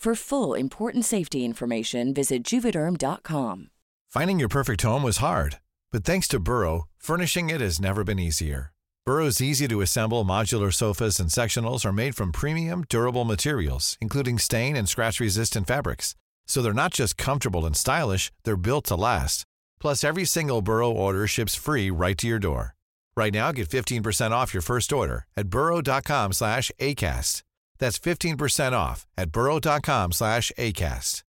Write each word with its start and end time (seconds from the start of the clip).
For 0.00 0.14
full 0.14 0.54
important 0.54 1.04
safety 1.04 1.44
information, 1.44 2.14
visit 2.14 2.42
juvederm.com. 2.42 3.68
Finding 4.08 4.40
your 4.40 4.48
perfect 4.48 4.80
home 4.80 5.02
was 5.02 5.18
hard, 5.18 5.58
but 5.92 6.04
thanks 6.04 6.26
to 6.28 6.40
Burrow, 6.40 6.88
furnishing 6.96 7.50
it 7.50 7.60
has 7.60 7.82
never 7.82 8.02
been 8.02 8.18
easier. 8.18 8.72
Burrow's 9.04 9.42
easy 9.42 9.68
to 9.68 9.82
assemble 9.82 10.24
modular 10.24 10.72
sofas 10.72 11.20
and 11.20 11.28
sectionals 11.28 11.84
are 11.84 11.92
made 11.92 12.16
from 12.16 12.32
premium, 12.32 12.84
durable 12.88 13.24
materials, 13.24 13.98
including 14.00 14.38
stain 14.38 14.74
and 14.74 14.88
scratch 14.88 15.20
resistant 15.20 15.66
fabrics. 15.66 16.14
So 16.46 16.62
they're 16.62 16.72
not 16.72 16.94
just 16.94 17.18
comfortable 17.18 17.66
and 17.66 17.76
stylish, 17.76 18.32
they're 18.44 18.56
built 18.56 18.86
to 18.86 18.94
last. 18.94 19.44
Plus, 19.80 20.02
every 20.02 20.24
single 20.24 20.62
Burrow 20.62 20.90
order 20.90 21.26
ships 21.26 21.54
free 21.54 21.90
right 21.90 22.16
to 22.16 22.26
your 22.26 22.38
door. 22.38 22.74
Right 23.18 23.34
now, 23.34 23.52
get 23.52 23.68
15% 23.68 24.30
off 24.30 24.54
your 24.54 24.62
first 24.62 24.94
order 24.94 25.26
at 25.36 25.50
burrow.com 25.50 26.32
slash 26.32 26.72
ACAST. 26.80 27.42
That's 27.80 27.98
15% 27.98 28.72
off 28.72 29.06
at 29.16 29.32
burrow.com 29.32 30.12
slash 30.12 30.52
ACAST. 30.56 31.22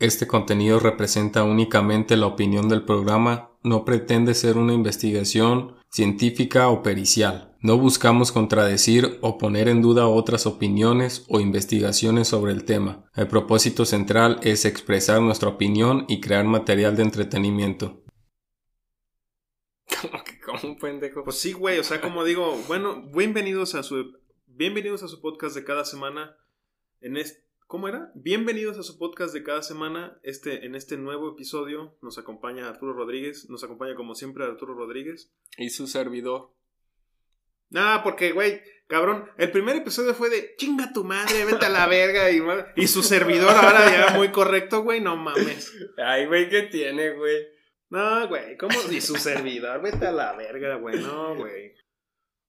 Este 0.00 0.28
contenido 0.28 0.78
representa 0.78 1.42
únicamente 1.42 2.16
la 2.16 2.26
opinión 2.26 2.68
del 2.68 2.84
programa, 2.84 3.50
no 3.64 3.84
pretende 3.84 4.34
ser 4.34 4.56
una 4.56 4.72
investigación 4.72 5.74
científica 5.90 6.68
o 6.68 6.84
pericial. 6.84 7.56
No 7.60 7.78
buscamos 7.78 8.30
contradecir 8.30 9.18
o 9.22 9.38
poner 9.38 9.68
en 9.68 9.82
duda 9.82 10.06
otras 10.06 10.46
opiniones 10.46 11.24
o 11.28 11.40
investigaciones 11.40 12.28
sobre 12.28 12.52
el 12.52 12.64
tema. 12.64 13.06
El 13.16 13.26
propósito 13.26 13.84
central 13.84 14.38
es 14.42 14.64
expresar 14.64 15.20
nuestra 15.20 15.48
opinión 15.48 16.04
y 16.06 16.20
crear 16.20 16.44
material 16.44 16.94
de 16.94 17.02
entretenimiento. 17.02 18.04
Un 20.62 20.78
pendejo. 20.78 21.24
Pues 21.24 21.38
sí, 21.38 21.52
güey, 21.52 21.78
o 21.78 21.84
sea, 21.84 22.00
como 22.00 22.24
digo, 22.24 22.56
bueno, 22.66 23.02
bienvenidos 23.14 23.74
a 23.74 23.82
su 23.82 24.18
bienvenidos 24.46 25.02
a 25.02 25.08
su 25.08 25.20
podcast 25.20 25.54
de 25.54 25.64
cada 25.64 25.84
semana 25.84 26.36
en 27.00 27.16
este 27.16 27.46
¿Cómo 27.66 27.86
era? 27.86 28.10
Bienvenidos 28.14 28.78
a 28.78 28.82
su 28.82 28.96
podcast 28.96 29.34
de 29.34 29.42
cada 29.42 29.62
semana. 29.62 30.18
Este, 30.22 30.64
en 30.64 30.74
este 30.74 30.96
nuevo 30.96 31.32
episodio 31.32 31.98
nos 32.00 32.16
acompaña 32.16 32.66
Arturo 32.66 32.94
Rodríguez. 32.94 33.50
Nos 33.50 33.62
acompaña 33.62 33.94
como 33.94 34.14
siempre 34.14 34.44
Arturo 34.44 34.72
Rodríguez. 34.72 35.34
Y 35.58 35.68
su 35.68 35.86
servidor. 35.86 36.54
Ah, 37.74 38.00
porque, 38.02 38.32
güey, 38.32 38.62
cabrón, 38.86 39.30
el 39.36 39.50
primer 39.50 39.76
episodio 39.76 40.14
fue 40.14 40.30
de 40.30 40.56
chinga 40.56 40.94
tu 40.94 41.04
madre, 41.04 41.44
vete 41.44 41.66
a 41.66 41.68
la 41.68 41.86
verga. 41.86 42.30
Y, 42.30 42.40
y 42.76 42.86
su 42.86 43.02
servidor 43.02 43.50
ahora 43.50 43.90
ya 43.90 44.16
muy 44.16 44.30
correcto, 44.30 44.82
güey, 44.82 45.02
no 45.02 45.18
mames. 45.18 45.70
Ay, 45.98 46.24
güey, 46.24 46.48
¿qué 46.48 46.62
tiene, 46.62 47.10
güey? 47.10 47.57
No, 47.90 48.28
güey, 48.28 48.58
¿cómo? 48.58 48.74
Y 48.92 49.00
su 49.00 49.14
servidor, 49.14 49.80
vete 49.80 50.06
a 50.06 50.12
la 50.12 50.36
verga, 50.36 50.76
güey, 50.76 51.00
no, 51.00 51.34
güey. 51.34 51.72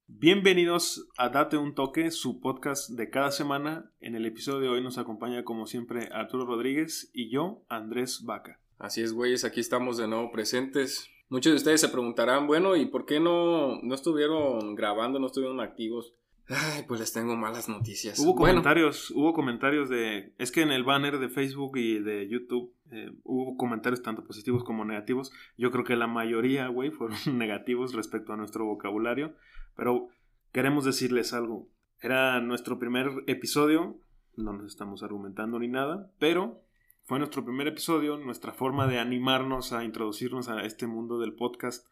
Bienvenidos 0.05 1.07
a 1.17 1.29
Date 1.29 1.55
un 1.55 1.75
Toque, 1.75 2.11
su 2.11 2.41
podcast 2.41 2.89
de 2.89 3.09
cada 3.09 3.31
semana. 3.31 3.89
En 4.01 4.15
el 4.15 4.25
episodio 4.25 4.59
de 4.59 4.67
hoy 4.67 4.83
nos 4.83 4.97
acompaña, 4.97 5.45
como 5.45 5.65
siempre, 5.65 6.09
Arturo 6.11 6.45
Rodríguez 6.45 7.09
y 7.13 7.31
yo, 7.31 7.63
Andrés 7.69 8.23
Vaca. 8.25 8.59
Así 8.79 9.01
es, 9.01 9.13
güeyes, 9.13 9.45
aquí 9.45 9.61
estamos 9.61 9.95
de 9.95 10.09
nuevo 10.09 10.29
presentes. 10.29 11.09
Muchos 11.29 11.53
de 11.53 11.57
ustedes 11.57 11.79
se 11.79 11.87
preguntarán, 11.87 12.45
bueno, 12.45 12.75
¿y 12.75 12.87
por 12.87 13.05
qué 13.05 13.21
no, 13.21 13.81
no 13.81 13.95
estuvieron 13.95 14.75
grabando, 14.75 15.19
no 15.19 15.27
estuvieron 15.27 15.61
activos? 15.61 16.15
Ay, 16.49 16.83
pues 16.87 16.99
les 16.99 17.13
tengo 17.13 17.35
malas 17.35 17.69
noticias. 17.69 18.17
Hubo 18.17 18.35
comentarios, 18.35 19.11
hubo 19.11 19.33
comentarios 19.33 19.87
de... 19.87 20.33
Es 20.39 20.51
que 20.51 20.61
en 20.61 20.71
el 20.71 20.83
banner 20.83 21.19
de 21.19 21.29
Facebook 21.29 21.77
y 21.77 21.99
de 21.99 22.27
YouTube 22.27 22.73
eh, 22.91 23.11
hubo 23.23 23.55
comentarios 23.55 24.01
tanto 24.01 24.23
positivos 24.23 24.63
como 24.63 24.83
negativos. 24.83 25.31
Yo 25.57 25.69
creo 25.69 25.83
que 25.83 25.95
la 25.95 26.07
mayoría, 26.07 26.67
güey, 26.67 26.89
fueron 26.89 27.17
negativos 27.37 27.93
respecto 27.93 28.33
a 28.33 28.37
nuestro 28.37 28.65
vocabulario. 28.65 29.35
Pero 29.75 30.07
queremos 30.51 30.85
decirles 30.85 31.33
algo. 31.33 31.69
Era 32.01 32.39
nuestro 32.41 32.79
primer 32.79 33.11
episodio, 33.27 33.99
no 34.35 34.53
nos 34.53 34.65
estamos 34.65 35.03
argumentando 35.03 35.59
ni 35.59 35.67
nada, 35.67 36.11
pero 36.17 36.63
fue 37.03 37.19
nuestro 37.19 37.43
primer 37.43 37.67
episodio, 37.67 38.17
nuestra 38.17 38.53
forma 38.53 38.87
de 38.87 38.99
animarnos 38.99 39.73
a 39.73 39.83
introducirnos 39.83 40.47
a 40.47 40.63
este 40.63 40.87
mundo 40.87 41.19
del 41.19 41.33
podcast 41.33 41.85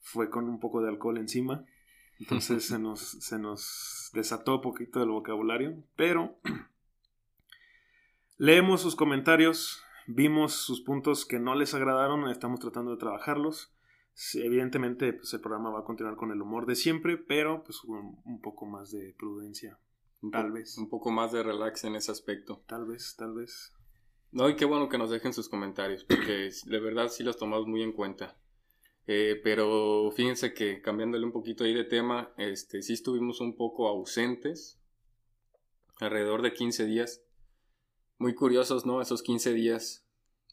fue 0.00 0.30
con 0.30 0.48
un 0.48 0.58
poco 0.58 0.80
de 0.80 0.88
alcohol 0.88 1.18
encima. 1.18 1.64
Entonces 2.20 2.66
se 2.66 2.78
nos, 2.78 3.00
se 3.00 3.38
nos 3.38 4.10
desató 4.12 4.56
un 4.56 4.62
poquito 4.62 5.00
del 5.00 5.10
vocabulario, 5.10 5.82
pero 5.96 6.36
leemos 8.38 8.80
sus 8.80 8.96
comentarios, 8.96 9.82
vimos 10.06 10.54
sus 10.54 10.80
puntos 10.80 11.24
que 11.24 11.38
no 11.38 11.54
les 11.54 11.74
agradaron, 11.74 12.28
estamos 12.28 12.60
tratando 12.60 12.92
de 12.92 12.98
trabajarlos. 12.98 13.72
Evidentemente, 14.34 15.12
pues 15.12 15.32
el 15.32 15.40
programa 15.40 15.70
va 15.70 15.80
a 15.80 15.84
continuar 15.84 16.16
con 16.16 16.32
el 16.32 16.42
humor 16.42 16.66
de 16.66 16.74
siempre, 16.74 17.16
pero 17.16 17.62
pues 17.62 17.84
un, 17.84 18.20
un 18.24 18.40
poco 18.40 18.66
más 18.66 18.90
de 18.90 19.14
prudencia. 19.16 19.78
Tal 20.32 20.50
vez. 20.50 20.76
Un 20.76 20.88
poco 20.88 21.12
más 21.12 21.30
de 21.30 21.44
relax 21.44 21.84
en 21.84 21.94
ese 21.94 22.10
aspecto. 22.10 22.62
Tal 22.66 22.84
vez, 22.86 23.14
tal 23.16 23.34
vez. 23.34 23.72
No, 24.32 24.48
y 24.48 24.56
qué 24.56 24.64
bueno 24.64 24.88
que 24.88 24.98
nos 24.98 25.10
dejen 25.10 25.32
sus 25.32 25.48
comentarios, 25.48 26.04
porque 26.04 26.50
de 26.66 26.80
verdad 26.80 27.08
sí 27.08 27.22
los 27.22 27.36
tomamos 27.36 27.66
muy 27.66 27.82
en 27.82 27.92
cuenta. 27.92 28.36
Eh, 29.10 29.40
pero 29.42 30.12
fíjense 30.14 30.52
que 30.52 30.82
cambiándole 30.82 31.24
un 31.24 31.32
poquito 31.32 31.64
ahí 31.64 31.72
de 31.72 31.84
tema, 31.84 32.30
este, 32.36 32.82
sí 32.82 32.92
estuvimos 32.92 33.40
un 33.40 33.56
poco 33.56 33.88
ausentes, 33.88 34.78
alrededor 35.98 36.42
de 36.42 36.52
15 36.52 36.84
días. 36.84 37.22
Muy 38.18 38.34
curiosos, 38.34 38.84
¿no? 38.84 39.00
Esos 39.00 39.22
15 39.22 39.54
días, 39.54 40.06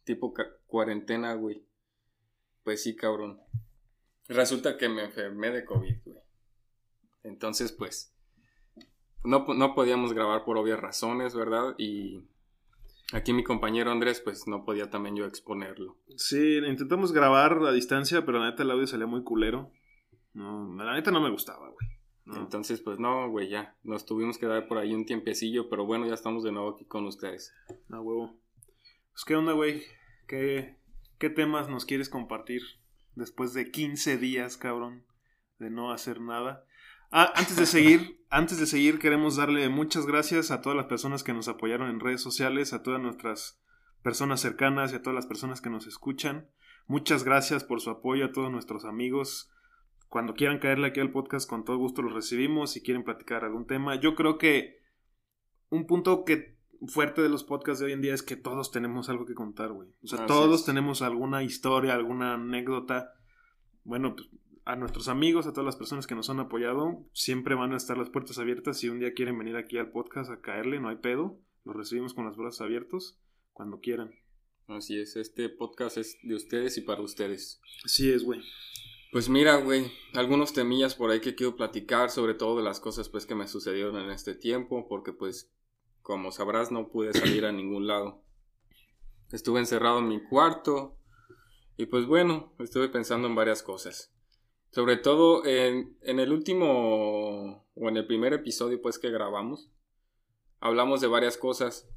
tipo 0.06 0.34
cuarentena, 0.68 1.34
güey. 1.34 1.66
Pues 2.64 2.82
sí, 2.82 2.96
cabrón. 2.96 3.42
Resulta 4.30 4.78
que 4.78 4.88
me 4.88 5.04
enfermé 5.04 5.52
de 5.52 5.66
COVID, 5.66 5.98
güey. 6.06 6.20
Entonces, 7.24 7.74
pues, 7.74 8.16
no, 9.26 9.46
no 9.54 9.76
podíamos 9.76 10.14
grabar 10.14 10.46
por 10.46 10.58
obvias 10.58 10.80
razones, 10.80 11.36
¿verdad? 11.36 11.76
Y 11.78 12.24
Aquí 13.14 13.34
mi 13.34 13.44
compañero 13.44 13.92
Andrés, 13.92 14.20
pues 14.22 14.48
no 14.48 14.66
podía 14.66 14.90
también 14.90 15.16
yo 15.16 15.26
exponerlo. 15.26 15.98
Sí, 16.18 16.58
intentamos 16.58 17.12
grabar 17.12 17.60
a 17.64 17.72
distancia, 17.72 18.26
pero 18.26 18.40
la 18.40 18.50
neta 18.50 18.64
el 18.64 18.72
audio 18.72 18.88
salía 18.88 19.06
muy 19.06 19.24
culero. 19.24 19.72
No, 20.34 20.76
la 20.84 20.94
neta 20.94 21.12
no 21.12 21.22
me 21.22 21.30
gustaba, 21.30 21.70
güey. 21.70 21.96
Entonces, 22.26 22.82
pues 22.82 23.00
no, 23.00 23.30
güey, 23.30 23.50
ya. 23.50 23.78
Nos 23.84 24.06
tuvimos 24.06 24.40
que 24.40 24.48
dar 24.48 24.68
por 24.68 24.80
ahí 24.80 24.94
un 24.94 25.06
tiempecillo, 25.06 25.70
pero 25.70 25.86
bueno, 25.86 26.08
ya 26.08 26.16
estamos 26.16 26.44
de 26.44 26.52
nuevo 26.52 26.72
aquí 26.72 26.86
con 26.86 27.06
ustedes. 27.06 27.54
Ah, 27.90 28.02
huevo. 28.02 28.36
Pues, 29.12 29.24
¿qué 29.26 29.36
onda, 29.36 29.54
güey? 29.54 29.84
¿Qué, 30.28 30.78
¿Qué 31.20 31.30
temas 31.30 31.70
nos 31.70 31.86
quieres 31.86 32.10
compartir 32.10 32.64
después 33.14 33.54
de 33.54 33.70
15 33.70 34.18
días, 34.18 34.58
cabrón, 34.58 35.06
de 35.60 35.70
no 35.70 35.92
hacer 35.92 36.20
nada? 36.20 36.66
Ah, 37.12 37.32
antes 37.36 37.56
de 37.56 37.66
seguir, 37.66 38.26
antes 38.30 38.60
de 38.60 38.66
seguir, 38.66 39.00
queremos 39.00 39.36
darle 39.38 39.70
muchas 39.70 40.06
gracias 40.06 40.52
a 40.52 40.62
todas 40.62 40.76
las 40.76 40.88
personas 40.88 41.24
que 41.24 41.34
nos 41.34 41.48
apoyaron 41.48 41.90
en 41.90 42.00
redes 42.00 42.22
sociales, 42.22 42.74
a 42.74 42.84
todas 42.84 43.02
nuestras 43.02 43.62
personas 44.02 44.42
cercanas 44.42 44.92
y 44.92 44.96
a 44.96 45.02
todas 45.02 45.16
las 45.16 45.26
personas 45.26 45.62
que 45.62 45.70
nos 45.70 45.88
escuchan. 45.88 46.50
Muchas 46.88 47.24
gracias 47.24 47.64
por 47.64 47.82
su 47.82 47.90
apoyo 47.90 48.26
a 48.26 48.32
todos 48.32 48.52
nuestros 48.52 48.86
amigos. 48.86 49.52
Cuando 50.10 50.34
quieran 50.34 50.60
caerle 50.60 50.88
aquí 50.88 51.00
al 51.00 51.12
podcast, 51.12 51.50
con 51.50 51.66
todo 51.66 51.78
gusto 51.78 52.02
los 52.02 52.14
recibimos. 52.14 52.72
Si 52.72 52.82
quieren 52.82 53.04
platicar 53.04 53.44
algún 53.44 53.66
tema, 53.66 54.00
yo 54.00 54.16
creo 54.16 54.38
que 54.38 54.82
un 55.70 55.88
punto 55.88 56.24
que 56.24 56.56
fuerte 56.88 57.22
de 57.22 57.30
los 57.30 57.44
podcasts 57.44 57.80
de 57.80 57.88
hoy 57.88 57.94
en 57.94 58.02
día 58.02 58.14
es 58.14 58.24
que 58.24 58.36
todos 58.36 58.72
tenemos 58.72 59.10
algo 59.10 59.26
que 59.26 59.34
contar, 59.34 59.72
güey. 59.72 59.90
O 60.04 60.08
sea, 60.08 60.26
todos 60.26 60.66
tenemos 60.66 61.02
alguna 61.02 61.44
historia, 61.44 61.96
alguna 61.96 62.36
anécdota. 62.36 63.14
Bueno, 63.84 64.16
pues, 64.16 64.28
a 64.66 64.76
nuestros 64.76 65.08
amigos, 65.08 65.46
a 65.46 65.52
todas 65.54 65.66
las 65.66 65.76
personas 65.76 66.08
que 66.08 66.16
nos 66.16 66.30
han 66.30 66.40
apoyado. 66.40 67.06
Siempre 67.14 67.56
van 67.56 67.74
a 67.74 67.78
estar 67.78 67.98
las 67.98 68.10
puertas 68.10 68.40
abiertas. 68.40 68.80
Si 68.80 68.90
un 68.90 69.00
día 69.00 69.14
quieren 69.14 69.38
venir 69.38 69.56
aquí 69.56 69.78
al 69.78 69.92
podcast 69.92 70.32
a 70.32 70.42
caerle, 70.42 70.80
no 70.80 70.90
hay 70.90 70.98
pedo. 70.98 71.40
Los 71.64 71.76
recibimos 71.76 72.14
con 72.14 72.26
los 72.26 72.36
brazos 72.36 72.62
abiertos 72.62 73.20
cuando 73.54 73.80
quieran. 73.80 74.12
Así 74.68 75.00
es, 75.00 75.16
este 75.16 75.48
podcast 75.50 75.98
es 75.98 76.18
de 76.24 76.34
ustedes 76.34 76.78
y 76.80 76.82
para 76.82 77.02
ustedes. 77.02 77.62
Así 77.84 78.12
es, 78.12 78.24
güey. 78.24 78.42
Pues 79.12 79.30
mira, 79.30 79.58
güey, 79.58 79.92
algunos 80.14 80.54
temillas 80.54 80.96
por 80.96 81.12
ahí 81.12 81.22
que 81.22 81.36
quiero 81.36 81.56
platicar, 81.56 82.10
sobre 82.10 82.34
todo 82.34 82.58
de 82.58 82.64
las 82.64 82.80
cosas 82.80 83.08
pues 83.08 83.28
que 83.28 83.36
me 83.36 83.48
sucedieron 83.48 83.96
en 83.98 84.10
este 84.10 84.34
tiempo, 84.34 84.88
porque 84.90 85.14
pues, 85.14 85.52
como 86.02 86.32
sabrás, 86.32 86.72
no 86.72 86.90
pude 86.90 87.14
salir 87.14 87.46
a 87.46 87.52
ningún 87.52 87.86
lado. 87.86 88.24
Estuve 89.32 89.60
encerrado 89.60 90.00
en 90.00 90.08
mi 90.08 90.24
cuarto 90.24 90.98
y 91.78 91.86
pues 91.86 92.08
bueno, 92.08 92.54
estuve 92.58 92.90
pensando 92.90 93.28
en 93.28 93.36
varias 93.36 93.62
cosas. 93.62 94.15
Sobre 94.76 94.98
todo 94.98 95.46
en, 95.46 95.96
en 96.02 96.20
el 96.20 96.34
último 96.34 97.66
o 97.76 97.90
en 97.90 97.96
el 97.96 98.06
primer 98.06 98.34
episodio 98.34 98.82
pues 98.82 99.00
que 99.00 99.10
grabamos, 99.10 99.70
hablamos 100.60 101.00
de 101.00 101.08
varias 101.08 101.38
cosas. 101.38 101.88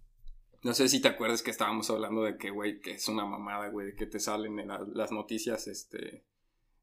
No 0.62 0.75
sé 0.75 0.88
si 0.88 1.02
te 1.02 1.08
acuerdas 1.08 1.42
que 1.42 1.50
estábamos 1.50 1.90
hablando 1.90 2.22
de 2.22 2.36
que, 2.38 2.50
güey, 2.50 2.80
que 2.80 2.92
es 2.92 3.08
una 3.08 3.25
mamada, 3.25 3.69
güey, 3.70 3.96
que 3.96 4.06
te 4.06 4.20
salen 4.20 4.60
en 4.60 4.69
la- 4.69 4.86
las 4.94 5.10
noticias, 5.10 5.66
este, 5.66 6.22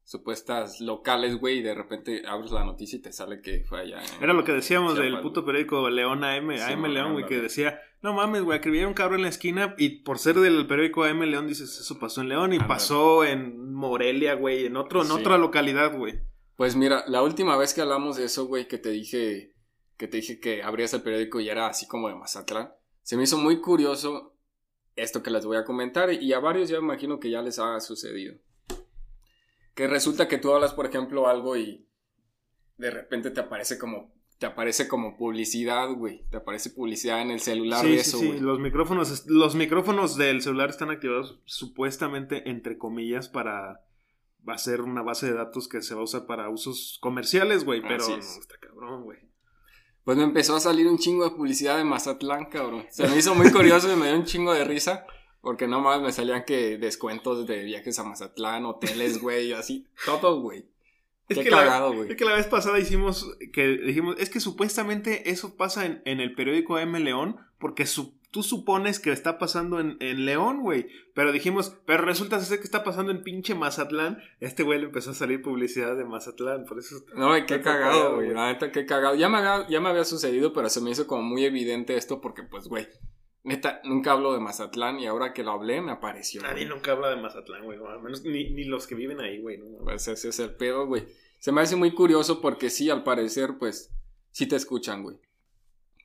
supuestas 0.04 0.80
locales, 0.82 1.36
güey, 1.40 1.58
y 1.58 1.62
de 1.62 1.74
repente 1.74 2.22
abres 2.26 2.52
la 2.52 2.64
noticia 2.64 2.98
y 2.98 3.02
te 3.02 3.12
sale 3.12 3.40
que 3.40 3.64
fue 3.64 3.80
allá. 3.80 4.02
en- 4.02 4.22
Era 4.22 4.34
lo 4.34 4.44
que 4.44 4.52
decíamos 4.52 4.96
del 4.96 5.14
puto 5.22 5.44
periódico 5.46 5.88
León 5.88 6.24
AM, 6.24 6.50
AM 6.50 6.88
León, 6.92 7.12
güey, 7.14 7.24
que 7.26 7.40
decía, 7.40 7.80
no 8.06 8.14
mames, 8.14 8.42
güey, 8.42 8.58
había 8.64 8.88
un 8.88 8.94
cabrón 8.94 9.18
en 9.18 9.24
la 9.24 9.28
esquina 9.28 9.74
y 9.76 10.00
por 10.02 10.18
ser 10.18 10.36
del 10.36 10.66
periódico 10.66 11.04
AM 11.04 11.20
León 11.22 11.46
dices, 11.46 11.78
eso 11.78 11.98
pasó 11.98 12.22
en 12.22 12.30
León 12.30 12.52
y 12.54 12.58
pasó 12.58 13.24
en 13.24 13.74
Morelia, 13.74 14.34
güey, 14.34 14.64
en 14.66 14.76
otro, 14.76 15.02
en 15.02 15.08
Sí. 15.08 15.12
otra 15.12 15.36
localidad, 15.36 15.94
güey. 15.96 16.20
Pues 16.56 16.74
mira, 16.76 17.04
la 17.08 17.22
última 17.22 17.56
vez 17.58 17.74
que 17.74 17.82
hablamos 17.82 18.16
de 18.16 18.24
eso, 18.24 18.46
güey, 18.46 18.66
que 18.66 18.78
te 18.78 18.88
dije 18.90 19.52
que 19.98 20.08
te 20.08 20.18
dije 20.18 20.40
que 20.40 20.62
abrías 20.62 20.92
el 20.94 21.02
periódico 21.02 21.40
y 21.40 21.48
era 21.48 21.66
así 21.68 21.86
como 21.86 22.08
de 22.08 22.14
Mazatlán, 22.14 22.70
se 23.02 23.16
me 23.16 23.22
hizo 23.24 23.38
muy 23.38 23.60
curioso 23.60 24.36
esto 24.94 25.22
que 25.22 25.30
les 25.30 25.44
voy 25.46 25.56
a 25.56 25.64
comentar 25.64 26.12
y 26.12 26.32
a 26.32 26.38
varios 26.38 26.68
ya 26.68 26.78
me 26.78 26.84
imagino 26.84 27.18
que 27.18 27.30
ya 27.30 27.40
les 27.42 27.58
ha 27.58 27.78
sucedido. 27.80 28.36
Que 29.74 29.86
resulta 29.86 30.28
que 30.28 30.38
tú 30.38 30.52
hablas, 30.52 30.72
por 30.74 30.86
ejemplo, 30.86 31.28
algo 31.28 31.56
y 31.56 31.86
de 32.78 32.90
repente 32.90 33.30
te 33.30 33.40
aparece 33.40 33.78
como 33.78 34.14
te 34.38 34.46
aparece 34.46 34.86
como 34.88 35.16
publicidad, 35.16 35.90
güey, 35.92 36.24
te 36.30 36.36
aparece 36.36 36.70
publicidad 36.70 37.22
en 37.22 37.30
el 37.30 37.40
celular 37.40 37.84
Sí, 37.84 37.92
de 37.92 37.98
sí, 38.04 38.08
eso, 38.10 38.18
sí, 38.18 38.26
güey. 38.28 38.40
los 38.40 38.58
micrófonos, 38.58 39.26
los 39.26 39.54
micrófonos 39.54 40.16
del 40.16 40.42
celular 40.42 40.70
están 40.70 40.90
activados 40.90 41.40
supuestamente, 41.44 42.48
entre 42.50 42.76
comillas, 42.76 43.28
para 43.28 43.80
hacer 44.46 44.82
una 44.82 45.02
base 45.02 45.26
de 45.26 45.34
datos 45.34 45.68
que 45.68 45.82
se 45.82 45.94
va 45.94 46.02
a 46.02 46.04
usar 46.04 46.26
para 46.26 46.50
usos 46.50 46.98
comerciales, 47.00 47.64
güey, 47.64 47.80
pero 47.82 48.02
Así 48.04 48.12
no, 48.12 48.18
está 48.18 48.56
cabrón, 48.60 49.04
güey. 49.04 49.18
Pues 50.04 50.16
me 50.16 50.22
empezó 50.24 50.54
a 50.54 50.60
salir 50.60 50.86
un 50.86 50.98
chingo 50.98 51.24
de 51.24 51.34
publicidad 51.34 51.78
de 51.78 51.84
Mazatlán, 51.84 52.44
cabrón. 52.46 52.86
Se 52.90 53.08
me 53.08 53.16
hizo 53.16 53.34
muy 53.34 53.50
curioso 53.50 53.92
y 53.92 53.96
me 53.96 54.06
dio 54.06 54.16
un 54.16 54.24
chingo 54.24 54.52
de 54.54 54.64
risa. 54.64 55.04
Porque 55.40 55.68
nomás 55.68 56.00
me 56.00 56.10
salían 56.12 56.44
que 56.44 56.76
descuentos 56.76 57.46
de 57.46 57.62
viajes 57.62 57.98
a 58.00 58.04
Mazatlán, 58.04 58.64
hoteles, 58.66 59.20
güey, 59.20 59.52
así. 59.52 59.86
Todo, 60.04 60.40
güey. 60.40 60.68
Es 61.28 61.38
Qué 61.38 61.44
que 61.44 61.50
la- 61.50 61.58
cagado, 61.58 61.92
güey. 61.92 62.10
Es 62.10 62.16
que 62.16 62.24
la 62.24 62.34
vez 62.34 62.46
pasada 62.46 62.78
hicimos 62.78 63.36
que 63.52 63.66
dijimos, 63.78 64.14
es 64.18 64.30
que 64.30 64.40
supuestamente 64.40 65.30
eso 65.30 65.56
pasa 65.56 65.84
en, 65.86 66.02
en 66.04 66.20
el 66.20 66.34
periódico 66.34 66.78
M 66.78 66.98
León, 67.00 67.36
porque 67.58 67.84
su- 67.86 68.14
tú 68.30 68.42
supones 68.42 69.00
que 69.00 69.10
está 69.12 69.38
pasando 69.38 69.80
en, 69.80 69.96
en 70.00 70.24
León, 70.26 70.60
güey. 70.60 70.86
Pero 71.14 71.32
dijimos, 71.32 71.76
pero 71.86 72.04
resulta 72.04 72.38
ser 72.40 72.58
que 72.58 72.64
está 72.64 72.84
pasando 72.84 73.10
en 73.10 73.22
pinche 73.22 73.54
Mazatlán. 73.54 74.18
Este 74.40 74.62
güey 74.62 74.78
le 74.78 74.86
empezó 74.86 75.10
a 75.10 75.14
salir 75.14 75.40
publicidad 75.42 75.96
de 75.96 76.04
Mazatlán, 76.04 76.64
por 76.64 76.78
eso. 76.78 76.96
No, 77.14 77.32
qué 77.46 77.60
cagado, 77.60 77.62
cagado, 77.62 78.14
güey. 78.16 78.26
güey. 78.26 78.36
La 78.36 78.52
neta, 78.52 78.70
qué 78.70 78.84
cagado. 78.86 79.14
Ya 79.16 79.28
me, 79.28 79.38
había, 79.38 79.66
ya 79.68 79.80
me 79.80 79.88
había 79.88 80.04
sucedido, 80.04 80.52
pero 80.52 80.68
se 80.68 80.80
me 80.80 80.90
hizo 80.90 81.06
como 81.06 81.22
muy 81.22 81.44
evidente 81.44 81.96
esto 81.96 82.20
porque, 82.20 82.42
pues, 82.44 82.68
güey. 82.68 82.86
Neta, 83.46 83.80
nunca 83.84 84.10
hablo 84.10 84.32
de 84.32 84.40
Mazatlán 84.40 84.98
y 84.98 85.06
ahora 85.06 85.32
que 85.32 85.44
lo 85.44 85.52
hablé 85.52 85.80
me 85.80 85.92
apareció. 85.92 86.42
Nadie 86.42 86.64
güey. 86.64 86.68
nunca 86.68 86.90
habla 86.90 87.10
de 87.10 87.16
Mazatlán, 87.16 87.64
güey. 87.64 87.78
al 87.78 88.02
menos 88.02 88.24
ni, 88.24 88.50
ni 88.50 88.64
los 88.64 88.88
que 88.88 88.96
viven 88.96 89.20
ahí, 89.20 89.40
güey. 89.40 89.58
no, 89.58 89.84
Pues 89.84 90.08
ese 90.08 90.30
es 90.30 90.40
el 90.40 90.56
pedo, 90.56 90.86
güey. 90.88 91.04
Se 91.38 91.52
me 91.52 91.60
hace 91.60 91.76
muy 91.76 91.92
curioso 91.94 92.40
porque 92.40 92.70
sí, 92.70 92.90
al 92.90 93.04
parecer, 93.04 93.56
pues, 93.56 93.94
sí 94.32 94.46
te 94.46 94.56
escuchan, 94.56 95.04
güey. 95.04 95.18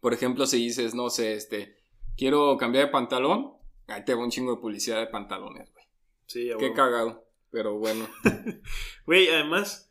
Por 0.01 0.13
ejemplo, 0.13 0.45
si 0.45 0.57
dices, 0.57 0.93
no 0.93 1.09
sé, 1.09 1.33
este, 1.33 1.77
quiero 2.15 2.57
cambiar 2.57 2.85
de 2.85 2.91
pantalón, 2.91 3.53
ahí 3.88 4.05
te 4.05 4.13
va 4.13 4.23
un 4.23 4.29
chingo 4.29 4.55
de 4.55 4.61
publicidad 4.61 4.99
de 4.99 5.07
pantalones, 5.07 5.71
güey. 5.73 5.85
Sí, 6.27 6.51
a 6.51 6.57
Qué 6.57 6.73
cagado. 6.73 7.25
Pero 7.49 7.79
bueno, 7.79 8.07
Güey, 9.07 9.29
además, 9.29 9.90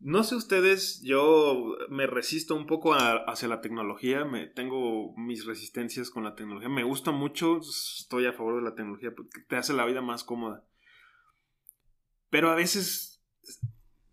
no 0.00 0.24
sé 0.24 0.34
ustedes, 0.34 1.02
yo 1.02 1.76
me 1.90 2.06
resisto 2.06 2.54
un 2.54 2.66
poco 2.66 2.94
a- 2.94 3.24
hacia 3.26 3.48
la 3.48 3.60
tecnología, 3.60 4.24
me 4.24 4.46
tengo 4.46 5.14
mis 5.16 5.44
resistencias 5.44 6.10
con 6.10 6.24
la 6.24 6.34
tecnología, 6.34 6.68
me 6.68 6.84
gusta 6.84 7.10
mucho, 7.10 7.58
estoy 7.60 8.26
a 8.26 8.32
favor 8.32 8.56
de 8.56 8.62
la 8.62 8.74
tecnología 8.74 9.12
porque 9.14 9.40
te 9.46 9.56
hace 9.56 9.72
la 9.74 9.84
vida 9.84 10.00
más 10.00 10.24
cómoda. 10.24 10.64
Pero 12.30 12.50
a 12.50 12.54
veces, 12.54 13.22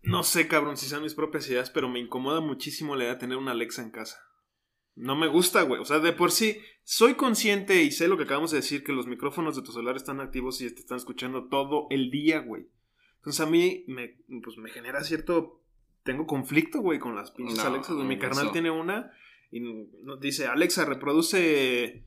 no 0.02 0.22
sé, 0.24 0.48
cabrón, 0.48 0.76
si 0.76 0.86
sean 0.86 1.02
mis 1.02 1.14
propias 1.14 1.48
ideas, 1.48 1.70
pero 1.70 1.88
me 1.88 2.00
incomoda 2.00 2.40
muchísimo 2.40 2.94
la 2.96 3.04
idea 3.04 3.14
de 3.14 3.20
tener 3.20 3.38
una 3.38 3.52
Alexa 3.52 3.82
en 3.82 3.90
casa. 3.90 4.18
No 4.94 5.14
me 5.14 5.28
gusta, 5.28 5.62
güey. 5.62 5.80
O 5.80 5.84
sea, 5.84 6.00
de 6.00 6.12
por 6.12 6.32
sí, 6.32 6.58
soy 6.82 7.14
consciente 7.14 7.82
y 7.84 7.92
sé 7.92 8.08
lo 8.08 8.16
que 8.16 8.24
acabamos 8.24 8.50
de 8.50 8.56
decir, 8.56 8.82
que 8.82 8.92
los 8.92 9.06
micrófonos 9.06 9.54
de 9.54 9.62
tu 9.62 9.70
celular 9.70 9.94
están 9.96 10.20
activos 10.20 10.60
y 10.60 10.68
te 10.74 10.80
están 10.80 10.98
escuchando 10.98 11.48
todo 11.48 11.86
el 11.90 12.10
día, 12.10 12.40
güey. 12.40 12.66
Entonces 13.18 13.40
a 13.40 13.48
mí 13.48 13.84
me, 13.86 14.18
pues, 14.42 14.56
me 14.58 14.70
genera 14.70 15.02
cierto... 15.04 15.62
Tengo 16.08 16.26
conflicto, 16.26 16.80
güey, 16.80 16.98
con 16.98 17.14
las 17.14 17.32
pinches 17.32 17.58
No, 17.58 17.64
Alexas. 17.64 17.94
güey. 17.94 18.08
Mi 18.08 18.18
carnal 18.18 18.44
eso. 18.44 18.52
tiene 18.52 18.70
una 18.70 19.12
y 19.50 19.60
nos 19.60 20.18
dice, 20.18 20.46
Alexa, 20.46 20.86
reproduce... 20.86 22.06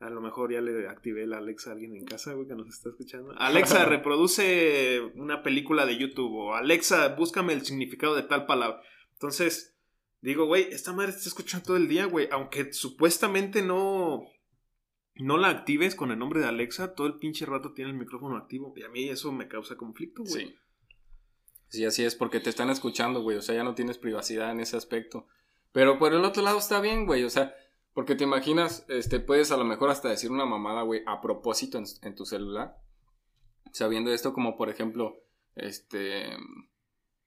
A 0.00 0.08
lo 0.08 0.22
mejor 0.22 0.50
ya 0.54 0.62
le 0.62 0.88
activé 0.88 1.26
la 1.26 1.36
Alexa 1.36 1.68
a 1.68 1.72
alguien 1.74 1.94
en 1.94 2.06
casa, 2.06 2.32
güey, 2.32 2.48
que 2.48 2.54
nos 2.54 2.66
está 2.70 2.88
escuchando. 2.88 3.34
Alexa, 3.36 3.84
reproduce 3.90 5.02
una 5.16 5.42
película 5.42 5.84
de 5.84 5.98
YouTube. 5.98 6.34
O 6.34 6.54
Alexa, 6.54 7.08
búscame 7.08 7.52
el 7.52 7.60
significado 7.66 8.14
de 8.16 8.22
tal 8.22 8.46
palabra. 8.46 8.80
Entonces, 9.12 9.76
digo, 10.22 10.46
güey, 10.46 10.68
esta 10.72 10.94
madre 10.94 11.12
te 11.12 11.18
está 11.18 11.28
escuchando 11.28 11.66
todo 11.66 11.76
el 11.76 11.88
día, 11.88 12.06
güey. 12.06 12.28
Aunque 12.32 12.72
supuestamente 12.72 13.60
no... 13.60 14.22
No 15.16 15.36
la 15.36 15.50
actives 15.50 15.94
con 15.94 16.10
el 16.10 16.18
nombre 16.18 16.40
de 16.40 16.46
Alexa, 16.46 16.94
todo 16.94 17.06
el 17.06 17.18
pinche 17.18 17.44
rato 17.44 17.74
tiene 17.74 17.90
el 17.90 17.98
micrófono 17.98 18.38
activo. 18.38 18.72
Y 18.74 18.82
a 18.82 18.88
mí 18.88 19.10
eso 19.10 19.30
me 19.30 19.46
causa 19.46 19.76
conflicto, 19.76 20.22
güey. 20.24 20.46
sí. 20.46 20.54
Sí, 21.72 21.84
así 21.86 22.04
es, 22.04 22.14
porque 22.14 22.38
te 22.38 22.50
están 22.50 22.68
escuchando, 22.68 23.22
güey. 23.22 23.38
O 23.38 23.42
sea, 23.42 23.54
ya 23.54 23.64
no 23.64 23.74
tienes 23.74 23.96
privacidad 23.96 24.50
en 24.50 24.60
ese 24.60 24.76
aspecto. 24.76 25.26
Pero 25.72 25.98
por 25.98 26.12
el 26.12 26.22
otro 26.24 26.42
lado 26.42 26.58
está 26.58 26.80
bien, 26.82 27.06
güey. 27.06 27.24
O 27.24 27.30
sea, 27.30 27.54
porque 27.94 28.14
te 28.14 28.24
imaginas, 28.24 28.84
este, 28.88 29.20
puedes 29.20 29.50
a 29.52 29.56
lo 29.56 29.64
mejor 29.64 29.88
hasta 29.88 30.10
decir 30.10 30.30
una 30.30 30.44
mamada, 30.44 30.82
güey, 30.82 31.00
a 31.06 31.22
propósito 31.22 31.78
en, 31.78 31.84
en 32.02 32.14
tu 32.14 32.26
celular. 32.26 32.76
Sabiendo 33.72 34.12
esto, 34.12 34.34
como 34.34 34.54
por 34.56 34.68
ejemplo, 34.68 35.24
este. 35.56 36.26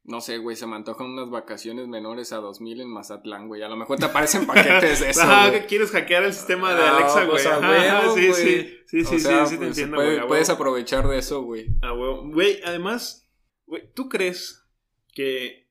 No 0.07 0.21
sé, 0.21 0.37
güey, 0.37 0.55
se 0.55 0.67
me 0.67 0.75
antojan 0.75 1.07
unas 1.07 1.31
vacaciones 1.31 1.87
menores 1.87 2.31
a 2.31 2.35
2000 2.37 2.81
en 2.81 2.89
Mazatlán, 2.93 3.47
güey. 3.47 3.63
A 3.63 3.67
lo 3.69 3.75
mejor 3.75 3.97
te 3.97 4.05
aparecen 4.05 4.45
paquetes 4.47 4.99
de 4.99 5.09
eso. 5.09 5.21
Ajá, 5.23 5.49
güey. 5.49 5.61
que 5.61 5.65
quieres 5.65 5.89
hackear 5.89 6.23
el 6.23 6.33
sistema 6.33 6.75
de 6.75 6.83
Ah, 6.83 6.97
Alexa, 6.97 7.19
güey. 7.25 7.29
pues, 7.31 7.45
Ajá, 7.47 8.01
sí, 8.13 8.27
güey. 8.27 8.33
sí, 8.33 8.77
sí, 8.85 9.01
O 9.01 9.05
sí, 9.05 9.19
sea, 9.19 9.45
sí, 9.47 9.55
sí, 9.55 9.59
te 9.59 9.65
pues, 9.65 9.69
entiendo, 9.69 9.95
puede- 9.95 10.15
güey. 10.17 10.27
puedes 10.27 10.49
aprovechar 10.51 11.07
de 11.07 11.17
eso, 11.17 11.41
güey. 11.41 11.69
A 11.81 11.91
huevo. 11.93 12.29
Güey, 12.31 12.59
además, 12.63 13.24
güey, 13.65 13.91
¿tú 13.93 14.09
crees 14.09 14.67
que 15.13 15.69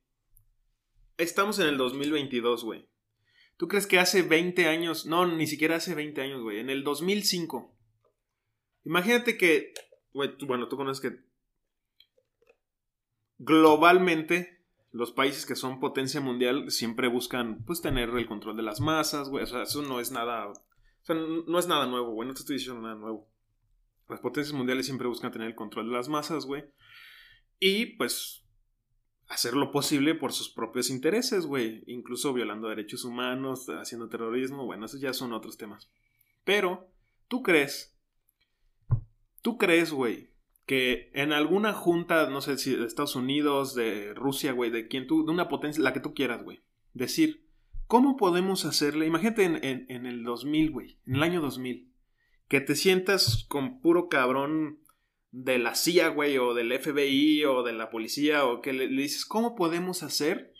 estamos 1.17 1.59
en 1.59 1.69
el 1.69 1.77
2022, 1.77 2.65
güey? 2.65 2.89
¿Tú 3.57 3.69
crees 3.69 3.87
que 3.87 3.99
hace 3.99 4.23
20 4.23 4.67
años, 4.67 5.07
no, 5.07 5.27
ni 5.27 5.47
siquiera 5.47 5.77
hace 5.77 5.95
20 5.95 6.21
años, 6.21 6.43
güey, 6.43 6.59
en 6.59 6.71
el 6.71 6.83
2005? 6.83 7.77
Imagínate 8.85 9.37
que, 9.37 9.73
güey, 10.13 10.35
bueno, 10.47 10.69
tú 10.69 10.77
conoces 10.77 11.01
que 11.01 11.25
globalmente 13.39 14.65
los 14.91 15.13
países 15.13 15.47
que 15.47 15.57
son 15.57 15.81
potencia 15.81 16.21
mundial 16.21 16.71
siempre 16.71 17.09
buscan, 17.09 17.65
pues, 17.65 17.81
tener 17.81 18.11
el 18.11 18.27
control 18.27 18.57
de 18.57 18.63
las 18.63 18.81
masas, 18.81 19.29
güey. 19.29 19.45
O 19.45 19.47
sea, 19.47 19.63
eso 19.63 19.83
no 19.83 20.01
es 20.01 20.11
nada, 20.11 20.49
o 20.49 20.55
sea, 21.03 21.15
no 21.15 21.59
es 21.59 21.67
nada 21.67 21.87
nuevo, 21.87 22.13
güey, 22.13 22.29
no 22.29 22.35
te 22.35 22.41
estoy 22.41 22.57
diciendo 22.57 22.83
nada 22.83 22.95
nuevo. 22.97 23.29
Las 24.09 24.21
potencias 24.21 24.55
mundiales 24.55 24.87
siempre 24.87 25.09
buscan 25.09 25.33
tener 25.33 25.49
el 25.49 25.55
control 25.55 25.87
de 25.87 25.97
las 25.97 26.09
masas, 26.09 26.45
güey. 26.45 26.65
Y 27.67 27.87
pues 27.97 28.45
hacer 29.27 29.55
lo 29.55 29.73
posible 29.73 30.15
por 30.15 30.35
sus 30.35 30.51
propios 30.51 30.91
intereses, 30.91 31.47
güey. 31.47 31.83
Incluso 31.87 32.35
violando 32.35 32.69
derechos 32.69 33.07
humanos, 33.07 33.71
haciendo 33.71 34.11
terrorismo. 34.11 34.67
Bueno, 34.67 34.85
esos 34.85 35.01
ya 35.01 35.15
son 35.15 35.33
otros 35.33 35.57
temas. 35.57 35.91
Pero, 36.45 36.93
¿tú 37.27 37.43
crees? 37.43 37.99
¿Tú 39.41 39.57
crees, 39.57 39.93
güey? 39.93 40.35
Que 40.67 41.11
en 41.15 41.33
alguna 41.33 41.73
junta, 41.73 42.29
no 42.29 42.43
sé 42.43 42.59
si 42.59 42.77
de 42.77 42.85
Estados 42.85 43.17
Unidos, 43.17 43.75
de 43.75 44.13
Rusia, 44.13 44.53
güey, 44.53 44.71
de 44.71 44.87
quien 44.87 45.07
tú, 45.07 45.25
de 45.25 45.33
una 45.33 45.49
potencia, 45.49 45.83
la 45.83 45.95
que 45.95 46.01
tú 46.01 46.13
quieras, 46.13 46.43
güey. 46.43 46.63
Decir, 46.93 47.49
¿cómo 47.87 48.19
podemos 48.19 48.67
hacerle? 48.67 49.07
Imagínate 49.07 49.45
en, 49.45 49.87
en, 49.89 50.05
el 50.05 50.23
2000, 50.23 50.71
güey, 50.71 50.99
en 51.07 51.15
el 51.15 51.23
año 51.23 51.41
2000 51.41 51.95
que 52.49 52.61
te 52.61 52.77
sientas 52.77 53.47
con 53.49 53.81
puro 53.81 54.09
cabrón 54.09 54.81
de 55.35 55.59
la 55.59 55.75
CIA, 55.75 56.09
güey, 56.09 56.39
o 56.39 56.55
del 56.55 56.73
FBI, 56.73 57.45
o 57.45 57.63
de 57.65 57.73
la 57.73 57.91
policía, 57.91 58.45
o 58.45 58.61
que 58.61 58.73
le, 58.73 58.89
le 58.89 59.03
dices, 59.03 59.25
¿cómo 59.25 59.57
podemos 59.57 60.03
hacer 60.03 60.53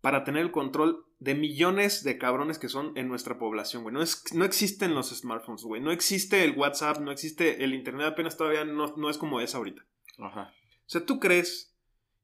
para 0.00 0.24
tener 0.24 0.42
el 0.42 0.50
control 0.50 1.04
de 1.18 1.34
millones 1.34 2.04
de 2.04 2.18
cabrones 2.18 2.58
que 2.58 2.68
son 2.68 2.92
en 2.96 3.08
nuestra 3.08 3.38
población, 3.38 3.82
güey. 3.82 3.92
No, 3.92 4.02
es, 4.02 4.22
no 4.34 4.44
existen 4.44 4.94
los 4.94 5.10
smartphones, 5.10 5.62
güey. 5.62 5.82
No 5.82 5.90
existe 5.90 6.44
el 6.44 6.56
WhatsApp, 6.56 7.00
no 7.00 7.10
existe 7.10 7.64
el 7.64 7.74
Internet, 7.74 8.06
apenas 8.06 8.36
todavía 8.36 8.64
no, 8.64 8.94
no 8.96 9.10
es 9.10 9.18
como 9.18 9.40
es 9.40 9.54
ahorita. 9.54 9.84
Ajá. 10.18 10.54
O 10.86 10.88
sea, 10.88 11.04
¿tú 11.04 11.18
crees 11.18 11.74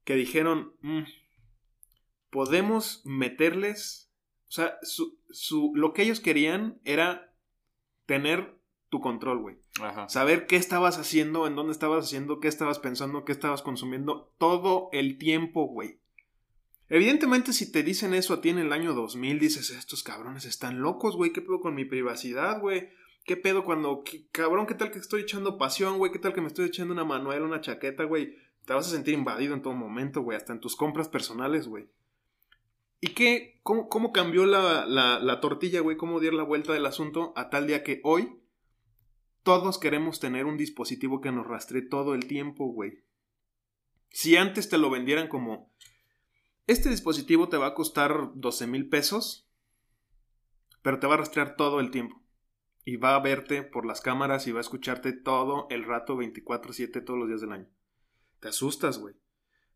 que 0.05 0.15
dijeron, 0.15 0.77
"Mm, 0.81 1.03
podemos 2.31 3.03
meterles? 3.05 4.13
O 4.49 4.53
sea, 4.53 4.79
su, 4.83 5.19
su, 5.31 5.73
lo 5.75 5.93
que 5.93 6.03
ellos 6.03 6.21
querían 6.21 6.81
era 6.85 7.35
tener 8.07 8.59
tu 8.93 9.01
control, 9.01 9.39
güey. 9.39 9.57
Ajá. 9.81 10.07
Saber 10.11 10.47
qué 10.47 10.57
estabas 10.57 10.99
haciendo, 10.99 11.47
en 11.47 11.57
dónde 11.57 11.73
estabas 11.73 12.05
haciendo, 12.05 12.41
qué 12.41 12.49
estabas 12.49 12.79
pensando, 12.79 13.25
qué 13.25 13.33
estabas 13.33 13.63
consumiendo 13.63 14.31
todo 14.37 14.91
el 14.93 15.17
tiempo, 15.17 15.65
güey. 15.67 15.99
Evidentemente, 16.91 17.55
si 17.55 17.73
te 17.73 17.83
dicen 17.83 18.13
eso 18.13 18.35
a 18.35 18.43
ti 18.43 18.51
en 18.51 18.59
el 18.59 18.71
año 18.71 18.93
2000, 18.93 19.39
dices, 19.39 19.71
estos 19.71 20.03
cabrones 20.03 20.45
están 20.45 20.83
locos, 20.83 21.17
güey, 21.17 21.33
¿qué 21.33 21.41
pedo 21.41 21.61
con 21.61 21.75
mi 21.75 21.87
privacidad, 21.87 22.61
güey? 22.61 22.91
¿Qué 23.25 23.39
pedo 23.39 23.65
cuando, 23.65 24.03
qué- 24.05 24.27
cabrón, 24.31 24.67
qué 24.67 24.75
tal 24.75 24.91
que 24.91 24.99
estoy 24.99 25.23
echando 25.23 25.57
pasión, 25.57 25.97
güey? 25.97 26.13
¿Qué 26.13 26.19
tal 26.19 26.35
que 26.35 26.43
me 26.43 26.49
estoy 26.49 26.67
echando 26.67 26.93
una 26.93 27.05
manuela, 27.05 27.47
una 27.47 27.63
chaqueta, 27.63 28.05
güey? 28.05 28.37
Te 28.67 28.75
vas 28.75 28.87
a 28.89 28.91
sentir 28.91 29.15
invadido 29.15 29.55
en 29.55 29.63
todo 29.63 29.73
momento, 29.73 30.21
güey, 30.21 30.37
hasta 30.37 30.53
en 30.53 30.61
tus 30.61 30.77
compras 30.77 31.09
personales, 31.09 31.67
güey. 31.67 31.87
¿Y 33.01 33.15
qué? 33.15 33.59
¿Cómo, 33.63 33.89
cómo 33.89 34.13
cambió 34.13 34.45
la, 34.45 34.85
la, 34.85 35.19
la 35.19 35.41
tortilla, 35.41 35.81
güey? 35.81 35.97
¿Cómo 35.97 36.21
dio 36.21 36.31
la 36.33 36.43
vuelta 36.43 36.75
del 36.75 36.85
asunto 36.85 37.33
a 37.37 37.49
tal 37.49 37.67
día 37.67 37.83
que 37.83 38.01
hoy 38.05 38.37
todos 39.43 39.79
queremos 39.79 40.21
tener 40.21 40.47
un 40.47 40.57
dispositivo 40.57 41.21
que 41.21 41.33
nos 41.33 41.47
rastree 41.47 41.83
todo 41.83 42.15
el 42.15 42.27
tiempo, 42.27 42.67
güey? 42.67 43.05
Si 44.11 44.37
antes 44.37 44.69
te 44.69 44.79
lo 44.79 44.91
vendieran 44.91 45.29
como 45.29 45.73
este 46.67 46.91
dispositivo 46.91 47.49
te 47.49 47.57
va 47.57 47.69
a 47.69 47.75
costar 47.75 48.31
12 48.35 48.67
mil 48.67 48.89
pesos, 48.89 49.49
pero 50.83 50.99
te 50.99 51.07
va 51.07 51.15
a 51.15 51.19
rastrear 51.19 51.57
todo 51.57 51.81
el 51.81 51.91
tiempo. 51.91 52.23
Y 52.85 52.97
va 52.97 53.15
a 53.15 53.21
verte 53.21 53.63
por 53.63 53.87
las 53.87 54.01
cámaras 54.01 54.47
y 54.47 54.53
va 54.53 54.59
a 54.59 54.63
escucharte 54.63 55.13
todo 55.13 55.67
el 55.71 55.85
rato 55.85 56.17
24/7 56.17 57.01
todos 57.01 57.19
los 57.19 57.29
días 57.29 57.41
del 57.41 57.53
año. 57.53 57.69
Te 58.41 58.49
asustas, 58.49 58.99
güey. 58.99 59.15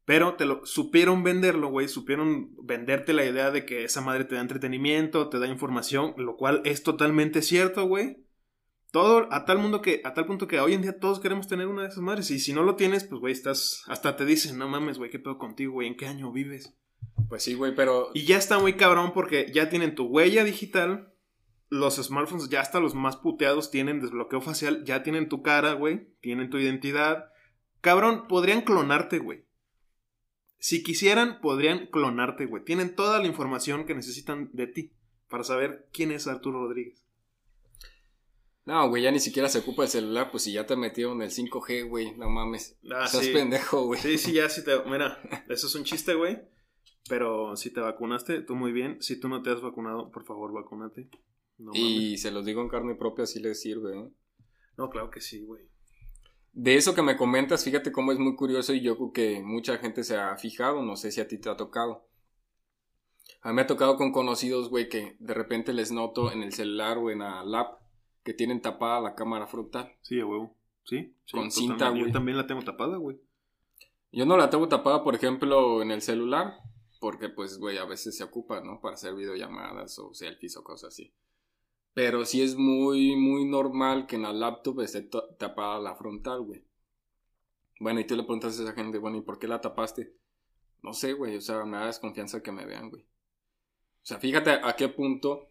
Pero 0.04 0.36
te 0.36 0.44
lo 0.44 0.64
supieron 0.64 1.22
venderlo, 1.22 1.68
güey. 1.68 1.88
Supieron 1.88 2.54
venderte 2.62 3.12
la 3.12 3.24
idea 3.24 3.50
de 3.50 3.64
que 3.64 3.84
esa 3.84 4.00
madre 4.00 4.24
te 4.24 4.36
da 4.36 4.40
entretenimiento, 4.40 5.28
te 5.28 5.38
da 5.38 5.48
información, 5.48 6.14
lo 6.16 6.36
cual 6.36 6.62
es 6.64 6.82
totalmente 6.82 7.42
cierto, 7.42 7.86
güey. 7.86 8.25
Todo 8.90 9.28
a 9.32 9.44
tal 9.44 9.58
mundo 9.58 9.82
que 9.82 10.00
a 10.04 10.14
tal 10.14 10.26
punto 10.26 10.46
que 10.46 10.60
hoy 10.60 10.74
en 10.74 10.82
día 10.82 10.98
todos 10.98 11.20
queremos 11.20 11.48
tener 11.48 11.66
una 11.66 11.82
de 11.82 11.88
esas 11.88 12.00
madres 12.00 12.30
y 12.30 12.38
si 12.38 12.52
no 12.52 12.62
lo 12.62 12.76
tienes, 12.76 13.04
pues 13.04 13.20
güey, 13.20 13.32
estás 13.32 13.82
hasta 13.88 14.16
te 14.16 14.24
dicen, 14.24 14.58
"No 14.58 14.68
mames, 14.68 14.98
güey, 14.98 15.10
qué 15.10 15.18
pedo 15.18 15.38
contigo, 15.38 15.74
güey, 15.74 15.88
¿en 15.88 15.96
qué 15.96 16.06
año 16.06 16.32
vives?" 16.32 16.74
Pues 17.28 17.42
sí, 17.42 17.54
güey, 17.54 17.74
pero. 17.74 18.10
Y 18.14 18.24
ya 18.24 18.36
está 18.36 18.58
muy 18.58 18.74
cabrón 18.74 19.12
porque 19.12 19.50
ya 19.52 19.68
tienen 19.68 19.94
tu 19.94 20.04
huella 20.04 20.44
digital. 20.44 21.12
Los 21.68 21.96
smartphones, 21.96 22.48
ya 22.48 22.60
hasta 22.60 22.78
los 22.78 22.94
más 22.94 23.16
puteados, 23.16 23.70
tienen 23.70 24.00
desbloqueo 24.00 24.40
facial. 24.40 24.84
Ya 24.84 25.02
tienen 25.02 25.28
tu 25.28 25.42
cara, 25.42 25.72
güey. 25.72 26.08
Tienen 26.20 26.50
tu 26.50 26.58
identidad. 26.58 27.30
Cabrón, 27.80 28.28
podrían 28.28 28.62
clonarte, 28.62 29.18
güey. 29.18 29.44
Si 30.58 30.82
quisieran, 30.82 31.40
podrían 31.40 31.88
clonarte, 31.88 32.46
güey. 32.46 32.64
Tienen 32.64 32.94
toda 32.94 33.18
la 33.18 33.26
información 33.26 33.84
que 33.84 33.94
necesitan 33.94 34.50
de 34.52 34.68
ti 34.68 34.92
para 35.28 35.42
saber 35.42 35.88
quién 35.92 36.12
es 36.12 36.28
Arturo 36.28 36.60
Rodríguez. 36.60 37.04
No, 38.66 38.88
güey, 38.88 39.04
ya 39.04 39.12
ni 39.12 39.20
siquiera 39.20 39.48
se 39.48 39.60
ocupa 39.60 39.84
el 39.84 39.88
celular, 39.88 40.32
pues 40.32 40.42
si 40.42 40.52
ya 40.52 40.66
te 40.66 40.74
metieron 40.74 41.22
el 41.22 41.30
5G, 41.30 41.88
güey, 41.88 42.16
no 42.16 42.28
mames. 42.28 42.76
Ah, 42.90 43.04
Estás 43.04 43.24
sí. 43.24 43.32
pendejo, 43.32 43.84
güey. 43.86 44.00
Sí, 44.00 44.18
sí, 44.18 44.32
ya 44.32 44.48
sí 44.50 44.64
te... 44.64 44.82
Mira, 44.84 45.18
eso 45.48 45.68
es 45.68 45.74
un 45.76 45.84
chiste, 45.84 46.14
güey. 46.14 46.40
Pero 47.08 47.54
si 47.56 47.72
te 47.72 47.80
vacunaste, 47.80 48.42
tú 48.42 48.56
muy 48.56 48.72
bien. 48.72 49.00
Si 49.00 49.20
tú 49.20 49.28
no 49.28 49.40
te 49.40 49.50
has 49.50 49.60
vacunado, 49.60 50.10
por 50.10 50.24
favor, 50.24 50.52
vacúnate. 50.52 51.08
No 51.58 51.66
mames. 51.66 51.80
y 51.80 52.18
se 52.18 52.32
los 52.32 52.44
digo 52.44 52.60
en 52.60 52.68
carne 52.68 52.96
propia, 52.96 53.24
sí 53.24 53.38
les 53.38 53.60
sirve, 53.60 53.96
¿eh? 53.96 54.10
No, 54.76 54.90
claro 54.90 55.10
que 55.10 55.20
sí, 55.20 55.42
güey. 55.42 55.62
De 56.52 56.74
eso 56.74 56.94
que 56.94 57.02
me 57.02 57.16
comentas, 57.16 57.62
fíjate 57.62 57.92
cómo 57.92 58.10
es 58.10 58.18
muy 58.18 58.34
curioso 58.34 58.74
y 58.74 58.80
yo 58.80 58.96
creo 58.96 59.12
que 59.12 59.42
mucha 59.42 59.78
gente 59.78 60.02
se 60.02 60.16
ha 60.16 60.36
fijado, 60.36 60.82
no 60.82 60.96
sé 60.96 61.12
si 61.12 61.20
a 61.20 61.28
ti 61.28 61.38
te 61.38 61.48
ha 61.48 61.56
tocado. 61.56 62.08
A 63.42 63.50
mí 63.50 63.54
me 63.54 63.62
ha 63.62 63.66
tocado 63.66 63.96
con 63.96 64.10
conocidos, 64.10 64.70
güey, 64.70 64.88
que 64.88 65.16
de 65.20 65.34
repente 65.34 65.72
les 65.72 65.92
noto 65.92 66.32
en 66.32 66.42
el 66.42 66.52
celular 66.52 66.98
o 66.98 67.10
en 67.10 67.20
la 67.20 67.44
lap 67.44 67.85
que 68.26 68.34
tienen 68.34 68.60
tapada 68.60 69.00
la 69.00 69.14
cámara 69.14 69.46
frontal. 69.46 69.94
Sí, 70.02 70.18
a 70.18 70.26
huevo. 70.26 70.52
Sí. 70.82 71.14
sí, 71.24 71.36
Con 71.36 71.48
cinta, 71.52 71.90
güey. 71.90 72.06
Yo 72.06 72.12
también 72.12 72.36
la 72.36 72.44
tengo 72.44 72.60
tapada, 72.60 72.96
güey. 72.96 73.20
Yo 74.10 74.26
no 74.26 74.36
la 74.36 74.50
tengo 74.50 74.66
tapada, 74.68 75.04
por 75.04 75.14
ejemplo, 75.14 75.80
en 75.80 75.92
el 75.92 76.02
celular, 76.02 76.58
porque 76.98 77.28
pues, 77.28 77.56
güey, 77.58 77.78
a 77.78 77.84
veces 77.84 78.16
se 78.16 78.24
ocupa, 78.24 78.60
¿no? 78.60 78.80
Para 78.80 78.94
hacer 78.94 79.14
videollamadas 79.14 79.96
o 80.00 80.12
selfies 80.12 80.56
o 80.56 80.64
cosas 80.64 80.88
así. 80.88 81.12
Pero 81.94 82.24
sí 82.24 82.42
es 82.42 82.56
muy, 82.56 83.14
muy 83.14 83.44
normal 83.44 84.08
que 84.08 84.16
en 84.16 84.22
la 84.22 84.32
laptop 84.32 84.80
esté 84.80 85.02
tapada 85.38 85.78
la 85.78 85.94
frontal, 85.94 86.40
güey. 86.42 86.64
Bueno, 87.78 88.00
y 88.00 88.04
tú 88.06 88.16
le 88.16 88.24
preguntas 88.24 88.58
a 88.58 88.62
esa 88.64 88.72
gente, 88.72 88.98
bueno, 88.98 89.18
¿y 89.18 89.22
por 89.22 89.38
qué 89.38 89.46
la 89.46 89.60
tapaste? 89.60 90.16
No 90.82 90.92
sé, 90.92 91.12
güey, 91.12 91.36
o 91.36 91.40
sea, 91.40 91.64
me 91.64 91.76
da 91.76 91.86
desconfianza 91.86 92.42
que 92.42 92.50
me 92.50 92.66
vean, 92.66 92.90
güey. 92.90 93.02
O 93.02 94.06
sea, 94.08 94.18
fíjate 94.18 94.50
a 94.50 94.74
qué 94.74 94.88
punto 94.88 95.48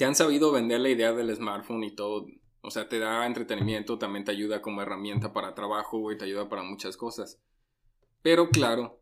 te 0.00 0.06
han 0.06 0.14
sabido 0.14 0.50
vender 0.50 0.80
la 0.80 0.88
idea 0.88 1.12
del 1.12 1.36
smartphone 1.36 1.84
y 1.84 1.90
todo. 1.90 2.26
O 2.62 2.70
sea, 2.70 2.88
te 2.88 2.98
da 2.98 3.26
entretenimiento, 3.26 3.98
también 3.98 4.24
te 4.24 4.30
ayuda 4.30 4.62
como 4.62 4.80
herramienta 4.80 5.34
para 5.34 5.54
trabajo, 5.54 5.98
güey, 5.98 6.16
te 6.16 6.24
ayuda 6.24 6.48
para 6.48 6.62
muchas 6.62 6.96
cosas. 6.96 7.38
Pero 8.22 8.48
claro, 8.48 8.98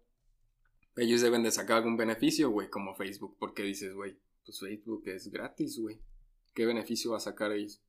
ellos 0.96 1.20
deben 1.20 1.44
de 1.44 1.52
sacar 1.52 1.76
algún 1.76 1.96
beneficio, 1.96 2.50
güey, 2.50 2.68
como 2.68 2.96
Facebook, 2.96 3.36
porque 3.38 3.62
dices, 3.62 3.94
güey, 3.94 4.18
pues 4.44 4.58
Facebook 4.58 5.04
es 5.06 5.30
gratis, 5.30 5.78
güey. 5.78 6.00
¿Qué 6.52 6.66
beneficio 6.66 7.12
va 7.12 7.18
a 7.18 7.20
sacar 7.20 7.52
ellos? 7.52 7.80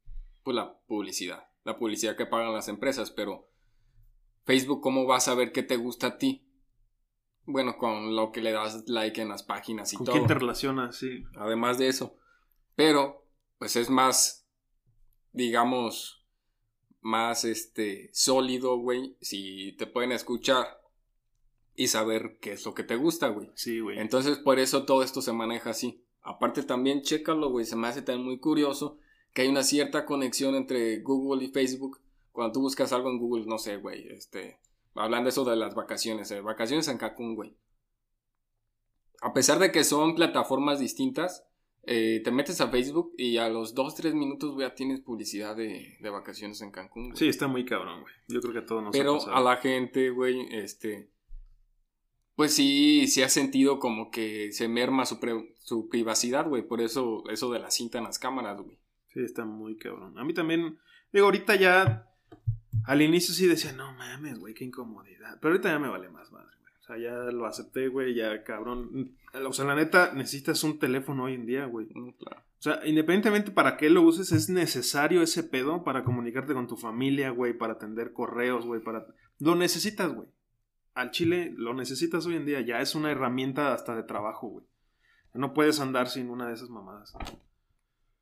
Pues 0.44 0.54
la 0.54 0.78
publicidad, 0.86 1.48
la 1.64 1.80
publicidad 1.80 2.16
que 2.16 2.28
pagan 2.28 2.54
las 2.54 2.68
empresas, 2.68 3.10
pero 3.10 3.50
Facebook, 4.44 4.82
¿cómo 4.82 5.08
va 5.08 5.18
a 5.18 5.22
saber 5.22 5.52
qué 5.52 5.64
te 5.64 5.78
gusta 5.78 6.06
a 6.06 6.18
ti? 6.20 6.46
Bueno, 7.48 7.76
con 7.80 8.16
lo 8.16 8.32
que 8.32 8.44
le 8.44 8.52
das 8.52 8.88
like 8.88 9.20
en 9.20 9.30
las 9.30 9.42
páginas 9.42 9.94
y 9.94 9.96
¿Con 9.96 10.06
todo 10.06 10.16
quién 10.16 10.28
te 10.28 10.36
relacionas? 10.36 10.96
Sí. 10.96 11.24
además 11.36 11.80
de 11.80 11.88
eso. 11.88 12.19
Pero, 12.80 13.26
pues 13.58 13.76
es 13.76 13.90
más, 13.90 14.48
digamos, 15.34 16.26
más 17.02 17.44
este 17.44 18.10
sólido, 18.14 18.78
güey, 18.78 19.18
si 19.20 19.74
te 19.74 19.86
pueden 19.86 20.14
escuchar 20.14 20.66
y 21.76 21.88
saber 21.88 22.38
qué 22.40 22.54
es 22.54 22.64
lo 22.66 22.74
que 22.74 22.86
te 22.86 22.96
gusta, 22.96 23.28
güey. 23.28 23.52
Sí, 23.54 23.82
güey. 23.82 24.00
Entonces, 24.00 24.38
por 24.38 24.60
eso 24.60 24.86
todo 24.86 25.04
esto 25.04 25.22
se 25.22 25.34
maneja 25.34 25.72
así. 25.72 26.06
Aparte 26.22 26.64
también, 26.64 27.02
chécalo, 27.02 27.50
güey, 27.50 27.66
se 27.66 27.76
me 27.76 27.90
hace 27.90 28.02
también 28.02 28.26
muy 28.26 28.40
curioso 28.40 28.98
que 29.34 29.42
hay 29.42 29.50
una 29.50 29.64
cierta 29.64 30.06
conexión 30.06 30.56
entre 30.56 31.02
Google 31.02 31.44
y 31.44 31.50
Facebook. 31.50 32.00
Cuando 32.32 32.54
tú 32.54 32.62
buscas 32.62 32.94
algo 32.94 33.10
en 33.10 33.20
Google, 33.20 33.46
no 33.46 33.58
sé, 33.58 33.76
güey, 33.76 34.08
este, 34.08 34.58
hablando 34.96 35.28
eso 35.28 35.44
de 35.44 35.58
las 35.58 35.76
vacaciones, 35.76 36.32
eh, 36.32 36.40
vacaciones 36.40 36.88
en 36.88 36.98
Cancún, 36.98 37.36
güey. 37.36 37.58
A 39.20 39.34
pesar 39.34 39.60
de 39.60 39.70
que 39.70 39.84
son 39.84 40.16
plataformas 40.16 40.80
distintas, 40.80 41.49
eh, 41.84 42.22
te 42.24 42.32
metes 42.32 42.62
a 42.62 42.70
Facebook 42.70 43.14
y 43.18 43.38
a 43.38 43.50
los 43.50 43.76
2-3 43.76 44.14
minutos, 44.14 44.56
ya 44.60 44.76
tienes 44.76 45.00
publicidad 45.02 45.56
de, 45.56 45.98
de 46.00 46.10
vacaciones 46.10 46.62
en 46.62 46.72
Cancún. 46.72 47.10
güey. 47.10 47.18
Sí, 47.18 47.28
está 47.28 47.48
muy 47.48 47.66
cabrón, 47.66 48.02
güey. 48.02 48.14
Yo 48.28 48.42
creo 48.42 48.54
que 48.54 48.60
a 48.60 48.66
todos 48.66 48.84
nos 48.84 48.90
ha 48.96 48.98
Pero 48.98 49.14
pasado. 49.16 49.36
a 49.36 49.42
la 49.42 49.58
gente, 49.58 50.10
güey, 50.12 50.48
este. 50.52 51.10
Pues 52.36 52.54
sí, 52.54 53.08
sí 53.08 53.22
ha 53.22 53.30
sentido 53.30 53.80
como 53.80 54.12
que 54.12 54.52
se 54.54 54.68
merma 54.70 55.06
su, 55.06 55.20
pre- 55.20 55.56
su 55.60 55.90
privacidad, 55.90 56.48
güey. 56.48 56.62
Por 56.66 56.80
eso, 56.82 57.24
eso 57.30 57.52
de 57.52 57.60
la 57.60 57.70
cinta 57.70 57.98
en 57.98 58.06
las 58.06 58.18
cámaras, 58.20 58.62
güey. 58.62 58.78
Sí, 59.14 59.20
está 59.22 59.44
muy 59.44 59.76
cabrón. 59.78 60.18
A 60.18 60.24
mí 60.24 60.34
también, 60.34 60.78
digo, 61.12 61.26
ahorita 61.26 61.56
ya, 61.56 62.08
al 62.86 63.02
inicio 63.02 63.34
sí 63.34 63.46
decía, 63.46 63.74
no 63.74 63.92
mames, 63.94 64.40
güey, 64.40 64.54
qué 64.54 64.64
incomodidad. 64.64 65.38
Pero 65.42 65.54
ahorita 65.54 65.70
ya 65.70 65.80
me 65.80 65.90
vale 65.90 66.08
más 66.10 66.32
madre, 66.32 66.56
sea, 66.94 66.98
ya 66.98 67.14
lo 67.32 67.46
acepté, 67.46 67.88
güey, 67.88 68.14
ya 68.16 68.44
cabrón. 68.44 69.16
O 69.46 69.54
sea, 69.54 69.66
la 69.66 69.76
neta, 69.76 70.12
necesitas 70.14 70.64
un 70.64 70.80
teléfono 70.80 71.24
hoy 71.26 71.34
en 71.36 71.46
día, 71.46 71.66
güey. 71.66 71.88
Mm, 71.94 72.12
claro. 72.12 72.42
O 72.42 72.62
sea, 72.62 72.86
independientemente 72.86 73.52
para 73.52 73.78
qué 73.78 73.90
lo 73.90 74.02
uses, 74.02 74.32
es 74.34 74.50
necesario 74.50 75.22
ese 75.22 75.44
pedo 75.44 75.84
para 75.84 76.04
comunicarte 76.04 76.54
con 76.54 76.68
tu 76.68 76.76
familia, 76.76 77.30
güey, 77.30 77.54
para 77.58 77.74
atender 77.74 78.12
correos, 78.12 78.66
güey, 78.66 78.82
para... 78.84 79.06
Lo 79.40 79.56
necesitas, 79.56 80.14
güey. 80.14 80.28
Al 80.94 81.12
chile 81.12 81.54
lo 81.56 81.74
necesitas 81.74 82.26
hoy 82.26 82.36
en 82.36 82.46
día, 82.46 82.60
ya 82.62 82.82
es 82.82 82.96
una 82.96 83.12
herramienta 83.12 83.74
hasta 83.74 83.96
de 83.96 84.04
trabajo, 84.04 84.48
güey. 84.48 84.66
No 85.34 85.54
puedes 85.54 85.80
andar 85.80 86.10
sin 86.10 86.30
una 86.30 86.48
de 86.48 86.56
esas 86.56 86.70
mamadas. 86.70 87.14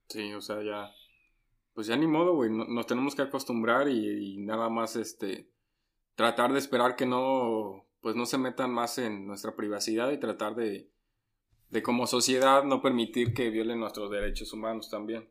Sí, 0.09 0.33
o 0.33 0.41
sea, 0.41 0.61
ya. 0.61 0.91
Pues 1.73 1.87
ya 1.87 1.95
ni 1.95 2.05
modo, 2.05 2.35
güey. 2.35 2.51
no- 2.51 2.65
Nos 2.67 2.85
tenemos 2.85 3.15
que 3.15 3.21
acostumbrar 3.23 3.87
y, 3.87 4.33
y 4.35 4.37
nada 4.45 4.69
más, 4.69 4.95
este. 4.97 5.49
Tratar 6.15 6.51
de 6.53 6.59
esperar 6.59 6.95
que 6.95 7.05
no. 7.05 7.86
Pues 8.01 8.15
no 8.15 8.25
se 8.25 8.37
metan 8.37 8.71
más 8.71 8.97
en 8.97 9.27
nuestra 9.27 9.55
privacidad 9.55 10.11
y 10.11 10.19
tratar 10.19 10.55
de. 10.55 10.91
De 11.69 11.83
como 11.83 12.07
sociedad 12.07 12.63
no 12.63 12.81
permitir 12.81 13.33
que 13.33 13.49
violen 13.49 13.81
nuestros 13.81 14.09
derechos 14.09 14.53
humanos 14.53 14.89
también. 14.89 15.29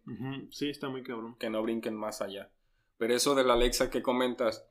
Sí, 0.51 0.69
está 0.69 0.91
muy 0.91 1.03
cabrón. 1.03 1.37
que 1.39 1.49
no 1.49 1.63
brinquen 1.63 1.97
más 1.97 2.21
allá. 2.21 2.51
Pero 2.99 3.15
eso 3.15 3.35
de 3.35 3.45
la 3.45 3.55
Alexa 3.55 3.89
que 3.89 4.03
comentas, 4.03 4.69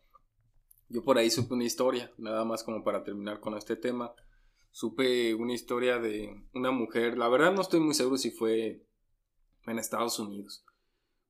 yo 0.89 1.03
por 1.03 1.17
ahí 1.17 1.31
supe 1.31 1.55
una 1.55 1.63
historia, 1.63 2.11
nada 2.17 2.45
más 2.45 2.63
como 2.63 2.83
para 2.83 3.03
terminar 3.03 3.39
con 3.39 3.57
este 3.57 3.75
tema. 3.75 4.13
Supe 4.69 5.33
una 5.33 5.53
historia 5.53 5.97
de 5.97 6.45
una 6.53 6.69
mujer, 6.69 7.17
la 7.17 7.29
verdad 7.29 7.53
no 7.53 7.61
estoy 7.61 7.79
muy 7.79 7.95
seguro 7.95 8.17
si 8.17 8.29
fue 8.29 8.85
en 9.65 9.79
Estados 9.79 10.19
Unidos. 10.19 10.65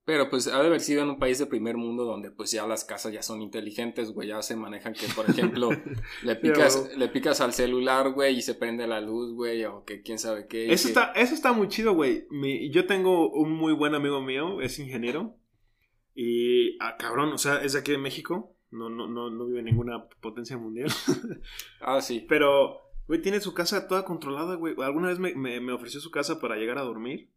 Pero 0.05 0.29
pues 0.29 0.47
ha 0.47 0.61
de 0.61 0.67
haber 0.67 0.81
sido 0.81 1.01
en 1.01 1.09
un 1.09 1.17
país 1.17 1.39
de 1.39 1.47
primer 1.47 1.77
mundo 1.77 2.05
donde 2.05 2.29
pues 2.29 2.51
ya 2.51 2.67
las 2.67 2.85
casas 2.85 3.11
ya 3.11 3.23
son 3.23 3.41
inteligentes, 3.41 4.11
güey, 4.11 4.27
ya 4.29 4.41
se 4.43 4.55
manejan 4.55 4.93
que 4.93 5.07
por 5.15 5.27
ejemplo 5.27 5.69
le 6.23 6.35
picas, 6.35 6.95
le 6.95 7.07
picas 7.07 7.41
al 7.41 7.53
celular, 7.53 8.11
güey, 8.11 8.37
y 8.37 8.41
se 8.43 8.53
prende 8.53 8.85
la 8.85 9.01
luz, 9.01 9.33
güey, 9.33 9.65
o 9.65 9.83
que 9.83 10.03
quién 10.03 10.19
sabe 10.19 10.45
qué. 10.47 10.71
Eso, 10.71 10.87
está, 10.87 11.11
eso 11.13 11.33
está 11.33 11.53
muy 11.53 11.69
chido, 11.69 11.93
güey. 11.93 12.27
Yo 12.71 12.85
tengo 12.85 13.31
un 13.31 13.51
muy 13.51 13.73
buen 13.73 13.95
amigo 13.95 14.21
mío, 14.21 14.61
es 14.61 14.77
ingeniero, 14.77 15.39
y, 16.15 16.77
ah, 16.79 16.95
cabrón, 16.97 17.33
o 17.33 17.37
sea, 17.37 17.61
es 17.61 17.73
de 17.73 17.79
aquí 17.79 17.91
de 17.91 17.97
México, 17.97 18.55
no, 18.71 18.89
no, 18.89 19.07
no, 19.07 19.29
no 19.29 19.45
vive 19.45 19.59
en 19.59 19.65
ninguna 19.65 20.07
potencia 20.21 20.57
mundial. 20.57 20.89
ah, 21.81 22.01
sí. 22.01 22.25
Pero, 22.27 22.79
güey, 23.07 23.21
tiene 23.21 23.41
su 23.41 23.53
casa 23.53 23.87
toda 23.87 24.05
controlada, 24.05 24.55
güey. 24.55 24.75
Alguna 24.81 25.09
vez 25.09 25.19
me, 25.19 25.35
me, 25.35 25.59
me 25.59 25.73
ofreció 25.73 25.99
su 25.99 26.11
casa 26.11 26.39
para 26.39 26.55
llegar 26.55 26.77
a 26.77 26.83
dormir. 26.83 27.29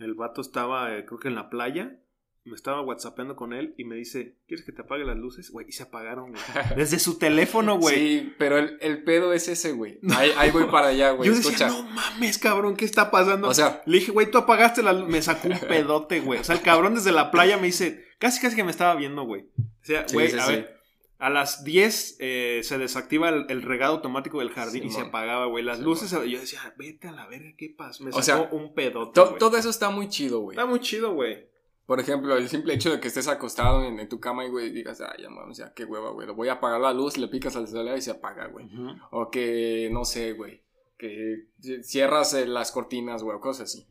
El 0.00 0.14
vato 0.14 0.40
estaba, 0.40 0.96
eh, 0.96 1.04
creo 1.04 1.20
que 1.20 1.28
en 1.28 1.34
la 1.34 1.50
playa. 1.50 1.96
Me 2.42 2.54
estaba 2.56 2.80
whatsappeando 2.80 3.36
con 3.36 3.52
él 3.52 3.74
y 3.76 3.84
me 3.84 3.96
dice, 3.96 4.38
¿quieres 4.48 4.64
que 4.64 4.72
te 4.72 4.80
apague 4.80 5.04
las 5.04 5.16
luces? 5.16 5.50
Güey, 5.50 5.68
y 5.68 5.72
se 5.72 5.82
apagaron, 5.82 6.30
güey. 6.30 6.42
Desde 6.76 6.98
su 6.98 7.18
teléfono, 7.18 7.78
güey. 7.78 7.94
Sí, 7.94 8.34
pero 8.38 8.56
el, 8.56 8.78
el, 8.80 9.04
pedo 9.04 9.34
es 9.34 9.46
ese, 9.46 9.72
güey. 9.72 10.00
Ahí, 10.16 10.32
ahí, 10.38 10.50
voy 10.50 10.64
para 10.64 10.88
allá, 10.88 11.10
güey. 11.10 11.28
Yo 11.28 11.36
decía, 11.36 11.68
no 11.68 11.82
mames, 11.82 12.38
cabrón, 12.38 12.76
¿qué 12.76 12.86
está 12.86 13.10
pasando? 13.10 13.46
O 13.46 13.52
sea, 13.52 13.82
le 13.84 13.98
dije, 13.98 14.10
güey, 14.10 14.30
tú 14.30 14.38
apagaste 14.38 14.82
la 14.82 14.94
luz. 14.94 15.06
Me 15.10 15.20
sacó 15.20 15.48
un 15.48 15.60
pedote, 15.60 16.20
güey. 16.20 16.40
O 16.40 16.44
sea, 16.44 16.56
el 16.56 16.62
cabrón 16.62 16.94
desde 16.94 17.12
la 17.12 17.30
playa 17.30 17.58
me 17.58 17.66
dice, 17.66 18.06
casi 18.18 18.40
casi 18.40 18.56
que 18.56 18.64
me 18.64 18.70
estaba 18.70 18.94
viendo, 18.94 19.24
güey. 19.24 19.42
O 19.42 19.84
sea, 19.84 20.06
güey, 20.10 20.32
a 20.32 20.46
ver. 20.46 20.79
A 21.20 21.28
las 21.28 21.64
10 21.64 22.16
eh, 22.18 22.60
se 22.64 22.78
desactiva 22.78 23.28
el, 23.28 23.62
regado 23.62 23.96
automático 23.96 24.38
del 24.38 24.50
jardín 24.50 24.84
y 24.84 24.90
se 24.90 25.02
apagaba, 25.02 25.46
güey. 25.46 25.62
Las 25.62 25.78
luces, 25.78 26.10
yo 26.10 26.40
decía, 26.40 26.74
vete 26.78 27.08
a 27.08 27.12
la 27.12 27.26
verga, 27.26 27.52
¿qué 27.58 27.68
pasa? 27.68 28.02
Me 28.02 28.10
sacó 28.10 28.56
un 28.56 28.74
pedote. 28.74 29.20
todo 29.38 29.56
eso 29.56 29.68
está 29.68 29.90
muy 29.90 30.08
chido, 30.08 30.40
güey. 30.40 30.56
Está 30.56 30.66
muy 30.66 30.80
chido, 30.80 31.12
güey. 31.12 31.50
Por 31.90 31.98
ejemplo, 31.98 32.36
el 32.36 32.48
simple 32.48 32.74
hecho 32.74 32.92
de 32.92 33.00
que 33.00 33.08
estés 33.08 33.26
acostado 33.26 33.84
en, 33.84 34.08
tu 34.08 34.20
cama 34.20 34.44
y, 34.44 34.48
güey, 34.48 34.70
digas, 34.70 35.00
ay, 35.00 35.24
ya, 35.24 35.28
o 35.28 35.52
sea, 35.52 35.74
qué 35.74 35.84
hueva, 35.84 36.10
güey. 36.10 36.26
Lo 36.26 36.36
voy 36.36 36.48
a 36.48 36.52
apagar 36.52 36.80
la 36.80 36.92
luz, 36.92 37.18
le 37.18 37.26
picas 37.26 37.56
al 37.56 37.66
celular 37.66 37.98
y 37.98 38.00
se 38.00 38.12
apaga, 38.12 38.46
güey. 38.46 38.70
O 39.10 39.28
que, 39.28 39.88
no 39.92 40.04
sé, 40.04 40.34
güey. 40.34 40.62
Que 40.96 41.48
cierras 41.82 42.32
eh, 42.34 42.46
las 42.46 42.70
cortinas, 42.70 43.24
güey, 43.24 43.36
o 43.36 43.40
cosas 43.40 43.64
así. 43.64 43.88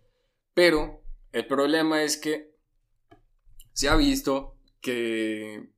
Pero 0.53 1.01
el 1.33 1.45
problema 1.45 2.01
es 2.01 2.15
que 2.15 2.55
se 3.73 3.89
ha 3.89 3.97
visto 3.97 4.55
que 4.79 5.69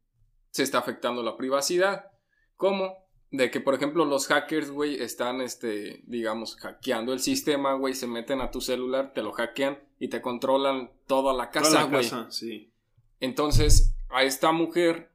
se 0.51 0.63
está 0.63 0.77
afectando 0.77 1.23
la 1.23 1.37
privacidad. 1.37 2.11
¿Cómo? 2.55 3.09
De 3.31 3.49
que, 3.49 3.61
por 3.61 3.73
ejemplo, 3.73 4.05
los 4.05 4.27
hackers, 4.27 4.69
güey, 4.69 5.01
están, 5.01 5.41
este, 5.41 6.03
digamos, 6.05 6.57
hackeando 6.57 7.13
el 7.13 7.21
sistema, 7.21 7.73
güey, 7.73 7.93
se 7.93 8.05
meten 8.05 8.41
a 8.41 8.51
tu 8.51 8.59
celular, 8.59 9.13
te 9.13 9.23
lo 9.23 9.31
hackean 9.31 9.79
y 9.99 10.09
te 10.09 10.21
controlan 10.21 10.91
toda 11.07 11.33
la 11.33 11.49
casa, 11.49 11.83
güey. 11.83 12.09
Sí. 12.29 12.73
Entonces, 13.21 13.95
a 14.09 14.23
esta 14.23 14.51
mujer 14.51 15.11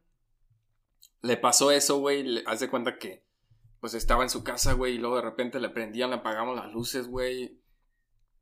le 1.20 1.36
pasó 1.36 1.70
eso, 1.70 1.98
güey, 1.98 2.22
le 2.22 2.42
hace 2.46 2.70
cuenta 2.70 2.98
que, 2.98 3.22
pues, 3.80 3.92
estaba 3.92 4.22
en 4.22 4.30
su 4.30 4.42
casa, 4.42 4.72
güey, 4.72 4.94
y 4.94 4.98
luego 4.98 5.16
de 5.16 5.22
repente 5.22 5.60
le 5.60 5.68
prendían, 5.68 6.10
le 6.10 6.16
apagamos 6.16 6.56
las 6.56 6.72
luces, 6.72 7.08
güey. 7.08 7.60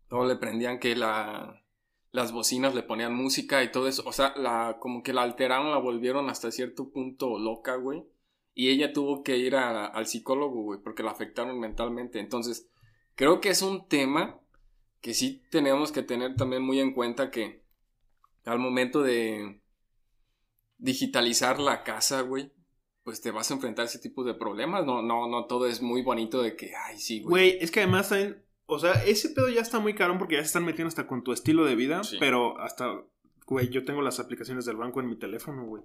Luego 0.09 0.27
le 0.27 0.37
prendían 0.37 0.79
que 0.79 0.95
la, 0.95 1.64
las 2.15 2.31
bocinas 2.31 2.77
le 2.77 2.85
ponían 2.85 3.13
música 3.13 3.65
y 3.65 3.73
todo 3.73 3.89
eso. 3.89 4.05
O 4.07 4.13
sea, 4.13 4.35
la, 4.37 4.77
como 4.79 5.03
que 5.03 5.13
la 5.13 5.23
alteraron, 5.23 5.73
la 5.73 5.79
volvieron 5.79 6.31
hasta 6.31 6.53
cierto 6.53 6.91
punto 6.91 7.41
loca, 7.41 7.75
güey. 7.75 8.05
Y 8.55 8.69
ella 8.69 8.93
tuvo 8.93 9.25
que 9.25 9.37
ir 9.37 9.57
al 9.57 10.07
psicólogo, 10.07 10.63
güey, 10.63 10.81
porque 10.81 11.03
la 11.03 11.11
afectaron 11.11 11.59
mentalmente. 11.59 12.21
Entonces, 12.21 12.69
creo 13.17 13.41
que 13.41 13.49
es 13.49 13.63
un 13.63 13.89
tema 13.89 14.39
que 15.01 15.13
sí 15.13 15.43
tenemos 15.51 15.91
que 15.91 16.05
tener 16.05 16.37
también 16.37 16.63
muy 16.63 16.79
en 16.79 16.95
cuenta 16.95 17.33
que 17.33 17.65
al 18.45 18.61
momento 18.61 19.03
de 19.03 19.61
digitalizar 20.79 21.59
la 21.59 21.83
casa, 21.83 22.21
güey, 22.21 22.53
pues 23.03 23.21
te 23.23 23.33
vas 23.33 23.51
a 23.51 23.55
enfrentar 23.55 23.87
a 23.87 23.89
ese 23.89 23.99
tipo 23.99 24.23
de 24.23 24.35
problemas. 24.35 24.87
No, 24.87 25.03
no, 25.03 25.27
no 25.27 25.47
todo 25.47 25.67
es 25.67 25.83
muy 25.83 26.03
bonito 26.03 26.43
de 26.43 26.55
que, 26.55 26.77
ay, 26.77 26.97
sí, 26.97 27.23
güey. 27.23 27.31
Güey, 27.31 27.59
es 27.61 27.73
que 27.73 27.81
además 27.81 28.13
o 28.67 28.79
sea, 28.79 28.93
ese 29.05 29.31
pedo 29.31 29.49
ya 29.49 29.61
está 29.61 29.79
muy 29.79 29.95
caro 29.95 30.17
porque 30.19 30.37
ya 30.37 30.41
se 30.41 30.47
están 30.47 30.65
metiendo 30.65 30.89
hasta 30.89 31.07
con 31.07 31.23
tu 31.23 31.33
estilo 31.33 31.65
de 31.65 31.77
vida, 31.77 32.01
pero 32.19 32.59
hasta, 32.61 33.03
güey, 33.47 33.69
yo 33.69 33.85
tengo 33.85 34.03
las 34.03 34.21
aplicaciones 34.21 34.65
del 34.65 34.77
banco 34.77 35.01
en 35.01 35.09
mi 35.09 35.19
teléfono, 35.19 35.65
güey. 35.67 35.83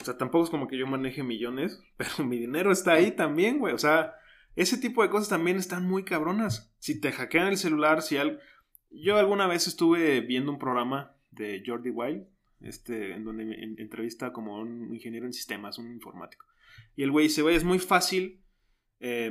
O 0.00 0.04
sea, 0.04 0.16
tampoco 0.16 0.44
es 0.44 0.50
como 0.50 0.68
que 0.68 0.78
yo 0.78 0.86
maneje 0.86 1.22
millones, 1.22 1.82
pero 1.96 2.26
mi 2.26 2.38
dinero 2.38 2.72
está 2.72 2.92
ahí 2.92 3.12
también, 3.12 3.58
güey. 3.58 3.74
O 3.74 3.78
sea, 3.78 4.14
ese 4.54 4.78
tipo 4.78 5.02
de 5.02 5.10
cosas 5.10 5.28
también 5.28 5.56
están 5.56 5.86
muy 5.86 6.04
cabronas. 6.04 6.74
Si 6.78 7.00
te 7.00 7.12
hackean 7.12 7.48
el 7.48 7.56
celular, 7.56 8.02
si 8.02 8.16
al... 8.16 8.40
Yo 8.90 9.18
alguna 9.18 9.46
vez 9.46 9.66
estuve 9.66 10.22
viendo 10.22 10.50
un 10.50 10.58
programa 10.58 11.14
de 11.30 11.62
Jordi 11.64 11.90
Wild, 11.90 12.26
este, 12.60 13.12
en 13.12 13.24
donde 13.24 13.44
me 13.44 13.62
entrevista 13.62 14.32
como 14.32 14.58
un 14.58 14.94
ingeniero 14.94 15.26
en 15.26 15.34
sistemas, 15.34 15.78
un 15.78 15.92
informático. 15.92 16.46
Y 16.96 17.02
el 17.02 17.10
güey 17.10 17.26
dice, 17.26 17.42
güey, 17.42 17.54
es 17.54 17.64
muy 17.64 17.78
fácil 17.78 18.42
eh, 19.00 19.30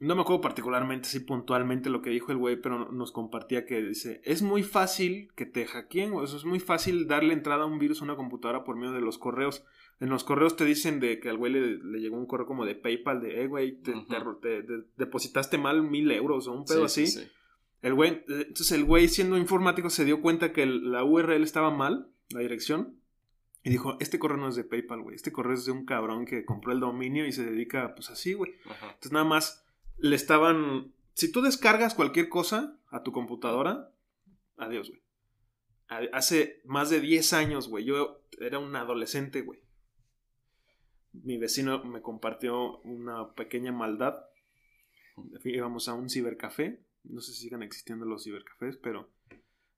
no 0.00 0.14
me 0.14 0.22
acuerdo 0.22 0.40
particularmente, 0.40 1.08
sí 1.08 1.20
puntualmente 1.20 1.90
lo 1.90 2.02
que 2.02 2.10
dijo 2.10 2.30
el 2.30 2.38
güey, 2.38 2.60
pero 2.60 2.92
nos 2.92 3.10
compartía 3.10 3.66
que 3.66 3.82
dice, 3.82 4.20
es 4.24 4.42
muy 4.42 4.62
fácil 4.62 5.32
que 5.34 5.44
te 5.44 5.66
hackeen, 5.66 6.12
o 6.12 6.22
eso 6.22 6.36
es 6.36 6.44
muy 6.44 6.60
fácil 6.60 7.08
darle 7.08 7.34
entrada 7.34 7.64
a 7.64 7.66
un 7.66 7.80
virus 7.80 8.00
a 8.00 8.04
una 8.04 8.14
computadora 8.14 8.62
por 8.62 8.76
medio 8.76 8.92
de 8.92 9.00
los 9.00 9.18
correos. 9.18 9.64
En 9.98 10.08
los 10.08 10.22
correos 10.22 10.54
te 10.54 10.64
dicen 10.64 11.00
de 11.00 11.18
que 11.18 11.30
al 11.30 11.36
güey 11.36 11.52
le, 11.52 11.98
llegó 11.98 12.16
un 12.16 12.26
correo 12.26 12.46
como 12.46 12.64
de 12.64 12.76
PayPal 12.76 13.20
de, 13.20 13.42
eh, 13.42 13.46
güey, 13.48 13.82
te, 13.82 13.92
depositaste 14.96 15.58
mal 15.58 15.82
mil 15.82 16.10
euros 16.12 16.46
o 16.46 16.52
un 16.52 16.64
pedo 16.64 16.84
así. 16.84 17.06
El 17.82 17.94
güey, 17.94 18.24
entonces 18.28 18.72
el 18.72 18.84
güey 18.84 19.08
siendo 19.08 19.36
informático 19.36 19.90
se 19.90 20.04
dio 20.04 20.20
cuenta 20.20 20.52
que 20.52 20.66
la 20.66 21.02
URL 21.02 21.42
estaba 21.42 21.70
mal, 21.72 22.12
la 22.30 22.40
dirección, 22.40 23.00
y 23.64 23.70
dijo, 23.70 23.96
este 23.98 24.20
correo 24.20 24.36
no 24.36 24.48
es 24.48 24.54
de 24.54 24.62
PayPal, 24.62 25.02
güey, 25.02 25.16
este 25.16 25.32
correo 25.32 25.54
es 25.54 25.64
de 25.64 25.72
un 25.72 25.84
cabrón 25.84 26.24
que 26.24 26.44
compró 26.44 26.72
el 26.72 26.78
dominio 26.78 27.26
y 27.26 27.32
se 27.32 27.44
dedica, 27.44 27.94
pues 27.96 28.10
así, 28.10 28.34
güey. 28.34 28.52
Entonces 28.64 29.12
nada 29.12 29.24
más 29.24 29.67
le 29.98 30.16
estaban... 30.16 30.94
Si 31.14 31.30
tú 31.32 31.42
descargas 31.42 31.94
cualquier 31.94 32.28
cosa 32.28 32.78
a 32.90 33.02
tu 33.02 33.12
computadora, 33.12 33.92
adiós, 34.56 34.88
güey. 34.88 35.02
Hace 36.12 36.60
más 36.64 36.90
de 36.90 37.00
10 37.00 37.32
años, 37.32 37.68
güey, 37.68 37.84
yo 37.84 38.22
era 38.40 38.58
un 38.58 38.76
adolescente, 38.76 39.40
güey. 39.40 39.60
Mi 41.12 41.38
vecino 41.38 41.82
me 41.84 42.02
compartió 42.02 42.78
una 42.80 43.32
pequeña 43.32 43.72
maldad. 43.72 44.16
Íbamos 45.44 45.88
a 45.88 45.94
un 45.94 46.10
cibercafé. 46.10 46.84
No 47.04 47.20
sé 47.20 47.32
si 47.32 47.42
sigan 47.42 47.62
existiendo 47.62 48.04
los 48.04 48.24
cibercafés, 48.24 48.76
pero 48.76 49.10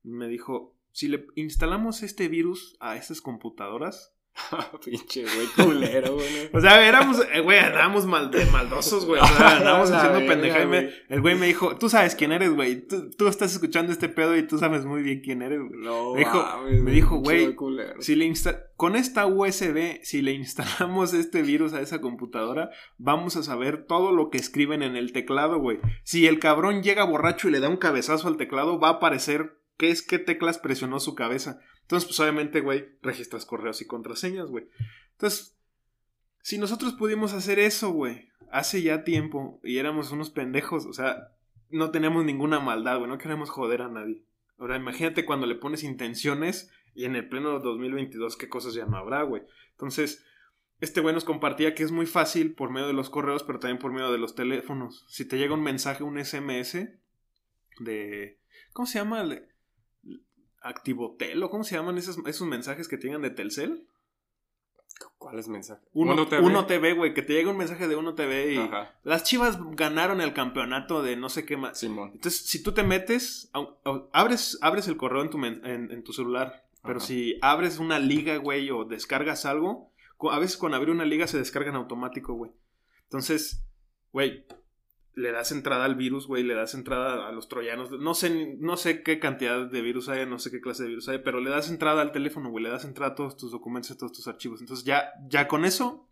me 0.03 0.29
dijo, 0.29 0.77
si 0.93 1.09
le 1.09 1.27
instalamos 1.37 2.03
este 2.03 2.29
virus 2.29 2.77
a 2.81 2.97
estas 2.97 3.21
computadoras, 3.21 4.17
Pinche 4.85 5.23
güey 5.25 5.47
culero, 5.55 6.15
güey. 6.15 6.51
o 6.53 6.61
sea, 6.61 6.87
éramos, 6.87 7.21
eh, 7.33 7.41
güey, 7.41 7.59
andábamos 7.59 8.07
mal, 8.07 8.31
maldosos, 8.51 9.05
güey. 9.05 9.21
O 9.21 9.27
sea, 9.27 9.57
andábamos 9.59 9.91
haciendo 9.91 10.27
pendeja. 10.27 10.63
Y 10.63 11.13
el 11.13 11.21
güey 11.21 11.35
me 11.35 11.47
dijo, 11.47 11.77
tú 11.77 11.89
sabes 11.89 12.15
quién 12.15 12.33
eres, 12.33 12.51
güey. 12.55 12.87
Tú, 12.87 13.29
estás 13.29 13.53
escuchando 13.53 13.93
este 13.93 14.09
pedo 14.09 14.37
y 14.37 14.47
tú 14.47 14.59
sabes 14.59 14.85
muy 14.85 15.03
bien 15.03 15.21
quién 15.21 15.43
eres, 15.43 15.61
güey. 15.61 15.81
No, 15.81 16.15
me 16.15 16.21
dijo, 16.21 16.45
me 16.83 16.91
dijo, 16.91 17.17
güey, 17.19 17.55
si 18.01 18.17
le 18.17 18.31
con 18.77 18.97
esta 18.97 19.27
USB, 19.27 20.01
si 20.03 20.23
le 20.23 20.33
instalamos 20.33 21.13
este 21.13 21.43
virus 21.43 21.73
a 21.75 21.81
esa 21.81 22.01
computadora, 22.01 22.71
vamos 22.97 23.37
a 23.37 23.43
saber 23.43 23.85
todo 23.87 24.13
lo 24.13 24.31
que 24.31 24.39
escriben 24.39 24.83
en 24.83 24.97
el 24.97 25.13
teclado, 25.13 25.59
güey. 25.59 25.81
Si 26.03 26.27
el 26.27 26.39
cabrón 26.39 26.83
llega 26.83 27.05
borracho 27.05 27.49
y 27.49 27.51
le 27.51 27.61
da 27.61 27.69
un 27.69 27.77
cabezazo 27.77 28.29
al 28.29 28.37
teclado, 28.37 28.79
va 28.79 28.89
a 28.89 28.93
aparecer 28.93 29.59
qué 29.77 29.91
es 29.91 30.03
qué 30.03 30.19
teclas 30.19 30.59
presionó 30.59 31.01
su 31.01 31.15
cabeza. 31.15 31.61
Entonces, 31.91 32.07
pues 32.07 32.21
obviamente, 32.21 32.61
güey, 32.61 32.89
registras 33.03 33.45
correos 33.45 33.83
y 33.83 33.87
contraseñas, 33.89 34.47
güey. 34.47 34.69
Entonces, 35.11 35.57
si 36.41 36.57
nosotros 36.57 36.93
pudimos 36.93 37.33
hacer 37.33 37.59
eso, 37.59 37.91
güey, 37.91 38.29
hace 38.53 38.81
ya 38.81 39.03
tiempo 39.03 39.59
y 39.65 39.79
éramos 39.79 40.13
unos 40.13 40.31
pendejos, 40.31 40.87
o 40.87 40.93
sea, 40.93 41.33
no 41.69 41.91
tenemos 41.91 42.25
ninguna 42.25 42.61
maldad, 42.61 42.99
güey, 42.99 43.11
no 43.11 43.19
queremos 43.19 43.51
joder 43.51 43.83
a 43.83 43.89
nadie. 43.89 44.23
Ahora, 44.57 44.77
imagínate 44.77 45.25
cuando 45.25 45.49
le 45.49 45.57
pones 45.57 45.83
intenciones 45.83 46.71
y 46.95 47.07
en 47.07 47.17
el 47.17 47.29
pleno 47.29 47.59
2022, 47.59 48.37
qué 48.37 48.49
cosas 48.49 48.75
ya 48.75 48.87
no 48.87 48.97
habrá, 48.97 49.25
güey. 49.25 49.43
Entonces, 49.73 50.25
este 50.81 51.01
güey 51.01 51.13
nos 51.13 51.25
compartía 51.25 51.75
que 51.75 51.83
es 51.83 51.91
muy 51.91 52.07
fácil 52.07 52.55
por 52.55 52.71
medio 52.71 52.87
de 52.87 52.93
los 52.93 53.11
correos, 53.11 53.43
pero 53.43 53.59
también 53.59 53.81
por 53.81 53.93
medio 53.93 54.13
de 54.13 54.19
los 54.19 54.37
teléfonos. 54.37 55.05
Si 55.09 55.25
te 55.25 55.39
llega 55.39 55.55
un 55.55 55.65
mensaje, 55.65 56.05
un 56.05 56.25
SMS 56.25 56.89
de... 57.81 58.39
¿Cómo 58.73 58.87
se 58.87 59.01
llama? 59.01 59.25
Activotel 60.61 61.43
o 61.43 61.51
cómo 61.51 61.65
se 61.65 61.77
llaman 61.77 61.99
esos, 61.99 62.19
esos 62.27 62.47
mensajes 62.47 62.89
que 62.89 62.99
tengan 62.99 63.23
de 63.23 63.31
Telcel. 63.31 63.87
¿Cuáles 65.19 65.49
mensajes? 65.49 65.87
Uno, 65.93 66.27
TV. 66.27 66.43
Uno 66.43 66.67
TV, 66.67 66.93
güey, 66.95 67.15
que 67.15 67.23
te 67.23 67.33
llega 67.33 67.51
un 67.51 67.57
mensaje 67.57 67.89
de 67.89 67.97
Uno 67.97 68.15
TV 68.15 68.55
y 68.55 68.71
las 69.03 69.25
Chivas 69.25 69.59
ganaron 69.77 70.21
el 70.21 70.33
campeonato 70.33 71.03
de 71.03 71.17
no 71.17 71.29
sé 71.29 71.45
qué 71.45 71.57
más. 71.57 71.79
Simón. 71.79 72.11
Entonces, 72.15 72.43
si 72.47 72.63
tú 72.63 72.73
te 72.73 72.83
metes, 72.83 73.51
abres, 74.13 74.59
abres 74.61 74.89
el 74.89 74.97
correo 74.97 75.23
en 75.23 75.31
tu, 75.31 75.45
en, 75.45 76.05
tu 76.05 76.13
celular 76.13 76.67
Pero 76.83 76.99
Ajá. 76.99 77.07
si 77.07 77.39
abres 77.43 77.79
una 77.79 77.99
liga, 77.99 78.37
güey, 78.37 78.71
o 78.71 78.85
descargas 78.85 79.47
algo, 79.47 79.91
a 80.31 80.39
veces 80.39 80.57
con 80.57 80.75
abrir 80.75 80.91
una 80.91 81.05
liga 81.05 81.27
se 81.27 81.39
descarga 81.39 81.71
en 81.71 81.77
automático, 81.77 82.35
güey. 82.35 82.53
Entonces, 83.05 83.63
güey, 84.13 84.47
le 85.21 85.33
das 85.33 85.53
entrada 85.53 85.85
al 85.85 85.95
virus, 85.95 86.27
güey, 86.27 86.43
le 86.43 86.55
das 86.55 86.75
entrada 86.75 87.29
a 87.29 87.33
los 87.33 87.49
troyanos. 87.49 87.91
No 87.93 88.15
sé, 88.15 88.57
no 88.59 88.77
sé 88.77 89.03
qué 89.03 89.19
cantidad 89.19 89.67
de 89.67 89.83
virus 89.83 90.09
hay, 90.09 90.27
no 90.27 90.39
sé 90.39 90.51
qué 90.51 90.61
clase 90.61 90.85
de 90.85 90.89
virus 90.89 91.09
hay, 91.09 91.19
pero 91.19 91.41
le 91.41 91.51
das 91.51 91.71
entrada 91.71 92.03
al 92.03 92.13
teléfono, 92.13 92.51
güey, 92.51 92.65
le 92.65 92.71
das 92.71 92.85
entrada 92.85 93.13
a 93.13 93.15
todos 93.15 93.37
tus 93.37 93.53
documentos, 93.53 93.91
a 93.91 93.97
todos 93.97 94.13
tus 94.13 94.27
archivos. 94.27 94.61
Entonces 94.61 94.85
ya, 94.85 95.13
ya 95.29 95.47
con 95.47 95.65
eso, 95.65 96.09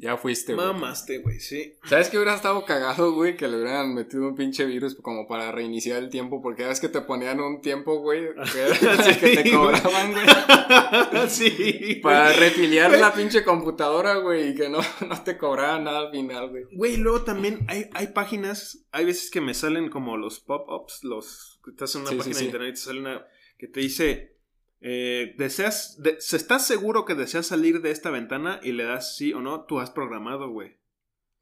Ya 0.00 0.16
fuiste, 0.16 0.54
güey. 0.54 0.64
mamaste, 0.64 1.18
güey, 1.18 1.40
sí. 1.40 1.76
¿Sabes 1.84 2.08
qué 2.08 2.18
hubiera 2.18 2.36
estado 2.36 2.64
cagado, 2.64 3.12
güey? 3.14 3.36
Que 3.36 3.48
le 3.48 3.56
hubieran 3.56 3.94
metido 3.94 4.28
un 4.28 4.36
pinche 4.36 4.64
virus 4.64 4.94
como 4.94 5.26
para 5.26 5.50
reiniciar 5.50 6.00
el 6.00 6.08
tiempo, 6.08 6.40
porque 6.40 6.62
ya 6.62 6.68
ves 6.68 6.78
que 6.78 6.88
te 6.88 7.00
ponían 7.00 7.40
un 7.40 7.60
tiempo, 7.60 7.98
güey, 7.98 8.28
que, 8.52 8.74
Sí, 9.02 9.18
que 9.18 9.42
te 9.42 9.50
cobraban, 9.50 10.12
güey. 10.12 10.26
sí. 11.28 12.00
Para 12.00 12.32
refiliar 12.32 12.96
la 12.96 13.12
pinche 13.12 13.42
computadora, 13.42 14.14
güey, 14.18 14.50
y 14.50 14.54
que 14.54 14.68
no, 14.68 14.78
no 15.08 15.24
te 15.24 15.36
cobraban 15.36 15.82
nada 15.82 15.98
al 15.98 16.10
final, 16.12 16.50
güey. 16.50 16.64
Güey, 16.70 16.96
luego 16.98 17.22
también 17.22 17.66
hay, 17.66 17.90
hay 17.92 18.06
páginas, 18.08 18.86
hay 18.92 19.04
veces 19.04 19.32
que 19.32 19.40
me 19.40 19.52
salen 19.52 19.90
como 19.90 20.16
los 20.16 20.38
pop-ups, 20.38 21.02
los 21.02 21.60
que 21.64 21.72
estás 21.72 21.92
en 21.96 22.02
una 22.02 22.10
sí, 22.10 22.16
página 22.18 22.34
sí. 22.36 22.40
de 22.40 22.46
internet 22.46 22.70
y 22.70 22.74
te 22.74 22.80
sale 22.80 23.00
una 23.00 23.26
que 23.58 23.66
te 23.66 23.80
dice, 23.80 24.37
eh, 24.80 25.34
deseas, 25.38 26.00
de- 26.02 26.20
¿se 26.20 26.36
¿estás 26.36 26.66
seguro 26.66 27.04
que 27.04 27.14
deseas 27.14 27.46
salir 27.46 27.82
de 27.82 27.90
esta 27.90 28.10
ventana? 28.10 28.60
Y 28.62 28.72
le 28.72 28.84
das 28.84 29.16
sí 29.16 29.32
o 29.32 29.40
no, 29.40 29.64
tú 29.64 29.80
has 29.80 29.90
programado, 29.90 30.50
güey. 30.50 30.76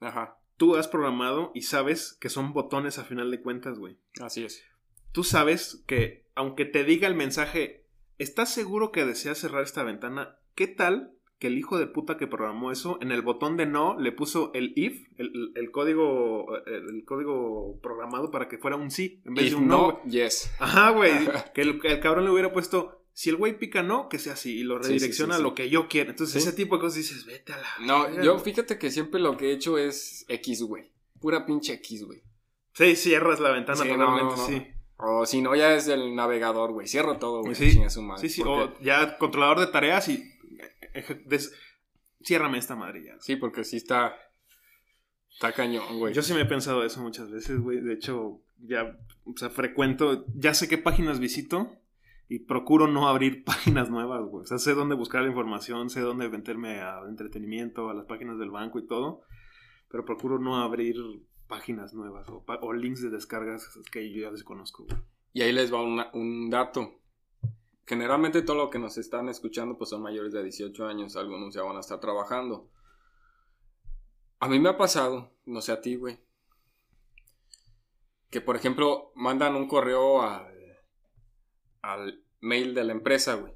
Ajá, 0.00 0.38
Tú 0.58 0.76
has 0.76 0.88
programado 0.88 1.50
y 1.54 1.62
sabes 1.62 2.16
que 2.18 2.30
son 2.30 2.54
botones 2.54 2.98
a 2.98 3.04
final 3.04 3.30
de 3.30 3.42
cuentas, 3.42 3.78
güey. 3.78 3.98
así 4.22 4.42
es. 4.42 4.64
Tú 5.12 5.22
sabes 5.22 5.84
que, 5.86 6.24
aunque 6.34 6.64
te 6.64 6.82
diga 6.84 7.06
el 7.08 7.14
mensaje, 7.14 7.84
¿estás 8.18 8.54
seguro 8.54 8.90
que 8.90 9.04
deseas 9.04 9.36
cerrar 9.36 9.62
esta 9.64 9.82
ventana? 9.82 10.38
¿Qué 10.54 10.66
tal 10.66 11.12
que 11.38 11.48
el 11.48 11.58
hijo 11.58 11.78
de 11.78 11.86
puta 11.86 12.16
que 12.16 12.26
programó 12.26 12.72
eso, 12.72 12.96
en 13.02 13.12
el 13.12 13.20
botón 13.20 13.58
de 13.58 13.66
no, 13.66 13.98
le 14.00 14.12
puso 14.12 14.50
el 14.54 14.72
if, 14.76 15.06
el, 15.18 15.52
el- 15.56 15.70
código 15.70 16.46
el, 16.64 17.04
código 17.04 17.78
programado 17.82 18.30
para 18.30 18.48
que 18.48 18.56
fuera 18.56 18.76
un 18.76 18.90
sí, 18.90 19.20
en 19.26 19.34
vez 19.34 19.44
If 19.46 19.50
de 19.50 19.56
un 19.56 19.66
no? 19.68 19.76
no, 19.76 20.04
yes. 20.10 20.50
Ajá, 20.58 20.88
güey. 20.92 21.12
que 21.54 21.60
el, 21.60 21.78
que 21.82 21.88
el 21.88 22.00
cabrón 22.00 22.24
le 22.24 22.30
hubiera 22.30 22.50
puesto, 22.54 23.04
si 23.18 23.30
el 23.30 23.36
güey 23.36 23.58
pica 23.58 23.82
no, 23.82 24.10
que 24.10 24.18
sea 24.18 24.34
así, 24.34 24.58
y 24.58 24.62
lo 24.62 24.76
Sí, 24.76 24.88
sí, 24.88 24.92
redirecciona 24.92 25.36
sí, 25.36 25.40
a 25.40 25.42
lo 25.42 25.54
que 25.54 25.70
yo 25.70 25.88
quiero. 25.88 26.10
Entonces, 26.10 26.36
ese 26.36 26.52
tipo 26.54 26.76
de 26.76 26.82
cosas 26.82 26.96
dices, 26.96 27.24
vete 27.24 27.54
a 27.54 27.56
la... 27.56 27.66
No, 27.86 28.22
yo 28.22 28.34
güey". 28.34 28.44
fíjate 28.44 28.78
que 28.78 28.90
siempre 28.90 29.18
lo 29.20 29.38
que 29.38 29.46
he 29.48 29.52
hecho 29.52 29.78
es 29.78 30.26
X, 30.28 30.62
güey. 30.64 30.92
Pura 31.18 31.46
pinche 31.46 31.72
X, 31.72 32.04
güey. 32.04 32.22
Sí, 32.74 32.94
cierras 32.94 33.40
la 33.40 33.52
ventana 33.52 33.78
totalmente, 33.78 34.22
no, 34.22 34.36
no. 34.36 34.46
sí. 34.46 34.66
O 34.98 35.24
si 35.24 35.40
no, 35.40 35.56
ya 35.56 35.74
es 35.74 35.88
el 35.88 36.14
navegador, 36.14 36.72
güey. 36.72 36.86
Cierro 36.88 37.16
todo, 37.18 37.40
güey. 37.40 37.54
Sí. 37.54 37.72
Chinga 37.72 37.88
su 37.88 38.02
madre. 38.02 38.20
Sí, 38.28 38.34
sí, 38.34 38.42
Porque- 38.42 38.76
o 38.76 38.80
ya 38.82 39.16
controlador 39.16 39.60
de 39.60 39.68
tareas 39.68 40.08
y... 40.10 40.22
eje- 40.94 41.22
des- 41.24 41.52
Ciérrame 42.22 42.58
esta 42.58 42.76
madre 42.76 43.02
ya. 43.02 43.16
Sí, 43.20 43.36
porque 43.36 43.64
sí 43.64 43.76
está. 43.78 44.14
Está 45.32 45.52
cañón, 45.52 45.98
güey. 45.98 46.12
Yo 46.12 46.20
sí 46.22 46.34
me 46.34 46.42
he 46.42 46.46
pensado 46.46 46.84
eso 46.84 47.00
muchas 47.00 47.30
veces, 47.30 47.60
güey. 47.60 47.80
De 47.80 47.94
hecho, 47.94 48.42
ya, 48.58 48.98
o 49.24 49.36
sea, 49.36 49.48
frecuento, 49.50 50.26
ya 50.34 50.52
sé 50.54 50.66
qué 50.68 50.76
páginas 50.78 51.18
visito 51.20 51.76
y 52.28 52.40
procuro 52.40 52.88
no 52.88 53.08
abrir 53.08 53.44
páginas 53.44 53.90
nuevas, 53.90 54.24
güey. 54.24 54.42
O 54.44 54.46
sea, 54.46 54.58
sé 54.58 54.74
dónde 54.74 54.94
buscar 54.94 55.22
la 55.22 55.28
información, 55.28 55.90
sé 55.90 56.00
dónde 56.00 56.28
meterme 56.28 56.80
a 56.80 57.00
entretenimiento, 57.08 57.90
a 57.90 57.94
las 57.94 58.06
páginas 58.06 58.38
del 58.38 58.50
banco 58.50 58.78
y 58.78 58.86
todo, 58.86 59.22
pero 59.88 60.04
procuro 60.04 60.38
no 60.38 60.56
abrir 60.56 60.96
páginas 61.46 61.94
nuevas 61.94 62.26
o, 62.28 62.72
links 62.72 63.02
de 63.02 63.10
descargas 63.10 63.78
que 63.92 64.12
yo 64.12 64.22
ya 64.22 64.30
desconozco, 64.30 64.84
güey. 64.84 65.00
Y 65.32 65.42
ahí 65.42 65.52
les 65.52 65.72
va 65.72 65.82
un 65.82 66.50
dato. 66.50 67.00
Generalmente 67.86 68.42
todo 68.42 68.56
lo 68.56 68.70
que 68.70 68.80
nos 68.80 68.98
están 68.98 69.28
escuchando 69.28 69.78
pues 69.78 69.90
son 69.90 70.02
mayores 70.02 70.32
de 70.32 70.42
18 70.42 70.86
años, 70.86 71.16
algunos 71.16 71.54
ya 71.54 71.62
van 71.62 71.76
a 71.76 71.80
estar 71.80 72.00
trabajando. 72.00 72.68
A 74.40 74.48
mí 74.48 74.58
me 74.58 74.70
ha 74.70 74.76
pasado, 74.76 75.32
no 75.44 75.60
sé 75.60 75.70
a 75.70 75.80
ti, 75.80 75.94
güey, 75.94 76.18
que 78.28 78.40
por 78.40 78.56
ejemplo 78.56 79.12
mandan 79.14 79.54
un 79.54 79.68
correo 79.68 80.20
al, 80.20 80.55
al 81.92 82.22
mail 82.40 82.74
de 82.74 82.84
la 82.84 82.92
empresa, 82.92 83.34
güey. 83.34 83.52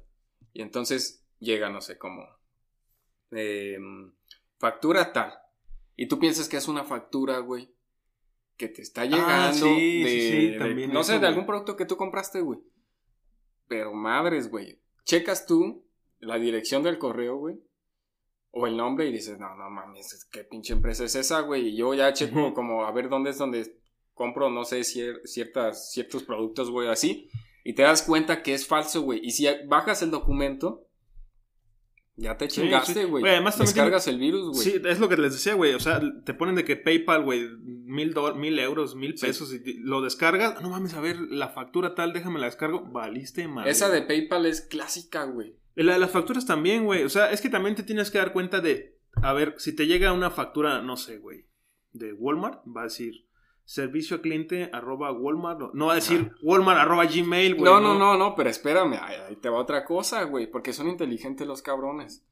Y 0.53 0.61
entonces 0.61 1.23
llega, 1.39 1.69
no 1.69 1.81
sé, 1.81 1.97
como 1.97 2.25
em, 3.31 4.11
factura 4.59 5.11
tal. 5.13 5.33
Y 5.95 6.07
tú 6.07 6.19
piensas 6.19 6.49
que 6.49 6.57
es 6.57 6.67
una 6.67 6.83
factura, 6.83 7.39
güey, 7.39 7.69
que 8.57 8.67
te 8.67 8.81
está 8.81 9.05
llegando 9.05 9.27
Ah, 9.35 9.53
sí, 9.53 10.01
de, 10.03 10.09
sí, 10.09 10.29
sí, 10.31 10.47
de- 10.57 10.87
no 10.87 11.03
sé, 11.03 11.19
de 11.19 11.27
algún 11.27 11.45
producto 11.45 11.75
que 11.75 11.85
tú 11.85 11.97
compraste, 11.97 12.41
güey. 12.41 12.59
Pero 13.67 13.93
madres, 13.93 14.49
güey. 14.49 14.79
Checas 15.05 15.45
tú 15.45 15.85
la 16.19 16.37
dirección 16.37 16.83
del 16.83 16.97
correo, 16.99 17.37
güey. 17.37 17.59
O 18.51 18.67
el 18.67 18.75
nombre 18.75 19.05
y 19.07 19.13
dices, 19.13 19.39
no, 19.39 19.55
no 19.55 19.69
mames, 19.69 20.25
¿qué 20.29 20.43
pinche 20.43 20.73
empresa 20.73 21.05
es 21.05 21.15
esa, 21.15 21.39
güey? 21.41 21.69
Y 21.69 21.77
yo 21.77 21.93
ya 21.93 22.11
checo 22.13 22.53
como 22.53 22.85
a 22.85 22.91
ver 22.91 23.07
dónde 23.07 23.29
es 23.29 23.37
donde 23.37 23.79
compro, 24.13 24.49
no 24.49 24.65
sé, 24.65 24.81
cier- 24.81 25.21
ciertas, 25.25 25.91
ciertos 25.93 26.23
productos, 26.23 26.69
güey, 26.69 26.89
así. 26.89 27.29
Y 27.63 27.73
te 27.73 27.83
das 27.83 28.01
cuenta 28.03 28.41
que 28.43 28.53
es 28.53 28.65
falso, 28.67 29.01
güey. 29.01 29.19
Y 29.23 29.31
si 29.31 29.47
bajas 29.67 30.01
el 30.01 30.11
documento, 30.11 30.87
ya 32.15 32.37
te 32.37 32.49
Sí, 32.49 32.61
chingaste, 32.61 32.93
sí. 33.03 33.03
güey. 33.09 33.21
Güey, 33.21 33.33
además 33.33 33.55
también 33.55 33.73
Descargas 33.75 34.07
el 34.07 34.19
virus, 34.19 34.49
güey. 34.49 34.59
Sí, 34.63 34.81
es 34.83 34.99
lo 34.99 35.07
que 35.09 35.17
les 35.17 35.33
decía, 35.33 35.53
güey. 35.53 35.73
O 35.73 35.79
sea, 35.79 36.01
te 36.25 36.33
ponen 36.33 36.55
de 36.55 36.63
que 36.65 36.75
PayPal, 36.75 37.23
güey, 37.23 37.47
mil, 37.61 38.13
do- 38.13 38.35
mil 38.35 38.57
euros, 38.59 38.95
mil 38.95 39.17
Sí. 39.17 39.25
pesos, 39.27 39.53
y 39.53 39.61
lo 39.79 40.01
descargas. 40.01 40.61
No 40.61 40.69
mames, 40.69 40.93
a 40.93 41.01
ver, 41.01 41.17
la 41.19 41.49
factura 41.49 41.95
tal, 41.95 42.13
déjame 42.13 42.39
la 42.39 42.45
descargo. 42.47 42.83
Valiste, 42.91 43.47
madre. 43.47 43.71
Esa 43.71 43.89
de 43.89 44.01
PayPal 44.01 44.45
es 44.45 44.61
clásica, 44.61 45.23
güey. 45.25 45.55
La 45.75 45.93
de 45.93 45.99
las 45.99 46.11
facturas 46.11 46.45
también, 46.45 46.83
güey. 46.85 47.03
O 47.03 47.09
sea, 47.09 47.31
es 47.31 47.41
que 47.41 47.49
también 47.49 47.75
te 47.75 47.83
tienes 47.83 48.11
que 48.11 48.17
dar 48.17 48.33
cuenta 48.33 48.59
de. 48.59 48.99
A 49.21 49.33
ver, 49.33 49.55
si 49.57 49.75
te 49.75 49.87
llega 49.87 50.13
una 50.13 50.29
factura, 50.31 50.81
no 50.81 50.97
sé, 50.97 51.17
güey, 51.17 51.45
de 51.91 52.13
Walmart, 52.13 52.61
va 52.65 52.81
a 52.81 52.85
decir 52.85 53.25
servicio 53.71 54.17
a 54.17 54.21
cliente 54.21 54.69
arroba 54.73 55.13
Walmart. 55.13 55.73
No, 55.73 55.85
va 55.85 55.93
a 55.93 55.95
decir 55.95 56.33
Walmart 56.41 56.81
arroba 56.81 57.05
Gmail, 57.05 57.55
güey. 57.55 57.71
No, 57.71 57.79
no, 57.79 57.97
no, 57.97 58.17
no, 58.17 58.35
pero 58.35 58.49
espérame, 58.49 58.99
ahí, 59.01 59.15
ahí 59.29 59.35
te 59.37 59.47
va 59.47 59.59
otra 59.59 59.85
cosa, 59.85 60.23
güey, 60.23 60.45
porque 60.45 60.73
son 60.73 60.89
inteligentes 60.89 61.47
los 61.47 61.61
cabrones. 61.61 62.25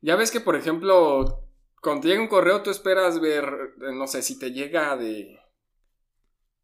Ya 0.00 0.16
ves 0.16 0.30
que, 0.30 0.40
por 0.40 0.56
ejemplo, 0.56 1.44
cuando 1.82 2.00
te 2.00 2.08
llega 2.08 2.22
un 2.22 2.28
correo, 2.28 2.62
tú 2.62 2.70
esperas 2.70 3.20
ver, 3.20 3.44
eh, 3.82 3.92
no 3.92 4.06
sé, 4.06 4.22
si 4.22 4.38
te 4.38 4.50
llega 4.50 4.96
de... 4.96 5.38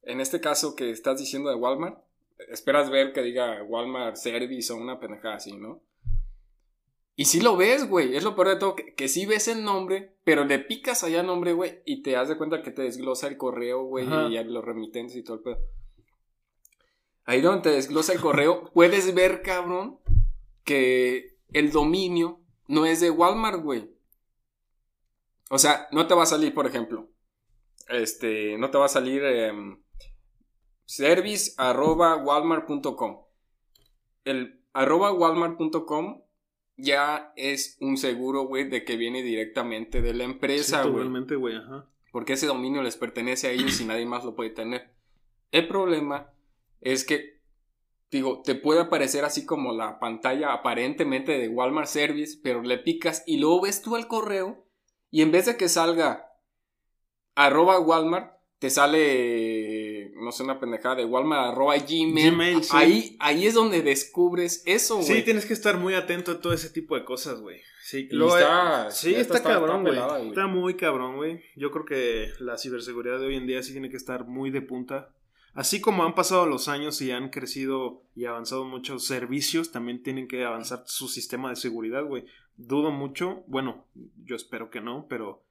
En 0.04 0.22
este 0.22 0.40
caso 0.40 0.74
que 0.74 0.90
estás 0.90 1.18
diciendo 1.18 1.50
de 1.50 1.56
Walmart, 1.56 1.98
esperas 2.48 2.88
ver 2.88 3.12
que 3.12 3.20
diga 3.20 3.62
Walmart 3.62 4.16
Service 4.16 4.72
o 4.72 4.76
una 4.76 4.98
pendejada 4.98 5.34
así, 5.34 5.54
¿no? 5.54 5.82
Y 7.18 7.24
sí 7.24 7.40
lo 7.40 7.56
ves, 7.56 7.88
güey, 7.88 8.14
es 8.14 8.22
lo 8.24 8.34
peor 8.34 8.48
de 8.48 8.56
todo, 8.56 8.76
que, 8.76 8.94
que 8.94 9.08
sí 9.08 9.24
ves 9.24 9.48
el 9.48 9.64
nombre, 9.64 10.14
pero 10.22 10.44
le 10.44 10.58
picas 10.58 11.02
allá 11.02 11.22
nombre, 11.22 11.54
güey, 11.54 11.80
y 11.86 12.02
te 12.02 12.10
das 12.10 12.28
de 12.28 12.36
cuenta 12.36 12.62
que 12.62 12.70
te 12.70 12.82
desglosa 12.82 13.26
el 13.26 13.38
correo, 13.38 13.84
güey, 13.84 14.06
Ajá. 14.06 14.28
y 14.28 14.44
los 14.44 14.62
remitentes 14.62 15.16
y 15.16 15.24
todo 15.24 15.38
el 15.38 15.42
pedo. 15.42 15.58
Ahí 17.24 17.40
donde 17.40 17.62
te 17.62 17.70
desglosa 17.70 18.12
el 18.12 18.20
correo, 18.20 18.70
puedes 18.74 19.14
ver, 19.14 19.40
cabrón, 19.40 19.98
que 20.62 21.38
el 21.54 21.72
dominio 21.72 22.42
no 22.68 22.84
es 22.84 23.00
de 23.00 23.10
Walmart, 23.10 23.62
güey. 23.62 23.90
O 25.48 25.58
sea, 25.58 25.88
no 25.92 26.06
te 26.06 26.14
va 26.14 26.24
a 26.24 26.26
salir, 26.26 26.52
por 26.52 26.66
ejemplo, 26.66 27.08
este, 27.88 28.58
no 28.58 28.70
te 28.70 28.76
va 28.76 28.86
a 28.86 28.90
salir 28.90 29.24
em, 29.24 29.80
service 30.84 31.54
arroba 31.56 32.16
walmart.com. 32.16 33.24
El 34.24 34.60
arroba 34.74 35.12
walmart.com 35.12 36.25
ya 36.76 37.32
es 37.36 37.76
un 37.80 37.96
seguro, 37.96 38.46
güey, 38.46 38.68
de 38.68 38.84
que 38.84 38.96
viene 38.96 39.22
directamente 39.22 40.02
de 40.02 40.14
la 40.14 40.24
empresa, 40.24 40.82
güey. 40.82 40.94
totalmente, 40.94 41.36
güey, 41.36 41.56
ajá. 41.56 41.86
Porque 42.12 42.34
ese 42.34 42.46
dominio 42.46 42.82
les 42.82 42.96
pertenece 42.96 43.48
a 43.48 43.50
ellos 43.50 43.80
y 43.80 43.84
nadie 43.84 44.06
más 44.06 44.24
lo 44.24 44.34
puede 44.34 44.50
tener. 44.50 44.90
El 45.52 45.68
problema 45.68 46.32
es 46.80 47.04
que, 47.04 47.40
digo, 48.10 48.42
te 48.42 48.54
puede 48.54 48.80
aparecer 48.80 49.24
así 49.24 49.44
como 49.44 49.72
la 49.72 49.98
pantalla 49.98 50.52
aparentemente 50.52 51.38
de 51.38 51.48
Walmart 51.48 51.88
Service, 51.88 52.38
pero 52.42 52.62
le 52.62 52.78
picas 52.78 53.22
y 53.26 53.38
luego 53.38 53.62
ves 53.62 53.82
tú 53.82 53.96
el 53.96 54.06
correo 54.06 54.66
y 55.10 55.22
en 55.22 55.30
vez 55.30 55.46
de 55.46 55.56
que 55.56 55.68
salga 55.68 56.32
arroba 57.34 57.78
Walmart, 57.78 58.36
te 58.58 58.70
sale, 58.70 59.75
no 60.20 60.32
sé, 60.32 60.42
una 60.42 60.58
pendejada 60.58 60.96
de 60.96 61.04
Walmart 61.04 61.52
arroba 61.52 61.76
Gmail. 61.76 62.30
Gmail, 62.32 62.64
sí. 62.64 62.70
ahí, 62.74 63.16
ahí 63.20 63.46
es 63.46 63.54
donde 63.54 63.82
descubres 63.82 64.62
eso, 64.66 64.96
güey. 64.96 65.06
Sí, 65.06 65.22
tienes 65.22 65.46
que 65.46 65.52
estar 65.52 65.76
muy 65.78 65.94
atento 65.94 66.32
a 66.32 66.40
todo 66.40 66.52
ese 66.52 66.70
tipo 66.70 66.96
de 66.96 67.04
cosas, 67.04 67.40
güey. 67.40 67.60
Sí, 67.82 68.08
luego- 68.10 68.36
está- 68.36 68.90
sí, 68.90 69.10
esta 69.10 69.20
está, 69.20 69.36
está- 69.36 69.48
cabrón, 69.50 69.86
está 69.86 70.06
güey. 70.06 70.18
güey. 70.18 70.28
Está 70.30 70.46
muy 70.48 70.74
cabrón, 70.74 71.16
güey. 71.16 71.40
Yo 71.54 71.70
creo 71.70 71.84
que 71.84 72.30
la 72.40 72.58
ciberseguridad 72.58 73.20
de 73.20 73.26
hoy 73.26 73.36
en 73.36 73.46
día 73.46 73.62
sí 73.62 73.72
tiene 73.72 73.90
que 73.90 73.96
estar 73.96 74.26
muy 74.26 74.50
de 74.50 74.62
punta. 74.62 75.10
Así 75.54 75.80
como 75.80 76.04
han 76.04 76.14
pasado 76.14 76.44
los 76.46 76.68
años 76.68 77.00
y 77.00 77.12
han 77.12 77.30
crecido 77.30 78.02
y 78.14 78.26
avanzado 78.26 78.64
muchos 78.64 79.06
servicios, 79.06 79.70
también 79.72 80.02
tienen 80.02 80.28
que 80.28 80.44
avanzar 80.44 80.82
su 80.86 81.08
sistema 81.08 81.48
de 81.50 81.56
seguridad, 81.56 82.04
güey. 82.04 82.26
Dudo 82.58 82.90
mucho, 82.90 83.44
bueno, 83.46 83.86
yo 84.24 84.36
espero 84.36 84.68
que 84.70 84.80
no, 84.80 85.06
pero 85.08 85.42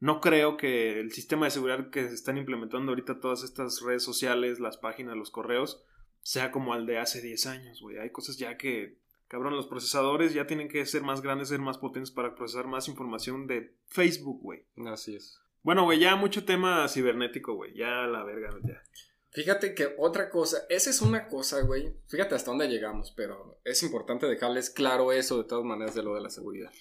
no 0.00 0.20
creo 0.20 0.56
que 0.56 1.00
el 1.00 1.12
sistema 1.12 1.46
de 1.46 1.52
seguridad 1.52 1.90
que 1.90 2.08
se 2.08 2.14
están 2.14 2.36
implementando 2.36 2.92
ahorita 2.92 3.20
todas 3.20 3.42
estas 3.42 3.80
redes 3.80 4.02
sociales, 4.02 4.60
las 4.60 4.76
páginas, 4.76 5.16
los 5.16 5.30
correos, 5.30 5.82
sea 6.22 6.50
como 6.50 6.74
al 6.74 6.86
de 6.86 6.98
hace 6.98 7.22
10 7.22 7.46
años, 7.46 7.80
güey. 7.80 7.98
Hay 7.98 8.10
cosas 8.10 8.36
ya 8.36 8.56
que, 8.56 8.98
cabrón, 9.28 9.56
los 9.56 9.66
procesadores 9.66 10.34
ya 10.34 10.46
tienen 10.46 10.68
que 10.68 10.84
ser 10.84 11.02
más 11.02 11.22
grandes, 11.22 11.48
ser 11.48 11.60
más 11.60 11.78
potentes 11.78 12.10
para 12.10 12.34
procesar 12.34 12.66
más 12.66 12.88
información 12.88 13.46
de 13.46 13.74
Facebook, 13.86 14.40
güey. 14.42 14.64
Así 14.86 15.16
es. 15.16 15.38
Bueno, 15.62 15.84
güey, 15.84 15.98
ya 15.98 16.14
mucho 16.16 16.44
tema 16.44 16.86
cibernético, 16.88 17.54
güey. 17.54 17.74
Ya 17.74 18.06
la 18.06 18.22
verga, 18.24 18.50
ya. 18.64 18.82
Fíjate 19.30 19.74
que 19.74 19.94
otra 19.98 20.30
cosa, 20.30 20.64
esa 20.70 20.88
es 20.90 21.02
una 21.02 21.28
cosa, 21.28 21.60
güey. 21.60 21.92
Fíjate 22.08 22.34
hasta 22.34 22.50
dónde 22.50 22.68
llegamos, 22.68 23.12
pero 23.14 23.60
es 23.64 23.82
importante 23.82 24.26
dejarles 24.26 24.70
claro 24.70 25.12
eso 25.12 25.36
de 25.36 25.44
todas 25.48 25.64
maneras 25.64 25.94
de 25.94 26.02
lo 26.02 26.14
de 26.14 26.22
la 26.22 26.30
seguridad. 26.30 26.72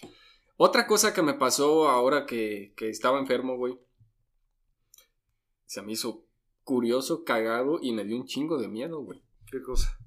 Otra 0.58 0.88
cosa 0.88 1.14
que 1.14 1.22
me 1.22 1.34
pasó 1.34 1.90
ahora 1.90 2.26
que, 2.26 2.74
que 2.78 2.90
estaba 2.90 3.20
enfermo, 3.20 3.58
güey. 3.58 3.78
Se 5.66 5.82
me 5.82 5.92
hizo 5.92 6.26
curioso, 6.64 7.24
cagado 7.24 7.80
y 7.82 7.92
me 7.92 8.06
dio 8.06 8.18
un 8.18 8.26
chingo 8.26 8.58
de 8.58 8.68
miedo, 8.68 9.02
güey. 9.02 9.22
¿Qué 9.52 9.62
cosa? 9.62 9.98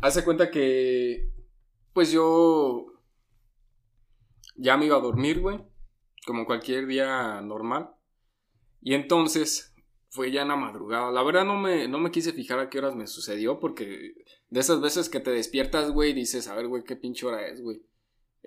Hace 0.00 0.24
cuenta 0.24 0.50
que, 0.50 1.30
pues 1.92 2.10
yo 2.10 2.86
ya 4.56 4.76
me 4.76 4.86
iba 4.86 4.96
a 4.96 5.00
dormir, 5.00 5.40
güey, 5.40 5.60
como 6.26 6.46
cualquier 6.46 6.86
día 6.86 7.40
normal. 7.40 7.90
Y 8.80 8.94
entonces 8.94 9.74
fue 10.10 10.30
ya 10.30 10.42
en 10.42 10.48
la 10.48 10.56
madrugada. 10.56 11.10
La 11.10 11.22
verdad 11.22 11.44
no 11.44 11.56
me, 11.56 11.88
no 11.88 11.98
me 11.98 12.10
quise 12.10 12.32
fijar 12.32 12.58
a 12.58 12.68
qué 12.68 12.78
horas 12.78 12.94
me 12.94 13.06
sucedió 13.06 13.58
porque 13.58 14.14
de 14.48 14.60
esas 14.60 14.80
veces 14.80 15.08
que 15.08 15.20
te 15.20 15.30
despiertas, 15.30 15.90
güey, 15.90 16.12
dices, 16.12 16.48
a 16.48 16.54
ver, 16.54 16.68
güey, 16.68 16.84
qué 16.84 16.96
pinche 16.96 17.26
hora 17.26 17.46
es, 17.46 17.62
güey. 17.62 17.82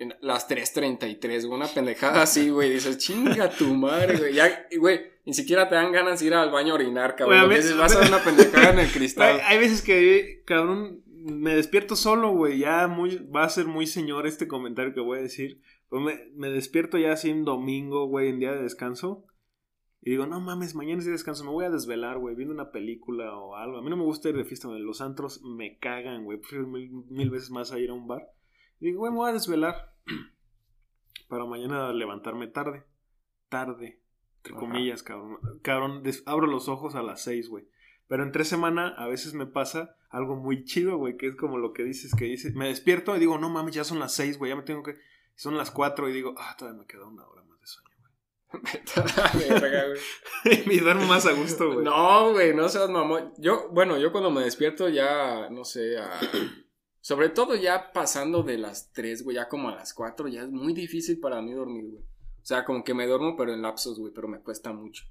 En 0.00 0.14
las 0.20 0.48
3.33, 0.48 1.46
güey, 1.46 1.58
una 1.60 1.66
pendejada 1.66 2.22
así, 2.22 2.50
güey. 2.50 2.70
Dices, 2.72 2.98
chinga 2.98 3.50
tu 3.50 3.74
madre, 3.74 4.16
güey. 4.16 4.32
Ya, 4.34 4.66
güey, 4.78 5.00
ni 5.26 5.34
siquiera 5.34 5.68
te 5.68 5.74
dan 5.74 5.90
ganas 5.92 6.20
de 6.20 6.26
ir 6.26 6.34
al 6.34 6.50
baño 6.52 6.72
a 6.72 6.76
orinar, 6.76 7.16
cabrón. 7.16 7.46
Güey, 7.46 7.58
a 7.60 7.62
ver- 7.64 7.76
vas 7.76 7.96
a 7.96 7.98
ver 8.00 8.08
una 8.08 8.22
pendejada 8.22 8.70
en 8.70 8.78
el 8.78 8.92
cristal. 8.92 9.34
Hay, 9.34 9.40
hay 9.44 9.58
veces 9.58 9.82
que, 9.82 10.42
cabrón, 10.46 11.02
me 11.06 11.54
despierto 11.56 11.96
solo, 11.96 12.30
güey. 12.30 12.58
Ya 12.60 12.86
muy, 12.86 13.16
va 13.34 13.42
a 13.44 13.48
ser 13.48 13.66
muy 13.66 13.86
señor 13.88 14.26
este 14.28 14.46
comentario 14.46 14.94
que 14.94 15.00
voy 15.00 15.18
a 15.18 15.22
decir. 15.22 15.60
Pero 15.90 16.00
me, 16.02 16.30
me 16.36 16.48
despierto 16.48 16.96
ya 16.96 17.12
así 17.12 17.30
en 17.30 17.44
domingo, 17.44 18.06
güey, 18.06 18.28
en 18.28 18.38
día 18.38 18.52
de 18.52 18.62
descanso. 18.62 19.24
Y 20.00 20.10
digo, 20.10 20.26
no 20.26 20.38
mames, 20.38 20.76
mañana 20.76 20.98
es 21.00 21.06
día 21.06 21.10
de 21.10 21.16
descanso, 21.16 21.42
me 21.44 21.50
voy 21.50 21.64
a 21.64 21.70
desvelar, 21.70 22.18
güey, 22.18 22.36
viendo 22.36 22.54
una 22.54 22.70
película 22.70 23.36
o 23.36 23.56
algo. 23.56 23.78
A 23.78 23.82
mí 23.82 23.90
no 23.90 23.96
me 23.96 24.04
gusta 24.04 24.28
ir 24.28 24.36
de 24.36 24.44
fiesta, 24.44 24.68
güey. 24.68 24.80
Los 24.80 25.00
antros 25.00 25.42
me 25.42 25.76
cagan, 25.78 26.24
güey. 26.24 26.38
Prefiero 26.38 26.68
mil, 26.68 26.90
mil 27.10 27.30
veces 27.30 27.50
más 27.50 27.72
a 27.72 27.80
ir 27.80 27.90
a 27.90 27.94
un 27.94 28.06
bar. 28.06 28.22
Y 28.80 28.86
digo, 28.86 29.00
güey, 29.00 29.12
me 29.12 29.18
voy 29.18 29.30
a 29.30 29.34
desvelar. 29.34 29.94
Para 31.28 31.44
mañana 31.44 31.92
levantarme 31.92 32.46
tarde. 32.46 32.84
Tarde. 33.48 34.00
Entre 34.38 34.52
Ajá. 34.52 34.60
comillas, 34.60 35.02
cabrón. 35.02 35.38
Cabrón, 35.62 36.02
abro 36.26 36.46
los 36.46 36.68
ojos 36.68 36.94
a 36.94 37.02
las 37.02 37.22
seis, 37.22 37.48
güey. 37.48 37.68
Pero 38.06 38.22
entre 38.22 38.44
semana 38.44 38.88
a 38.96 39.06
veces 39.06 39.34
me 39.34 39.46
pasa 39.46 39.94
algo 40.08 40.36
muy 40.36 40.64
chido, 40.64 40.96
güey, 40.96 41.16
que 41.18 41.26
es 41.28 41.36
como 41.36 41.58
lo 41.58 41.74
que 41.74 41.84
dices, 41.84 42.14
que 42.14 42.24
dices, 42.24 42.54
me 42.54 42.68
despierto 42.68 43.14
y 43.14 43.18
digo, 43.18 43.36
no 43.36 43.50
mames, 43.50 43.74
ya 43.74 43.84
son 43.84 43.98
las 43.98 44.14
seis, 44.14 44.38
güey, 44.38 44.50
ya 44.50 44.56
me 44.56 44.62
tengo 44.62 44.82
que... 44.82 44.96
Son 45.34 45.56
las 45.56 45.70
cuatro 45.70 46.08
y 46.08 46.12
digo, 46.12 46.34
ah, 46.38 46.56
todavía 46.58 46.80
me 46.80 46.86
queda 46.86 47.06
una 47.06 47.26
hora 47.26 47.42
más 47.44 47.60
de 47.60 47.66
sueño, 47.66 47.90
güey. 48.00 48.14
y 50.74 50.80
duermo 50.80 51.04
más 51.06 51.26
a 51.26 51.32
gusto, 51.32 51.72
güey. 51.74 51.84
No, 51.84 52.32
güey, 52.32 52.54
no 52.54 52.68
seas 52.70 52.88
mamón. 52.88 53.34
Yo, 53.36 53.68
bueno, 53.70 53.98
yo 53.98 54.10
cuando 54.10 54.30
me 54.30 54.42
despierto 54.42 54.88
ya, 54.88 55.48
no 55.50 55.64
sé, 55.64 55.98
a- 55.98 56.18
sobre 57.08 57.30
todo 57.30 57.54
ya 57.54 57.90
pasando 57.94 58.42
de 58.42 58.58
las 58.58 58.92
3, 58.92 59.24
güey, 59.24 59.36
ya 59.36 59.48
como 59.48 59.70
a 59.70 59.74
las 59.74 59.94
4, 59.94 60.28
ya 60.28 60.42
es 60.42 60.50
muy 60.50 60.74
difícil 60.74 61.18
para 61.18 61.40
mí 61.40 61.54
dormir, 61.54 61.86
güey. 61.86 62.02
O 62.02 62.44
sea, 62.44 62.66
como 62.66 62.84
que 62.84 62.92
me 62.92 63.06
duermo, 63.06 63.34
pero 63.34 63.54
en 63.54 63.62
lapsos, 63.62 63.98
güey, 63.98 64.12
pero 64.12 64.28
me 64.28 64.40
cuesta 64.40 64.74
mucho. 64.74 65.06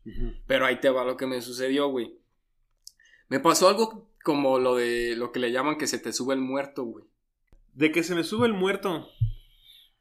Pero 0.45 0.67
ahí 0.67 0.79
te 0.79 0.91
va 0.91 1.03
lo 1.03 1.17
que 1.17 1.25
me 1.25 1.41
sucedió, 1.41 1.87
güey. 1.89 2.13
Me 3.29 3.39
pasó 3.39 3.67
algo 3.67 4.11
como 4.23 4.59
lo 4.59 4.75
de 4.75 5.15
lo 5.15 5.31
que 5.31 5.39
le 5.39 5.51
llaman 5.51 5.79
que 5.79 5.87
se 5.87 5.97
te 5.97 6.13
sube 6.13 6.35
el 6.35 6.39
muerto, 6.39 6.83
güey. 6.83 7.05
De 7.73 7.91
que 7.91 8.03
se 8.03 8.13
me 8.13 8.23
sube 8.23 8.45
el 8.45 8.53
muerto. 8.53 9.09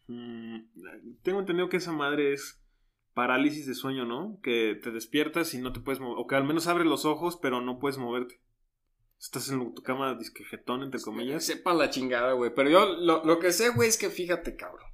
Mm, 0.06 0.64
tengo 1.22 1.40
entendido 1.40 1.70
que 1.70 1.78
esa 1.78 1.92
madre 1.92 2.34
es 2.34 2.60
parálisis 3.14 3.66
de 3.66 3.74
sueño, 3.74 4.04
¿no? 4.04 4.38
Que 4.42 4.78
te 4.82 4.90
despiertas 4.90 5.54
y 5.54 5.62
no 5.62 5.72
te 5.72 5.80
puedes 5.80 6.00
mover. 6.00 6.18
O 6.18 6.26
que 6.26 6.34
al 6.34 6.44
menos 6.44 6.66
abres 6.66 6.86
los 6.86 7.06
ojos, 7.06 7.38
pero 7.40 7.62
no 7.62 7.78
puedes 7.78 7.96
moverte. 7.96 8.38
Estás 9.18 9.48
en 9.48 9.74
tu 9.74 9.82
cama 9.82 10.14
disquejetón, 10.14 10.82
entre 10.82 11.00
comillas. 11.00 11.44
Sepa 11.44 11.72
la 11.74 11.90
chingada, 11.90 12.32
güey. 12.32 12.52
Pero 12.54 12.70
yo 12.70 12.86
lo, 12.86 13.24
lo 13.24 13.38
que 13.38 13.52
sé, 13.52 13.70
güey, 13.70 13.88
es 13.88 13.96
que 13.96 14.10
fíjate, 14.10 14.56
cabrón. 14.56 14.90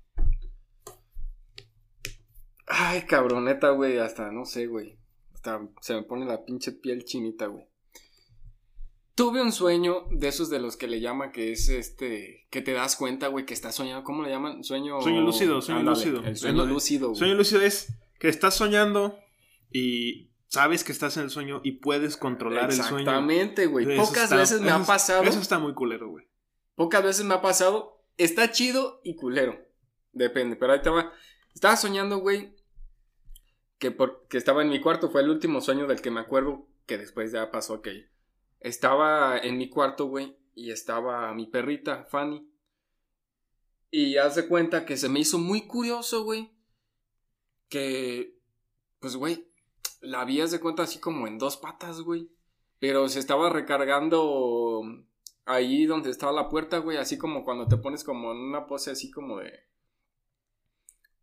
Ay, 2.66 3.02
cabrón, 3.02 3.44
neta, 3.44 3.70
güey, 3.70 3.98
hasta 3.98 4.30
no 4.30 4.44
sé, 4.44 4.66
güey. 4.66 4.98
Hasta 5.34 5.60
se 5.80 5.94
me 5.94 6.02
pone 6.04 6.24
la 6.24 6.44
pinche 6.44 6.72
piel 6.72 7.04
chinita, 7.04 7.46
güey. 7.46 7.66
Tuve 9.14 9.42
un 9.42 9.52
sueño 9.52 10.06
de 10.10 10.28
esos 10.28 10.48
de 10.48 10.58
los 10.58 10.76
que 10.78 10.86
le 10.86 11.00
llaman 11.00 11.32
que 11.32 11.52
es 11.52 11.68
este. 11.68 12.46
que 12.50 12.62
te 12.62 12.72
das 12.72 12.96
cuenta, 12.96 13.26
güey, 13.28 13.44
que 13.44 13.52
estás 13.52 13.74
soñando. 13.74 14.04
¿Cómo 14.04 14.22
le 14.22 14.30
llaman? 14.30 14.64
Sueño. 14.64 15.02
Sueño 15.02 15.20
lúcido, 15.20 15.60
sueño 15.60 15.80
Ándale, 15.80 15.96
lúcido. 15.98 16.24
El 16.24 16.36
sueño 16.36 16.62
El- 16.62 16.68
lúcido, 16.70 17.08
güey. 17.08 17.18
Sueño 17.18 17.34
lúcido 17.34 17.60
es 17.60 17.92
que 18.18 18.28
estás 18.28 18.54
soñando 18.54 19.18
y 19.70 20.30
sabes 20.52 20.84
que 20.84 20.92
estás 20.92 21.16
en 21.16 21.22
el 21.24 21.30
sueño 21.30 21.62
y 21.64 21.72
puedes 21.72 22.18
controlar 22.18 22.70
el 22.70 22.76
sueño. 22.76 22.98
Exactamente, 22.98 23.66
güey. 23.66 23.96
Pocas 23.96 24.24
está- 24.24 24.36
veces 24.36 24.60
me 24.60 24.70
ha 24.70 24.84
pasado. 24.84 25.22
Eso 25.22 25.40
está 25.40 25.58
muy 25.58 25.72
culero, 25.72 26.10
güey. 26.10 26.28
Pocas 26.74 27.02
veces 27.02 27.24
me 27.24 27.32
ha 27.32 27.40
pasado. 27.40 28.04
Está 28.18 28.50
chido 28.52 29.00
y 29.02 29.16
culero. 29.16 29.58
Depende, 30.12 30.56
pero 30.56 30.74
ahí 30.74 30.82
te 30.82 30.90
va. 30.90 31.10
Estaba 31.54 31.76
soñando, 31.76 32.18
güey. 32.18 32.54
Que, 33.78 33.90
por- 33.92 34.26
que 34.28 34.36
estaba 34.36 34.60
en 34.60 34.68
mi 34.68 34.78
cuarto. 34.80 35.10
Fue 35.10 35.22
el 35.22 35.30
último 35.30 35.62
sueño 35.62 35.86
del 35.86 36.02
que 36.02 36.10
me 36.10 36.20
acuerdo. 36.20 36.68
Que 36.84 36.98
después 36.98 37.32
ya 37.32 37.50
pasó 37.50 37.74
aquello. 37.74 38.06
Estaba 38.60 39.38
en 39.38 39.56
mi 39.56 39.70
cuarto, 39.70 40.04
güey. 40.06 40.36
Y 40.54 40.70
estaba 40.70 41.32
mi 41.32 41.46
perrita, 41.46 42.04
Fanny. 42.10 42.46
Y 43.90 44.18
haz 44.18 44.34
de 44.36 44.46
cuenta 44.48 44.84
que 44.84 44.98
se 44.98 45.08
me 45.08 45.20
hizo 45.20 45.38
muy 45.38 45.66
curioso, 45.66 46.24
güey. 46.24 46.52
Que, 47.70 48.38
pues, 49.00 49.16
güey, 49.16 49.50
la 50.02 50.24
vi, 50.24 50.40
de 50.40 50.60
cuenta, 50.60 50.82
así 50.82 50.98
como 51.00 51.26
en 51.26 51.38
dos 51.38 51.56
patas, 51.56 52.00
güey. 52.00 52.28
Pero 52.78 53.08
se 53.08 53.20
estaba 53.20 53.48
recargando 53.48 54.82
ahí 55.44 55.86
donde 55.86 56.10
estaba 56.10 56.32
la 56.32 56.48
puerta, 56.48 56.78
güey, 56.78 56.98
así 56.98 57.16
como 57.16 57.44
cuando 57.44 57.66
te 57.68 57.76
pones 57.76 58.04
como 58.04 58.32
en 58.32 58.38
una 58.38 58.66
pose 58.66 58.90
así 58.90 59.10
como 59.10 59.38
de... 59.38 59.52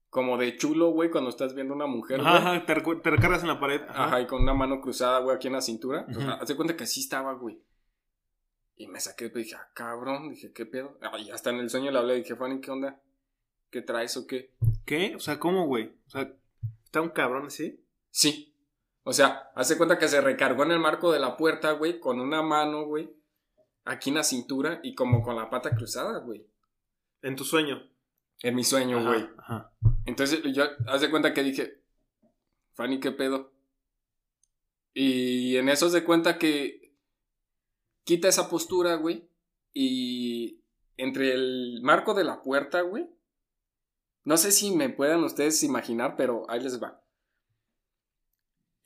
Como 0.09 0.37
de 0.37 0.57
chulo, 0.57 0.89
güey, 0.89 1.11
cuando 1.11 1.29
estás 1.29 1.53
viendo 1.53 1.75
una 1.75 1.85
mujer. 1.85 2.19
Ajá, 2.21 2.37
ajá, 2.37 2.65
te, 2.65 2.73
recargas 2.73 3.43
en 3.43 3.49
la 3.49 3.59
pared. 3.59 3.81
Ajá. 3.87 4.05
Ajá, 4.05 4.21
y 4.21 4.25
con 4.25 4.41
una 4.41 4.55
mano 4.55 4.81
cruzada, 4.81 5.19
güey, 5.19 5.35
aquí 5.35 5.47
en 5.47 5.53
la 5.53 5.61
cintura. 5.61 6.07
Ujú. 6.09 6.21
haz 6.21 6.47
de 6.47 6.55
cuenta 6.55 6.75
que 6.75 6.85
así 6.85 7.01
estaba, 7.01 7.33
güey. 7.33 7.61
Y 8.75 8.87
me 8.87 8.99
saqué, 8.99 9.29
pues, 9.29 9.43
dije, 9.43 9.57
ah, 9.57 9.69
cabrón, 9.75 10.29
dije, 10.29 10.51
¿qué 10.51 10.65
pedo? 10.65 10.97
Y 11.19 11.29
hasta 11.29 11.51
en 11.51 11.57
el 11.57 11.69
sueño 11.69 11.91
le 11.91 11.99
hablé, 11.99 12.15
dije, 12.15 12.35
Fanny, 12.35 12.59
¿qué 12.59 12.71
onda? 12.71 12.99
¿Qué 13.69 13.81
traes 13.83 14.17
o 14.17 14.25
qué? 14.25 14.55
¿Qué? 14.85 15.15
O 15.15 15.19
sea, 15.19 15.37
¿cómo, 15.37 15.67
güey? 15.67 15.93
O 16.07 16.09
sea, 16.09 16.33
¿está 16.85 17.01
un 17.01 17.09
cabrón 17.09 17.47
así? 17.47 17.85
Sí. 18.09 18.48
O 19.03 19.13
sea, 19.13 19.51
hace 19.55 19.77
cuenta 19.77 19.97
que 19.97 20.07
se 20.07 20.21
recargó 20.21 20.63
en 20.63 20.71
el 20.71 20.79
marco 20.79 21.11
de 21.11 21.19
la 21.19 21.37
puerta, 21.37 21.71
güey, 21.71 21.99
con 21.99 22.19
una 22.19 22.41
mano, 22.41 22.85
güey, 22.85 23.09
aquí 23.85 24.09
en 24.09 24.17
la 24.17 24.23
cintura 24.23 24.79
y 24.83 24.93
como 24.95 25.21
con 25.21 25.35
la 25.35 25.49
pata 25.49 25.75
cruzada, 25.75 26.19
güey. 26.19 26.45
En 27.21 27.35
tu 27.35 27.43
sueño. 27.43 27.81
En 28.41 28.55
mi 28.55 28.63
sueño, 28.63 29.03
güey. 29.03 29.27
Ajá. 29.37 29.73
Entonces 30.05 30.41
yo, 30.53 30.63
haz 30.87 31.01
de 31.01 31.09
cuenta 31.09 31.33
que 31.33 31.43
dije, 31.43 31.81
Fanny, 32.73 32.99
¿qué 32.99 33.11
pedo? 33.11 33.51
Y 34.93 35.57
en 35.57 35.69
eso 35.69 35.89
se 35.89 36.03
cuenta 36.03 36.37
que 36.37 36.95
quita 38.05 38.27
esa 38.27 38.49
postura, 38.49 38.95
güey. 38.95 39.29
Y 39.73 40.63
entre 40.97 41.33
el 41.33 41.79
marco 41.83 42.13
de 42.13 42.23
la 42.23 42.41
puerta, 42.41 42.81
güey. 42.81 43.09
No 44.23 44.37
sé 44.37 44.51
si 44.51 44.75
me 44.75 44.89
puedan 44.89 45.23
ustedes 45.23 45.63
imaginar, 45.63 46.15
pero 46.15 46.49
ahí 46.49 46.61
les 46.61 46.81
va. 46.81 47.03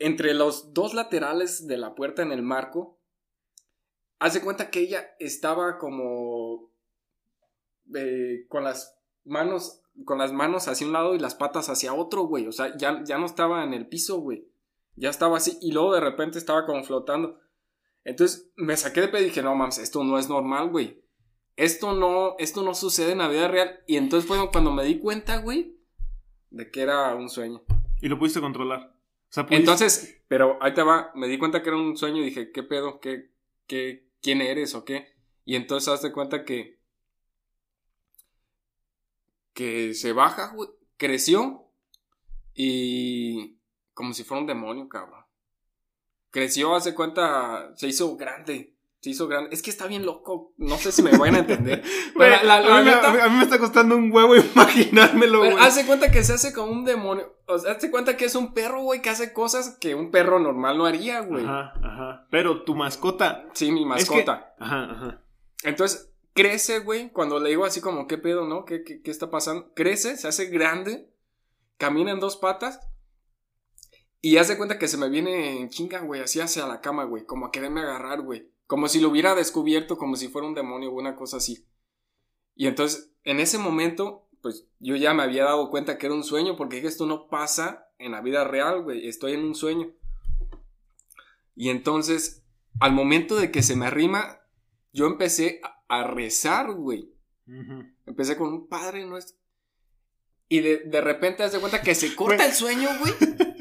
Entre 0.03 0.33
los 0.33 0.73
dos 0.73 0.93
laterales 0.93 1.65
de 1.65 1.77
la 1.77 1.95
puerta 1.95 2.23
en 2.23 2.33
el 2.33 2.41
marco, 2.41 2.99
haz 4.19 4.33
de 4.33 4.41
cuenta 4.41 4.69
que 4.69 4.81
ella 4.81 5.15
estaba 5.17 5.77
como 5.77 6.69
eh, 7.95 8.45
con 8.49 8.65
las 8.65 8.99
manos 9.23 9.79
con 10.03 10.17
las 10.17 10.33
manos 10.33 10.67
hacia 10.67 10.85
un 10.85 10.91
lado 10.91 11.15
y 11.15 11.19
las 11.19 11.35
patas 11.35 11.69
hacia 11.69 11.93
otro, 11.93 12.23
güey. 12.23 12.47
O 12.47 12.51
sea, 12.51 12.75
ya, 12.75 13.01
ya 13.05 13.17
no 13.17 13.25
estaba 13.25 13.63
en 13.63 13.73
el 13.73 13.87
piso, 13.87 14.17
güey. 14.17 14.45
Ya 14.97 15.09
estaba 15.09 15.37
así 15.37 15.57
y 15.61 15.71
luego 15.71 15.93
de 15.93 16.01
repente 16.01 16.37
estaba 16.37 16.65
como 16.65 16.83
flotando. 16.83 17.39
Entonces 18.03 18.51
me 18.57 18.75
saqué 18.75 18.99
de 18.99 19.07
pedo 19.07 19.21
y 19.21 19.27
dije, 19.27 19.41
no 19.41 19.55
mames, 19.55 19.77
esto 19.77 20.03
no 20.03 20.19
es 20.19 20.27
normal, 20.27 20.69
güey. 20.69 21.01
Esto 21.55 21.93
no, 21.93 22.35
esto 22.39 22.61
no 22.63 22.73
sucede 22.73 23.13
en 23.13 23.19
la 23.19 23.29
vida 23.29 23.47
real. 23.47 23.79
Y 23.87 23.95
entonces 23.95 24.29
cuando 24.51 24.73
me 24.73 24.83
di 24.83 24.99
cuenta, 24.99 25.37
güey, 25.37 25.77
de 26.49 26.69
que 26.69 26.81
era 26.81 27.15
un 27.15 27.29
sueño. 27.29 27.63
Y 28.01 28.09
lo 28.09 28.19
pudiste 28.19 28.41
controlar. 28.41 28.92
Pudiste- 29.41 29.55
Entonces, 29.57 30.21
pero 30.27 30.57
ahí 30.61 30.73
te 30.73 30.83
va, 30.83 31.11
me 31.15 31.27
di 31.27 31.37
cuenta 31.39 31.61
que 31.63 31.69
era 31.69 31.77
un 31.77 31.97
sueño 31.97 32.21
y 32.21 32.25
dije, 32.25 32.51
¿qué 32.51 32.63
pedo? 32.63 32.99
¿Qué, 32.99 33.31
qué, 33.67 34.09
quién 34.21 34.41
eres 34.41 34.75
o 34.75 34.85
qué? 34.85 35.15
Y 35.45 35.55
entonces 35.55 35.89
hazte 35.93 36.11
cuenta 36.11 36.45
que 36.45 36.79
que 39.53 39.93
se 39.93 40.13
baja, 40.13 40.53
güey, 40.53 40.69
creció 40.97 41.67
y 42.53 43.57
como 43.93 44.13
si 44.13 44.23
fuera 44.23 44.41
un 44.41 44.47
demonio, 44.47 44.89
cabrón. 44.89 45.23
Creció, 46.31 46.75
hace 46.75 46.95
cuenta, 46.95 47.73
se 47.75 47.87
hizo 47.87 48.15
grande. 48.17 48.72
Se 49.03 49.09
hizo 49.09 49.27
grande. 49.27 49.49
Es 49.53 49.61
que 49.61 49.69
está 49.69 49.85
bien 49.85 50.05
loco. 50.05 50.53
No 50.57 50.77
sé 50.77 50.93
si 50.93 51.03
me 51.03 51.11
van 51.17 51.35
a 51.35 51.39
entender. 51.39 51.83
Güey, 52.15 52.29
Pero 52.31 52.43
la, 52.45 52.61
la 52.61 52.77
a, 52.77 52.81
mí, 52.81 52.89
neta- 52.89 53.09
a 53.09 53.13
mí- 53.13 53.19
a 53.19 53.27
mí 53.27 53.35
me 53.37 53.43
está 53.43 53.59
costando 53.59 53.97
un 53.97 54.09
huevo 54.11 54.33
imaginármelo, 54.55 55.39
güey. 55.39 55.55
hace 55.59 55.85
cuenta 55.85 56.09
que 56.09 56.23
se 56.23 56.33
hace 56.33 56.53
como 56.53 56.71
un 56.71 56.85
demonio. 56.85 57.35
O 57.47 57.59
sea, 57.59 57.73
hazte 57.73 57.91
cuenta 57.91 58.15
que 58.15 58.23
es 58.25 58.35
un 58.35 58.53
perro, 58.53 58.81
güey, 58.81 59.01
que 59.01 59.09
hace 59.09 59.33
cosas 59.33 59.77
que 59.81 59.93
un 59.93 60.09
perro 60.09 60.39
normal 60.39 60.77
no 60.77 60.85
haría, 60.85 61.19
güey. 61.19 61.43
Ajá, 61.43 61.73
ajá. 61.83 62.27
Pero 62.31 62.63
tu 62.63 62.75
mascota. 62.75 63.45
Sí, 63.53 63.71
mi 63.71 63.81
es 63.81 64.07
que- 64.09 64.15
mascota. 64.15 64.55
Ajá, 64.59 64.83
ajá. 64.91 65.21
Entonces, 65.63 66.09
crece, 66.33 66.79
güey. 66.79 67.11
Cuando 67.11 67.39
le 67.41 67.49
digo 67.49 67.65
así 67.65 67.81
como, 67.81 68.07
¿qué 68.07 68.17
pedo, 68.17 68.47
no? 68.47 68.63
¿Qué, 68.63 68.83
qué, 68.85 69.01
qué 69.01 69.11
está 69.11 69.29
pasando? 69.29 69.73
Crece, 69.73 70.15
se 70.15 70.29
hace 70.29 70.45
grande, 70.45 71.09
camina 71.77 72.11
en 72.11 72.21
dos 72.21 72.37
patas. 72.37 72.79
Y 74.21 74.37
hace 74.37 74.55
cuenta 74.57 74.79
que 74.79 74.87
se 74.87 74.95
me 74.97 75.09
viene 75.09 75.59
en 75.59 75.69
chinga, 75.69 75.99
güey, 75.99 76.21
así 76.21 76.39
hacia 76.39 76.65
la 76.65 76.79
cama, 76.79 77.03
güey. 77.03 77.25
Como 77.25 77.45
a 77.47 77.51
quererme 77.51 77.81
agarrar, 77.81 78.21
güey. 78.21 78.52
Como 78.67 78.87
si 78.87 78.99
lo 78.99 79.09
hubiera 79.09 79.35
descubierto, 79.35 79.97
como 79.97 80.15
si 80.15 80.27
fuera 80.29 80.47
un 80.47 80.53
demonio 80.55 80.89
o 80.91 80.95
una 80.99 81.15
cosa 81.15 81.37
así. 81.37 81.65
Y 82.55 82.67
entonces, 82.67 83.11
en 83.23 83.39
ese 83.39 83.57
momento, 83.57 84.27
pues 84.41 84.67
yo 84.79 84.95
ya 84.95 85.13
me 85.13 85.23
había 85.23 85.43
dado 85.45 85.69
cuenta 85.69 85.97
que 85.97 86.05
era 86.07 86.15
un 86.15 86.23
sueño, 86.23 86.55
porque 86.55 86.85
esto 86.85 87.05
no 87.05 87.27
pasa 87.29 87.87
en 87.97 88.11
la 88.11 88.21
vida 88.21 88.43
real, 88.43 88.83
güey. 88.83 89.07
Estoy 89.07 89.33
en 89.33 89.43
un 89.43 89.55
sueño. 89.55 89.91
Y 91.55 91.69
entonces, 91.69 92.43
al 92.79 92.93
momento 92.93 93.35
de 93.35 93.51
que 93.51 93.61
se 93.63 93.75
me 93.75 93.85
arrima, 93.85 94.39
yo 94.91 95.05
empecé 95.07 95.61
a- 95.63 96.03
rezar, 96.07 96.71
güey. 96.73 97.13
Empecé 98.07 98.35
con 98.35 98.47
un 98.51 98.67
padre 98.67 99.05
nuestro. 99.05 99.37
Y 100.49 100.61
de, 100.61 100.77
de 100.79 101.01
repente, 101.01 101.43
haz 101.43 101.51
de 101.51 101.59
cuenta 101.59 101.81
que 101.83 101.93
se 101.93 102.15
corta 102.15 102.37
Güey. 102.37 102.47
el 102.47 102.53
sueño, 102.53 102.89
güey. 102.99 103.13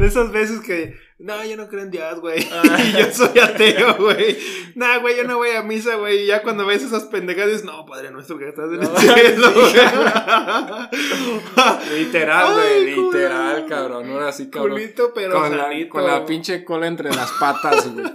De 0.00 0.06
esas 0.06 0.32
veces 0.32 0.60
que, 0.60 0.96
no, 1.18 1.44
yo 1.44 1.58
no 1.58 1.68
creo 1.68 1.82
en 1.82 1.90
Dios, 1.90 2.18
güey. 2.20 2.48
Ah. 2.50 2.62
y 2.82 2.92
yo 2.92 3.12
soy 3.12 3.38
ateo, 3.38 3.96
güey. 3.98 4.38
Nah, 4.74 4.96
güey, 4.98 5.18
yo 5.18 5.24
no 5.24 5.36
voy 5.36 5.50
a 5.50 5.62
misa, 5.62 5.96
güey. 5.96 6.22
Y 6.22 6.26
ya 6.26 6.42
cuando 6.42 6.64
ves 6.64 6.82
esas 6.82 7.04
pendejadas, 7.04 7.50
dices, 7.50 7.66
no, 7.66 7.84
Padre 7.84 8.10
nuestro 8.10 8.38
que 8.38 8.48
estás 8.48 8.70
en 8.70 8.76
el 8.76 8.80
No, 8.80 8.96
cielo, 8.96 9.52
güey. 9.54 9.74
Literal, 11.98 12.54
güey. 12.54 12.96
Literal, 12.96 13.66
cabrón. 13.66 14.10
Ahora 14.10 14.32
sí, 14.32 14.48
cabrón. 14.48 14.72
Culito, 14.72 15.12
pero 15.14 15.38
Con 15.38 15.54
la, 15.54 15.68
con 15.90 16.06
la 16.06 16.24
pinche 16.24 16.64
cola 16.64 16.86
entre 16.86 17.10
las 17.10 17.30
patas, 17.32 17.92
güey. 17.92 18.06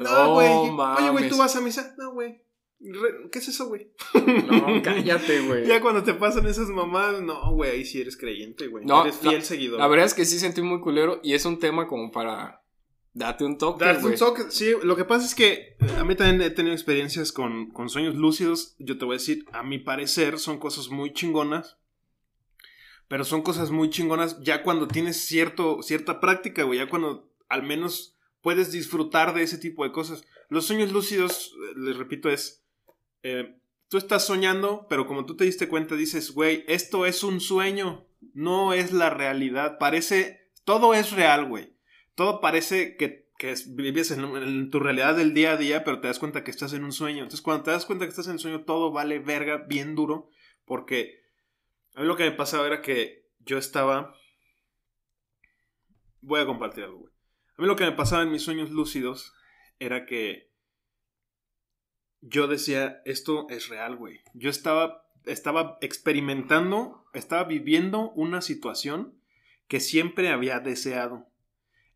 No 0.00 0.34
güey. 0.34 0.48
Oye, 0.48 1.10
güey. 1.10 1.28
¿tú 1.28 1.36
vas 1.36 1.56
a 1.56 1.60
misa? 1.60 1.92
No, 1.98 2.12
güey. 2.12 2.40
¿Qué 3.30 3.38
es 3.40 3.48
eso, 3.48 3.66
güey? 3.68 3.88
No, 4.14 4.80
cállate, 4.82 5.40
güey. 5.42 5.66
Ya 5.68 5.80
cuando 5.82 6.02
te 6.02 6.14
pasan 6.14 6.46
esas 6.46 6.68
mamadas, 6.70 7.20
no, 7.20 7.52
güey, 7.52 7.70
ahí 7.72 7.84
sí 7.84 8.00
eres 8.00 8.16
creyente, 8.16 8.68
güey. 8.68 8.86
No, 8.86 9.02
eres 9.02 9.18
fiel 9.18 9.34
la- 9.34 9.40
seguidor. 9.42 9.78
La 9.80 9.86
verdad 9.86 10.06
es 10.06 10.14
que 10.14 10.24
sí 10.24 10.38
sentí 10.38 10.62
muy 10.62 10.80
culero 10.80 11.20
y 11.22 11.34
es 11.34 11.44
un 11.44 11.58
tema 11.58 11.86
como 11.86 12.10
para 12.10 12.62
darte 13.12 13.44
un 13.44 13.58
toque, 13.58 13.84
güey. 13.84 14.12
un 14.14 14.18
toque, 14.18 14.44
sí, 14.50 14.72
lo 14.82 14.96
que 14.96 15.04
pasa 15.04 15.26
es 15.26 15.34
que 15.34 15.76
eh, 15.78 15.96
a 15.98 16.04
mí 16.04 16.14
también 16.14 16.40
he 16.40 16.50
tenido 16.50 16.72
experiencias 16.74 17.32
con, 17.32 17.70
con 17.70 17.90
sueños 17.90 18.14
lúcidos. 18.14 18.76
Yo 18.78 18.96
te 18.96 19.04
voy 19.04 19.16
a 19.16 19.18
decir, 19.18 19.44
a 19.52 19.62
mi 19.62 19.78
parecer 19.78 20.38
son 20.38 20.58
cosas 20.58 20.88
muy 20.88 21.12
chingonas. 21.12 21.76
Pero 23.08 23.24
son 23.24 23.42
cosas 23.42 23.70
muy 23.70 23.90
chingonas 23.90 24.40
ya 24.40 24.62
cuando 24.62 24.86
tienes 24.86 25.16
cierto, 25.18 25.82
cierta 25.82 26.20
práctica, 26.20 26.62
güey. 26.62 26.78
Ya 26.78 26.88
cuando 26.88 27.28
al 27.48 27.62
menos 27.64 28.16
puedes 28.40 28.70
disfrutar 28.72 29.34
de 29.34 29.42
ese 29.42 29.58
tipo 29.58 29.84
de 29.84 29.92
cosas. 29.92 30.24
Los 30.48 30.64
sueños 30.66 30.92
lúcidos, 30.92 31.52
eh, 31.58 31.74
les 31.76 31.96
repito, 31.96 32.30
es... 32.30 32.59
eh, 33.22 33.56
tú 33.88 33.96
estás 33.98 34.26
soñando, 34.26 34.86
pero 34.88 35.06
como 35.06 35.26
tú 35.26 35.36
te 35.36 35.44
diste 35.44 35.68
cuenta, 35.68 35.94
dices, 35.96 36.32
güey, 36.32 36.64
esto 36.68 37.06
es 37.06 37.22
un 37.22 37.40
sueño, 37.40 38.06
no 38.34 38.72
es 38.72 38.92
la 38.92 39.10
realidad. 39.10 39.78
Parece... 39.78 40.38
Todo 40.64 40.94
es 40.94 41.12
real, 41.12 41.46
güey 41.48 41.74
todo 42.14 42.42
parece 42.42 42.98
que, 42.98 43.30
que 43.38 43.50
es- 43.50 43.74
vives 43.74 44.10
en, 44.10 44.22
en 44.36 44.70
tu 44.70 44.78
realidad 44.78 45.16
del 45.16 45.32
día 45.32 45.52
a 45.52 45.56
día, 45.56 45.84
pero 45.84 46.00
te 46.02 46.08
das 46.08 46.18
cuenta 46.18 46.44
que 46.44 46.50
estás 46.50 46.74
en 46.74 46.84
un 46.84 46.92
sueño. 46.92 47.22
Entonces, 47.22 47.40
cuando 47.40 47.62
te 47.64 47.70
das 47.70 47.86
cuenta 47.86 48.04
que 48.04 48.10
estás 48.10 48.26
en 48.26 48.32
un 48.32 48.38
sueño, 48.38 48.64
todo 48.64 48.92
vale 48.92 49.20
verga 49.20 49.56
bien 49.66 49.94
duro, 49.94 50.28
porque 50.66 51.22
a 51.94 52.02
mí 52.02 52.06
lo 52.06 52.16
que 52.16 52.24
me 52.24 52.32
pasaba 52.32 52.66
era 52.66 52.82
que 52.82 53.30
yo 53.38 53.56
estaba... 53.56 54.14
Voy 56.20 56.40
a 56.40 56.46
compartir 56.46 56.84
algo, 56.84 56.98
güey. 56.98 57.12
A 57.56 57.62
mí 57.62 57.66
lo 57.68 57.76
que 57.76 57.84
me 57.84 57.92
pasaba 57.92 58.22
en 58.22 58.30
mis 58.32 58.42
sueños 58.42 58.70
lúcidos 58.70 59.32
era 59.78 60.04
que 60.04 60.49
yo 62.20 62.46
decía, 62.46 63.02
esto 63.04 63.46
es 63.50 63.68
real, 63.68 63.96
güey. 63.96 64.20
Yo 64.34 64.50
estaba, 64.50 65.06
estaba 65.24 65.78
experimentando, 65.80 67.04
estaba 67.14 67.44
viviendo 67.44 68.10
una 68.12 68.42
situación 68.42 69.14
que 69.68 69.80
siempre 69.80 70.28
había 70.28 70.60
deseado. 70.60 71.28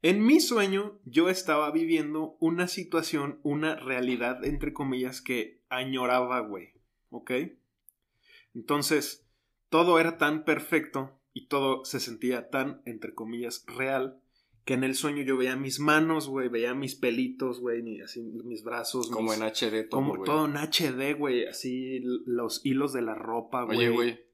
En 0.02 0.24
mi 0.24 0.40
sueño 0.40 1.00
yo 1.04 1.28
estaba 1.28 1.70
viviendo 1.70 2.36
una 2.38 2.68
situación, 2.68 3.40
una 3.42 3.76
realidad, 3.76 4.44
entre 4.44 4.72
comillas, 4.72 5.20
que 5.22 5.62
añoraba, 5.68 6.40
güey. 6.40 6.74
¿Ok? 7.10 7.32
Entonces, 8.54 9.26
todo 9.68 9.98
era 9.98 10.18
tan 10.18 10.44
perfecto 10.44 11.18
y 11.32 11.46
todo 11.46 11.84
se 11.84 12.00
sentía 12.00 12.50
tan, 12.50 12.82
entre 12.84 13.14
comillas, 13.14 13.64
real, 13.66 14.20
que 14.64 14.74
en 14.74 14.84
el 14.84 14.94
sueño 14.94 15.22
yo 15.22 15.36
veía 15.36 15.56
mis 15.56 15.78
manos, 15.78 16.28
güey, 16.28 16.48
veía 16.48 16.74
mis 16.74 16.94
pelitos, 16.94 17.60
güey, 17.60 18.00
así 18.00 18.22
mis 18.44 18.62
brazos. 18.64 19.10
Como 19.10 19.30
mis- 19.32 19.38
en 19.40 19.42
HD 19.44 19.88
todo, 19.88 20.00
como 20.00 20.22
todo 20.24 20.46
en 20.46 20.56
HD, 20.56 21.14
güey, 21.18 21.46
así 21.46 22.00
los 22.26 22.64
hilos 22.64 22.92
de 22.92 23.02
la 23.02 23.14
ropa, 23.14 23.64
güey. 23.64 23.78
Oye, 23.78 23.88
güey. 23.90 24.24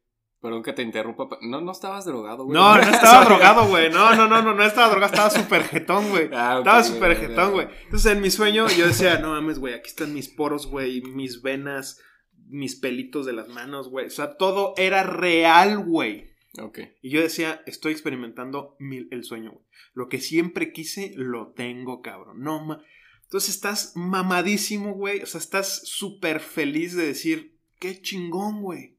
Perdón 0.40 0.62
que 0.62 0.72
te 0.72 0.80
interrumpa. 0.82 1.28
No, 1.42 1.60
no 1.60 1.70
estabas 1.72 2.06
drogado, 2.06 2.44
güey. 2.44 2.54
No, 2.58 2.74
no 2.74 2.80
estaba 2.90 3.26
drogado, 3.26 3.68
güey. 3.68 3.90
No, 3.90 4.14
no, 4.14 4.26
no, 4.26 4.40
no, 4.40 4.54
no 4.54 4.62
estaba 4.64 4.88
drogado, 4.88 5.12
estaba 5.12 5.28
súper 5.30 5.64
jetón, 5.64 6.08
güey. 6.08 6.30
Ah, 6.32 6.54
ok, 6.54 6.66
Estaba 6.66 6.82
súper 6.84 7.16
jetón, 7.16 7.52
güey. 7.52 7.66
Entonces 7.84 8.12
en 8.12 8.22
mi 8.22 8.30
sueño 8.30 8.66
yo 8.68 8.86
decía, 8.86 9.18
no 9.18 9.32
mames, 9.32 9.58
güey, 9.58 9.74
aquí 9.74 9.88
están 9.90 10.14
mis 10.14 10.28
poros, 10.28 10.66
güey, 10.66 11.02
mis 11.02 11.42
venas, 11.42 12.00
mis 12.48 12.76
pelitos 12.76 13.26
de 13.26 13.32
las 13.34 13.48
manos, 13.48 13.90
güey. 13.90 14.06
O 14.06 14.10
sea, 14.10 14.36
todo 14.36 14.72
era 14.78 15.02
real, 15.02 15.84
güey. 15.84 16.29
Ok. 16.58 16.80
Y 17.02 17.10
yo 17.10 17.20
decía, 17.20 17.62
estoy 17.66 17.92
experimentando 17.92 18.76
mil- 18.80 19.08
el 19.12 19.24
sueño, 19.24 19.52
güey. 19.52 19.64
Lo 19.94 20.08
que 20.08 20.20
siempre 20.20 20.72
quise, 20.72 21.12
lo 21.16 21.52
tengo, 21.52 22.02
cabrón. 22.02 22.40
No, 22.42 22.64
ma. 22.64 22.82
Entonces 23.22 23.54
estás 23.54 23.92
mamadísimo, 23.94 24.94
güey. 24.94 25.22
O 25.22 25.26
sea, 25.26 25.38
estás 25.40 25.82
súper 25.88 26.40
feliz 26.40 26.96
de 26.96 27.06
decir, 27.06 27.56
qué 27.78 28.00
chingón, 28.02 28.62
güey. 28.62 28.96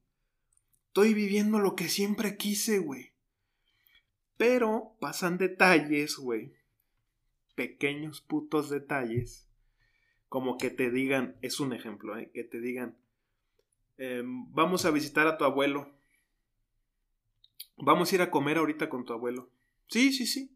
Estoy 0.87 1.13
viviendo 1.13 1.59
lo 1.59 1.75
que 1.75 1.89
siempre 1.89 2.37
quise, 2.37 2.79
güey. 2.79 3.11
Pero 4.37 4.95
pasan 4.99 5.37
detalles, 5.37 6.15
güey. 6.17 6.53
Pequeños 7.55 8.21
putos 8.21 8.69
detalles. 8.69 9.47
Como 10.29 10.57
que 10.57 10.69
te 10.69 10.89
digan, 10.89 11.35
es 11.41 11.59
un 11.59 11.73
ejemplo, 11.73 12.17
¿eh? 12.17 12.31
Que 12.33 12.43
te 12.43 12.61
digan, 12.61 12.97
em, 13.97 14.51
vamos 14.53 14.85
a 14.85 14.91
visitar 14.91 15.27
a 15.27 15.37
tu 15.37 15.43
abuelo. 15.43 15.93
Vamos 17.81 18.11
a 18.11 18.15
ir 18.15 18.21
a 18.21 18.31
comer 18.31 18.57
ahorita 18.57 18.89
con 18.89 19.05
tu 19.05 19.13
abuelo. 19.13 19.49
Sí, 19.87 20.13
sí, 20.13 20.25
sí. 20.25 20.55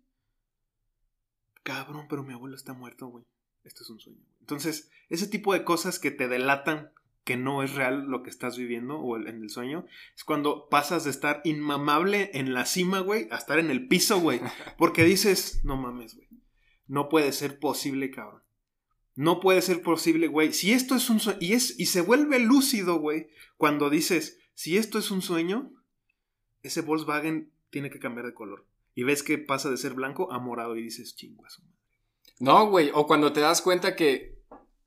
Cabrón, 1.63 2.05
pero 2.07 2.23
mi 2.23 2.33
abuelo 2.33 2.55
está 2.55 2.73
muerto, 2.73 3.07
güey. 3.07 3.25
Esto 3.63 3.83
es 3.83 3.89
un 3.89 3.99
sueño. 3.99 4.21
Entonces, 4.39 4.91
ese 5.09 5.27
tipo 5.27 5.53
de 5.53 5.63
cosas 5.63 5.97
que 5.99 6.11
te 6.11 6.27
delatan 6.27 6.91
que 7.25 7.35
no 7.35 7.63
es 7.63 7.73
real 7.73 8.05
lo 8.05 8.21
que 8.21 8.29
estás 8.29 8.55
viviendo 8.55 8.99
o 8.99 9.17
en 9.17 9.41
el 9.41 9.49
sueño, 9.49 9.87
es 10.15 10.23
cuando 10.23 10.69
pasas 10.69 11.03
de 11.03 11.09
estar 11.09 11.41
inmamable 11.43 12.29
en 12.35 12.53
la 12.53 12.67
cima, 12.67 12.99
güey, 12.99 13.27
a 13.31 13.37
estar 13.37 13.57
en 13.57 13.71
el 13.71 13.87
piso, 13.87 14.19
güey. 14.19 14.39
Porque 14.77 15.03
dices, 15.03 15.61
no 15.63 15.75
mames, 15.75 16.15
güey. 16.15 16.27
No 16.87 17.09
puede 17.09 17.31
ser 17.31 17.59
posible, 17.59 18.11
cabrón. 18.11 18.43
No 19.15 19.39
puede 19.39 19.63
ser 19.63 19.81
posible, 19.81 20.27
güey. 20.27 20.53
Si 20.53 20.71
esto 20.71 20.95
es 20.95 21.09
un 21.09 21.19
sueño, 21.19 21.39
y, 21.41 21.53
es, 21.53 21.79
y 21.79 21.87
se 21.87 22.01
vuelve 22.01 22.37
lúcido, 22.37 22.99
güey, 22.99 23.29
cuando 23.57 23.89
dices, 23.89 24.37
si 24.53 24.77
esto 24.77 24.99
es 24.99 25.09
un 25.09 25.23
sueño, 25.23 25.71
ese 26.67 26.81
Volkswagen 26.81 27.51
tiene 27.69 27.89
que 27.89 27.99
cambiar 27.99 28.25
de 28.25 28.33
color. 28.33 28.65
Y 28.93 29.03
ves 29.03 29.23
que 29.23 29.37
pasa 29.37 29.69
de 29.69 29.77
ser 29.77 29.93
blanco 29.93 30.31
a 30.31 30.39
morado 30.39 30.77
y 30.77 30.83
dices, 30.83 31.15
chinguas. 31.15 31.61
No, 32.39 32.69
güey. 32.69 32.91
O 32.93 33.07
cuando 33.07 33.33
te 33.33 33.41
das 33.41 33.61
cuenta 33.61 33.95
que, 33.95 34.39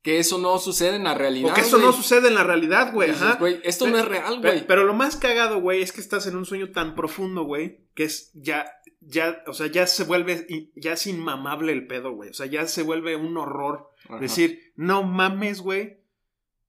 que 0.02 0.18
eso 0.18 0.38
no 0.38 0.58
sucede 0.58 0.96
en 0.96 1.04
la 1.04 1.14
realidad. 1.14 1.52
O 1.52 1.54
que 1.54 1.60
eso 1.60 1.78
no 1.78 1.92
sucede 1.92 2.28
en 2.28 2.34
la 2.34 2.44
realidad, 2.44 2.92
güey. 2.92 3.10
Esto 3.64 3.86
no 3.86 3.98
es 3.98 4.04
real, 4.06 4.40
güey. 4.40 4.66
Pero, 4.66 4.84
lo 4.84 4.94
más 4.94 5.16
cagado, 5.16 5.60
güey, 5.60 5.82
es 5.82 5.92
que 5.92 6.00
estás 6.00 6.26
en 6.26 6.36
un 6.36 6.46
sueño 6.46 6.70
tan 6.72 6.94
profundo, 6.94 7.44
güey, 7.44 7.84
que 7.94 8.04
es 8.04 8.30
ya, 8.34 8.70
ya, 9.00 9.42
o 9.46 9.52
sea, 9.52 9.66
ya 9.66 9.86
se 9.86 10.04
vuelve, 10.04 10.70
ya 10.74 10.94
es 10.94 11.06
inmamable 11.06 11.72
el 11.72 11.86
pedo, 11.86 12.12
güey. 12.12 12.30
O 12.30 12.34
sea, 12.34 12.46
ya 12.46 12.66
se 12.66 12.82
vuelve 12.82 13.16
un 13.16 13.36
horror. 13.36 13.90
Ajá. 14.04 14.18
Decir, 14.18 14.72
no 14.76 15.02
mames, 15.02 15.60
güey. 15.60 15.98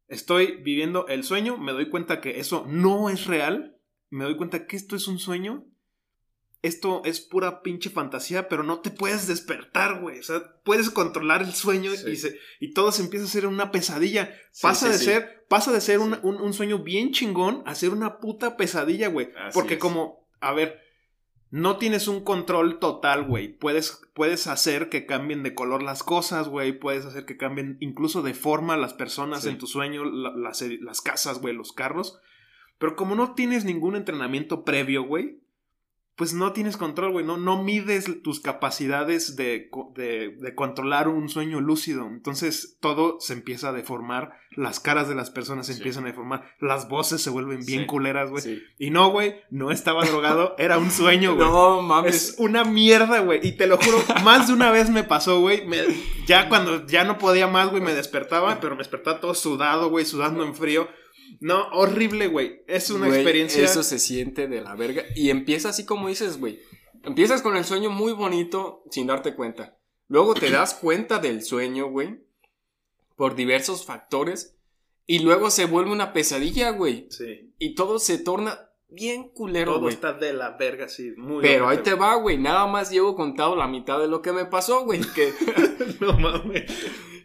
Estoy 0.08 0.58
viviendo 0.64 1.08
el 1.08 1.24
sueño, 1.24 1.58
me 1.58 1.72
doy 1.72 1.90
cuenta 1.90 2.20
que 2.20 2.40
eso 2.40 2.66
no 2.68 3.10
es 3.10 3.28
real. 3.28 3.79
Me 4.10 4.24
doy 4.26 4.36
cuenta 4.38 4.66
que 4.68 4.76
esto 4.76 4.95
es 4.95 5.07
un 5.07 5.20
sueño. 5.20 5.66
Esto 6.62 7.01
es 7.05 7.22
pura 7.22 7.62
pinche 7.62 7.89
fantasía, 7.89 8.49
pero 8.49 8.64
no 8.64 8.80
te 8.82 8.89
puedes 8.91 9.28
despertar, 9.28 10.01
güey. 10.01 10.20
O 10.20 10.24
sea, 10.24 10.55
puedes 10.66 10.89
controlar 10.89 11.41
el 11.41 11.53
sueño 11.53 11.91
Sí. 11.95 12.10
y, 12.12 12.16
se, 12.18 12.38
y 12.60 12.74
todo 12.74 12.91
se 12.91 13.01
empieza 13.01 13.24
a 13.26 13.30
hacer 13.30 13.47
una 13.47 13.72
pesadilla. 13.72 14.34
Pasa 14.62 14.88
sí, 14.88 14.91
de 14.91 14.97
ser, 14.97 15.45
pasa 15.47 15.72
de 15.72 15.80
ser 15.80 15.99
un, 15.99 16.20
un- 16.22 16.41
un 16.41 16.53
sueño 16.53 16.80
bien 16.80 17.12
chingón 17.14 17.64
a 17.66 17.76
ser 17.76 17.91
una 17.91 18.18
puta 18.20 18.57
pesadilla, 18.57 19.07
güey. 19.07 19.30
Porque 19.53 19.76
es. 19.76 19.80
como, 19.80 20.28
a 20.41 20.51
ver, 20.51 20.82
no 21.49 21.78
tienes 21.78 22.10
un 22.10 22.26
control 22.26 22.80
total, 22.80 23.24
güey. 23.24 23.57
Puedes, 23.57 24.01
puedes 24.14 24.47
hacer 24.47 24.89
que 24.89 25.05
cambien 25.05 25.43
de 25.43 25.55
color 25.55 25.82
las 25.82 26.03
cosas, 26.03 26.49
güey. 26.49 26.78
Puedes 26.78 27.05
hacer 27.05 27.26
que 27.26 27.38
cambien 27.38 27.78
incluso 27.80 28.22
de 28.22 28.34
forma 28.34 28.76
las 28.76 28.93
personas 28.93 29.43
Sí. 29.43 29.49
en 29.49 29.60
tu 29.60 29.66
sueño, 29.66 30.03
la- 30.03 30.36
las, 30.36 30.62
las 30.82 30.99
casas, 30.99 31.39
güey, 31.39 31.55
los 31.55 31.72
carros. 31.72 32.20
Pero 32.80 32.96
como 32.96 33.14
no 33.16 33.36
tienes 33.36 33.64
ningún 33.66 33.96
entrenamiento 33.96 34.64
previo, 34.66 35.04
güey, 35.04 35.38
pues 36.16 36.34
no 36.34 36.52
tienes 36.52 36.76
control, 36.76 37.14
güey. 37.14 37.26
No, 37.26 37.38
no 37.38 37.64
mides 37.64 38.22
tus 38.24 38.42
capacidades 38.42 39.38
de, 39.38 39.70
de, 39.96 40.36
de 40.38 40.54
controlar 40.56 41.08
un 41.08 41.30
sueño 41.30 41.62
lúcido. 41.62 42.08
Entonces 42.08 42.78
todo 42.82 43.22
se 43.22 43.32
empieza 43.32 43.70
a 43.70 43.72
deformar. 43.72 44.34
Las 44.52 44.82
caras 44.82 45.08
de 45.08 45.16
las 45.16 45.30
personas 45.30 45.68
se 45.68 45.74
Sí. 45.74 45.80
empiezan 45.80 46.04
a 46.04 46.08
deformar. 46.08 46.44
Las 46.60 46.90
voces 46.90 47.22
se 47.22 47.30
vuelven 47.30 47.66
bien 47.66 47.82
Sí. 47.82 47.86
culeras, 47.88 48.32
güey. 48.32 48.44
Sí. 48.44 48.62
Y 48.78 48.90
no, 48.90 49.12
güey, 49.12 49.36
no 49.50 49.72
estaba 49.72 50.04
drogado, 50.04 50.56
era 50.58 50.78
un 50.78 50.92
sueño, 50.92 51.36
güey. 51.36 51.48
No 51.48 51.82
mames. 51.82 52.16
Es 52.16 52.36
una 52.38 52.66
mierda, 52.66 53.20
güey. 53.22 53.40
Y 53.48 53.54
te 53.54 53.68
lo 53.68 53.78
juro, 53.78 53.98
más 54.22 54.48
de 54.48 54.54
una 54.56 54.72
vez 54.72 54.90
me 54.90 55.06
pasó, 55.06 55.40
güey. 55.40 55.64
Ya 56.28 56.50
cuando 56.50 56.86
ya 56.86 57.06
no 57.06 57.18
podía 57.18 57.48
más, 57.48 57.70
güey, 57.70 57.82
me 57.82 57.94
despertaba, 57.94 58.60
pero 58.60 58.76
me 58.76 58.80
despertaba 58.80 59.22
todo 59.22 59.34
sudado, 59.36 59.90
güey, 59.90 60.04
sudando 60.04 60.44
en 60.44 60.54
frío. 60.54 60.90
No, 61.40 61.68
horrible, 61.74 62.28
güey. 62.28 62.64
Es 62.68 62.90
una 62.90 63.08
Güey, 63.08 63.20
experiencia. 63.22 63.64
Eso 63.64 63.84
se 63.84 64.00
siente 64.00 64.48
de 64.48 64.62
la 64.62 64.76
verga. 64.76 65.04
Y 65.16 65.30
empieza 65.30 65.70
así 65.70 65.86
como 65.86 66.08
dices, 66.10 66.40
güey. 66.40 66.60
Empiezas 67.04 67.42
con 67.42 67.56
el 67.56 67.66
sueño 67.66 67.90
muy 67.90 68.12
bonito 68.14 68.84
sin 68.92 69.08
darte 69.08 69.36
cuenta. 69.36 69.78
Luego 70.08 70.34
te 70.34 70.50
das 70.52 70.74
cuenta 70.74 71.20
del 71.20 71.44
sueño, 71.44 71.90
güey. 71.90 72.24
Por 73.16 73.36
diversos 73.36 73.86
factores. 73.86 74.56
Y 75.06 75.20
luego 75.20 75.50
se 75.50 75.66
vuelve 75.66 75.92
una 75.92 76.14
pesadilla, 76.14 76.70
güey. 76.72 77.08
Sí. 77.10 77.54
Y 77.58 77.74
todo 77.76 78.00
se 78.00 78.18
torna 78.20 78.70
bien 78.90 79.30
culero, 79.30 79.72
Todo 79.74 79.82
güey. 79.82 79.94
está 79.96 80.14
de 80.14 80.34
la 80.34 80.58
verga, 80.58 80.88
sí. 80.88 81.14
Muy 81.18 81.42
Pero 81.42 81.68
ahí 81.68 81.80
te 81.80 81.94
va, 81.96 82.16
güey. 82.16 82.38
Nada 82.38 82.68
más 82.68 82.92
llevo 82.92 83.16
contado 83.16 83.56
la 83.56 83.68
mitad 83.68 84.00
de 84.00 84.08
lo 84.08 84.22
que 84.22 84.32
me 84.32 84.46
pasó, 84.46 84.84
güey. 84.86 85.02
Que. 85.16 85.34
No 86.00 86.14
mames. 86.18 86.64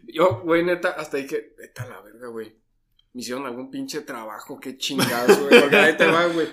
yo, 0.07 0.41
güey, 0.43 0.63
neta, 0.63 0.89
hasta 0.89 1.17
dije, 1.17 1.53
vete 1.57 1.81
a 1.81 1.87
la 1.87 2.01
verga, 2.01 2.27
güey. 2.29 2.55
Me 3.15 3.21
hicieron 3.21 3.45
algún 3.45 3.71
pinche 3.71 4.01
trabajo, 4.01 4.59
qué 4.59 4.77
chingados, 4.77 5.39
güey. 5.39 5.61
Porque 5.61 5.77
ahí 5.77 5.95
te 5.95 6.05
va, 6.05 6.25
güey. 6.25 6.49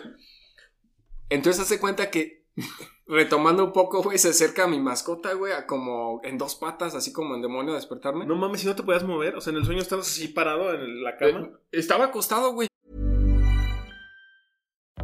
Entonces 1.28 1.60
hace 1.60 1.80
cuenta 1.80 2.08
que, 2.08 2.44
retomando 3.08 3.64
un 3.64 3.72
poco, 3.72 4.00
güey, 4.00 4.16
se 4.16 4.28
acerca 4.28 4.62
a 4.62 4.68
mi 4.68 4.78
mascota, 4.78 5.32
güey, 5.32 5.52
a 5.54 5.66
como 5.66 6.20
en 6.22 6.38
dos 6.38 6.54
patas, 6.54 6.94
así 6.94 7.12
como 7.12 7.34
en 7.34 7.42
demonio 7.42 7.72
a 7.72 7.74
despertarme. 7.74 8.26
No 8.26 8.36
mames, 8.36 8.60
si 8.60 8.68
no 8.68 8.76
te 8.76 8.84
podías 8.84 9.02
mover. 9.02 9.34
O 9.34 9.40
sea, 9.40 9.50
en 9.50 9.56
el 9.56 9.64
sueño 9.64 9.82
estabas 9.82 10.06
así 10.06 10.28
parado 10.28 10.72
en 10.72 11.02
la 11.02 11.16
cama. 11.16 11.50
Eh, 11.72 11.78
Estaba 11.80 12.04
acostado, 12.04 12.52
güey. 12.52 12.68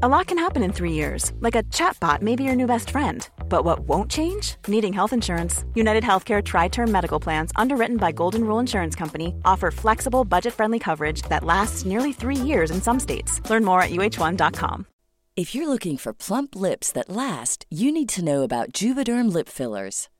A 0.00 0.08
lot 0.08 0.28
can 0.28 0.38
happen 0.38 0.62
in 0.62 0.72
three 0.72 0.92
years, 0.92 1.32
like 1.40 1.56
a 1.56 1.64
chatbot 1.74 2.22
may 2.22 2.36
be 2.36 2.44
your 2.44 2.54
new 2.54 2.68
best 2.68 2.90
friend. 2.90 3.28
But 3.48 3.64
what 3.64 3.80
won't 3.80 4.08
change? 4.08 4.54
Needing 4.68 4.92
health 4.92 5.12
insurance. 5.12 5.64
United 5.74 6.04
Healthcare 6.04 6.40
Tri 6.40 6.68
Term 6.68 6.92
Medical 6.92 7.18
Plans, 7.18 7.50
underwritten 7.56 7.96
by 7.96 8.12
Golden 8.12 8.44
Rule 8.44 8.60
Insurance 8.60 8.94
Company, 8.94 9.34
offer 9.44 9.72
flexible, 9.72 10.24
budget 10.24 10.54
friendly 10.54 10.78
coverage 10.78 11.22
that 11.22 11.42
lasts 11.42 11.84
nearly 11.84 12.12
three 12.12 12.36
years 12.36 12.70
in 12.70 12.80
some 12.80 13.00
states. 13.00 13.40
Learn 13.50 13.64
more 13.64 13.82
at 13.82 13.90
uh1.com. 13.90 14.86
If 15.34 15.52
you're 15.52 15.68
looking 15.68 15.96
for 15.96 16.12
plump 16.12 16.54
lips 16.54 16.92
that 16.92 17.08
last, 17.08 17.66
you 17.68 17.90
need 17.90 18.08
to 18.10 18.24
know 18.24 18.42
about 18.42 18.70
Juvederm 18.72 19.32
lip 19.32 19.48
fillers. 19.48 20.10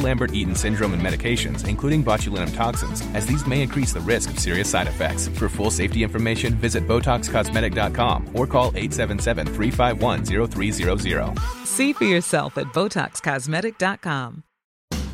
Lambert 0.00 0.34
Eaton 0.34 0.54
syndrome 0.54 0.94
and 0.94 1.02
medications, 1.02 1.68
including 1.68 2.04
botulinum 2.04 2.54
toxins, 2.54 3.02
as 3.14 3.26
these 3.26 3.46
may 3.46 3.62
increase 3.62 3.92
the 3.92 4.00
risk 4.00 4.30
of 4.30 4.38
serious 4.38 4.70
side 4.70 4.86
effects. 4.86 5.28
For 5.28 5.48
full 5.48 5.70
safety 5.70 6.02
information, 6.02 6.54
visit 6.54 6.86
BotoxCosmetic.com 6.86 8.28
or 8.34 8.46
call 8.46 8.68
877 8.74 9.46
351 9.46 10.24
0300. 10.24 11.38
See 11.64 11.92
for 11.92 12.04
yourself 12.04 12.56
at 12.58 12.66
BotoxCosmetic.com. 12.68 14.44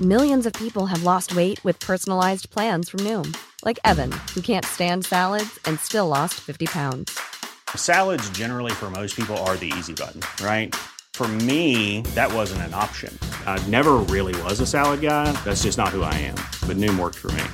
Millions 0.00 0.44
of 0.44 0.52
people 0.54 0.86
have 0.86 1.04
lost 1.04 1.36
weight 1.36 1.62
with 1.64 1.78
personalized 1.78 2.50
plans 2.50 2.88
from 2.88 3.00
Noom, 3.00 3.36
like 3.64 3.78
Evan, 3.84 4.10
who 4.34 4.40
can't 4.40 4.64
stand 4.64 5.06
salads 5.06 5.56
and 5.66 5.78
still 5.78 6.08
lost 6.08 6.34
50 6.34 6.66
pounds. 6.66 7.16
Salads, 7.76 8.28
generally, 8.30 8.72
for 8.72 8.90
most 8.90 9.14
people, 9.14 9.36
are 9.46 9.56
the 9.56 9.72
easy 9.78 9.94
button, 9.94 10.20
right? 10.44 10.74
For 11.14 11.28
me, 11.46 12.00
that 12.16 12.34
wasn't 12.34 12.62
an 12.62 12.74
option. 12.74 13.16
I 13.46 13.64
never 13.68 14.02
really 14.10 14.34
was 14.42 14.58
a 14.58 14.66
salad 14.66 15.00
guy. 15.00 15.30
That's 15.44 15.62
just 15.62 15.78
not 15.78 15.90
who 15.90 16.02
I 16.02 16.12
am. 16.14 16.34
But 16.66 16.76
Noom 16.76 16.98
worked 16.98 17.18
for 17.18 17.30
me. 17.38 17.44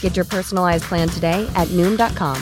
Get 0.00 0.14
your 0.14 0.24
personalized 0.24 0.84
plan 0.84 1.08
today 1.08 1.50
at 1.56 1.66
Noom.com. 1.72 2.40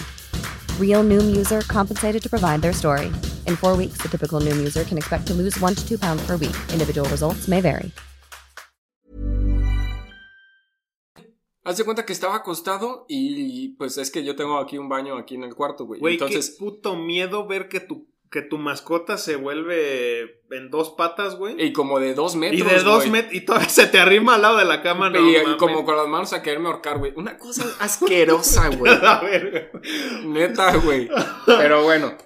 Real 0.78 1.02
Noom 1.02 1.34
user 1.34 1.62
compensated 1.62 2.22
to 2.24 2.28
provide 2.28 2.60
their 2.60 2.74
story. 2.74 3.10
In 3.46 3.56
four 3.56 3.74
weeks, 3.74 4.02
the 4.02 4.08
typical 4.10 4.38
Noom 4.38 4.58
user 4.58 4.84
can 4.84 4.98
expect 4.98 5.26
to 5.28 5.32
lose 5.32 5.58
one 5.60 5.74
to 5.74 5.88
two 5.88 5.96
pounds 5.96 6.20
per 6.26 6.36
week. 6.36 6.56
Individual 6.74 7.08
results 7.08 7.48
may 7.48 7.62
vary. 7.62 7.90
Haz 11.64 11.78
de 11.78 11.84
cuenta 11.84 12.04
que 12.04 12.12
estaba 12.12 12.34
acostado 12.34 13.06
y 13.08 13.68
pues 13.78 13.96
es 13.96 14.10
que 14.10 14.24
yo 14.24 14.34
tengo 14.34 14.58
aquí 14.58 14.76
un 14.76 14.88
baño 14.88 15.16
aquí 15.16 15.36
en 15.36 15.44
el 15.44 15.54
cuarto, 15.54 15.86
güey. 15.86 16.00
Güey, 16.00 16.14
Entonces, 16.14 16.50
qué 16.50 16.56
puto 16.58 16.96
miedo 16.96 17.46
ver 17.46 17.68
que 17.68 17.80
tu, 17.80 18.11
que 18.32 18.40
tu 18.40 18.56
mascota 18.56 19.18
se 19.18 19.36
vuelve 19.36 20.40
en 20.50 20.70
dos 20.70 20.94
patas, 20.96 21.36
güey. 21.36 21.62
y 21.62 21.74
como 21.74 22.00
de 22.00 22.14
dos 22.14 22.34
metros. 22.34 22.60
Y 22.60 22.64
de 22.64 22.82
dos 22.82 23.00
güey. 23.00 23.10
metros. 23.10 23.34
Y 23.34 23.42
todavía 23.42 23.68
se 23.68 23.86
te 23.86 24.00
arrima 24.00 24.36
al 24.36 24.42
lado 24.42 24.56
de 24.56 24.64
la 24.64 24.80
cama, 24.80 25.10
no. 25.10 25.18
y, 25.20 25.36
mames. 25.36 25.56
como 25.56 25.84
con 25.84 25.96
las 25.98 26.08
manos 26.08 26.32
a 26.32 26.42
quererme 26.42 26.68
ahorcar, 26.68 26.98
güey. 26.98 27.12
Una 27.14 27.36
cosa 27.36 27.62
asquerosa, 27.78 28.68
güey. 28.76 28.90
A 28.90 29.20
ver, 29.20 29.70
Neta, 30.24 30.74
güey. 30.76 31.10
Pero 31.44 31.84
bueno. 31.84 32.16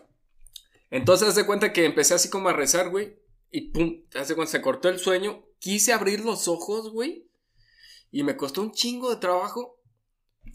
Entonces, 0.90 1.26
haz 1.26 1.34
de 1.34 1.44
cuenta 1.44 1.72
que 1.72 1.84
empecé 1.84 2.14
así 2.14 2.30
como 2.30 2.50
a 2.50 2.52
rezar, 2.52 2.90
güey. 2.90 3.18
Y 3.50 3.72
pum, 3.72 4.04
haz 4.14 4.28
de 4.28 4.36
cuenta, 4.36 4.52
se 4.52 4.62
cortó 4.62 4.88
el 4.88 5.00
sueño. 5.00 5.44
Quise 5.58 5.92
abrir 5.92 6.20
los 6.20 6.46
ojos, 6.46 6.92
güey. 6.92 7.28
Y 8.12 8.22
me 8.22 8.36
costó 8.36 8.62
un 8.62 8.70
chingo 8.70 9.10
de 9.10 9.16
trabajo. 9.16 9.80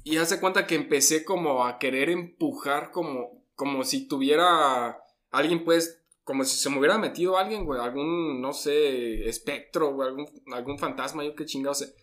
Y 0.06 0.16
haz 0.16 0.30
de 0.30 0.39
cuenta 0.39 0.66
que 0.66 0.76
empecé 0.76 1.26
como 1.26 1.66
a 1.66 1.78
querer 1.78 2.10
empujar 2.10 2.91
como, 2.91 3.43
como 3.56 3.84
si 3.84 4.08
tuviera 4.08 5.01
alguien 5.32 5.63
pues, 5.63 6.03
como 6.23 6.43
si 6.43 6.57
se 6.57 6.69
me 6.69 6.77
hubiera 6.77 6.97
metido 6.97 7.38
alguien, 7.38 7.65
güey, 7.65 7.82
algún, 7.82 8.41
no 8.41 8.53
sé, 8.53 9.27
espectro, 9.27 9.93
güey, 9.93 10.09
algún, 10.09 10.27
algún 10.53 10.77
fantasma, 10.77 11.23
yo 11.23 11.36
qué 11.36 11.45
chingados. 11.45 11.93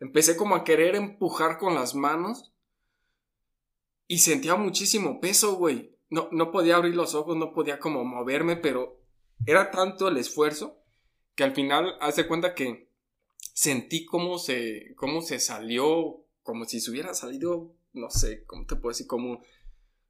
Empecé 0.00 0.36
como 0.36 0.54
a 0.54 0.64
querer 0.64 0.96
empujar 0.96 1.58
con 1.58 1.74
las 1.74 1.94
manos 1.94 2.52
y 4.06 4.18
sentía 4.18 4.56
muchísimo 4.56 5.20
peso, 5.20 5.56
güey. 5.56 5.96
No, 6.10 6.28
no 6.32 6.50
podía 6.50 6.76
abrir 6.76 6.94
los 6.94 7.14
ojos, 7.14 7.36
no 7.36 7.52
podía 7.52 7.78
como 7.78 8.04
moverme, 8.04 8.56
pero 8.56 9.00
era 9.46 9.70
tanto 9.70 10.08
el 10.08 10.16
esfuerzo 10.16 10.78
que 11.34 11.44
al 11.44 11.54
final, 11.54 11.96
hace 12.00 12.26
cuenta 12.26 12.54
que 12.54 12.90
sentí 13.54 14.04
cómo 14.04 14.38
se, 14.38 14.94
cómo 14.96 15.20
se 15.20 15.38
salió, 15.38 16.24
como 16.42 16.64
si 16.64 16.80
se 16.80 16.90
hubiera 16.90 17.14
salido, 17.14 17.74
no 17.92 18.10
sé, 18.10 18.44
¿cómo 18.44 18.66
te 18.66 18.74
puedo 18.74 18.90
decir? 18.90 19.06
Como, 19.06 19.42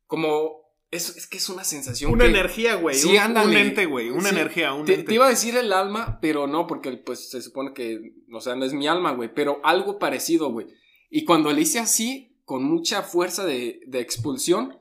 como, 0.07 0.68
es, 0.91 1.17
es 1.17 1.27
que 1.27 1.37
es 1.39 1.49
una 1.49 1.65
sensación. 1.65 2.13
Una 2.13 2.25
que- 2.25 2.31
energía, 2.31 2.77
güey. 2.77 2.97
Sí, 2.97 3.11
un, 3.13 3.19
ándale. 3.19 3.51
un 3.51 3.57
ente, 3.57 3.87
güey. 3.87 4.11
Una 4.11 4.31
Sí, 4.31 4.35
energía, 4.37 4.73
un 4.73 4.87
te, 4.87 4.95
ente. 4.95 5.07
te 5.07 5.15
iba 5.15 5.27
a 5.27 5.31
decir 5.31 5.57
el 5.57 5.73
alma, 5.73 6.19
pero 6.21 6.47
no, 6.47 6.67
porque 6.67 6.93
pues 6.93 7.29
se 7.31 7.43
supone 7.43 7.75
que, 7.75 8.15
o 8.33 8.41
sea, 8.41 8.55
no 8.55 8.65
es 8.65 8.73
mi 8.73 8.87
alma, 8.89 9.13
güey, 9.13 9.33
pero 9.33 9.61
algo 9.65 9.99
parecido, 9.99 10.51
güey. 10.51 10.67
Y 11.11 11.25
cuando 11.25 11.53
le 11.53 11.61
hice 11.63 11.79
así, 11.79 12.37
con 12.45 12.65
mucha 12.65 13.03
fuerza 13.03 13.45
de, 13.45 13.81
de 13.87 14.01
expulsión, 14.01 14.79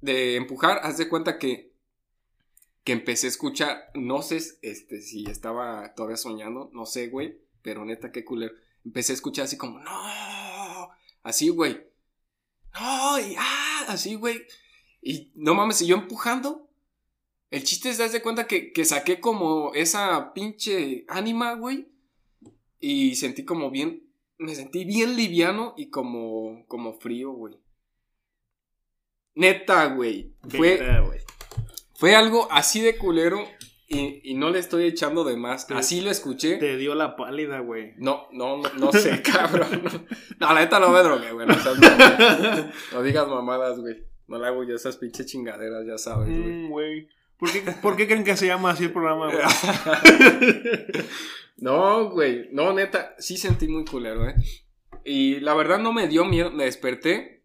de 0.00 0.36
empujar, 0.36 0.78
haz 0.84 0.96
de 0.98 1.08
cuenta 1.08 1.38
que, 1.38 1.72
que 2.84 2.92
empecé 2.92 3.26
a 3.26 3.30
escuchar, 3.30 3.90
no 3.94 4.22
sé 4.22 4.38
este, 4.62 5.02
si 5.02 5.24
estaba 5.28 5.92
todavía 5.94 6.16
soñando, 6.16 6.70
no 6.72 6.86
sé, 6.86 7.08
güey, 7.08 7.40
pero 7.62 7.84
neta, 7.84 8.12
qué 8.12 8.24
culero. 8.24 8.54
Empecé 8.84 9.12
a 9.12 9.14
escuchar 9.16 9.46
así 9.46 9.56
como, 9.56 9.80
no, 9.80 10.88
así, 11.24 11.48
güey. 11.48 11.84
No, 12.74 13.18
y 13.18 13.34
ah, 13.36 13.84
así, 13.88 14.14
güey. 14.14 14.40
Y 15.00 15.32
no 15.34 15.54
mames, 15.54 15.80
y 15.82 15.86
yo 15.86 15.96
empujando. 15.96 16.68
El 17.50 17.64
chiste 17.64 17.88
es 17.88 17.98
darse 17.98 18.20
cuenta 18.20 18.46
que, 18.46 18.72
que 18.72 18.84
saqué 18.84 19.20
como 19.20 19.72
esa 19.74 20.32
pinche 20.34 21.04
ánima, 21.08 21.54
güey. 21.54 21.88
Y 22.78 23.16
sentí 23.16 23.44
como 23.44 23.70
bien. 23.70 24.04
Me 24.38 24.54
sentí 24.54 24.84
bien 24.84 25.16
liviano 25.16 25.74
y 25.76 25.88
como, 25.90 26.64
como 26.68 26.92
frío, 27.00 27.32
güey. 27.32 27.58
Neta, 29.34 29.86
güey. 29.86 30.34
Fue, 30.48 30.78
fue 31.94 32.14
algo 32.14 32.48
así 32.50 32.80
de 32.80 32.96
culero 32.98 33.44
y, 33.88 34.20
y 34.30 34.34
no 34.34 34.50
le 34.50 34.58
estoy 34.58 34.84
echando 34.84 35.24
de 35.24 35.36
más. 35.36 35.66
Te- 35.66 35.74
Así 35.74 36.00
lo 36.00 36.10
escuché. 36.10 36.56
Te 36.56 36.76
dio 36.76 36.94
la 36.94 37.16
pálida, 37.16 37.60
güey. 37.60 37.94
No, 37.96 38.26
no, 38.32 38.58
no, 38.58 38.68
no 38.74 38.92
sé, 38.92 39.22
cabrón. 39.24 39.82
No, 40.38 40.52
la 40.52 40.60
neta 40.60 40.78
no 40.80 40.90
me 40.90 41.00
drogué, 41.02 41.32
güey. 41.32 41.46
No, 41.46 41.54
seas. 41.54 41.78
No 42.92 43.02
digas 43.02 43.26
mamadas, 43.28 43.78
güey. 43.80 43.96
No 44.28 44.38
le 44.38 44.46
hago 44.46 44.62
yo 44.64 44.76
esas 44.76 44.96
pinches 44.98 45.26
chingaderas, 45.26 45.86
ya 45.86 45.98
sabes, 45.98 46.28
güey. 46.28 46.40
Mm, 46.52 46.68
güey. 46.70 47.08
¿Por 47.38 47.50
qué, 47.52 47.60
¿Por 47.82 47.96
qué 47.96 48.06
creen 48.06 48.24
que 48.24 48.36
se 48.36 48.46
llama 48.46 48.70
así 48.70 48.84
el 48.84 48.92
programa, 48.92 49.26
güey? 49.32 49.38
No, 51.56 52.10
güey. 52.10 52.48
No, 52.52 52.72
neta, 52.72 53.14
sí 53.18 53.36
sentí 53.36 53.66
muy 53.68 53.84
culero, 53.84 54.28
¿eh? 54.28 54.34
Y 55.04 55.40
la 55.40 55.54
verdad 55.54 55.78
no 55.78 55.92
me 55.92 56.06
dio 56.06 56.24
miedo. 56.24 56.50
Me 56.52 56.64
desperté. 56.64 57.44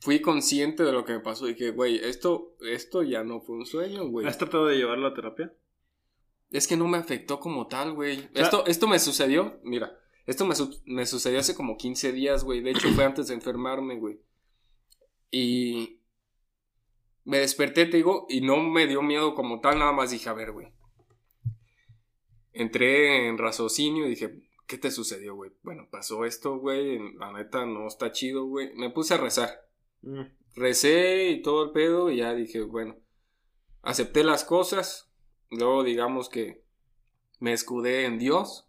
Fui 0.00 0.20
consciente 0.20 0.82
de 0.82 0.92
lo 0.92 1.04
que 1.04 1.12
me 1.14 1.20
pasó. 1.20 1.46
Dije, 1.46 1.70
güey, 1.70 1.96
esto, 1.96 2.56
esto 2.60 3.02
ya 3.02 3.22
no 3.24 3.40
fue 3.40 3.56
un 3.56 3.66
sueño, 3.66 4.06
güey. 4.08 4.26
¿Has 4.26 4.38
tratado 4.38 4.66
de 4.66 4.76
llevarlo 4.76 5.06
a 5.06 5.14
terapia? 5.14 5.52
Es 6.50 6.66
que 6.66 6.76
no 6.76 6.86
me 6.88 6.98
afectó 6.98 7.38
como 7.40 7.66
tal, 7.66 7.92
güey. 7.92 8.16
sea- 8.34 8.42
Esto, 8.42 8.66
esto 8.66 8.86
me 8.88 8.98
sucedió, 8.98 9.58
mira, 9.64 9.98
esto 10.26 10.44
me, 10.46 10.54
su- 10.54 10.80
me 10.84 11.06
sucedió 11.06 11.40
hace 11.40 11.54
como 11.54 11.76
15 11.76 12.12
días, 12.12 12.44
güey. 12.44 12.60
De 12.60 12.70
hecho, 12.70 12.88
fue 12.90 13.04
antes 13.04 13.28
de 13.28 13.34
enfermarme, 13.34 13.96
güey. 13.96 14.20
Y 15.30 16.00
me 17.24 17.38
desperté, 17.38 17.86
te 17.86 17.96
digo, 17.98 18.26
y 18.28 18.40
no 18.40 18.58
me 18.58 18.86
dio 18.86 19.02
miedo 19.02 19.34
como 19.34 19.60
tal, 19.60 19.78
nada 19.78 19.92
más 19.92 20.10
dije, 20.10 20.28
a 20.28 20.32
ver, 20.32 20.52
güey. 20.52 20.68
Entré 22.52 23.28
en 23.28 23.36
raciocinio 23.36 24.06
y 24.06 24.10
dije, 24.10 24.42
¿qué 24.66 24.78
te 24.78 24.90
sucedió, 24.90 25.34
güey? 25.34 25.52
Bueno, 25.62 25.88
pasó 25.90 26.24
esto, 26.24 26.58
güey, 26.58 26.98
la 27.14 27.32
neta 27.32 27.66
no 27.66 27.86
está 27.86 28.12
chido, 28.12 28.46
güey. 28.46 28.74
Me 28.74 28.90
puse 28.90 29.14
a 29.14 29.18
rezar. 29.18 29.68
Mm. 30.02 30.22
Recé 30.54 31.30
y 31.30 31.42
todo 31.42 31.64
el 31.64 31.72
pedo 31.72 32.10
y 32.10 32.18
ya 32.18 32.34
dije, 32.34 32.62
bueno, 32.62 32.96
acepté 33.82 34.24
las 34.24 34.44
cosas, 34.44 35.12
luego 35.50 35.84
digamos 35.84 36.28
que 36.28 36.64
me 37.40 37.52
escudé 37.52 38.06
en 38.06 38.18
Dios 38.18 38.66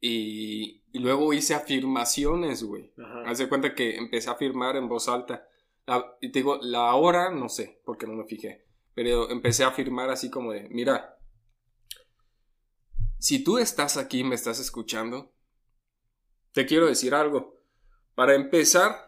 y, 0.00 0.79
y 0.92 0.98
luego 0.98 1.32
hice 1.32 1.54
afirmaciones, 1.54 2.62
güey. 2.64 2.92
Haz 3.26 3.38
de 3.38 3.48
cuenta 3.48 3.74
que 3.74 3.96
empecé 3.96 4.28
a 4.28 4.32
afirmar 4.32 4.76
en 4.76 4.88
voz 4.88 5.08
alta. 5.08 5.46
La- 5.86 6.16
y 6.20 6.30
te 6.30 6.40
digo, 6.40 6.58
la 6.62 6.94
hora, 6.94 7.30
no 7.30 7.48
sé, 7.48 7.80
porque 7.84 8.06
no 8.06 8.14
me 8.14 8.24
fijé, 8.24 8.64
pero 8.94 9.30
empecé 9.30 9.64
a 9.64 9.68
afirmar 9.68 10.10
así 10.10 10.30
como 10.30 10.52
de, 10.52 10.68
mira, 10.70 11.16
si 13.18 13.42
tú 13.44 13.58
estás 13.58 13.96
aquí 13.96 14.20
y 14.20 14.24
me 14.24 14.34
estás 14.34 14.58
escuchando, 14.60 15.32
te 16.52 16.66
quiero 16.66 16.86
decir 16.86 17.14
algo. 17.14 17.60
Para 18.14 18.34
empezar, 18.34 19.06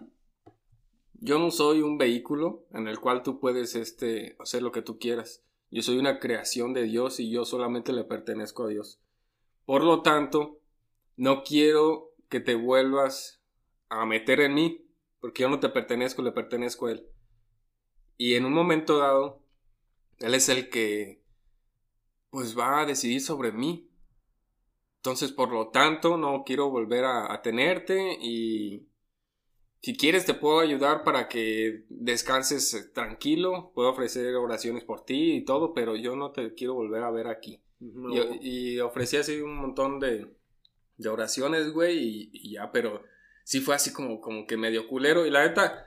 yo 1.15 1.39
no 1.39 1.51
soy 1.51 1.83
un 1.83 1.99
vehículo 1.99 2.67
en 2.73 2.89
el 2.89 2.99
cual 3.01 3.23
tú 3.23 3.41
puedes 3.41 3.75
este, 3.75 4.37
hacer 4.39 4.63
lo 4.63 4.73
que 4.73 4.83
tú 4.83 4.99
quieras. 4.99 5.43
Yo 5.71 5.83
soy 5.83 5.99
una 5.99 6.19
creación 6.19 6.75
de 6.75 6.83
Dios 6.85 7.21
y 7.21 7.31
yo 7.31 7.45
solamente 7.45 7.93
le 7.93 8.05
pertenezco 8.05 8.65
a 8.65 8.69
Dios. 8.69 9.01
Por 9.65 9.83
lo 9.85 10.03
tanto, 10.03 10.61
no 11.17 11.43
quiero 11.43 12.13
que 12.29 12.41
te 12.41 12.55
vuelvas 12.55 13.43
a 13.89 14.07
meter 14.07 14.41
en 14.41 14.55
mí, 14.55 14.87
porque 15.21 15.43
yo 15.43 15.49
no 15.49 15.61
te 15.61 15.69
pertenezco, 15.69 16.23
le 16.23 16.33
pertenezco 16.33 16.87
a 16.87 16.93
Él. 16.93 17.07
Y 18.17 18.35
en 18.35 18.45
un 18.45 18.53
momento 18.53 18.99
dado, 18.99 19.43
Él 20.19 20.35
es 20.35 20.49
el 20.49 20.71
que, 20.71 21.23
pues 22.31 22.59
va 22.59 22.81
a 22.81 22.87
decidir 22.87 23.21
sobre 23.21 23.53
mí. 23.53 23.89
Entonces, 24.97 25.33
por 25.33 25.53
lo 25.53 25.69
tanto, 25.69 26.17
no 26.17 26.45
quiero 26.45 26.71
volver 26.71 27.05
a, 27.05 27.33
a 27.33 27.43
tenerte 27.43 28.17
y 28.21 28.89
si 29.83 29.97
quieres 29.97 30.25
te 30.25 30.35
puedo 30.35 30.61
ayudar 30.61 31.03
para 31.03 31.29
que 31.29 31.85
descanses 31.89 32.73
eh, 32.73 32.85
tranquilo, 32.95 33.73
puedo 33.75 33.91
ofrecer 33.91 34.37
oraciones 34.37 34.85
por 34.85 35.05
ti 35.05 35.33
y 35.35 35.45
todo, 35.45 35.75
pero 35.75 35.97
yo 35.97 36.15
no 36.15 36.31
te 36.31 36.55
quiero 36.55 36.75
volver 36.75 37.03
a 37.03 37.11
ver 37.11 37.27
aquí. 37.27 37.61
No. 37.81 38.15
Y, 38.15 38.77
y 38.77 38.81
ofrecí 38.81 39.17
así 39.17 39.41
un 39.41 39.57
montón 39.57 39.99
de, 39.99 40.29
de 40.97 41.09
oraciones, 41.09 41.73
güey, 41.73 41.99
y, 41.99 42.31
y 42.33 42.53
ya, 42.53 42.71
pero 42.73 43.03
sí 43.45 43.61
fue 43.61 43.75
así 43.75 43.93
como, 43.93 44.21
como 44.21 44.47
que 44.47 44.57
medio 44.57 44.87
culero. 44.89 45.27
Y 45.27 45.31
la 45.31 45.47
neta, 45.47 45.85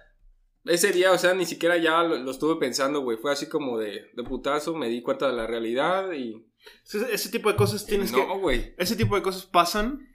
ese 0.66 0.92
día, 0.92 1.12
o 1.12 1.18
sea, 1.18 1.34
ni 1.34 1.46
siquiera 1.46 1.78
ya 1.78 2.04
lo, 2.04 2.18
lo 2.18 2.32
estuve 2.32 2.56
pensando, 2.60 3.02
güey. 3.02 3.18
Fue 3.18 3.32
así 3.32 3.48
como 3.48 3.78
de, 3.78 4.10
de 4.14 4.24
putazo, 4.24 4.76
me 4.76 4.90
di 4.90 5.02
cuenta 5.02 5.28
de 5.28 5.34
la 5.36 5.48
realidad 5.48 6.12
y... 6.12 6.46
Ese, 6.84 7.14
ese 7.14 7.30
tipo 7.30 7.52
de 7.52 7.56
cosas 7.56 7.86
tienes 7.86 8.12
que... 8.12 8.18
no, 8.26 8.40
güey. 8.40 8.74
Ese 8.78 8.96
tipo 8.96 9.16
de 9.16 9.22
cosas 9.22 9.46
pasan, 9.46 10.08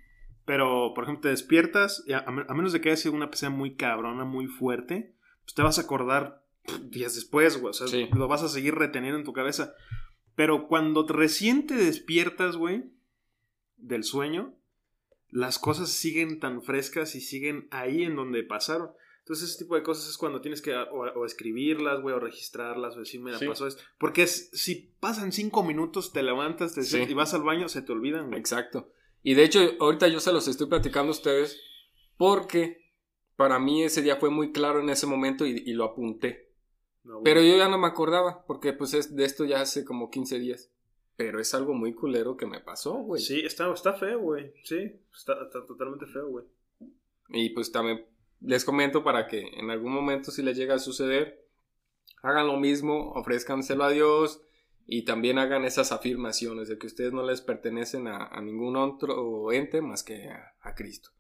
pero, 0.45 0.93
por 0.95 1.05
ejemplo, 1.05 1.23
te 1.23 1.29
despiertas, 1.29 2.03
y 2.07 2.13
a, 2.13 2.19
a 2.27 2.55
menos 2.55 2.73
de 2.73 2.81
que 2.81 2.89
haya 2.89 2.97
sido 2.97 3.15
una 3.15 3.31
PC 3.31 3.49
muy 3.51 3.77
cabrona, 3.77 4.25
muy 4.25 4.49
fuerte, 4.49 5.15
pues 5.45 5.55
te 5.55 5.63
vas 5.63 5.79
a 5.79 5.83
acordar 5.83 6.45
días 6.83 7.15
después, 7.15 7.61
güey. 7.61 7.71
O 7.71 7.73
sea, 7.73 7.87
Sí. 7.87 8.09
lo 8.13 8.27
vas 8.27 8.43
a 8.43 8.49
seguir 8.49 8.75
reteniendo 8.75 9.17
en 9.19 9.25
tu 9.25 9.33
cabeza. 9.33 9.75
Pero 10.35 10.67
cuando 10.67 11.07
te- 11.07 11.13
recién 11.13 11.67
te 11.69 11.75
despiertas, 11.75 12.57
güey, 12.57 12.85
del 13.77 14.03
sueño, 14.05 14.55
las 15.31 15.59
cosas 15.59 15.91
siguen 15.91 16.41
tan 16.41 16.63
frescas 16.63 17.15
y 17.15 17.21
siguen 17.21 17.69
ahí 17.71 18.03
en 18.03 18.17
donde 18.17 18.43
pasaron. 18.43 18.91
Entonces, 19.21 19.51
ese 19.51 19.59
tipo 19.65 19.77
de 19.77 19.83
cosas 19.83 20.09
es 20.09 20.17
cuando 20.19 20.41
tienes 20.41 20.61
que 20.61 20.75
o, 20.75 20.85
o 21.15 21.25
escribirlas, 21.25 22.01
güey, 22.01 22.15
o 22.17 22.19
registrarlas, 22.21 22.97
o 22.97 23.01
decir, 23.01 23.21
mira, 23.21 23.39
Sí. 23.39 23.47
pasó 23.47 23.67
esto. 23.67 23.83
Porque 23.99 24.23
es- 24.25 24.51
si 24.53 24.93
pasan 24.99 25.31
cinco 25.31 25.63
minutos, 25.63 26.13
te 26.13 26.23
levantas 26.23 26.75
te 26.75 26.83
Sí. 26.83 27.05
y 27.09 27.15
vas 27.15 27.33
al 27.35 27.43
baño, 27.43 27.69
se 27.69 27.83
te 27.83 27.93
olvidan, 27.93 28.27
güey. 28.29 28.41
Exacto. 28.41 28.91
Y 29.23 29.35
de 29.35 29.45
hecho, 29.45 29.61
ahorita 29.79 30.09
yo 30.09 30.19
se 30.19 30.33
los 30.33 30.49
estoy 30.49 30.67
platicando 30.69 31.09
a 31.09 31.13
ustedes 31.13 31.61
porque 32.17 32.91
para 33.37 33.59
mí 33.59 33.85
ese 33.85 34.03
día 34.03 34.17
fue 34.17 34.31
muy 34.31 34.53
claro 34.53 34.81
en 34.81 34.91
ese 34.91 35.07
momento 35.07 35.47
y, 35.47 35.63
y 35.65 35.73
lo 35.75 35.85
apunté. 35.85 36.51
No. 37.05 37.23
Pero 37.23 37.41
yo 37.43 37.57
ya 37.57 37.69
no 37.69 37.79
me 37.79 37.87
acordaba 37.87 38.45
porque 38.47 38.73
pues 38.73 38.95
es 38.95 39.15
de 39.17 39.25
esto 39.25 39.45
ya 39.45 39.61
hace 39.61 39.85
como 39.85 40.11
15 40.11 40.39
días. 40.39 40.71
Pero 41.23 41.39
es 41.39 41.53
algo 41.53 41.75
muy 41.75 41.93
culero 41.93 42.35
que 42.39 42.47
me 42.47 42.61
pasó, 42.61 42.95
güey. 42.95 43.21
Sí, 43.21 43.41
está, 43.41 43.71
está 43.75 43.93
feo, 43.93 44.21
güey. 44.21 44.55
Sí, 44.65 44.79
está, 45.15 45.35
está 45.45 45.67
totalmente 45.67 46.07
feo, 46.07 46.29
güey. 46.29 46.47
Y 47.29 47.51
pues 47.51 47.71
también 47.71 48.07
les 48.41 48.65
comento 48.65 49.05
para 49.05 49.27
que 49.27 49.41
en 49.53 49.69
algún 49.69 49.93
momento 49.93 50.31
si 50.31 50.43
les 50.43 50.57
llega 50.57 50.77
a 50.77 50.79
suceder, 50.79 51.47
hagan 52.23 52.47
lo 52.47 52.57
mismo, 52.57 53.13
ofrézcanselo 53.13 53.85
a 53.85 53.91
Dios 53.91 54.41
y 54.87 55.05
también 55.05 55.37
hagan 55.39 55.67
esas 55.67 55.93
afirmaciones 55.93 56.69
de 56.71 56.79
que 56.79 56.87
ustedes 56.87 57.13
no 57.13 57.23
les 57.23 57.43
pertenecen 57.43 58.09
a, 58.09 58.25
a 58.29 58.41
ningún 58.41 58.77
otro 58.77 59.53
ente 59.53 59.83
más 59.83 60.03
que 60.03 60.27
a, 60.31 60.55
a 60.63 60.75
Cristo. 60.75 61.11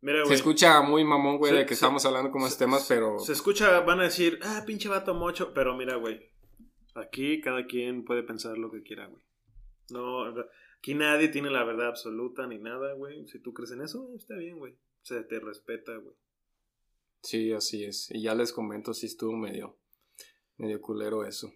Mira, 0.00 0.24
Se 0.26 0.34
escucha 0.34 0.80
muy 0.82 1.04
mamón, 1.04 1.38
güey, 1.38 1.52
Se- 1.52 1.58
de 1.58 1.62
que 1.66 1.70
se- 1.70 1.84
estamos 1.84 2.06
hablando 2.06 2.30
como 2.30 2.46
estos 2.46 2.58
temas, 2.60 2.86
pero... 2.88 3.18
Se 3.18 3.32
escucha, 3.32 3.80
van 3.80 3.98
a 3.98 4.04
decir, 4.04 4.38
ah, 4.42 4.62
pinche 4.64 4.88
vato 4.88 5.12
mocho. 5.12 5.52
Pero 5.54 5.76
mira, 5.76 5.96
güey. 5.96 6.31
Aquí 6.94 7.40
cada 7.40 7.66
quien 7.66 8.04
puede 8.04 8.22
pensar 8.22 8.58
lo 8.58 8.70
que 8.70 8.82
quiera, 8.82 9.06
güey. 9.06 9.22
No, 9.90 10.24
aquí 10.78 10.94
nadie 10.94 11.28
tiene 11.28 11.50
la 11.50 11.64
verdad 11.64 11.88
absoluta 11.88 12.46
ni 12.46 12.58
nada, 12.58 12.94
güey. 12.94 13.26
Si 13.28 13.38
tú 13.40 13.52
crees 13.52 13.72
en 13.72 13.82
eso, 13.82 14.10
está 14.14 14.36
bien, 14.36 14.58
güey. 14.58 14.74
Se 15.02 15.22
te 15.22 15.40
respeta, 15.40 15.96
güey. 15.96 16.16
Sí, 17.22 17.52
así 17.52 17.84
es. 17.84 18.10
Y 18.10 18.22
ya 18.22 18.34
les 18.34 18.52
comento 18.52 18.92
si 18.94 19.06
estuvo 19.06 19.32
medio, 19.36 19.78
Medio 20.58 20.80
culero 20.80 21.24
eso. 21.24 21.52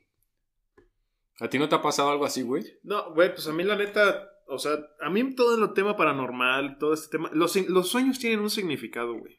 ¿A 1.39 1.49
ti 1.49 1.59
no 1.59 1.69
te 1.69 1.75
ha 1.75 1.83
pasado 1.83 2.11
algo 2.11 2.25
así, 2.25 2.43
güey? 2.43 2.65
No, 2.83 3.13
güey, 3.13 3.33
pues 3.35 3.47
a 3.47 3.53
mí 3.53 3.63
la 3.63 3.77
neta, 3.77 4.31
o 4.49 4.59
sea, 4.59 4.79
a 5.01 5.11
mí 5.11 5.35
todo 5.35 5.63
el 5.63 5.75
tema 5.75 5.97
paranormal, 5.97 6.79
todo 6.79 6.95
este 6.95 7.19
tema, 7.19 7.31
los, 7.35 7.55
los 7.69 7.89
sueños 7.89 8.19
tienen 8.19 8.41
un 8.41 8.49
significado, 8.49 9.15
güey. 9.15 9.39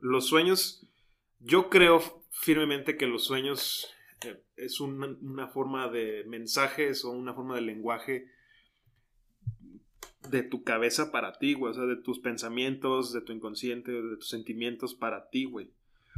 Los 0.00 0.26
sueños, 0.26 0.86
yo 1.38 1.70
creo 1.70 2.02
firmemente 2.30 2.96
que 2.96 3.06
los 3.06 3.24
sueños 3.24 3.88
eh, 3.88 3.95
es 4.56 4.80
una, 4.80 5.48
forma 5.48 5.88
de 5.88 6.24
mensajes 6.26 7.04
o 7.04 7.10
una 7.10 7.34
forma 7.34 7.56
de 7.56 7.60
lenguaje 7.60 8.26
de 10.30 10.42
tu 10.42 10.64
cabeza 10.64 11.12
para 11.12 11.38
ti, 11.38 11.54
güey, 11.54 11.70
o 11.70 11.74
sea, 11.74 11.84
de 11.84 11.96
tus 11.96 12.18
pensamientos, 12.18 13.12
de 13.12 13.20
tu 13.20 13.32
inconsciente, 13.32 13.92
de 13.92 14.16
tus 14.16 14.28
sentimientos 14.28 14.94
para 14.94 15.28
ti, 15.28 15.44
güey. 15.44 15.72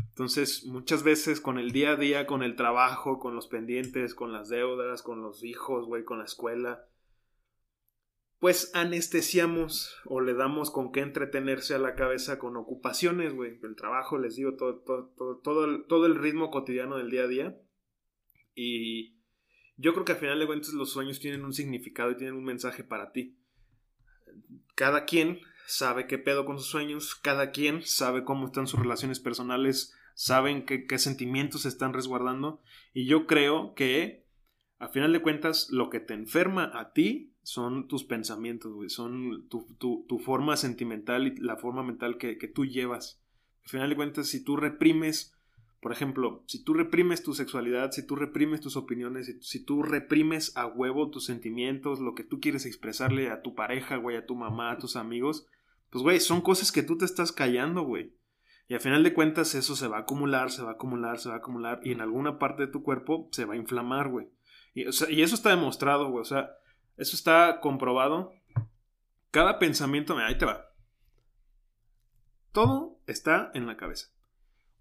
Entonces, 0.09 0.65
muchas 0.65 1.03
veces 1.03 1.41
con 1.41 1.59
el 1.59 1.73
día 1.73 1.93
a 1.93 1.97
día, 1.97 2.27
con 2.27 2.43
el 2.43 2.57
trabajo, 2.57 3.19
con 3.19 3.35
los 3.35 3.49
pendientes, 3.49 4.15
con 4.15 4.33
las 4.33 4.49
deudas, 4.49 5.03
con 5.03 5.23
los 5.23 5.45
hijos, 5.45 5.87
güey, 5.87 6.05
con 6.05 6.19
la 6.19 6.25
escuela, 6.25 6.87
pues 8.39 8.71
anestesiamos 8.75 9.97
o 10.05 10.21
le 10.21 10.35
damos 10.35 10.71
con 10.71 10.93
qué 10.93 11.01
entretenerse 11.01 11.75
a 11.75 11.79
la 11.79 11.97
cabeza 11.97 12.39
con 12.39 12.57
ocupaciones, 12.57 13.35
güey. 13.35 13.59
El 13.63 13.75
trabajo, 13.75 14.17
les 14.17 14.37
digo, 14.37 14.55
todo, 14.55 14.79
todo, 14.79 15.41
todo, 15.43 15.85
todo 15.85 16.07
el 16.07 16.15
ritmo 16.15 16.51
cotidiano 16.51 16.97
del 16.97 17.11
día 17.11 17.25
a 17.25 17.29
día. 17.29 17.61
Y 18.61 19.15
yo 19.77 19.93
creo 19.93 20.05
que 20.05 20.13
al 20.13 20.19
final 20.19 20.41
de 20.41 20.47
cuentas 20.47 20.73
los 20.73 20.91
sueños 20.91 21.21
tienen 21.21 21.45
un 21.45 21.53
significado 21.53 22.11
y 22.11 22.17
tienen 22.17 22.35
un 22.35 22.43
mensaje 22.43 22.83
para 22.83 23.13
ti. 23.13 23.39
Cada 24.75 25.05
quien 25.05 25.39
sabe 25.69 26.09
qué 26.09 26.19
pedo 26.19 26.45
con 26.45 26.59
sus 26.59 26.67
sueños, 26.67 27.15
cada 27.15 27.53
quien 27.53 27.83
sabe 27.87 28.25
cómo 28.25 28.47
están 28.47 28.67
sus 28.67 28.81
relaciones 28.81 29.21
personales, 29.21 29.95
saben 30.15 30.67
qué, 30.67 30.99
sentimientos 30.99 31.63
se 31.63 31.69
están 31.69 31.93
resguardando. 31.93 32.61
Y 32.93 33.07
yo 33.07 33.29
creo 33.29 33.75
que, 33.75 34.27
a 34.81 34.89
final 34.89 35.13
de 35.13 35.23
cuentas, 35.23 35.69
lo 35.71 35.89
que 35.89 36.01
te 36.01 36.15
enferma 36.15 36.73
a 36.75 36.93
ti 36.93 37.37
son 37.45 37.87
tus 37.87 38.03
pensamientos, 38.03 38.73
son 38.93 39.47
tu, 39.49 40.19
forma 40.19 40.57
sentimental 40.57 41.29
y 41.29 41.37
la 41.37 41.57
forma 41.57 41.85
mental 41.85 42.19
que, 42.19 42.39
que 42.39 42.49
tú 42.49 42.67
llevas. 42.67 43.23
Al 43.63 43.71
final 43.71 43.91
de 43.91 43.97
cuentas, 43.97 44.27
si 44.27 44.43
tú 44.43 44.57
reprimes 44.57 45.38
por 45.81 45.93
ejemplo, 45.93 46.43
si 46.47 46.65
tú 46.65 46.75
reprimes 46.75 47.23
tu 47.23 47.35
sexualidad, 47.35 47.93
si 47.93 48.05
tú 48.05 48.17
reprimes 48.17 48.61
tus 48.61 48.77
opiniones, 48.77 49.37
si, 49.41 49.65
tú 49.65 49.83
reprimes 49.83 50.57
a 50.57 50.67
huevo 50.67 51.11
tus 51.11 51.27
sentimientos, 51.27 52.01
lo 52.01 52.15
que 52.15 52.25
tú 52.25 52.41
quieres 52.41 52.67
expresarle 52.67 53.31
a 53.31 53.43
tu 53.43 53.55
pareja, 53.55 53.97
güey, 53.97 54.17
a 54.17 54.27
tu 54.27 54.35
mamá, 54.35 54.73
a 54.73 54.79
tus 54.79 54.97
amigos, 54.97 55.47
pues, 55.91 56.03
güey, 56.03 56.21
son 56.21 56.41
cosas 56.41 56.73
que 56.73 56.83
tú 56.83 56.99
te 56.99 57.05
estás 57.05 57.31
callando, 57.31 57.83
güey. 57.83 58.13
Y 58.67 58.75
al 58.75 58.81
final 58.81 59.03
de 59.03 59.15
cuentas 59.15 59.55
eso 59.55 59.77
se 59.77 59.89
va 59.89 59.99
a 59.99 60.01
acumular, 60.01 60.51
se 60.51 60.63
va 60.63 60.71
a 60.71 60.75
acumular, 60.75 61.19
se 61.19 61.29
va 61.29 61.37
a 61.37 61.39
acumular 61.39 61.81
y 61.85 61.93
en 61.93 62.03
alguna 62.03 62.39
parte 62.39 62.67
de 62.67 62.73
tu 62.73 62.83
cuerpo 62.83 63.29
se 63.33 63.45
va 63.45 63.55
a 63.55 63.57
inflamar, 63.57 64.09
güey. 64.09 64.29
Y, 64.75 64.83
eso 64.83 65.07
está 65.07 65.51
demostrado, 65.51 66.11
güey. 66.11 66.21
O 66.21 66.25
sea, 66.25 66.51
eso 66.97 67.17
está 67.17 67.61
comprobado. 67.61 68.33
Cada 69.31 69.59
pensamiento, 69.59 70.19
ahí 70.19 70.37
te 70.37 70.45
va. 70.45 70.67
Todo 72.53 73.01
está 73.07 73.51
en 73.55 73.67
la 73.67 73.77
cabeza. 73.77 74.09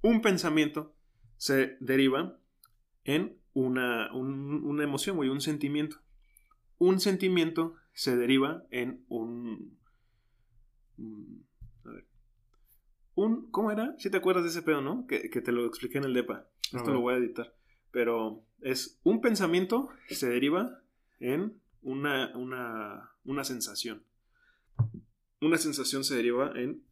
Un 0.08 0.22
pensamiento 0.22 0.95
se 1.36 1.76
deriva 1.82 2.39
en 3.03 3.41
una, 3.51 4.10
una 4.14 4.84
emoción, 4.86 5.18
güey, 5.18 5.28
un 5.28 5.41
sentimiento. 5.41 5.97
Un 6.78 7.01
sentimiento 7.01 7.76
se 7.91 8.16
deriva 8.16 8.64
en 8.72 9.03
un 9.10 9.78
a 11.84 11.89
ver. 11.89 12.08
Un, 13.16 13.51
¿cómo 13.51 13.70
era? 13.70 13.95
Si 13.97 14.10
te 14.10 14.16
acuerdas 14.16 14.45
de 14.45 14.51
ese 14.51 14.62
pedo, 14.62 14.80
¿no? 14.80 15.05
Que, 15.08 15.28
te 15.28 15.51
lo 15.51 15.66
expliqué 15.66 15.97
en 15.97 16.05
el 16.05 16.14
DEPA. 16.14 16.47
Esto 16.72 16.93
lo 16.93 17.01
voy 17.01 17.16
a 17.16 17.18
editar. 17.18 17.53
Pero 17.91 18.45
es 18.62 19.01
un 19.03 19.20
pensamiento 19.20 19.89
se 20.08 20.30
deriva 20.30 20.84
en 21.20 21.60
una, 21.82 22.32
una, 22.38 23.12
una 23.26 23.43
sensación. 23.43 24.03
Una 25.41 25.58
sensación 25.58 26.05
se 26.05 26.16
deriva 26.16 26.53
en 26.55 26.87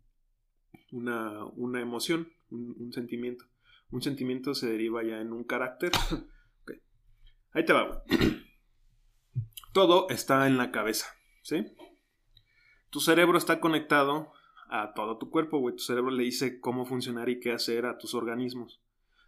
una, 0.92 1.46
una 1.56 1.82
emoción, 1.82 2.32
un, 2.50 2.92
sentimiento. 2.94 3.46
Un 3.92 4.02
sentimiento 4.02 4.54
se 4.54 4.70
deriva 4.70 5.04
ya 5.04 5.20
en 5.22 5.32
un 5.32 5.44
carácter. 5.44 5.92
Ahí 7.54 7.64
te 7.64 7.74
va, 7.74 8.04
Todo 9.74 10.10
está 10.10 10.48
en 10.48 10.58
la 10.58 10.72
cabeza, 10.72 11.08
¿sí? 11.42 11.66
Tu 12.90 13.00
cerebro 13.00 13.38
está 13.38 13.60
conectado 13.60 14.32
a 14.70 14.94
todo 14.94 15.18
tu 15.18 15.30
cuerpo, 15.30 15.60
güey. 15.60 15.76
Tu 15.76 15.84
cerebro 15.84 16.12
le 16.12 16.24
dice 16.24 16.60
cómo 16.60 16.86
funcionar 16.86 17.30
y 17.30 17.40
qué 17.40 17.52
hacer 17.52 17.86
a 17.86 17.98
tus 17.98 18.14
organismos. 18.14 18.82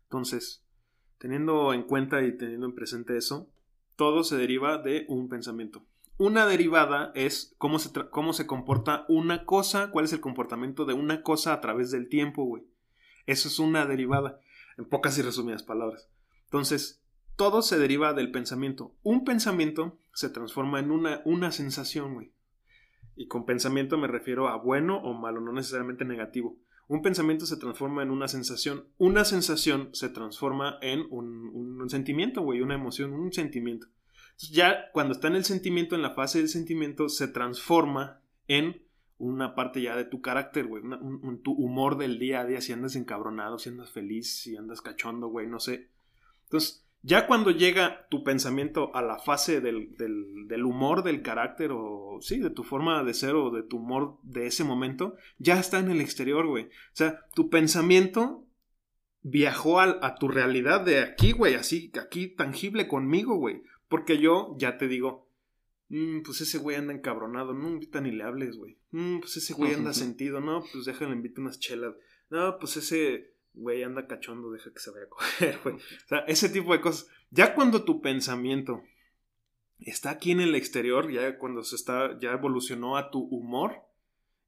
Entonces, 0.03 0.65
teniendo 1.17 1.73
en 1.73 1.83
cuenta 1.83 2.21
y 2.23 2.37
teniendo 2.37 2.65
en 2.65 2.75
presente 2.75 3.17
eso, 3.17 3.49
todo 3.95 4.23
se 4.23 4.37
deriva 4.37 4.77
de 4.77 5.05
un 5.09 5.27
pensamiento. 5.27 5.85
Una 6.18 6.45
derivada 6.45 7.11
es 7.15 7.55
cómo 7.57 7.80
se, 7.80 7.91
cómo 8.09 8.34
se 8.34 8.47
comporta 8.47 9.05
una 9.07 9.45
cosa, 9.45 9.91
cuál 9.91 10.05
es 10.05 10.13
el 10.13 10.20
comportamiento 10.20 10.86
de 10.86 10.93
una 10.93 11.22
cosa 11.22 11.53
a 11.53 11.61
través 11.61 11.91
del 11.91 12.09
tiempo, 12.09 12.43
güey. 12.43 12.63
Eso 13.28 13.47
es 13.47 13.59
una 13.59 13.86
derivada, 13.86 14.39
en 14.78 14.86
pocas 14.86 15.18
y 15.18 15.22
resumidas 15.22 15.63
palabras. 15.63 16.09
Entonces, 16.45 17.03
todo 17.36 17.61
se 17.61 17.78
deriva 17.78 18.13
del 18.13 18.32
pensamiento. 18.32 18.95
Un 19.03 19.24
pensamiento 19.26 19.99
se 20.13 20.30
transforma 20.30 20.80
en 20.80 20.91
una, 20.91 21.22
una 21.26 21.51
sensación, 21.51 22.15
güey. 22.15 22.32
Y 23.15 23.28
con 23.28 23.45
pensamiento 23.45 23.97
me 23.97 24.07
refiero 24.07 24.47
a 24.47 24.57
bueno 24.57 24.97
o 24.97 25.13
malo, 25.13 25.41
no 25.41 25.51
necesariamente 25.51 26.05
negativo. 26.05 26.57
Un 26.88 27.01
pensamiento 27.01 27.45
se 27.45 27.57
transforma 27.57 28.01
en 28.01 28.11
una 28.11 28.28
sensación. 28.28 28.86
Una 28.97 29.26
sensación 29.26 29.89
se 29.93 30.09
transforma 30.09 30.78
en 30.82 31.05
un, 31.09 31.89
sentimiento, 31.89 32.41
güey, 32.41 32.61
una 32.61 32.76
emoción, 32.76 33.13
un 33.13 33.34
sentimiento. 33.34 33.88
Entonces 34.38 34.55
ya 34.55 34.91
cuando 34.91 35.13
está 35.13 35.29
en 35.29 35.35
el 35.35 35.45
sentimiento, 35.45 35.95
en 35.95 36.03
la 36.03 36.13
fase 36.13 36.38
del 36.38 36.49
sentimiento, 36.49 37.09
se 37.09 37.27
transforma 37.27 38.21
en 38.47 38.83
una 39.17 39.55
parte 39.55 39.81
ya 39.81 39.95
de 39.95 40.05
tu 40.05 40.21
carácter, 40.21 40.67
güey, 40.67 40.83
tu 41.43 41.53
humor 41.53 41.97
del 41.97 42.19
día 42.19 42.41
a 42.41 42.45
día, 42.45 42.61
si 42.61 42.71
andas 42.71 42.95
encabronado, 42.95 43.57
si 43.57 43.69
andas 43.69 43.89
feliz, 43.89 44.39
si 44.39 44.55
andas 44.55 44.81
cachondo, 44.81 45.29
güey, 45.29 45.47
no 45.47 45.59
sé. 45.59 45.89
Entonces, 46.43 46.85
ya 47.01 47.25
cuando 47.25 47.49
llega 47.49 48.07
tu 48.09 48.23
pensamiento 48.23 48.95
a 48.95 49.01
la 49.01 49.17
fase 49.17 49.59
del, 49.59 49.95
del, 49.97 50.65
humor, 50.65 51.01
del 51.01 51.23
carácter, 51.23 51.71
o 51.73 52.19
sí, 52.21 52.38
de 52.38 52.51
tu 52.51 52.63
forma 52.63 53.03
de 53.03 53.15
ser 53.15 53.33
o 53.33 53.49
de 53.49 53.63
tu 53.63 53.77
humor 53.77 54.19
de 54.21 54.45
ese 54.45 54.63
momento, 54.63 55.15
ya 55.39 55.59
está 55.59 55.79
en 55.79 55.89
el 55.89 55.99
exterior, 55.99 56.45
güey. 56.45 56.65
O 56.65 56.93
sea, 56.93 57.25
tu 57.33 57.49
pensamiento 57.49 58.45
viajó 59.23 59.79
a, 59.79 59.97
a 60.03 60.15
tu 60.15 60.27
realidad 60.27 60.81
de 60.81 60.99
aquí, 60.99 61.31
güey, 61.31 61.55
así, 61.55 61.91
aquí 61.99 62.27
tangible 62.27 62.88
conmigo, 62.88 63.35
güey. 63.38 63.63
Porque 63.88 64.17
yo 64.17 64.55
ya 64.57 64.77
te 64.77 64.88
digo, 64.88 65.29
mm, 65.89 66.21
pues 66.21 66.41
ese 66.41 66.57
güey 66.57 66.75
anda 66.75 66.93
encabronado, 66.93 67.53
no, 67.53 67.67
ahorita 67.67 68.01
ni 68.01 68.11
le 68.11 68.23
hables, 68.23 68.57
güey. 68.57 68.77
Mm, 68.91 69.19
pues 69.19 69.38
ese 69.38 69.53
güey 69.53 69.73
anda 69.73 69.93
sentido, 69.93 70.41
no, 70.41 70.63
pues 70.71 70.85
déjale 70.85 71.13
invito 71.13 71.41
unas 71.41 71.59
chelas. 71.59 71.95
No, 72.29 72.57
pues 72.59 72.77
ese 72.77 73.38
güey, 73.57 73.83
anda 73.83 74.07
cachondo, 74.07 74.51
deja 74.51 74.71
que 74.71 74.79
se 74.79 74.91
vaya 74.91 75.05
a 75.05 75.09
coger, 75.09 75.59
güey. 75.63 75.75
O 75.75 76.07
sea, 76.07 76.19
ese 76.19 76.49
tipo 76.49 76.73
de 76.73 76.81
cosas. 76.81 77.07
Ya 77.29 77.53
cuando 77.55 77.83
tu 77.83 78.01
pensamiento 78.01 78.83
está 79.79 80.11
aquí 80.11 80.31
en 80.31 80.41
el 80.41 80.55
exterior, 80.55 81.11
ya 81.11 81.38
cuando 81.38 81.63
se 81.63 81.75
está, 81.75 82.17
ya 82.19 82.31
evolucionó 82.31 82.97
a 82.97 83.11
tu 83.11 83.19
humor, 83.19 83.81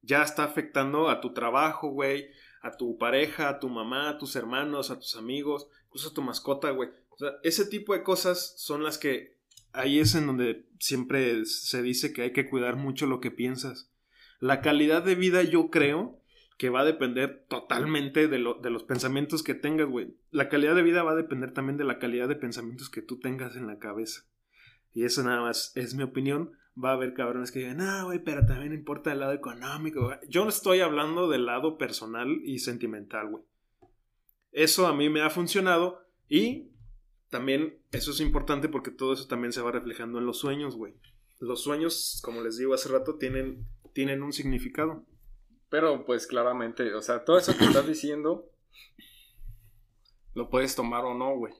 ya 0.02 0.24
está 0.24 0.44
afectando 0.44 1.10
a 1.10 1.20
tu 1.20 1.34
trabajo, 1.34 1.90
güey, 1.90 2.30
a 2.62 2.72
tu 2.72 2.98
pareja, 2.98 3.50
a 3.50 3.60
tu 3.60 3.70
mamá, 3.70 4.10
a 4.10 4.18
tus 4.18 4.36
hermanos, 4.36 4.92
a 4.92 5.00
tus 5.00 5.16
amigos, 5.16 5.68
incluso 5.88 6.10
a 6.10 6.14
tu 6.14 6.22
mascota, 6.22 6.72
güey. 6.72 6.90
O 7.20 7.26
sea, 7.26 7.34
ese 7.44 7.66
tipo 7.66 7.94
de 7.94 8.02
cosas 8.02 8.54
son 8.58 8.82
las 8.84 8.98
que 8.98 9.38
ahí 9.74 10.00
es 10.00 10.16
en 10.16 10.26
donde 10.26 10.66
siempre 10.80 11.46
se 11.46 11.82
dice 11.82 12.14
que 12.14 12.22
hay 12.22 12.32
que 12.32 12.50
cuidar 12.50 12.78
mucho 12.78 13.08
lo 13.08 13.20
que 13.20 13.30
piensas. 13.30 13.92
La 14.40 14.62
calidad 14.62 15.04
de 15.04 15.16
vida, 15.16 15.44
yo 15.44 15.70
creo, 15.70 16.22
que 16.58 16.70
va 16.70 16.82
a 16.82 16.86
depender 16.86 17.46
totalmente 17.50 18.28
de, 18.28 18.40
lo, 18.40 18.56
de 18.56 18.70
los 18.70 18.84
pensamientos 18.84 19.44
que 19.44 19.54
tengas, 19.54 19.88
güey. 19.88 20.16
La 20.32 20.50
calidad 20.50 20.76
de 20.76 20.84
vida 20.84 21.04
va 21.04 21.12
a 21.12 21.16
depender 21.16 21.54
también 21.54 21.78
de 21.78 21.84
la 21.84 22.00
calidad 22.00 22.30
de 22.30 22.36
pensamientos 22.36 22.90
que 22.90 23.02
tú 23.02 23.20
tengas 23.20 23.56
en 23.56 23.68
la 23.68 23.80
cabeza. 23.80 24.24
Y 24.94 25.04
eso 25.04 25.24
nada 25.24 25.42
más 25.42 25.74
es 25.76 25.96
mi 25.96 26.04
opinión. 26.04 26.52
Va 26.82 26.92
a 26.92 26.94
haber 26.94 27.14
cabrones 27.14 27.52
que 27.52 27.60
digan, 27.60 27.78
no, 27.78 28.06
güey, 28.06 28.20
pero 28.24 28.46
también 28.46 28.74
importa 28.74 29.12
el 29.12 29.20
lado 29.20 29.34
económico. 29.34 30.12
Yo 30.30 30.44
no 30.44 30.50
estoy 30.50 30.80
hablando 30.80 31.30
del 31.30 31.46
lado 31.46 31.78
personal 31.78 32.42
y 32.44 32.60
sentimental, 32.60 33.30
güey. 33.30 33.44
Eso 34.52 34.88
a 34.88 34.94
mí 34.96 35.10
me 35.10 35.22
ha 35.22 35.30
funcionado 35.30 36.02
y 36.28 36.69
también 37.30 37.80
eso 37.92 38.12
es 38.12 38.20
importante 38.20 38.70
porque 38.70 38.92
todo 38.92 39.14
eso 39.14 39.28
también 39.28 39.54
se 39.54 39.62
va 39.62 39.72
reflejando 39.72 40.20
en 40.20 40.26
los 40.26 40.40
sueños, 40.40 40.76
güey. 40.76 40.94
Los 41.40 41.64
sueños, 41.64 42.22
como 42.24 42.42
les 42.42 42.58
digo 42.58 42.74
hace 42.74 42.90
rato, 42.90 43.16
tienen, 43.16 43.66
tienen 43.94 44.24
un 44.24 44.34
significado. 44.34 45.06
Pero 45.70 46.06
pues 46.06 46.26
claramente, 46.28 46.94
o 46.96 47.02
sea, 47.02 47.24
todo 47.24 47.38
eso 47.38 47.56
que 47.56 47.66
estás 47.66 47.88
diciendo 47.88 48.50
lo 50.34 50.50
puedes 50.50 50.76
tomar 50.76 51.06
o 51.06 51.14
no, 51.14 51.36
güey. 51.36 51.54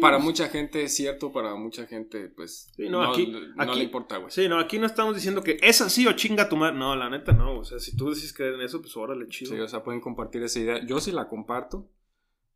para 0.00 0.18
mucha 0.18 0.48
gente 0.48 0.82
es 0.82 0.94
cierto, 0.94 1.32
para 1.32 1.54
mucha 1.54 1.86
gente, 1.86 2.28
pues. 2.28 2.70
no, 2.76 3.02
aquí, 3.02 3.32
no 3.56 3.74
le 3.74 3.84
importa, 3.84 4.18
güey. 4.18 4.30
Sí, 4.30 4.48
no, 4.48 4.58
aquí 4.58 4.78
no 4.78 4.86
estamos 4.86 5.14
diciendo 5.14 5.42
que 5.42 5.58
es 5.62 5.80
así 5.80 6.06
o 6.06 6.12
chinga 6.12 6.48
tu 6.48 6.56
madre. 6.56 6.76
No, 6.76 6.94
la 6.94 7.08
neta 7.08 7.32
no. 7.32 7.58
O 7.58 7.64
sea, 7.64 7.78
si 7.78 7.96
tú 7.96 8.10
decís 8.10 8.32
que 8.32 8.48
en 8.48 8.60
eso, 8.60 8.82
pues 8.82 8.96
órale, 8.96 9.26
chido. 9.28 9.52
Sí, 9.52 9.60
o 9.60 9.68
sea, 9.68 9.82
pueden 9.82 10.00
compartir 10.00 10.42
esa 10.42 10.60
idea. 10.60 10.84
Yo 10.84 11.00
sí 11.00 11.12
la 11.12 11.28
comparto. 11.28 11.88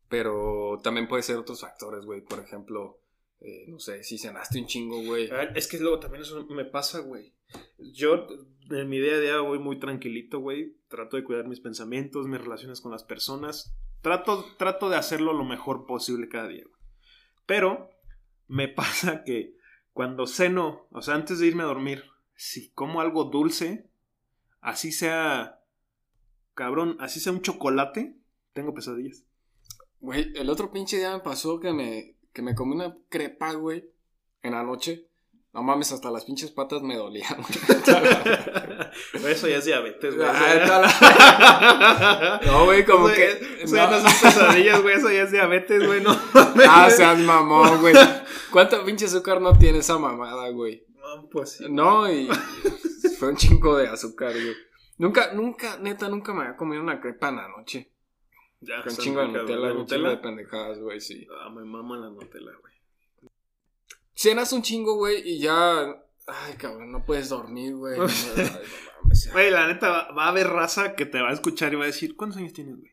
Pero 0.09 0.79
también 0.83 1.07
puede 1.07 1.23
ser 1.23 1.37
otros 1.37 1.61
factores, 1.61 2.05
güey. 2.05 2.21
Por 2.21 2.39
ejemplo, 2.39 3.01
eh, 3.39 3.65
no 3.67 3.79
sé, 3.79 4.03
si 4.03 4.17
cenaste 4.17 4.59
un 4.59 4.67
chingo, 4.67 5.03
güey. 5.03 5.29
Ah, 5.31 5.49
Es 5.55 5.67
que 5.67 5.79
luego 5.79 5.99
también 5.99 6.23
eso 6.23 6.45
me 6.47 6.65
pasa, 6.65 6.99
güey. 6.99 7.33
Yo 7.77 8.27
en 8.69 8.89
mi 8.89 8.99
día 8.99 9.15
a 9.15 9.19
día 9.19 9.39
voy 9.39 9.59
muy 9.59 9.79
tranquilito, 9.79 10.39
güey. 10.39 10.77
Trato 10.87 11.17
de 11.17 11.23
cuidar 11.23 11.47
mis 11.47 11.59
pensamientos, 11.59 12.27
mis 12.27 12.41
relaciones 12.41 12.81
con 12.81 12.91
las 12.91 13.03
personas. 13.03 13.75
Trato, 14.01 14.45
trato 14.57 14.89
de 14.89 14.95
hacerlo 14.95 15.33
lo 15.33 15.43
mejor 15.43 15.85
posible 15.85 16.29
cada 16.29 16.47
día, 16.47 16.63
güey. 16.63 16.81
Pero 17.45 17.89
me 18.47 18.67
pasa 18.67 19.23
que 19.23 19.55
cuando 19.93 20.27
ceno, 20.27 20.87
o 20.91 21.01
sea, 21.01 21.15
antes 21.15 21.39
de 21.39 21.47
irme 21.47 21.63
a 21.63 21.67
dormir, 21.67 22.03
si 22.35 22.69
como 22.71 23.01
algo 23.01 23.25
dulce, 23.25 23.89
así 24.61 24.91
sea, 24.91 25.63
cabrón, 26.53 26.97
así 26.99 27.19
sea 27.19 27.33
un 27.33 27.41
chocolate, 27.41 28.15
tengo 28.53 28.73
pesadillas. 28.73 29.26
Güey, 30.07 30.31
el 30.37 30.49
otro 30.49 30.71
pinche 30.71 30.95
día 30.99 31.11
me 31.11 31.19
pasó 31.19 31.59
que 31.59 31.73
me, 31.73 32.15
que 32.31 32.41
me 32.41 32.55
comí 32.55 32.75
una 32.75 32.95
crepa, 33.09 33.51
güey, 33.51 33.83
en 34.41 34.53
la 34.53 34.63
noche. 34.63 35.05
No 35.53 35.63
mames, 35.63 35.91
hasta 35.91 36.09
las 36.11 36.23
pinches 36.23 36.49
patas 36.51 36.81
me 36.81 36.95
dolían. 36.95 37.35
Eso 39.27 39.47
ya 39.49 39.57
es 39.57 39.65
diabetes, 39.65 40.15
güey. 40.15 40.27
Ah, 40.31 42.39
No, 42.45 42.63
güey, 42.65 42.85
como 42.85 43.09
Eso 43.09 43.15
que. 43.17 43.39
ya- 43.57 43.63
Eso 43.63 43.75
ya 43.75 43.89
no 43.89 43.99
son 43.99 44.11
pesadillas, 44.21 44.81
güey. 44.81 44.95
Eso 44.95 45.11
ya 45.11 45.23
es 45.23 45.31
diabetes, 45.31 45.85
güey. 45.85 45.99
No 46.01 46.17
Ah, 46.69 46.89
seas 46.89 47.19
mamón, 47.19 47.81
güey. 47.81 47.93
¿Cuánto 48.51 48.85
pinche 48.85 49.05
azúcar 49.07 49.41
no 49.41 49.57
tiene 49.57 49.79
esa 49.79 49.97
mamada, 49.97 50.47
güey? 50.51 50.85
No, 50.95 51.27
pues 51.29 51.57
sí. 51.57 51.65
No, 51.69 52.09
y 52.09 52.29
fue 53.19 53.27
un 53.29 53.35
chingo 53.35 53.75
de 53.77 53.87
azúcar, 53.89 54.31
güey. 54.31 54.55
Nunca, 54.99 55.33
nunca, 55.33 55.77
neta, 55.79 56.07
nunca 56.07 56.33
me 56.33 56.43
había 56.43 56.55
comido 56.55 56.81
una 56.81 57.01
crepa 57.01 57.27
en 57.29 57.35
la 57.37 57.47
noche. 57.49 57.91
Ya, 58.61 58.83
Con 58.83 58.95
chingo 58.95 59.21
de. 59.21 59.27
Nutella, 59.27 59.55
¿La 59.57 59.73
un 59.73 59.85
chingo 59.85 60.09
de 60.09 60.17
pendejadas, 60.17 60.79
güey, 60.79 60.99
sí. 60.99 61.27
Ah, 61.41 61.49
me 61.49 61.63
mama 61.63 61.97
la 61.97 62.09
Nutella, 62.09 62.51
güey. 62.59 62.73
Cenas 64.13 64.51
un 64.53 64.61
chingo, 64.61 64.95
güey, 64.95 65.21
y 65.23 65.39
ya. 65.39 66.03
Ay, 66.25 66.55
cabrón, 66.57 66.91
no 66.91 67.05
puedes 67.05 67.29
dormir, 67.29 67.75
güey. 67.75 67.99
Ay, 67.99 68.07
no. 69.03 69.31
Güey, 69.31 69.51
la 69.51 69.67
neta, 69.67 69.89
va, 69.89 70.11
va 70.11 70.25
a 70.25 70.29
haber 70.29 70.47
raza 70.47 70.95
que 70.95 71.05
te 71.05 71.21
va 71.21 71.29
a 71.29 71.33
escuchar 71.33 71.71
y 71.73 71.77
va 71.77 71.83
a 71.83 71.87
decir, 71.87 72.15
¿cuántos 72.15 72.39
años 72.39 72.53
tienes, 72.53 72.77
güey? 72.77 72.91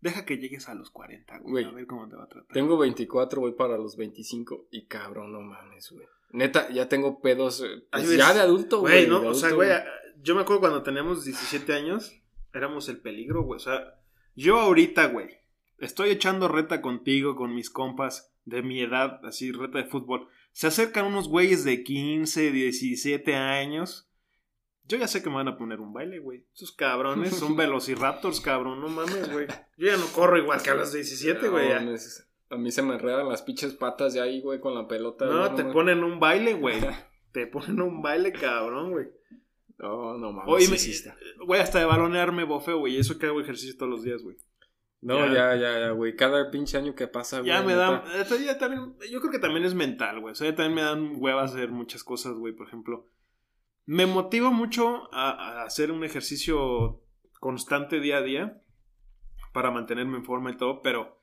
Deja 0.00 0.24
que 0.24 0.36
llegues 0.36 0.68
a 0.68 0.74
los 0.74 0.90
40, 0.90 1.38
güey. 1.38 1.50
Güey. 1.50 1.64
A 1.64 1.70
ver 1.72 1.86
cómo 1.86 2.08
te 2.08 2.14
va 2.14 2.24
a 2.24 2.28
tratar. 2.28 2.52
Tengo 2.52 2.78
24, 2.78 3.40
voy 3.40 3.52
para 3.52 3.76
los 3.76 3.96
25 3.96 4.68
y 4.70 4.86
cabrón, 4.86 5.32
no 5.32 5.40
mames, 5.40 5.90
güey. 5.90 6.06
Neta, 6.30 6.68
ya 6.70 6.88
tengo 6.88 7.20
pedos 7.20 7.62
eh, 7.62 7.86
pues, 7.90 8.04
güey, 8.04 8.18
ya 8.18 8.34
de 8.34 8.40
adulto, 8.40 8.80
Güey, 8.80 9.06
güey. 9.06 9.22
¿no? 9.22 9.28
O 9.30 9.34
sea, 9.34 9.50
güey, 9.52 9.70
yo 10.22 10.34
me 10.34 10.42
acuerdo 10.42 10.60
cuando 10.60 10.82
teníamos 10.82 11.24
17 11.24 11.72
años, 11.72 12.12
éramos 12.52 12.88
el 12.88 12.98
peligro, 12.98 13.42
güey. 13.42 13.56
O 13.56 13.60
sea, 13.60 13.98
yo 14.38 14.60
ahorita, 14.60 15.06
güey, 15.06 15.26
estoy 15.78 16.10
echando 16.10 16.46
reta 16.46 16.80
contigo, 16.80 17.34
con 17.34 17.54
mis 17.54 17.70
compas 17.70 18.32
de 18.44 18.62
mi 18.62 18.80
edad, 18.80 19.20
así, 19.24 19.50
reta 19.50 19.78
de 19.78 19.84
fútbol. 19.84 20.28
Se 20.52 20.68
acercan 20.68 21.06
unos 21.06 21.28
güeyes 21.28 21.64
de 21.64 21.82
15, 21.82 22.52
17 22.52 23.34
años. 23.34 24.08
Yo 24.84 24.96
ya 24.96 25.08
sé 25.08 25.24
que 25.24 25.28
me 25.28 25.34
van 25.34 25.48
a 25.48 25.58
poner 25.58 25.80
un 25.80 25.92
baile, 25.92 26.20
güey. 26.20 26.46
Esos 26.54 26.70
cabrones 26.70 27.34
son 27.34 27.56
velociraptors, 27.56 28.40
cabrón. 28.40 28.80
No 28.80 28.88
mames, 28.88 29.30
güey. 29.32 29.48
Yo 29.76 29.88
ya 29.88 29.96
no 29.96 30.06
corro 30.06 30.38
igual 30.38 30.62
que 30.62 30.70
a 30.70 30.74
los 30.74 30.92
17, 30.92 31.48
güey. 31.48 31.70
No, 31.70 31.96
A 32.50 32.56
mí 32.56 32.70
se 32.70 32.82
me 32.82 32.94
enredan 32.94 33.28
las 33.28 33.42
pinches 33.42 33.74
patas 33.74 34.14
de 34.14 34.20
ahí, 34.20 34.40
güey, 34.40 34.60
con 34.60 34.76
la 34.76 34.86
pelota. 34.86 35.26
No, 35.26 35.52
te 35.56 35.64
ponen 35.64 36.04
un 36.04 36.20
baile, 36.20 36.54
güey. 36.54 36.78
Te 37.32 37.46
ponen 37.46 37.82
un 37.82 38.00
baile, 38.00 38.32
cabrón, 38.32 38.92
güey. 38.92 39.08
No, 39.78 40.18
no 40.18 40.32
mames. 40.32 40.52
Oye, 40.54 40.64
sí, 40.66 40.70
me- 40.72 40.78
sí. 40.78 41.08
Güey, 41.46 41.60
hasta 41.60 41.78
de 41.78 41.84
balonearme 41.84 42.44
bofeo, 42.44 42.78
güey. 42.78 42.96
Eso 42.98 43.18
que 43.18 43.26
hago 43.26 43.40
ejercicio 43.40 43.76
todos 43.76 43.90
los 43.90 44.02
días, 44.02 44.22
güey. 44.22 44.36
No, 45.00 45.32
ya, 45.32 45.54
ya, 45.54 45.78
ya, 45.78 45.90
güey. 45.90 46.16
Cada 46.16 46.50
pinche 46.50 46.76
año 46.76 46.96
que 46.96 47.06
pasa, 47.06 47.38
güey. 47.38 47.48
Ya 47.52 47.62
me 47.62 47.74
da. 47.74 48.02
ya 48.44 48.58
también, 48.58 48.96
yo 49.10 49.20
creo 49.20 49.30
que 49.30 49.38
también 49.38 49.64
es 49.64 49.74
mental, 49.74 50.20
güey. 50.20 50.32
O 50.32 50.34
sea, 50.34 50.50
ya 50.50 50.56
también 50.56 50.74
me 50.74 50.82
dan 50.82 51.12
huevas 51.16 51.52
hacer 51.54 51.70
muchas 51.70 52.02
cosas, 52.02 52.34
güey. 52.34 52.52
Por 52.52 52.66
ejemplo, 52.66 53.08
me 53.86 54.06
motiva 54.06 54.50
mucho 54.50 55.08
a, 55.14 55.30
a 55.30 55.62
hacer 55.64 55.92
un 55.92 56.02
ejercicio 56.02 57.04
constante 57.38 58.00
día 58.00 58.16
a 58.18 58.22
día 58.22 58.60
para 59.52 59.70
mantenerme 59.70 60.16
en 60.18 60.24
forma 60.24 60.50
y 60.50 60.56
todo, 60.56 60.82
pero 60.82 61.22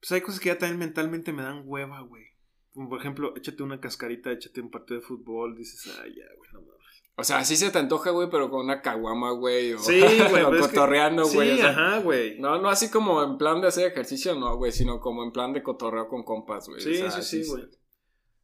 pues 0.00 0.12
hay 0.12 0.20
cosas 0.20 0.38
que 0.38 0.50
ya 0.50 0.58
también 0.58 0.78
mentalmente 0.78 1.32
me 1.32 1.42
dan 1.42 1.62
hueva, 1.64 2.00
güey. 2.02 2.24
Como 2.72 2.88
por 2.88 3.00
ejemplo, 3.00 3.34
échate 3.36 3.64
una 3.64 3.80
cascarita, 3.80 4.30
échate 4.30 4.60
un 4.60 4.70
partido 4.70 5.00
de 5.00 5.06
fútbol, 5.06 5.56
dices, 5.56 5.84
ay, 6.00 6.14
ya, 6.14 6.24
güey, 6.36 6.50
no 6.52 6.60
mames. 6.60 7.02
O 7.20 7.24
sea, 7.24 7.44
sí 7.44 7.56
se 7.56 7.70
te 7.72 7.78
antoja, 7.78 8.10
güey, 8.10 8.30
pero 8.30 8.48
con 8.48 8.60
una 8.64 8.80
caguama, 8.80 9.32
güey. 9.32 9.72
O, 9.72 9.78
Sí, 9.80 10.00
güey, 10.30 10.44
o 10.44 10.52
que- 10.52 10.58
cotorreando, 10.60 11.26
güey. 11.28 11.48
Sí, 11.50 11.54
o 11.54 11.58
sea, 11.58 11.70
ajá, 11.70 11.98
güey. 11.98 12.38
No, 12.38 12.60
no 12.62 12.68
así 12.68 12.90
como 12.90 13.22
en 13.24 13.36
plan 13.38 13.60
de 13.60 13.66
hacer 13.68 13.90
ejercicio, 13.90 14.34
no, 14.36 14.56
güey, 14.56 14.70
sino 14.70 15.00
como 15.00 15.24
en 15.24 15.32
plan 15.32 15.52
de 15.52 15.62
cotorreo 15.64 16.08
con 16.08 16.22
compas, 16.22 16.68
güey. 16.68 16.80
Sí, 16.80 17.02
O 17.02 17.10
sea, 17.10 17.20
sí, 17.22 17.42
sí, 17.44 17.50
güey. 17.50 17.64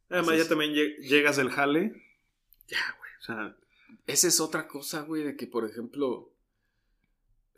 Además, 0.09 0.37
ya 0.37 0.47
también 0.49 0.73
lleg- 0.73 0.97
llegas 0.99 1.37
del 1.37 1.49
jale. 1.51 1.93
Ya, 2.67 2.79
güey. 2.99 3.11
O 3.21 3.23
sea, 3.23 3.55
Esa 4.07 4.27
es 4.27 4.39
otra 4.41 4.67
cosa, 4.67 5.01
güey, 5.03 5.23
de 5.23 5.35
que, 5.37 5.47
por 5.47 5.65
ejemplo, 5.65 6.29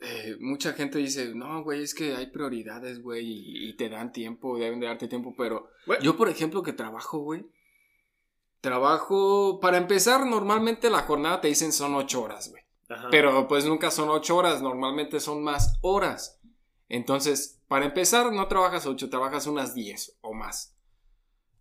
eh, 0.00 0.36
mucha 0.40 0.72
gente 0.74 0.98
dice, 0.98 1.34
no, 1.34 1.62
güey, 1.64 1.82
es 1.82 1.94
que 1.94 2.14
hay 2.14 2.28
prioridades, 2.28 3.02
güey, 3.02 3.26
y, 3.26 3.68
y 3.70 3.76
te 3.76 3.88
dan 3.88 4.12
tiempo, 4.12 4.56
deben 4.56 4.78
de 4.80 4.86
darte 4.86 5.08
tiempo, 5.08 5.34
pero 5.36 5.68
yo, 6.00 6.16
por 6.16 6.28
ejemplo, 6.28 6.62
que 6.62 6.72
trabajo, 6.72 7.18
güey, 7.18 7.44
trabajo, 8.60 9.60
para 9.60 9.76
empezar, 9.78 10.26
normalmente 10.26 10.90
la 10.90 11.02
jornada 11.02 11.40
te 11.40 11.48
dicen 11.48 11.72
son 11.72 11.94
ocho 11.94 12.22
horas, 12.22 12.50
güey. 12.50 12.62
ajá. 12.88 13.08
Pero 13.10 13.46
pues 13.48 13.64
nunca 13.64 13.90
son 13.90 14.08
ocho 14.10 14.36
horas, 14.36 14.62
normalmente 14.62 15.20
son 15.20 15.42
más 15.42 15.78
horas. 15.82 16.40
Entonces, 16.88 17.60
para 17.68 17.84
empezar, 17.86 18.32
no 18.32 18.46
trabajas 18.48 18.86
ocho, 18.86 19.10
trabajas 19.10 19.46
unas 19.46 19.74
diez 19.74 20.16
o 20.22 20.32
más. 20.34 20.74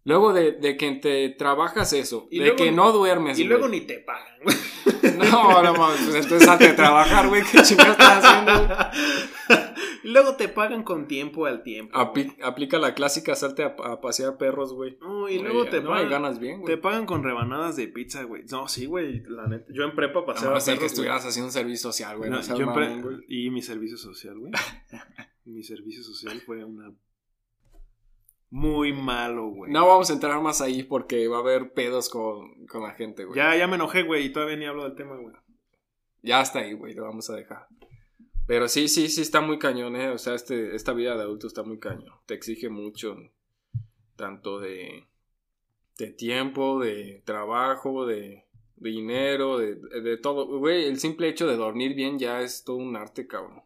Luego 0.06 0.32
de, 0.32 0.54
de 0.54 0.78
que 0.78 0.92
te 0.94 1.28
trabajas 1.30 1.92
eso, 1.92 2.28
Y 2.32 2.40
de 2.40 2.46
luego- 2.46 2.58
que 2.64 2.72
no 2.72 2.94
duermes, 2.94 3.38
y 3.40 3.44
luego 3.44 3.68
ni 3.68 3.82
te 3.82 4.00
pagan, 4.00 4.38
güey. 4.44 4.56
No, 5.18 5.62
no 5.64 5.74
mames, 5.74 6.00
pues 6.04 6.16
entonces 6.16 6.46
salte 6.46 6.70
a 6.70 6.76
trabajar, 6.76 7.28
güey, 7.28 7.44
qué 7.44 7.62
chingados 7.64 7.92
estás 7.98 8.24
haciendo. 8.24 8.78
luego 10.08 10.36
te 10.36 10.48
pagan 10.50 10.84
con 10.84 11.08
tiempo 11.08 11.46
al 11.46 11.64
tiempo. 11.64 11.98
Güey. 12.12 12.36
aplica 12.44 12.78
la 12.80 12.94
clásica, 12.94 13.36
salte 13.36 13.64
a, 13.64 13.76
a 13.84 14.02
pasear 14.02 14.38
perros, 14.38 14.74
güey. 14.74 14.98
No, 15.02 15.30
y 15.30 15.38
Güey, 15.38 15.44
luego 15.54 15.70
te 15.70 15.82
no, 15.82 15.90
pagan. 15.90 16.10
ganas 16.10 16.40
bien, 16.40 16.62
güey. 16.62 16.76
Te 16.76 16.82
pagan 16.82 17.06
con 17.06 17.24
rebanadas 17.24 17.76
de 17.76 17.88
pizza, 17.88 18.24
güey. 18.24 18.44
No, 18.52 18.68
sí, 18.68 18.86
güey, 18.86 19.22
la 19.28 19.48
neta. 19.48 19.72
Yo 19.74 19.84
en 19.84 19.96
prepa 19.96 20.26
paseaba 20.26 20.56
no 20.56 20.60
que 20.60 20.66
perros, 20.66 20.80
güey. 20.80 20.86
estuvieras 20.88 21.26
haciendo 21.26 21.48
un 21.48 21.52
servicio 21.54 21.92
social, 21.92 22.18
güey. 22.18 22.30
No, 22.30 22.42
yo 22.42 22.58
en 22.58 22.74
pre-. 22.74 23.26
Y 23.28 23.50
mi 23.50 23.62
servicio 23.62 23.98
social, 23.98 24.38
güey. 24.40 24.52
mi 25.46 25.64
servicio 25.64 26.04
social 26.04 26.40
fue 26.42 26.64
una. 26.64 26.94
Muy 28.50 28.94
malo, 28.94 29.48
güey. 29.50 29.72
No 29.72 29.86
vamos 29.88 30.10
a 30.10 30.14
entrar 30.14 30.42
más 30.42 30.62
ahí 30.62 30.84
porque 30.84 31.28
va 31.28 31.38
a 31.38 31.42
haber 31.42 31.74
pedos 31.74 32.10
con, 32.10 32.66
con 32.68 32.82
la 32.84 32.92
gente, 32.92 33.26
güey. 33.26 33.36
Ya, 33.36 33.56
ya 33.58 33.68
me 33.68 33.76
enojé, 33.76 34.04
güey, 34.04 34.26
y 34.26 34.30
todavía 34.32 34.56
ni 34.56 34.66
hablo 34.66 34.84
del 34.84 34.96
tema, 34.96 35.18
güey. 35.18 35.36
Ya 36.22 36.42
está 36.42 36.60
ahí, 36.60 36.74
güey, 36.74 36.94
lo 36.94 37.04
vamos 37.04 37.30
a 37.30 37.36
dejar. 37.36 37.68
Pero 38.48 38.70
sí, 38.70 38.88
sí, 38.88 39.10
sí 39.10 39.22
está 39.22 39.42
muy 39.42 39.60
cañón, 39.60 39.96
¿eh? 39.98 40.10
O 40.10 40.18
sea, 40.18 40.34
este, 40.34 40.74
esta 40.76 40.94
vida 40.94 41.16
de 41.16 41.24
adulto 41.24 41.48
está 41.48 41.64
muy 41.64 41.80
cañón. 41.80 42.14
Te 42.26 42.34
exige 42.34 42.70
mucho, 42.70 43.18
tanto 44.16 44.60
de, 44.60 45.06
de 45.98 46.08
tiempo, 46.12 46.80
de 46.80 47.22
trabajo, 47.26 48.06
de, 48.06 48.46
de 48.78 48.90
dinero, 48.90 49.58
de, 49.58 49.76
de 49.76 50.18
todo. 50.18 50.60
Güey, 50.60 50.86
el 50.86 50.98
simple 50.98 51.28
hecho 51.28 51.46
de 51.46 51.58
dormir 51.58 51.94
bien 51.94 52.18
ya 52.18 52.42
es 52.42 52.64
todo 52.64 52.78
un 52.78 52.96
arte, 52.96 53.28
cabrón. 53.28 53.64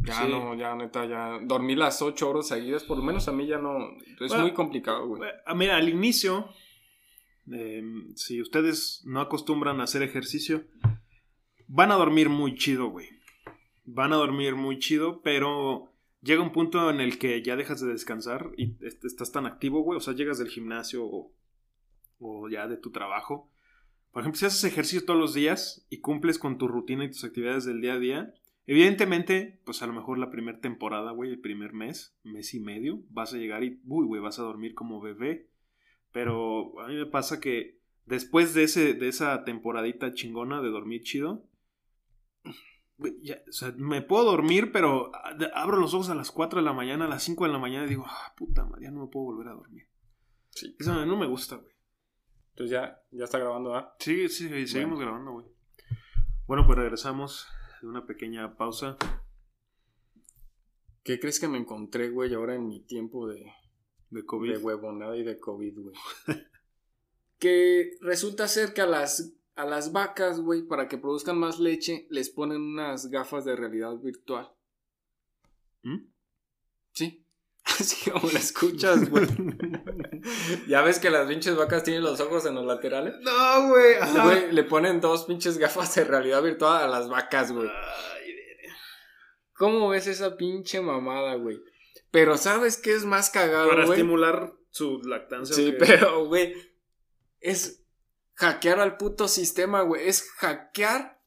Ya 0.00 0.14
Sí. 0.24 0.30
no, 0.30 0.54
ya 0.54 0.74
neta, 0.76 1.06
ya. 1.06 1.38
Dormir 1.42 1.78
las 1.78 2.02
ocho 2.02 2.28
horas 2.30 2.48
seguidas, 2.48 2.84
por 2.84 2.98
lo 2.98 3.02
menos 3.02 3.26
a 3.28 3.32
mí 3.32 3.46
ya 3.46 3.58
no. 3.58 3.78
Es 4.20 4.28
Bueno, 4.28 4.42
muy 4.44 4.52
complicado, 4.52 5.06
güey. 5.08 5.22
Ah, 5.46 5.54
Mira, 5.54 5.76
al 5.76 5.88
inicio, 5.88 6.50
eh, 7.50 7.82
si 8.14 8.40
ustedes 8.42 9.02
no 9.06 9.20
acostumbran 9.20 9.80
a 9.80 9.84
hacer 9.84 10.02
ejercicio, 10.02 10.64
van 11.68 11.92
a 11.92 11.94
dormir 11.94 12.28
muy 12.28 12.54
chido, 12.56 12.88
güey. 12.88 13.08
Van 13.84 14.12
a 14.12 14.16
dormir 14.16 14.54
muy 14.56 14.78
chido, 14.78 15.22
pero 15.22 15.92
llega 16.20 16.42
un 16.42 16.52
punto 16.52 16.90
en 16.90 17.00
el 17.00 17.18
que 17.18 17.40
ya 17.42 17.56
dejas 17.56 17.80
de 17.80 17.88
descansar 17.92 18.50
y 18.56 18.76
est- 18.84 19.04
estás 19.04 19.30
tan 19.32 19.46
activo, 19.46 19.80
güey. 19.82 19.96
O 19.96 20.00
sea, 20.00 20.14
llegas 20.14 20.38
del 20.38 20.48
gimnasio 20.48 21.04
o, 21.06 21.32
o 22.18 22.48
ya 22.48 22.66
de 22.68 22.76
tu 22.76 22.90
trabajo. 22.90 23.48
Por 24.12 24.22
ejemplo, 24.22 24.38
si 24.38 24.46
haces 24.46 24.64
ejercicio 24.64 25.04
todos 25.04 25.20
los 25.20 25.34
días 25.34 25.86
y 25.90 25.98
cumples 26.00 26.38
con 26.38 26.58
tu 26.58 26.66
rutina 26.68 27.04
y 27.04 27.08
tus 27.08 27.24
actividades 27.24 27.64
del 27.64 27.80
día 27.80 27.94
a 27.94 27.98
día, 27.98 28.34
evidentemente, 28.66 29.60
pues 29.64 29.82
a 29.82 29.86
lo 29.86 29.92
mejor 29.92 30.18
la 30.18 30.30
primera 30.30 30.60
temporada, 30.60 31.12
güey, 31.12 31.30
el 31.30 31.40
primer 31.40 31.72
mes, 31.72 32.16
mes 32.24 32.52
y 32.54 32.60
medio, 32.60 33.02
vas 33.10 33.32
a 33.32 33.36
llegar 33.38 33.62
y, 33.64 33.80
uy, 33.86 34.06
güey, 34.06 34.20
vas 34.20 34.38
a 34.38 34.42
dormir 34.42 34.74
como 34.74 35.00
bebé. 35.00 35.48
Pero 36.12 36.78
a 36.80 36.88
mí 36.88 36.94
me 36.94 37.06
pasa 37.06 37.38
que 37.40 37.78
después 38.06 38.54
de, 38.54 38.64
ese, 38.64 38.94
de 38.94 39.08
esa 39.08 39.44
temporadita 39.44 40.12
chingona 40.14 40.62
de 40.62 40.70
dormir 40.70 41.02
chido, 41.02 41.44
ya, 43.22 43.42
o 43.48 43.52
sea, 43.52 43.72
me 43.76 44.02
puedo 44.02 44.24
dormir, 44.24 44.72
pero 44.72 45.12
ah, 45.14 45.36
abro 45.54 45.76
los 45.76 45.94
ojos 45.94 46.10
a 46.10 46.14
las 46.14 46.30
4 46.30 46.60
de 46.60 46.64
la 46.64 46.72
mañana, 46.72 47.04
a 47.04 47.08
las 47.08 47.22
5 47.22 47.46
de 47.46 47.52
la 47.52 47.58
mañana 47.58 47.86
y 47.86 47.90
digo, 47.90 48.04
ah, 48.06 48.34
puta 48.36 48.64
madre, 48.64 48.84
ya 48.84 48.90
no 48.90 49.02
me 49.02 49.10
puedo 49.10 49.26
volver 49.26 49.48
a 49.48 49.54
dormir. 49.54 49.88
Sí. 50.50 50.74
Eso 50.78 51.06
no 51.06 51.16
me 51.16 51.26
gusta, 51.26 51.56
güey. 51.56 51.72
Entonces 52.50 52.72
ya, 52.72 53.00
ya 53.12 53.24
está 53.24 53.38
grabando, 53.38 53.74
¿ah? 53.74 53.94
Sí, 54.00 54.28
sí, 54.28 54.48
sí, 54.48 54.66
seguimos 54.66 54.98
grabando, 54.98 55.32
güey. 55.32 55.46
Bueno, 56.48 56.66
pues 56.66 56.78
regresamos 56.78 57.46
de 57.80 57.86
una 57.86 58.04
pequeña 58.04 58.56
pausa. 58.56 58.96
¿Qué 61.04 61.20
crees 61.20 61.38
que 61.38 61.46
me 61.46 61.58
encontré, 61.58 62.10
güey, 62.10 62.34
ahora 62.34 62.56
en 62.56 62.66
mi 62.66 62.80
tiempo 62.80 63.28
de, 63.28 63.52
De 64.10 64.24
COVID. 64.24 64.54
de 64.54 64.58
huevonada 64.58 65.16
y 65.16 65.22
de 65.22 65.38
COVID, 65.38 65.78
güey? 65.78 65.94
que 67.38 67.92
resulta 68.00 68.48
ser 68.48 68.74
que 68.74 68.80
a 68.80 68.86
las, 68.86 69.37
a 69.58 69.64
las 69.64 69.90
vacas, 69.90 70.38
güey, 70.40 70.62
para 70.62 70.86
que 70.86 70.98
produzcan 70.98 71.36
más 71.36 71.58
leche, 71.58 72.06
les 72.10 72.30
ponen 72.30 72.62
unas 72.62 73.10
gafas 73.10 73.44
de 73.44 73.56
realidad 73.56 73.96
virtual. 73.96 74.52
¿Mm? 75.82 75.96
Sí. 76.92 77.26
Así 77.64 78.08
como 78.08 78.30
la 78.30 78.38
escuchas, 78.38 79.10
güey. 79.10 79.26
ya 80.68 80.82
ves 80.82 81.00
que 81.00 81.10
las 81.10 81.26
pinches 81.26 81.56
vacas 81.56 81.82
tienen 81.82 82.04
los 82.04 82.20
ojos 82.20 82.46
en 82.46 82.54
los 82.54 82.64
laterales. 82.64 83.16
No, 83.20 83.68
güey. 83.68 84.52
le 84.52 84.62
ponen 84.62 85.00
dos 85.00 85.24
pinches 85.24 85.58
gafas 85.58 85.92
de 85.96 86.04
realidad 86.04 86.40
virtual 86.40 86.84
a 86.84 86.86
las 86.86 87.08
vacas, 87.08 87.50
güey. 87.50 87.68
¿Cómo 89.54 89.88
ves 89.88 90.06
esa 90.06 90.36
pinche 90.36 90.80
mamada, 90.80 91.34
güey? 91.34 91.60
Pero 92.12 92.36
¿sabes 92.36 92.76
qué 92.76 92.94
es 92.94 93.04
más 93.04 93.28
cagado, 93.28 93.68
Para 93.68 93.86
güey? 93.86 93.98
estimular 93.98 94.52
su 94.70 95.02
lactancia. 95.02 95.56
Sí, 95.56 95.74
pero, 95.76 96.26
güey, 96.26 96.54
es 97.40 97.77
hackear 98.38 98.80
al 98.80 98.96
puto 98.96 99.28
sistema, 99.28 99.82
güey. 99.82 100.08
Es 100.08 100.30
hackear 100.38 101.20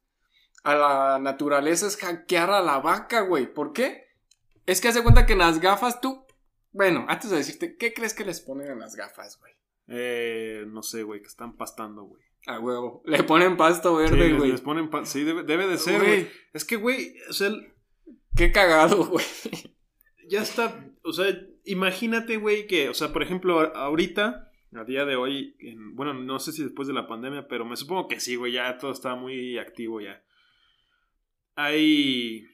a 0.63 0.75
la 0.75 1.19
naturaleza, 1.19 1.87
es 1.87 1.97
hackear 1.97 2.49
a 2.49 2.61
la 2.61 2.79
vaca, 2.79 3.21
güey. 3.21 3.51
¿Por 3.53 3.73
qué? 3.73 4.05
Es 4.65 4.79
que 4.81 4.87
hace 4.89 5.03
cuenta 5.03 5.25
que 5.25 5.33
en 5.33 5.39
las 5.39 5.59
gafas 5.59 6.01
tú... 6.01 6.25
Bueno, 6.71 7.05
antes 7.09 7.29
de 7.29 7.37
decirte, 7.37 7.75
¿qué 7.77 7.93
crees 7.93 8.13
que 8.13 8.23
les 8.23 8.39
ponen 8.39 8.71
en 8.71 8.79
las 8.79 8.95
gafas, 8.95 9.37
güey? 9.39 9.51
Eh, 9.87 10.63
no 10.67 10.83
sé, 10.83 11.03
güey, 11.03 11.21
que 11.21 11.27
están 11.27 11.57
pastando, 11.57 12.03
güey. 12.03 12.23
A 12.47 12.59
huevo. 12.59 13.03
Le 13.05 13.23
ponen 13.23 13.57
pasto 13.57 13.97
Sí, 13.97 14.03
verde, 14.15 14.33
güey. 14.37 14.51
les 14.51 14.61
ponen 14.61 14.89
pa- 14.89 15.05
Sí, 15.05 15.23
debe, 15.23 15.43
debe 15.43 15.67
de 15.67 15.77
ser, 15.77 15.99
Güey. 16.01 16.29
Es 16.53 16.63
que, 16.63 16.77
güey, 16.77 17.15
o 17.29 17.33
sea, 17.33 17.47
el- 17.47 17.73
Qué 18.35 18.51
cagado, 18.53 19.05
güey. 19.07 19.25
ya 20.29 20.41
está. 20.41 20.85
O 21.03 21.11
sea, 21.11 21.25
imagínate, 21.65 22.37
güey, 22.37 22.67
que, 22.67 22.87
o 22.87 22.93
sea, 22.93 23.11
por 23.11 23.21
ejemplo, 23.23 23.59
ahorita, 23.75 24.50
a 24.73 24.83
día 24.85 25.05
de 25.05 25.15
hoy, 25.15 25.55
en- 25.59 25.95
bueno, 25.95 26.13
no 26.13 26.39
sé 26.39 26.51
si 26.51 26.63
después 26.63 26.87
de 26.87 26.93
la 26.93 27.07
pandemia, 27.07 27.47
pero 27.47 27.65
me 27.65 27.75
supongo 27.75 28.07
que 28.07 28.19
sí, 28.19 28.35
güey, 28.35 28.53
ya 28.53 28.77
todo 28.77 28.91
está 28.91 29.15
muy 29.15 29.57
activo 29.57 29.99
ya. 30.01 30.23
Hay 31.55 32.45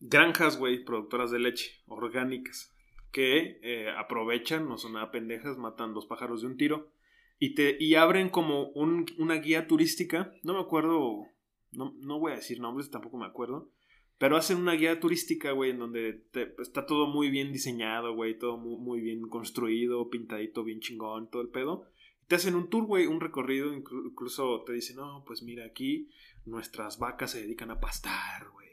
granjas, 0.00 0.58
güey, 0.58 0.84
productoras 0.84 1.30
de 1.30 1.38
leche 1.38 1.70
orgánicas 1.86 2.72
que 3.12 3.58
eh, 3.62 3.88
aprovechan, 3.96 4.68
no 4.68 4.76
son 4.78 4.92
nada 4.94 5.10
pendejas, 5.10 5.56
matan 5.58 5.94
dos 5.94 6.06
pájaros 6.06 6.42
de 6.42 6.48
un 6.48 6.56
tiro 6.56 6.90
y 7.38 7.54
te 7.54 7.76
y 7.80 7.94
abren 7.94 8.28
como 8.28 8.68
un- 8.70 9.06
una 9.18 9.36
guía 9.36 9.66
turística, 9.66 10.32
no 10.42 10.54
me 10.54 10.60
acuerdo, 10.60 11.26
no, 11.72 11.94
no 11.98 12.18
voy 12.18 12.32
a 12.32 12.36
decir 12.36 12.60
nombres, 12.60 12.90
tampoco 12.90 13.16
me 13.18 13.26
acuerdo, 13.26 13.70
pero 14.18 14.36
hacen 14.36 14.56
una 14.58 14.72
guía 14.74 14.98
turística, 15.00 15.52
güey, 15.52 15.70
en 15.72 15.78
donde 15.78 16.12
te- 16.30 16.54
está 16.60 16.86
todo 16.86 17.06
muy 17.06 17.30
bien 17.30 17.52
diseñado, 17.52 18.14
güey, 18.14 18.38
todo 18.38 18.56
muy, 18.56 19.00
bien 19.00 19.22
construido, 19.28 20.08
pintadito, 20.08 20.64
bien 20.64 20.80
chingón, 20.80 21.28
todo 21.30 21.42
el 21.42 21.48
pedo. 21.48 21.84
Te 22.26 22.34
hacen 22.34 22.54
un 22.54 22.68
tour, 22.70 22.86
güey, 22.86 23.06
un 23.06 23.20
recorrido, 23.20 23.72
inclu- 23.74 24.06
incluso 24.10 24.62
te 24.64 24.72
dicen, 24.72 24.96
no, 24.96 25.22
pues 25.26 25.42
mira, 25.42 25.64
aquí 25.66 26.08
nuestras 26.44 26.98
vacas 26.98 27.32
se 27.32 27.42
dedican 27.42 27.70
a 27.70 27.78
pastar, 27.80 28.48
güey. 28.52 28.68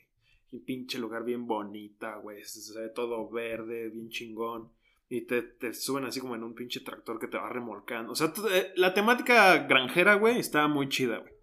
Y 0.52 0.60
pinche 0.60 0.98
lugar 1.00 1.24
bien 1.26 1.46
bonita, 1.48 2.16
güey, 2.18 2.44
se 2.44 2.80
ve 2.80 2.90
todo 2.90 3.30
verde, 3.30 3.90
bien 3.90 4.10
chingón. 4.10 4.70
Y 5.10 5.22
te, 5.22 5.74
suben 5.74 6.06
así 6.06 6.20
como 6.20 6.36
en 6.36 6.44
un 6.44 6.56
pinche 6.56 6.80
tractor 6.80 7.20
que 7.20 7.28
te 7.28 7.38
va 7.38 7.50
remolcando. 7.50 8.14
O 8.14 8.16
sea, 8.16 8.34
eh, 8.52 8.72
la 8.76 8.94
temática 8.94 9.58
granjera, 9.68 10.16
güey, 10.16 10.40
está 10.40 10.68
muy 10.68 10.90
chida, 10.90 11.20
güey. 11.20 11.34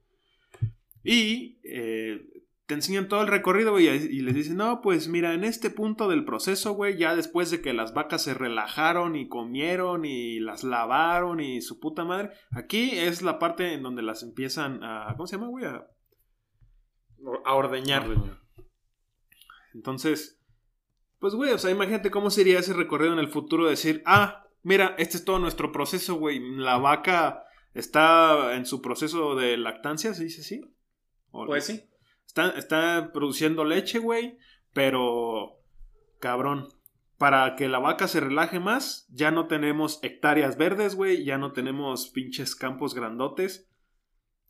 Y 1.05 1.59
eh, 1.65 2.40
te 2.71 2.75
enseñan 2.75 3.09
todo 3.09 3.23
el 3.23 3.27
recorrido, 3.27 3.73
güey, 3.73 3.89
y 3.89 4.21
les 4.21 4.33
dicen, 4.33 4.59
no, 4.59 4.81
pues 4.81 5.09
mira, 5.09 5.35
en 5.35 5.43
este 5.43 5.71
punto 5.71 6.09
del 6.09 6.25
proceso, 6.25 6.75
güey, 6.75 6.97
ya 6.97 7.17
después 7.17 7.51
de 7.51 7.61
que 7.61 7.73
las 7.73 7.95
vacas 7.95 8.23
se 8.23 8.33
relajaron 8.33 9.17
y 9.17 9.27
comieron 9.27 10.05
y 10.05 10.39
las 10.39 10.63
lavaron 10.63 11.41
y 11.41 11.63
su 11.63 11.81
puta 11.81 12.05
madre, 12.05 12.31
aquí 12.53 12.93
es 12.93 13.23
la 13.23 13.41
parte 13.41 13.75
en 13.75 13.83
donde 13.83 14.03
las 14.03 14.23
empiezan 14.23 14.85
a, 14.85 15.13
¿cómo 15.17 15.27
se 15.27 15.35
llama, 15.35 15.49
güey? 15.49 15.65
A, 15.65 15.85
a 17.45 17.55
ordeñar. 17.55 18.07
Entonces, 19.75 20.41
pues, 21.19 21.35
güey, 21.35 21.51
o 21.51 21.59
sea, 21.59 21.73
imagínate 21.73 22.13
cómo 22.13 22.31
sería 22.31 22.61
ese 22.61 22.73
recorrido 22.73 23.15
en 23.15 23.19
el 23.19 23.31
futuro, 23.31 23.69
decir, 23.69 24.01
ah, 24.07 24.45
mira, 24.63 24.95
este 24.97 25.17
es 25.17 25.25
todo 25.25 25.41
nuestro 25.41 25.73
proceso, 25.73 26.15
güey, 26.15 26.39
la 26.39 26.79
vaca 26.79 27.43
está 27.75 28.55
en 28.55 28.65
su 28.65 28.81
proceso 28.81 29.35
de 29.35 29.57
lactancia, 29.57 30.15
¿se 30.15 30.23
dice 30.23 30.43
así? 30.43 30.61
¿O 31.33 31.47
Pues 31.47 31.67
sí. 31.67 31.90
Está, 32.37 33.11
produciendo 33.13 33.65
leche, 33.65 33.99
güey, 33.99 34.39
pero 34.73 35.59
cabrón. 36.21 36.69
Para 37.19 37.55
que 37.55 37.69
la 37.69 37.79
vaca 37.79 38.09
se 38.09 38.21
relaje 38.21 38.61
más, 38.61 39.07
ya 39.11 39.31
no 39.31 39.47
tenemos 39.47 39.99
hectáreas 40.03 40.57
verdes, 40.57 40.95
güey, 40.95 41.23
ya 41.23 41.37
no 41.37 41.53
tenemos 41.53 42.09
pinches 42.09 42.57
campos 42.57 42.95
grandotes. 42.95 43.69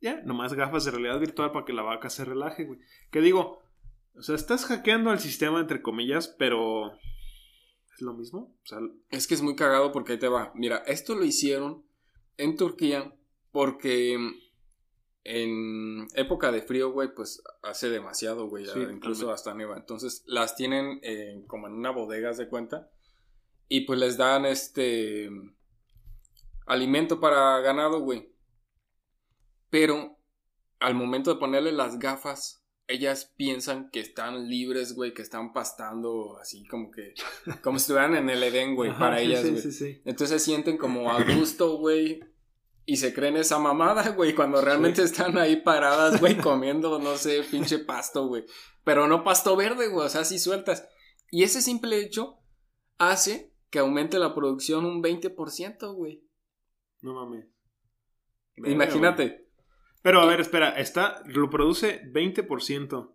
Ya, 0.00 0.22
nomás 0.22 0.54
gafas 0.54 0.84
de 0.84 0.92
realidad 0.92 1.18
virtual 1.18 1.50
para 1.50 1.64
que 1.64 1.72
la 1.72 1.82
vaca 1.82 2.10
se 2.10 2.24
relaje, 2.24 2.64
güey. 2.64 2.78
Que 3.10 3.20
digo, 3.20 3.60
o 4.14 4.22
sea, 4.22 4.34
estás 4.34 4.66
hackeando 4.66 5.10
al 5.10 5.18
sistema, 5.18 5.60
entre 5.60 5.82
comillas, 5.82 6.28
pero... 6.38 6.92
¿Es 7.94 8.02
lo 8.02 8.14
mismo? 8.14 8.56
O 8.62 8.66
sea, 8.66 8.78
Es 9.10 9.26
que 9.26 9.34
es 9.34 9.42
muy 9.42 9.56
cagado 9.56 9.90
porque 9.90 10.12
ahí 10.12 10.18
te 10.18 10.28
va. 10.28 10.52
Mira, 10.54 10.78
esto 10.86 11.16
lo 11.16 11.24
hicieron 11.24 11.84
en 12.36 12.56
Turquía 12.56 13.14
porque 13.50 14.16
en 15.24 16.08
época 16.14 16.50
de 16.50 16.62
frío, 16.62 16.92
güey, 16.92 17.14
pues 17.14 17.42
hace 17.62 17.90
demasiado, 17.90 18.48
güey. 18.48 18.66
Sí, 18.66 18.80
incluso 18.80 19.30
hasta 19.30 19.54
neva. 19.54 19.76
Entonces 19.76 20.22
las 20.26 20.56
tienen 20.56 21.00
eh, 21.02 21.44
como 21.46 21.66
en 21.66 21.74
una 21.74 21.90
bodega, 21.90 22.32
de 22.32 22.48
cuenta. 22.48 22.90
Y 23.68 23.82
pues 23.82 23.98
les 23.98 24.16
dan 24.16 24.46
este 24.46 25.30
alimento 26.66 27.20
para 27.20 27.60
ganado, 27.60 28.00
güey. 28.00 28.32
Pero 29.68 30.18
al 30.80 30.94
momento 30.94 31.32
de 31.32 31.38
ponerle 31.38 31.72
las 31.72 31.98
gafas, 31.98 32.64
ellas 32.88 33.32
piensan 33.36 33.90
que 33.90 34.00
están 34.00 34.48
libres, 34.48 34.94
güey, 34.94 35.14
que 35.14 35.22
están 35.22 35.52
pastando 35.52 36.38
así 36.40 36.66
como 36.66 36.90
que, 36.90 37.14
como 37.62 37.78
si 37.78 37.82
estuvieran 37.82 38.16
en 38.16 38.30
el 38.30 38.42
Edén, 38.42 38.74
güey, 38.74 38.90
para 38.98 39.18
sí, 39.18 39.26
ellas, 39.26 39.42
sí, 39.42 39.50
güey. 39.50 39.62
sí, 39.62 39.72
sí. 39.72 40.02
Entonces 40.04 40.40
se 40.42 40.50
sienten 40.50 40.76
como 40.76 41.10
a 41.12 41.22
gusto, 41.22 41.76
güey. 41.76 42.20
Y 42.91 42.97
se 42.97 43.14
creen 43.14 43.36
esa 43.36 43.61
mamada, 43.61 44.09
güey, 44.16 44.34
cuando 44.34 44.61
realmente 44.61 45.05
están 45.05 45.38
ahí 45.38 45.62
paradas, 45.62 46.18
güey, 46.18 46.36
comiendo, 46.43 46.99
no 46.99 47.16
sé, 47.16 47.45
pinche 47.49 47.78
pasto, 47.78 48.26
güey. 48.26 48.45
Pero 48.82 49.07
no 49.07 49.22
pasto 49.22 49.55
verde, 49.55 49.86
güey, 49.86 50.07
o 50.07 50.09
sea, 50.09 50.22
así 50.22 50.41
sueltas. 50.41 50.88
Y 51.30 51.45
ese 51.45 51.62
simple 51.62 52.01
hecho 52.01 52.41
hace 52.99 53.55
que 53.70 53.78
aumente 53.78 54.18
la 54.18 54.34
producción 54.34 54.86
un 54.86 55.05
20%, 55.05 55.95
güey. 55.95 56.24
No 57.01 57.14
mames. 57.14 57.47
Imagínate. 58.57 59.49
Pero 60.03 60.20
a 60.20 60.26
ver, 60.26 60.41
espera, 60.41 60.70
está, 60.70 61.22
lo 61.26 61.49
produce 61.49 62.03
20% 62.11 63.14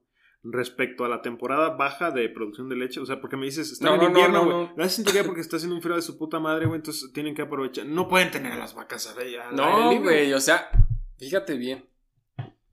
respecto 0.52 1.06
a 1.06 1.10
la 1.10 1.22
temporada 1.22 1.70
baja 1.72 2.12
de 2.12 2.30
producción 2.30 2.70
de 2.70 2.76
leche. 2.76 3.00
O 3.00 3.06
sea, 3.06 3.20
porque 3.20 3.36
me 3.38 3.46
dices, 3.46 3.72
está 3.72 3.86
No, 3.88 3.94
en 3.96 3.98
no, 3.98 4.04
no, 4.04 4.10
invierno, 4.10 4.40
no, 4.46 4.46
güey. 4.46 4.70
no. 4.78 4.84
En 4.84 5.04
Turquía 5.04 5.24
porque 5.24 5.42
está 5.42 5.58
haciendo 5.58 5.76
un 5.76 5.82
frío 5.82 5.96
de 5.96 6.02
su 6.02 6.18
puta 6.18 6.40
madre, 6.40 6.66
güey. 6.68 6.78
Entonces 6.78 7.12
tienen 7.14 7.34
que 7.36 7.42
aprovechar. 7.42 7.86
No 7.86 8.08
pueden 8.08 8.32
tener 8.32 8.52
a 8.54 8.58
las 8.58 8.76
vacas 8.76 9.08
a 9.08 9.12
al 9.12 9.20
aire 9.20 9.40
No, 9.54 10.00
güey, 10.02 10.34
o 10.34 10.40
sea, 10.40 10.70
fíjate 11.18 11.56
bien. 11.56 11.90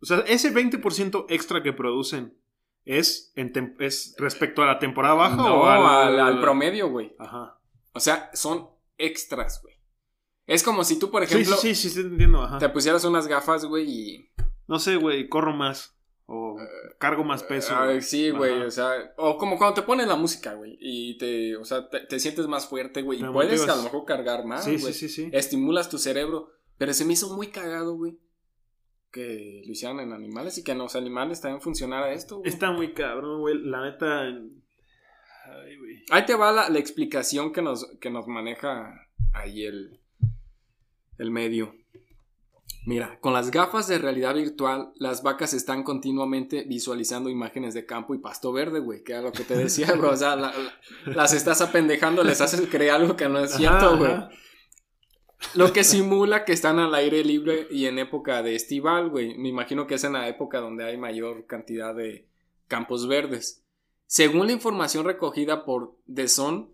O 0.01 0.07
sea, 0.07 0.19
ese 0.27 0.53
20% 0.53 1.27
extra 1.29 1.63
que 1.63 1.73
producen 1.73 2.37
es, 2.85 3.33
en 3.37 3.53
es 3.79 4.15
respecto 4.19 4.63
a 4.63 4.67
la 4.67 4.79
temporada 4.79 5.15
baja 5.15 5.37
no, 5.37 5.63
o 5.63 5.67
al, 5.67 6.19
al 6.19 6.41
promedio, 6.41 6.89
güey. 6.91 7.15
Ajá. 7.19 7.59
O 7.93 8.01
sea, 8.01 8.31
son 8.35 8.69
extras, 8.99 9.61
güey. 9.63 9.77
Es 10.47 10.63
como 10.65 10.83
si 10.83 10.99
tú, 10.99 11.11
por 11.11 11.25
Sí, 11.27 11.35
ejemplo, 11.35 11.57
sí, 11.57 11.75
sí, 11.75 11.89
sí, 11.89 12.03
te 12.03 12.09
entiendo. 12.09 12.43
Ajá. 12.43 12.59
te 12.59 12.69
pusieras 12.69 13.05
unas 13.05 13.29
gafas, 13.29 13.65
güey, 13.65 13.89
y 13.89 14.31
No 14.67 14.79
sé, 14.81 14.97
güey, 14.97 15.29
corro 15.29 15.53
más. 15.55 15.97
O 16.35 16.57
cargo 16.99 17.25
más 17.25 17.43
peso. 17.43 17.75
Ah, 17.77 17.85
güey. 17.85 18.01
sí, 18.01 18.31
güey, 18.31 18.63
o 18.63 18.71
sea, 18.71 19.13
o 19.19 19.37
como 19.37 19.59
cuando 19.59 19.75
te 19.75 19.83
pones 19.83 20.07
la 20.07 20.17
música, 20.17 20.55
güey, 20.55 20.79
y 20.81 21.19
te, 21.19 21.57
o 21.59 21.65
sea, 21.67 21.91
te, 21.91 22.01
te 22.01 22.19
sientes 22.19 22.47
más 22.47 22.67
fuerte, 22.67 23.03
güey, 23.03 23.19
y 23.21 23.25
puedes 23.25 23.61
motivas. 23.61 23.69
a 23.69 23.77
lo 23.77 23.83
mejor 23.83 24.05
cargar 24.07 24.47
más, 24.47 24.65
Sí, 24.65 24.79
güey. 24.79 24.95
sí, 24.95 25.09
sí, 25.09 25.25
sí. 25.25 25.31
Estimulas 25.33 25.91
tu 25.91 25.99
cerebro, 25.99 26.51
pero 26.79 26.95
se 26.95 27.05
me 27.05 27.13
hizo 27.13 27.35
muy 27.37 27.49
cagado, 27.49 27.97
güey, 27.97 28.17
que 29.11 29.63
lo 29.67 29.73
hicieran 29.73 30.01
en 30.01 30.15
animales 30.15 30.57
y 30.57 30.65
que 30.65 30.73
en 30.73 30.79
los 30.79 30.97
animales 30.97 31.43
también 31.43 31.61
funcionara 31.61 32.13
esto, 32.15 32.39
güey. 32.39 32.49
Está 32.49 32.71
muy 32.71 32.95
cabrón, 32.95 33.41
güey. 33.41 33.59
La 33.59 33.83
neta. 33.85 34.23
Ay, 34.23 35.77
güey. 35.77 36.03
Ahí 36.11 36.25
te 36.25 36.35
va 36.35 36.51
la, 36.51 36.71
la 36.71 36.79
explicación 36.79 37.53
que 37.53 37.61
nos, 37.61 37.87
que 38.01 38.09
nos 38.09 38.27
maneja 38.27 39.07
ahí 39.35 39.65
el, 39.67 40.01
el 41.19 41.31
medio. 41.31 41.75
Mira, 42.85 43.19
con 43.21 43.33
las 43.33 43.53
gafas 43.53 43.87
de 43.87 43.99
realidad 43.99 44.35
virtual, 44.35 44.93
las 44.97 45.23
vacas 45.23 45.55
están 45.55 45.85
continuamente 45.85 46.65
visualizando 46.65 47.31
imágenes 47.31 47.75
de 47.75 47.87
campo 47.87 48.13
y 48.15 48.19
pasto 48.19 48.53
verde, 48.53 48.81
güey, 48.81 49.05
que 49.05 49.13
era 49.13 49.23
lo 49.23 49.31
que 49.33 49.45
te 49.45 49.57
decía, 49.57 49.93
güey. 49.97 50.11
O 50.11 50.17
sea, 50.17 50.35
la- 50.35 50.53
la- 50.53 51.15
las 51.15 51.33
estás 51.33 51.61
apendejando, 51.61 52.25
les 52.25 52.41
haces 52.41 52.63
creer 52.69 52.91
algo 52.93 53.15
que 53.17 53.29
no 53.29 53.39
es 53.39 53.53
cierto, 53.53 53.97
güey. 53.99 54.11
Lo 55.55 55.73
que 55.73 55.85
simula 55.85 56.45
que 56.45 56.53
están 56.53 56.79
al 56.79 56.95
aire 56.95 57.25
libre 57.25 57.67
y 57.71 57.87
en 57.87 57.99
época 57.99 58.43
de 58.43 58.55
estival, 58.57 59.11
güey. 59.11 59.37
Me 59.39 59.49
imagino 59.49 59.87
que 59.87 59.95
es 59.95 60.05
en 60.05 60.13
la 60.15 60.29
época 60.29 60.59
donde 60.61 60.85
hay 60.85 60.97
mayor 60.97 61.47
cantidad 61.47 61.95
de 61.95 62.27
campos 62.69 63.07
verdes. 63.09 63.63
Según 64.07 64.47
la 64.47 64.53
información 64.53 65.05
recogida 65.05 65.65
por 65.65 65.97
The 66.13 66.29
Sun, 66.29 66.71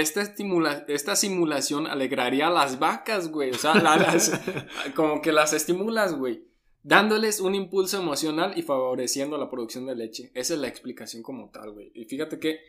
esta, 0.00 0.22
estimula 0.22 0.84
esta 0.88 1.16
simulación 1.16 1.86
alegraría 1.86 2.46
a 2.46 2.50
las 2.50 2.78
vacas, 2.78 3.30
güey. 3.30 3.50
O 3.50 3.58
sea, 3.58 3.74
como 4.94 5.20
que 5.20 5.32
las 5.32 5.52
estimulas, 5.52 6.14
güey. 6.14 6.44
Dándoles 6.82 7.40
un 7.40 7.54
impulso 7.54 7.98
emocional 7.98 8.52
y 8.56 8.62
favoreciendo 8.62 9.38
la 9.38 9.50
producción 9.50 9.86
de 9.86 9.94
leche. 9.94 10.30
Esa 10.34 10.54
es 10.54 10.60
la 10.60 10.68
explicación 10.68 11.22
como 11.22 11.50
tal, 11.50 11.72
güey. 11.72 11.90
Y 11.94 12.04
fíjate 12.04 12.38
que 12.38 12.60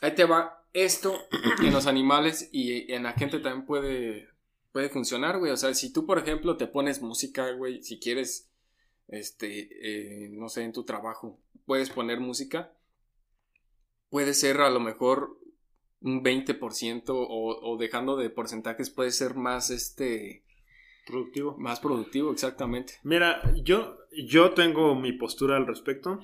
ahí 0.00 0.14
te 0.14 0.24
va 0.24 0.64
esto 0.72 1.16
en 1.62 1.72
los 1.72 1.86
animales 1.86 2.48
y 2.50 2.92
en 2.92 3.04
la 3.04 3.12
gente 3.12 3.38
también 3.38 3.66
puede, 3.66 4.28
puede 4.72 4.88
funcionar, 4.88 5.38
güey. 5.38 5.52
O 5.52 5.56
sea, 5.56 5.72
si 5.74 5.92
tú, 5.92 6.06
por 6.06 6.18
ejemplo, 6.18 6.56
te 6.56 6.66
pones 6.66 7.02
música, 7.02 7.52
güey, 7.52 7.82
si 7.82 8.00
quieres, 8.00 8.50
este, 9.08 9.68
eh, 9.80 10.28
no 10.30 10.48
sé, 10.48 10.64
en 10.64 10.72
tu 10.72 10.84
trabajo, 10.84 11.38
puedes 11.66 11.90
poner 11.90 12.18
música. 12.18 12.72
Puede 14.10 14.34
ser 14.34 14.60
a 14.60 14.70
lo 14.70 14.80
mejor 14.80 15.38
un 16.04 16.22
20% 16.22 17.04
o, 17.08 17.16
o 17.16 17.76
dejando 17.78 18.16
de 18.16 18.30
porcentajes 18.30 18.90
puede 18.90 19.10
ser 19.10 19.34
más 19.34 19.70
este 19.70 20.44
productivo. 21.06 21.56
Más 21.58 21.80
productivo, 21.80 22.30
exactamente. 22.30 22.94
Mira, 23.02 23.42
yo, 23.62 23.98
yo 24.12 24.52
tengo 24.52 24.94
mi 24.94 25.12
postura 25.12 25.56
al 25.56 25.66
respecto. 25.66 26.20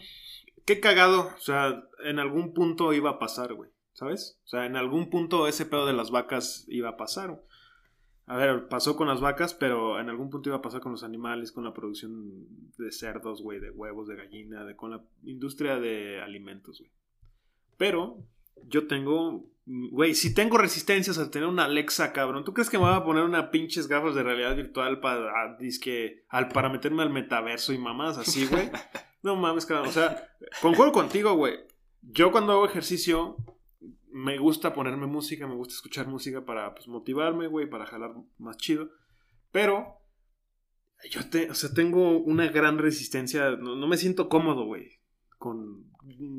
Qué 0.66 0.80
cagado, 0.80 1.30
o 1.34 1.40
sea, 1.40 1.82
en 2.04 2.18
algún 2.18 2.52
punto 2.52 2.92
iba 2.92 3.10
a 3.10 3.18
pasar, 3.18 3.54
güey, 3.54 3.70
¿sabes? 3.94 4.38
O 4.44 4.48
sea, 4.48 4.66
en 4.66 4.76
algún 4.76 5.08
punto 5.08 5.48
ese 5.48 5.64
pedo 5.66 5.86
de 5.86 5.94
las 5.94 6.10
vacas 6.10 6.66
iba 6.68 6.90
a 6.90 6.96
pasar. 6.96 7.42
A 8.26 8.36
ver, 8.36 8.68
pasó 8.68 8.96
con 8.96 9.08
las 9.08 9.20
vacas, 9.20 9.54
pero 9.54 9.98
en 9.98 10.08
algún 10.08 10.30
punto 10.30 10.50
iba 10.50 10.58
a 10.58 10.62
pasar 10.62 10.80
con 10.80 10.92
los 10.92 11.02
animales, 11.02 11.50
con 11.50 11.64
la 11.64 11.72
producción 11.72 12.46
de 12.78 12.92
cerdos, 12.92 13.42
güey, 13.42 13.58
de 13.58 13.70
huevos, 13.70 14.06
de 14.06 14.16
gallina, 14.16 14.64
de, 14.64 14.76
con 14.76 14.90
la 14.90 15.02
industria 15.24 15.80
de 15.80 16.20
alimentos, 16.20 16.78
güey. 16.78 16.92
Pero 17.76 18.22
yo 18.66 18.86
tengo, 18.86 19.46
güey, 19.90 20.14
si 20.14 20.34
tengo 20.34 20.58
resistencias 20.58 21.18
al 21.18 21.30
tener 21.30 21.48
una 21.48 21.66
Alexa, 21.66 22.12
cabrón, 22.12 22.44
¿tú 22.44 22.52
crees 22.52 22.68
que 22.68 22.78
me 22.78 22.84
va 22.84 22.96
a 22.96 23.04
poner 23.04 23.22
una 23.22 23.50
pinches 23.50 23.86
gafas 23.86 24.14
de 24.14 24.22
realidad 24.24 24.56
virtual 24.56 25.00
para, 25.00 25.56
disque, 25.58 26.24
al, 26.28 26.48
para 26.48 26.68
meterme 26.68 27.02
al 27.02 27.10
metaverso 27.10 27.72
y 27.72 27.78
mamás 27.78 28.18
así, 28.18 28.46
güey? 28.46 28.70
No 29.22 29.36
mames, 29.36 29.66
cabrón, 29.66 29.88
o 29.88 29.92
sea, 29.92 30.30
concuerdo 30.62 30.92
contigo, 30.92 31.34
güey. 31.34 31.58
Yo 32.00 32.32
cuando 32.32 32.54
hago 32.54 32.64
ejercicio, 32.64 33.36
me 34.10 34.38
gusta 34.38 34.72
ponerme 34.72 35.06
música, 35.06 35.46
me 35.46 35.56
gusta 35.56 35.74
escuchar 35.74 36.08
música 36.08 36.42
para 36.46 36.74
pues, 36.74 36.88
motivarme, 36.88 37.46
güey, 37.46 37.68
para 37.68 37.84
jalar 37.84 38.14
más 38.38 38.56
chido. 38.56 38.88
Pero 39.52 39.98
yo 41.10 41.28
te, 41.28 41.50
o 41.50 41.54
sea, 41.54 41.74
tengo 41.74 42.16
una 42.16 42.48
gran 42.48 42.78
resistencia, 42.78 43.50
no, 43.50 43.76
no 43.76 43.86
me 43.86 43.98
siento 43.98 44.30
cómodo, 44.30 44.64
güey, 44.64 45.00
con 45.36 45.89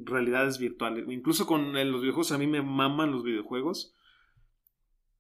realidades 0.06 0.60
virtuales. 0.60 1.06
Incluso 1.10 1.46
con 1.46 1.74
los 1.74 2.02
videojuegos, 2.02 2.32
a 2.32 2.38
mí 2.38 2.48
me 2.48 2.62
maman 2.62 3.12
los 3.12 3.24
videojuegos. 3.24 3.96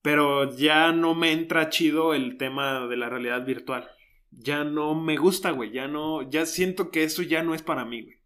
Pero 0.01 0.55
ya 0.55 0.91
no 0.91 1.13
me 1.13 1.31
entra 1.31 1.69
chido 1.69 2.13
el 2.13 2.37
tema 2.37 2.87
de 2.87 2.97
la 2.97 3.09
realidad 3.09 3.45
virtual. 3.45 3.89
Ya 4.31 4.63
no 4.63 4.95
me 4.95 5.17
gusta, 5.17 5.51
güey. 5.51 5.71
Ya 5.71 5.87
no, 5.87 6.27
ya 6.29 6.45
siento 6.45 6.89
que 6.89 7.03
eso 7.03 7.21
ya 7.21 7.43
no 7.43 7.53
es 7.53 7.61
para 7.61 7.85
mí, 7.85 8.01
güey. 8.01 8.21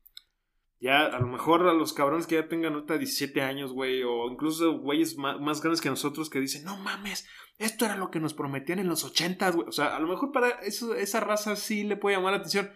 Ya, 0.79 1.05
a 1.05 1.19
lo 1.19 1.27
mejor 1.27 1.67
a 1.67 1.73
los 1.73 1.93
cabrones 1.93 2.27
que 2.27 2.35
ya 2.35 2.47
tengan 2.47 2.73
ahorita 2.73 2.97
17 2.97 3.41
años, 3.41 3.71
güey, 3.71 4.03
o 4.03 4.29
incluso 4.29 4.77
güeyes 4.77 5.17
más, 5.17 5.61
grandes 5.61 5.81
que 5.81 5.89
nosotros 5.89 6.29
que 6.29 6.39
dicen, 6.39 6.63
no 6.63 6.77
mames, 6.77 7.27
esto 7.57 7.85
era 7.85 7.95
lo 7.95 8.11
que 8.11 8.19
nos 8.19 8.33
prometían 8.33 8.79
en 8.79 8.87
los 8.87 9.03
80, 9.03 9.49
güey. 9.51 9.67
O 9.67 9.71
sea, 9.71 9.95
a 9.95 9.99
lo 9.99 10.07
mejor 10.07 10.31
para 10.31 10.49
eso, 10.61 10.93
esa 10.93 11.21
raza 11.21 11.55
sí 11.55 11.85
le 11.85 11.97
puede 11.97 12.17
llamar 12.17 12.33
la 12.33 12.39
atención. 12.39 12.69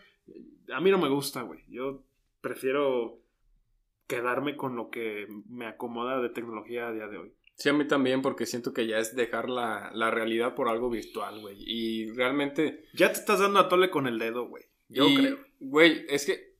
A 0.73 0.79
mí 0.79 0.89
no 0.89 0.97
me 0.97 1.09
gusta, 1.09 1.41
güey. 1.41 1.63
Yo 1.67 2.03
prefiero 2.41 3.19
quedarme 4.09 4.57
con 4.57 4.75
lo 4.75 4.89
que 4.89 5.27
me 5.47 5.67
acomoda 5.67 6.19
de 6.19 6.29
tecnología 6.29 6.87
a 6.87 6.91
día 6.91 7.07
de 7.07 7.17
hoy. 7.19 7.33
Sí, 7.53 7.69
a 7.69 7.73
mí 7.73 7.87
también, 7.87 8.23
porque 8.23 8.47
siento 8.47 8.73
que 8.73 8.87
ya 8.87 8.97
es 8.97 9.15
dejar 9.15 9.49
la, 9.49 9.91
la 9.93 10.09
realidad 10.09 10.55
por 10.55 10.67
algo 10.67 10.89
virtual, 10.89 11.39
güey. 11.41 11.57
Y 11.59 12.09
realmente... 12.11 12.85
Ya 12.93 13.11
te 13.11 13.19
estás 13.19 13.39
dando 13.39 13.59
a 13.59 13.69
tole 13.69 13.91
con 13.91 14.07
el 14.07 14.17
dedo, 14.17 14.47
güey. 14.47 14.63
Yo 14.87 15.05
creo. 15.15 15.37
Güey, 15.59 16.05
es 16.09 16.25
que 16.25 16.55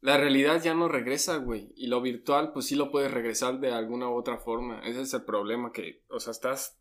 la 0.00 0.16
realidad 0.16 0.62
ya 0.62 0.74
no 0.74 0.86
regresa, 0.86 1.38
güey. 1.38 1.72
Y 1.74 1.88
lo 1.88 2.00
virtual, 2.00 2.52
pues 2.52 2.66
sí 2.66 2.76
lo 2.76 2.92
puedes 2.92 3.10
regresar 3.10 3.58
de 3.58 3.72
alguna 3.72 4.08
u 4.08 4.14
otra 4.14 4.38
forma. 4.38 4.80
Ese 4.80 5.00
es 5.00 5.12
el 5.12 5.24
problema 5.24 5.72
que, 5.72 6.04
o 6.08 6.20
sea, 6.20 6.30
estás, 6.30 6.78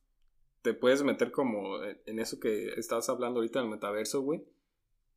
te 0.61 0.75
puedes 0.75 1.01
meter 1.01 1.31
como 1.31 1.81
en 1.83 2.19
eso 2.19 2.39
que 2.39 2.73
estás 2.73 3.09
hablando 3.09 3.39
ahorita 3.39 3.59
en 3.59 3.65
el 3.65 3.71
metaverso, 3.71 4.21
güey. 4.21 4.43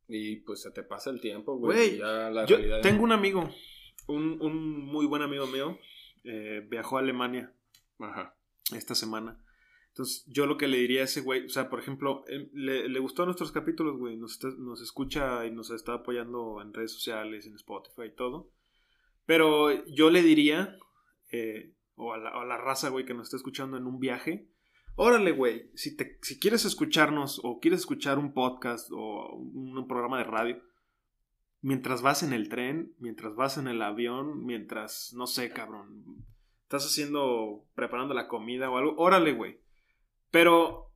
Y 0.07 0.37
pues 0.37 0.61
se 0.61 0.71
te 0.71 0.81
pasa 0.81 1.11
el 1.11 1.21
tiempo, 1.21 1.57
güey. 1.57 1.99
Yo 2.47 2.81
tengo 2.81 3.03
un 3.03 3.11
amigo, 3.11 3.47
un, 4.07 4.41
un, 4.41 4.85
muy 4.85 5.05
buen 5.05 5.21
amigo 5.21 5.47
mío, 5.47 5.77
eh, 6.23 6.65
viajó 6.69 6.97
a 6.97 7.01
Alemania 7.01 7.53
Ajá. 7.99 8.35
esta 8.75 8.95
semana. 8.95 9.39
Entonces, 9.89 10.25
yo 10.27 10.45
lo 10.45 10.57
que 10.57 10.67
le 10.67 10.77
diría 10.77 11.01
a 11.01 11.05
ese 11.05 11.21
güey, 11.21 11.45
o 11.45 11.49
sea, 11.49 11.69
por 11.69 11.79
ejemplo, 11.79 12.23
le, 12.53 12.87
le 12.87 12.99
gustó 12.99 13.25
nuestros 13.25 13.51
capítulos, 13.51 13.97
güey, 13.97 14.15
nos, 14.15 14.39
nos 14.59 14.81
escucha 14.81 15.45
y 15.45 15.51
nos 15.51 15.71
está 15.71 15.93
apoyando 15.93 16.61
en 16.61 16.73
redes 16.73 16.91
sociales, 16.93 17.47
en 17.47 17.55
Spotify 17.55 18.03
y 18.07 18.15
todo. 18.15 18.51
Pero 19.25 19.85
yo 19.87 20.11
le 20.11 20.21
diría, 20.21 20.77
eh, 21.31 21.73
o, 21.95 22.13
a 22.13 22.17
la, 22.17 22.29
a 22.29 22.45
la 22.45 22.57
raza, 22.57 22.89
güey, 22.89 23.05
que 23.05 23.15
nos 23.15 23.27
está 23.27 23.37
escuchando 23.37 23.75
en 23.75 23.87
un 23.87 23.99
viaje, 23.99 24.51
órale, 24.95 25.31
güey, 25.31 25.71
si, 25.73 25.95
te, 25.95 26.19
si 26.21 26.39
quieres 26.39 26.65
escucharnos 26.65 27.41
o 27.43 27.59
quieres 27.59 27.79
escuchar 27.79 28.19
un 28.19 28.33
podcast 28.33 28.89
o 28.91 29.35
un 29.35 29.87
programa 29.87 30.19
de 30.19 30.23
radio, 30.25 30.61
mientras 31.61 32.01
vas 32.01 32.23
en 32.23 32.33
el 32.33 32.49
tren, 32.49 32.93
mientras 32.99 33.35
vas 33.35 33.57
en 33.57 33.67
el 33.67 33.81
avión, 33.81 34.45
mientras, 34.45 35.13
no 35.15 35.27
sé, 35.27 35.49
cabrón, 35.49 36.25
estás 36.63 36.85
haciendo, 36.85 37.65
preparando 37.75 38.13
la 38.13 38.27
comida 38.27 38.69
o 38.69 38.77
algo, 38.77 38.95
órale, 38.97 39.33
güey. 39.33 39.59
Pero 40.31 40.91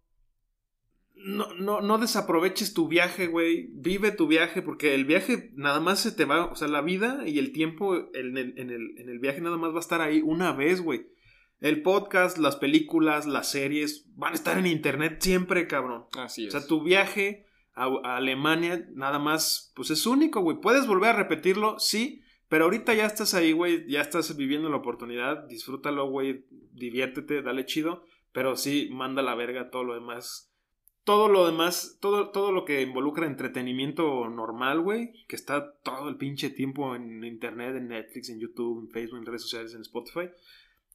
no, 1.16 1.54
no, 1.54 1.82
no 1.82 1.98
desaproveches 1.98 2.74
tu 2.74 2.88
viaje, 2.88 3.28
güey. 3.28 3.70
Vive 3.74 4.12
tu 4.12 4.28
viaje, 4.28 4.62
porque 4.62 4.96
el 4.96 5.06
viaje 5.06 5.52
nada 5.56 5.80
más 5.80 6.00
se 6.00 6.12
te 6.12 6.26
va, 6.26 6.46
o 6.46 6.56
sea, 6.56 6.68
la 6.68 6.82
vida 6.82 7.24
y 7.26 7.40
el 7.40 7.52
tiempo 7.52 7.96
en 8.14 8.38
el, 8.38 8.58
en 8.58 8.70
el, 8.70 8.98
en 8.98 9.10
el 9.10 9.20
viaje 9.20 9.42
nada 9.42 9.58
más 9.58 9.72
va 9.72 9.78
a 9.78 9.82
estar 9.82 10.02
ahí 10.02 10.22
una 10.22 10.52
vez, 10.52 10.82
güey. 10.82 11.08
El 11.60 11.84
podcast, 11.84 12.40
las 12.40 12.56
películas, 12.56 13.28
las 13.28 13.52
series 13.52 14.10
van 14.16 14.32
a 14.32 14.36
estar 14.36 14.58
en 14.58 14.66
internet 14.66 15.22
siempre, 15.22 15.68
cabrón. 15.68 16.06
Así 16.18 16.48
es. 16.48 16.56
O 16.56 16.60
sea, 16.60 16.68
tu 16.68 16.84
viaje 16.84 17.46
Alemania 17.74 18.86
nada 18.94 19.20
más, 19.20 19.72
pues 19.76 19.92
es 19.92 20.06
único, 20.06 20.42
güey. 20.42 20.58
Puedes 20.60 20.88
volver 20.88 21.12
a 21.12 21.18
repetirlo, 21.18 21.80
sí, 21.80 22.22
pero 22.50 22.66
ahorita 22.66 22.94
ya 22.94 23.06
estás 23.06 23.34
ahí, 23.34 23.54
güey, 23.54 23.88
ya 23.90 24.02
estás 24.02 24.36
viviendo 24.36 24.70
la 24.70 24.78
oportunidad, 24.78 25.48
disfrútalo, 25.48 26.10
güey, 26.10 26.46
diviértete, 26.74 27.42
dale 27.42 27.66
chido. 27.66 28.06
Pero 28.34 28.56
sí, 28.56 28.90
manda 28.92 29.22
la 29.22 29.36
verga 29.36 29.70
todo 29.70 29.84
lo 29.84 29.94
demás. 29.94 30.54
Todo 31.04 31.28
lo 31.30 31.48
demás, 31.48 31.98
todo, 32.00 32.30
todo 32.30 32.52
lo 32.52 32.64
que 32.64 32.82
involucra 32.82 33.26
entretenimiento 33.26 34.30
normal, 34.30 34.82
güey, 34.82 35.14
que 35.28 35.36
está 35.36 35.74
todo 35.82 36.10
el 36.10 36.18
pinche 36.18 36.52
tiempo 36.52 36.96
en 36.96 37.24
internet, 37.24 37.76
en 37.76 37.88
Netflix, 37.88 38.30
en 38.30 38.40
YouTube, 38.40 38.82
en 38.82 38.90
Facebook, 38.92 39.20
en 39.20 39.26
redes 39.26 39.42
sociales, 39.42 39.74
en 39.74 39.82
Spotify. 39.82 40.30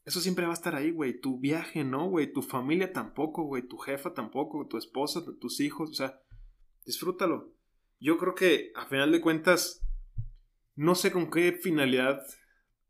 Eso 0.05 0.21
siempre 0.21 0.45
va 0.45 0.53
a 0.53 0.55
estar 0.55 0.77
ahí, 0.77 0.93
güey. 0.93 1.21
Tu 1.21 1.39
viaje 1.41 1.83
no, 1.83 2.09
güey. 2.09 2.33
Tu 2.33 2.41
familia 2.41 2.93
tampoco, 2.93 3.43
güey. 3.43 3.63
Tu 3.63 3.77
jefa 3.77 4.15
tampoco. 4.15 4.65
Tu 4.69 4.79
esposa, 4.79 5.21
tus 5.41 5.59
hijos. 5.59 5.91
O 5.91 5.95
sea, 5.95 6.21
disfrútalo. 6.87 7.53
Yo 8.01 8.17
creo 8.17 8.35
que, 8.35 8.73
a 8.75 8.87
final 8.87 9.13
de 9.13 9.21
cuentas, 9.21 9.87
no 10.75 10.95
sé 10.95 11.13
con 11.13 11.31
qué 11.31 11.53
finalidad 11.53 12.23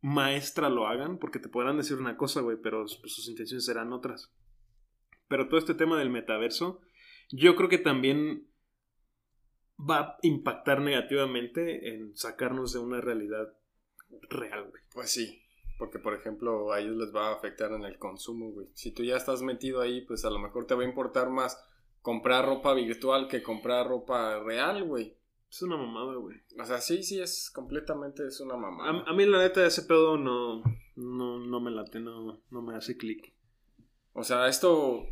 maestra 0.01 0.69
lo 0.69 0.87
hagan, 0.87 1.19
porque 1.19 1.39
te 1.39 1.49
podrán 1.49 1.79
decir 1.79 1.97
una 1.97 2.17
cosa, 2.17 2.41
güey, 2.41 2.59
pero 2.63 2.85
pues, 3.01 3.15
sus 3.15 3.29
intenciones 3.29 3.65
serán 3.65 3.93
otras. 3.93 4.33
Pero 5.29 5.49
todo 5.49 5.59
este 5.59 5.75
tema 5.75 5.99
del 5.99 6.11
metaverso, 6.11 6.81
yo 7.31 7.57
creo 7.57 7.69
que 7.69 7.79
también 7.79 8.49
va 9.79 10.01
a 10.01 10.19
impactar 10.23 10.81
negativamente 10.81 11.95
en 11.95 12.17
sacarnos 12.17 12.73
de 12.73 12.79
una 12.79 13.01
realidad 13.01 13.53
real, 14.31 14.69
güey. 14.71 14.83
Pues 14.93 15.11
sí, 15.11 15.43
porque 15.79 15.99
por 15.99 16.15
ejemplo 16.15 16.73
a 16.73 16.81
ellos 16.81 16.97
les 16.97 17.15
va 17.15 17.29
a 17.29 17.35
afectar 17.35 17.73
en 17.73 17.85
el 17.85 17.99
consumo, 17.99 18.51
güey. 18.53 18.69
Si 18.75 18.93
tú 18.93 19.05
ya 19.05 19.17
estás 19.17 19.43
metido 19.43 19.81
ahí, 19.81 20.03
pues 20.03 20.25
a 20.25 20.31
lo 20.31 20.39
mejor 20.39 20.67
te 20.67 20.75
va 20.75 20.83
a 20.83 20.87
importar 20.87 21.31
más 21.31 21.63
comprar 22.07 22.47
ropa 22.47 22.73
virtual 22.73 23.27
que 23.27 23.43
comprar 23.43 23.89
ropa 23.89 24.39
real, 24.39 24.85
güey. 24.85 25.17
Es 25.51 25.61
una 25.63 25.77
mamada, 25.77 26.15
güey. 26.15 26.41
O 26.57 26.65
sea, 26.65 26.81
sí, 26.81 27.03
sí, 27.03 27.21
es 27.21 27.51
completamente 27.51 28.25
es 28.25 28.39
una 28.39 28.57
mamada. 28.57 29.03
A, 29.09 29.13
mí 29.13 29.27
la 29.27 29.39
neta 29.41 29.67
ese 29.67 29.83
pedo 29.83 30.17
no, 30.17 30.63
no, 30.95 31.41
no 31.41 31.61
me 31.61 31.73
late, 31.73 31.99
no, 31.99 32.41
no 32.49 32.63
me 32.63 32.77
hace 32.77 32.97
clic. 32.97 33.35
O 34.13 34.23
sea, 34.23 34.47
esto, 34.47 35.05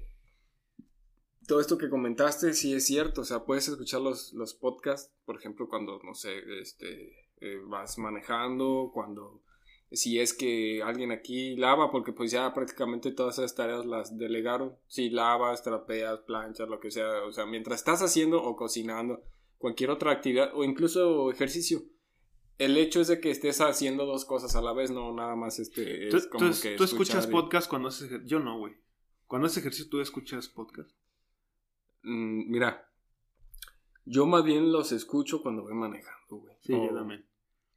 todo 1.49 1.61
esto 1.61 1.79
que 1.79 1.91
comentaste 1.91 2.55
sí 2.55 2.75
es 2.75 2.87
cierto. 2.87 3.23
O 3.23 3.25
sea, 3.25 3.45
puedes 3.45 3.67
escuchar 3.67 4.01
los, 4.01 4.33
los 4.33 4.55
podcasts, 4.55 5.13
por 5.25 5.37
ejemplo, 5.37 5.69
cuando, 5.69 5.99
no 6.05 6.15
sé, 6.15 6.45
este, 6.61 7.09
eh, 7.41 7.61
vas 7.67 7.99
manejando, 7.99 8.93
cuando, 8.95 9.43
si 9.97 10.19
es 10.21 10.33
que 10.35 10.83
alguien 10.83 11.11
aquí 11.13 11.57
lava, 11.57 11.91
porque 11.91 12.13
pues 12.13 12.31
ya 12.31 12.53
prácticamente 12.55 13.13
todas 13.13 13.39
esas 13.39 13.55
tareas 13.55 13.85
las 13.87 14.17
delegaron. 14.19 14.77
Si 14.87 15.11
lavas, 15.11 15.63
trapeas, 15.63 16.21
planchas, 16.21 16.69
lo 16.69 16.81
que 16.81 16.91
sea. 16.91 17.23
O 17.25 17.33
sea, 17.33 17.47
mientras 17.47 17.81
estás 17.81 18.03
haciendo 18.03 18.43
o 18.43 18.57
cocinando 18.57 19.23
cualquier 19.59 19.91
otra 19.91 20.13
actividad 20.13 20.51
o 20.55 20.65
incluso 20.65 21.31
ejercicio. 21.31 21.83
el 22.59 22.77
hecho 22.77 23.01
es 23.01 23.09
de 23.09 23.19
que 23.21 23.31
estés 23.33 23.61
haciendo 23.61 24.07
dos 24.07 24.25
cosas 24.25 24.55
a 24.55 24.63
la 24.63 24.73
vez, 24.73 24.91
no 24.93 25.13
nada 25.13 25.35
más 25.35 25.59
este. 25.59 26.09
¿Tú, 26.09 26.17
Es 26.19 26.27
como 26.29 26.51
tú- 26.51 26.61
que 26.63 26.77
tú 26.77 26.85
escuchas 26.85 27.27
y- 27.27 27.31
podcast 27.31 27.69
cuando 27.69 27.89
haces 27.89 28.03
ejercicio? 28.07 28.39
Yo 28.39 28.45
no, 28.45 28.59
güey. 28.59 28.75
Cuando 29.27 29.47
haces 29.47 29.59
ejercicio, 29.59 29.89
¿tú 29.91 30.01
escuchas 30.01 30.49
podcast? 30.49 30.91
Mm, 32.03 32.51
mira, 32.51 32.89
yo 34.05 34.27
más 34.27 34.45
bien 34.45 34.71
los 34.71 34.93
escucho 34.93 35.43
cuando 35.43 35.63
voy 35.63 35.75
manejando, 35.75 36.37
güey. 36.37 36.55
Sí, 36.61 36.73
O 36.75 36.87
yo 36.91 36.95
también. 36.95 37.25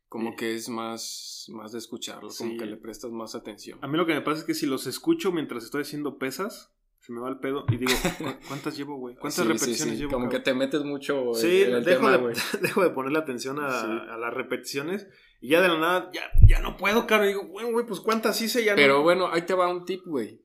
Como 0.10 0.32
Sí. 0.32 0.36
que 0.38 0.56
es 0.56 0.70
más, 0.70 1.46
más 1.50 1.72
de 1.74 1.80
escucharlos, 1.80 2.38
como 2.38 2.52
Sí. 2.52 2.58
que 2.58 2.66
le 2.66 2.78
prestas 2.78 3.12
más 3.12 3.36
atención. 3.36 3.78
A 3.82 3.88
mí 3.88 3.98
lo 3.98 4.06
que 4.06 4.14
me 4.14 4.22
pasa 4.22 4.40
es 4.40 4.46
que 4.46 4.54
si 4.54 4.66
los 4.66 4.88
escucho 4.88 5.32
mientras 5.32 5.64
estoy 5.66 5.82
haciendo 5.82 6.18
pesas, 6.18 6.74
se 7.00 7.12
me 7.14 7.20
va 7.20 7.30
el 7.30 7.40
pedo 7.40 7.66
y 7.70 7.78
digo, 7.78 7.92
"¿Cu- 8.18 8.48
¿cuántas 8.48 8.78
llevo, 8.78 8.98
güey? 8.98 9.16
¿Cuántas 9.16 9.44
Sí, 9.46 9.52
repeticiones 9.52 9.96
sí, 9.96 10.00
llevo? 10.00 10.12
Como 10.14 10.30
que 10.30 10.38
cabrón?" 10.38 10.44
te 10.44 10.54
metes 10.54 10.84
mucho 10.84 11.34
Sí, 11.34 11.64
en 11.64 11.74
el 11.76 11.84
dejo, 11.84 12.00
tema, 12.00 12.12
de, 12.12 12.18
güey. 12.18 12.36
dejo 12.62 12.84
de 12.84 12.90
ponerle 12.92 13.20
atención 13.20 13.60
a, 13.60 13.68
a 14.14 14.18
las 14.18 14.34
repeticiones 14.34 15.08
y 15.42 15.50
ya 15.50 15.62
de 15.62 15.68
la 15.68 15.78
nada, 15.78 16.10
ya, 16.14 16.22
ya 16.48 16.62
no 16.62 16.78
puedo, 16.78 17.06
caro. 17.06 17.26
Y 17.26 17.30
digo, 17.30 17.44
bueno, 17.48 17.72
güey, 17.72 17.86
pues 17.86 18.00
¿cuántas 18.00 18.42
hice? 18.42 18.64
Ya 18.64 18.76
Pero 18.76 18.98
no. 18.98 19.04
bueno, 19.04 19.28
ahí 19.32 19.42
te 19.44 19.54
va 19.54 19.68
un 19.70 19.86
tip, 19.86 20.02
güey. 20.06 20.42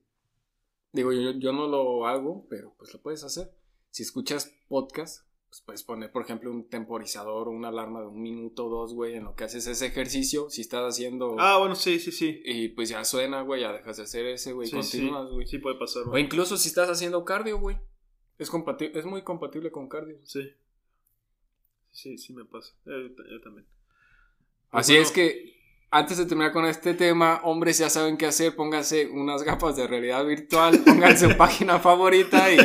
Digo, 0.91 1.11
yo, 1.11 1.31
yo 1.31 1.53
no 1.53 1.67
lo 1.67 2.05
hago, 2.05 2.45
pero 2.49 2.75
pues 2.77 2.93
lo 2.93 3.01
puedes 3.01 3.23
hacer. 3.23 3.49
Si 3.89 4.03
escuchas 4.03 4.53
podcast, 4.67 5.25
pues 5.53 5.61
puedes 5.61 5.83
poner, 5.83 6.11
por 6.11 6.23
ejemplo, 6.23 6.49
un 6.49 6.67
temporizador 6.67 7.47
o 7.47 7.51
una 7.51 7.67
alarma 7.67 8.01
de 8.01 8.07
un 8.07 8.19
minuto 8.23 8.65
o 8.65 8.69
dos, 8.69 8.95
güey, 8.95 9.13
en 9.13 9.25
lo 9.25 9.35
que 9.35 9.43
haces 9.43 9.67
ese 9.67 9.85
ejercicio. 9.85 10.49
Si 10.49 10.61
estás 10.61 10.81
haciendo... 10.95 11.35
Ah, 11.37 11.59
bueno, 11.59 11.75
sí, 11.75 11.99
sí, 11.99 12.11
sí. 12.11 12.41
Y 12.43 12.69
pues 12.69 12.89
ya 12.89 13.05
suena, 13.05 13.43
güey, 13.43 13.61
ya 13.61 13.71
dejas 13.71 13.97
de 13.97 14.03
hacer 14.03 14.25
ese, 14.25 14.53
güey, 14.53 14.67
Sí, 14.67 14.75
continúas, 14.75 15.29
güey. 15.29 15.45
sí 15.45 15.59
puede 15.59 15.77
pasar. 15.77 16.03
O 16.07 16.09
güey. 16.09 16.23
incluso 16.23 16.57
si 16.57 16.69
estás 16.69 16.89
haciendo 16.89 17.23
cardio, 17.23 17.59
güey. 17.59 17.77
Es, 18.39 18.51
compati- 18.51 18.89
es 18.95 19.05
muy 19.05 19.21
compatible 19.21 19.69
con 19.71 19.87
cardio. 19.87 20.17
Sí. 20.23 20.41
Sí, 21.91 22.17
sí 22.17 22.33
me 22.33 22.45
pasa. 22.45 22.73
Eh, 22.87 23.13
Yo, 23.15 23.23
yo 23.31 23.41
también. 23.43 23.67
Así 24.71 24.93
Bueno, 24.93 25.03
es 25.05 25.11
que, 25.11 25.52
antes 25.93 26.17
de 26.17 26.25
terminar 26.25 26.51
con 26.51 26.65
este 26.65 26.93
tema, 26.93 27.39
hombres 27.43 27.77
ya 27.77 27.89
saben 27.89 28.17
qué 28.17 28.25
hacer. 28.25 28.55
Pónganse 28.55 29.07
unas 29.07 29.43
gafas 29.43 29.75
de 29.75 29.87
realidad 29.87 30.25
virtual, 30.25 30.79
pónganse 30.85 31.29
su 31.29 31.37
página 31.37 31.79
favorita 31.79 32.51
y 32.51 32.57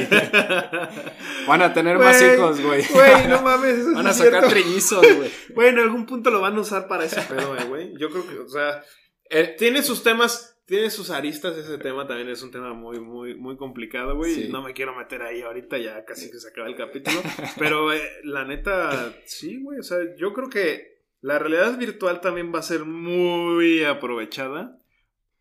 van 1.46 1.62
a 1.62 1.72
tener 1.72 1.98
más 1.98 2.20
hijos, 2.22 2.60
güey. 2.60 2.84
Güey, 2.90 3.28
no 3.28 3.42
mames, 3.42 3.78
eso 3.78 3.92
Van 3.94 4.06
a 4.06 4.12
sacar 4.12 4.42
cierto. 4.44 4.48
trillizos, 4.48 5.16
güey. 5.16 5.30
Güey, 5.54 5.68
en 5.68 5.78
algún 5.78 6.06
punto 6.06 6.30
lo 6.30 6.40
van 6.40 6.56
a 6.56 6.60
usar 6.60 6.88
para 6.88 7.04
ese 7.04 7.20
pedo, 7.22 7.56
eh, 7.56 7.64
güey. 7.64 7.92
Yo 7.98 8.10
creo 8.10 8.26
que, 8.26 8.38
o 8.38 8.48
sea, 8.48 8.82
Eh, 9.30 9.56
tiene 9.58 9.82
sus 9.82 10.02
temas, 10.02 10.56
tiene 10.66 10.88
sus 10.90 11.10
aristas. 11.10 11.56
Ese 11.56 11.76
tema 11.78 12.06
también 12.06 12.28
es 12.30 12.42
un 12.42 12.50
tema 12.50 12.72
muy, 12.72 12.98
muy, 13.00 13.34
muy 13.34 13.56
complicado, 13.56 14.16
güey. 14.16 14.34
Sí. 14.34 14.48
No 14.50 14.62
me 14.62 14.72
quiero 14.72 14.94
meter 14.96 15.20
ahí 15.22 15.42
ahorita, 15.42 15.76
ya 15.78 16.04
casi 16.04 16.30
que 16.30 16.38
se 16.38 16.48
acaba 16.48 16.68
el 16.68 16.76
capítulo. 16.76 17.20
Pero 17.58 17.92
eh, 17.92 18.00
la 18.24 18.44
neta, 18.44 19.12
sí, 19.26 19.60
güey. 19.62 19.80
O 19.80 19.82
sea, 19.82 19.98
yo 20.16 20.32
creo 20.32 20.48
que 20.48 20.97
la 21.20 21.38
realidad 21.38 21.76
virtual 21.78 22.20
también 22.20 22.52
va 22.54 22.60
a 22.60 22.62
ser 22.62 22.84
muy 22.84 23.84
aprovechada 23.84 24.78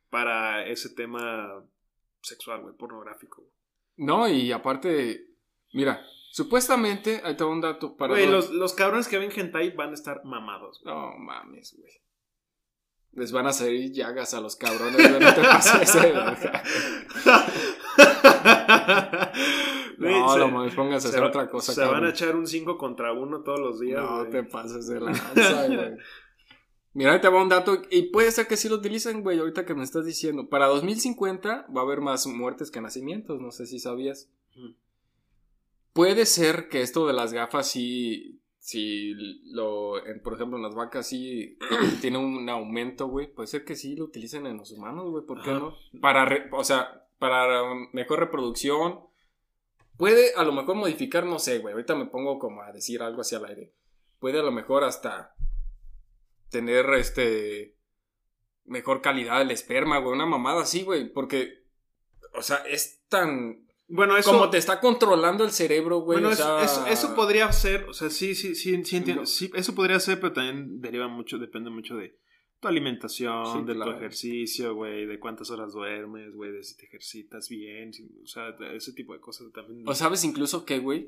para 0.09 0.65
ese 0.65 0.89
tema 0.89 1.63
sexual, 2.21 2.61
güey, 2.61 2.75
pornográfico. 2.75 3.43
No, 3.97 4.27
y 4.27 4.51
aparte, 4.51 5.27
mira, 5.73 6.05
supuestamente, 6.31 7.21
ahí 7.23 7.35
te 7.35 7.43
un 7.43 7.61
dato 7.61 7.95
para... 7.95 8.13
Güey, 8.13 8.27
los, 8.27 8.51
los 8.51 8.73
cabrones 8.73 9.07
que 9.07 9.17
ven 9.17 9.31
hentai 9.35 9.75
van 9.75 9.91
a 9.91 9.93
estar 9.93 10.23
mamados. 10.23 10.81
güey. 10.83 10.95
No 10.95 11.17
mames, 11.17 11.75
güey. 11.77 11.91
Les 13.13 13.31
van 13.31 13.47
a 13.47 13.53
salir 13.53 13.91
llagas 13.91 14.35
a 14.35 14.41
los 14.41 14.55
cabrones. 14.55 15.11
No 15.11 15.33
te 15.33 15.41
pases. 15.41 15.97
Güey, 19.97 20.19
No, 20.19 20.29
se- 20.33 20.39
lo 20.39 20.47
mames, 20.49 20.75
pónganse 20.75 21.07
a 21.07 21.09
hacer 21.09 21.23
va- 21.23 21.27
otra 21.27 21.49
cosa, 21.49 21.73
Se 21.73 21.81
van 21.85 22.05
a 22.05 22.09
echar 22.09 22.35
un 22.35 22.45
5 22.47 22.77
contra 22.77 23.11
1 23.13 23.41
todos 23.41 23.59
los 23.59 23.79
días. 23.79 24.01
No 24.01 24.19
güey. 24.19 24.29
te 24.31 24.43
pases 24.43 24.87
de 24.87 24.99
lanza, 25.01 25.67
güey. 25.67 25.97
Mira, 26.93 27.13
ahí 27.13 27.21
te 27.21 27.29
va 27.29 27.41
un 27.43 27.49
dato. 27.49 27.81
Y 27.91 28.03
puede 28.03 28.31
ser 28.31 28.47
que 28.47 28.57
sí 28.57 28.69
lo 28.69 28.75
utilicen, 28.75 29.21
güey, 29.21 29.37
ahorita 29.39 29.65
que 29.65 29.75
me 29.75 29.83
estás 29.83 30.05
diciendo. 30.05 30.49
Para 30.49 30.65
2050 30.67 31.67
va 31.75 31.81
a 31.81 31.83
haber 31.83 32.01
más 32.01 32.25
muertes 32.27 32.71
que 32.71 32.81
nacimientos. 32.81 33.39
No 33.39 33.51
sé 33.51 33.65
si 33.67 33.79
sabías. 33.79 34.29
Puede 35.93 36.25
ser 36.25 36.69
que 36.69 36.81
esto 36.81 37.07
de 37.07 37.13
las 37.13 37.33
gafas 37.33 37.69
sí. 37.69 38.39
Si 38.59 39.13
lo. 39.53 40.05
en- 40.05 40.21
por 40.21 40.33
ejemplo, 40.33 40.57
en 40.57 40.63
las 40.63 40.75
vacas 40.75 41.07
sí 41.07 41.57
tiene 42.01 42.17
un 42.17 42.47
aumento, 42.49 43.07
güey. 43.07 43.31
Puede 43.33 43.47
ser 43.47 43.63
que 43.63 43.75
sí 43.75 43.95
lo 43.95 44.05
utilicen 44.05 44.45
en 44.45 44.57
los 44.57 44.71
humanos, 44.71 45.09
güey. 45.09 45.25
¿Por 45.25 45.41
qué 45.41 45.51
Ajá. 45.51 45.59
no? 45.59 45.75
Para. 46.01 46.25
re- 46.25 46.49
o 46.51 46.63
sea, 46.63 47.05
para 47.19 47.63
mejor 47.93 48.19
reproducción. 48.19 48.99
Puede 49.97 50.33
a 50.35 50.43
lo 50.43 50.53
mejor 50.53 50.75
modificar, 50.75 51.25
no 51.25 51.39
sé, 51.39 51.57
güey. 51.57 51.73
Ahorita 51.73 51.95
me 51.95 52.05
pongo 52.05 52.37
como 52.37 52.61
a 52.61 52.71
decir 52.71 53.01
algo 53.01 53.21
hacia 53.21 53.39
el 53.39 53.45
aire. 53.45 53.73
Puede 54.19 54.39
a 54.39 54.43
lo 54.43 54.51
mejor 54.51 54.83
hasta 54.83 55.35
tener 56.49 56.85
este 56.93 57.75
mejor 58.65 59.01
calidad 59.01 59.39
del 59.39 59.51
esperma, 59.51 59.97
güey. 59.97 60.13
Una 60.13 60.27
mamada 60.27 60.61
así, 60.61 60.83
güey. 60.83 61.11
Porque, 61.11 61.63
o 62.33 62.43
sea, 62.43 62.57
es 62.69 63.01
tan. 63.07 63.65
Bueno, 63.87 64.17
eso. 64.17 64.31
como 64.31 64.49
te 64.49 64.57
está 64.57 64.79
controlando 64.79 65.43
el 65.43 65.51
cerebro, 65.51 65.99
güey. 65.99 66.19
bueno, 66.19 66.29
o 66.29 66.31
eso, 66.31 66.43
sea, 66.43 66.63
eso, 66.63 66.85
eso 66.87 67.15
podría 67.15 67.51
ser. 67.51 67.85
O 67.85 67.93
sea, 67.93 68.09
sí, 68.09 68.35
sí, 68.35 68.53
sí, 68.53 68.83
sí 68.83 68.95
entiendo. 68.95 69.25
Sí, 69.25 69.49
eso 69.55 69.73
podría 69.73 69.99
ser, 69.99 70.19
pero 70.19 70.33
también 70.33 70.79
deriva 70.79 71.07
mucho, 71.07 71.39
depende 71.39 71.69
mucho 71.69 71.95
de 71.95 72.19
tu 72.59 72.67
alimentación, 72.67 73.45
Sí, 73.61 73.63
de 73.67 73.73
claro. 73.75 73.91
tu 73.91 73.97
ejercicio, 73.97 74.73
güey, 74.75 75.05
de 75.05 75.19
cuántas 75.19 75.51
horas 75.51 75.73
duermes, 75.73 76.33
güey, 76.33 76.51
de 76.51 76.63
si 76.63 76.75
te 76.77 76.85
ejercitas 76.85 77.49
bien. 77.49 77.93
si- 77.93 78.09
o 78.23 78.27
sea, 78.27 78.49
ese 78.73 78.93
tipo 78.93 79.13
de 79.13 79.19
cosas 79.19 79.51
también. 79.53 79.87
O 79.87 79.93
sabes 79.93 80.23
incluso 80.23 80.65
que, 80.65 80.79
güey. 80.79 81.07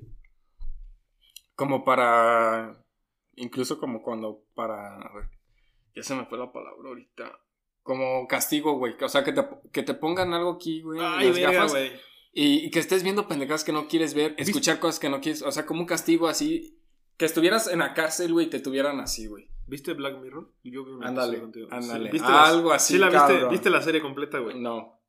Como 1.56 1.84
para. 1.84 2.84
Incluso 3.36 3.80
como 3.80 4.02
cuando 4.02 4.44
para. 4.54 4.98
A 4.98 5.14
ver. 5.16 5.26
Ya 5.96 6.04
se 6.04 6.16
me 6.16 6.26
fue 6.26 6.38
la 6.38 6.52
palabra 6.52 6.88
ahorita. 6.88 7.40
Como 7.84 8.28
castigo, 8.28 8.78
güey. 8.78 8.96
O 9.02 9.10
sea, 9.10 9.24
que 9.24 9.32
te, 9.34 9.42
que 9.72 9.84
te 9.84 9.94
pongan 9.94 10.34
algo 10.34 10.52
aquí, 10.52 10.82
güey. 10.82 11.00
las 11.00 11.18
verga, 11.36 11.52
gafas, 11.52 11.72
güey. 11.72 11.92
Y, 12.32 12.66
y 12.66 12.70
que 12.72 12.80
estés 12.80 13.02
viendo 13.04 13.28
pendejadas 13.28 13.64
que 13.64 13.72
no 13.72 13.88
quieres 13.88 14.14
ver, 14.14 14.36
escuchar 14.38 14.80
cosas 14.80 15.00
que 15.00 15.10
no 15.10 15.20
quieres, 15.20 15.42
o 15.42 15.52
sea, 15.52 15.66
como 15.66 15.82
un 15.82 15.88
castigo 15.88 16.28
así, 16.28 16.80
que 17.18 17.26
estuvieras 17.26 17.68
en 17.68 17.80
la 17.80 17.96
cárcel, 17.96 18.32
güey, 18.34 18.46
y 18.46 18.50
te 18.52 18.60
tuvieran 18.60 19.00
así, 19.00 19.26
güey. 19.26 19.50
¿Viste 19.70 19.94
Black 19.94 20.20
Mirror? 20.20 20.52
Yo 20.64 20.84
vi 20.84 20.92
un 20.92 21.04
Ándale, 21.04 21.42
ándale. 21.72 22.12
¿Viste 22.12 22.28
las- 22.30 22.50
Algo 22.50 22.72
así, 22.72 22.94
Sí, 22.94 23.00
la 23.00 23.10
viste, 23.10 23.28
cabrón. 23.34 23.52
viste 23.52 23.70
la 23.70 23.82
serie 23.82 24.02
completa, 24.02 24.40
güey. 24.40 24.60
No, 24.60 25.00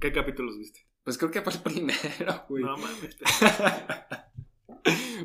¿Qué 0.00 0.12
capítulos 0.12 0.58
viste? 0.58 0.86
pues 1.04 1.18
creo 1.18 1.30
que 1.30 1.40
fue 1.42 1.52
el 1.52 1.60
primero, 1.62 2.44
güey. 2.48 2.64
No 2.64 2.76
mames. 2.76 3.16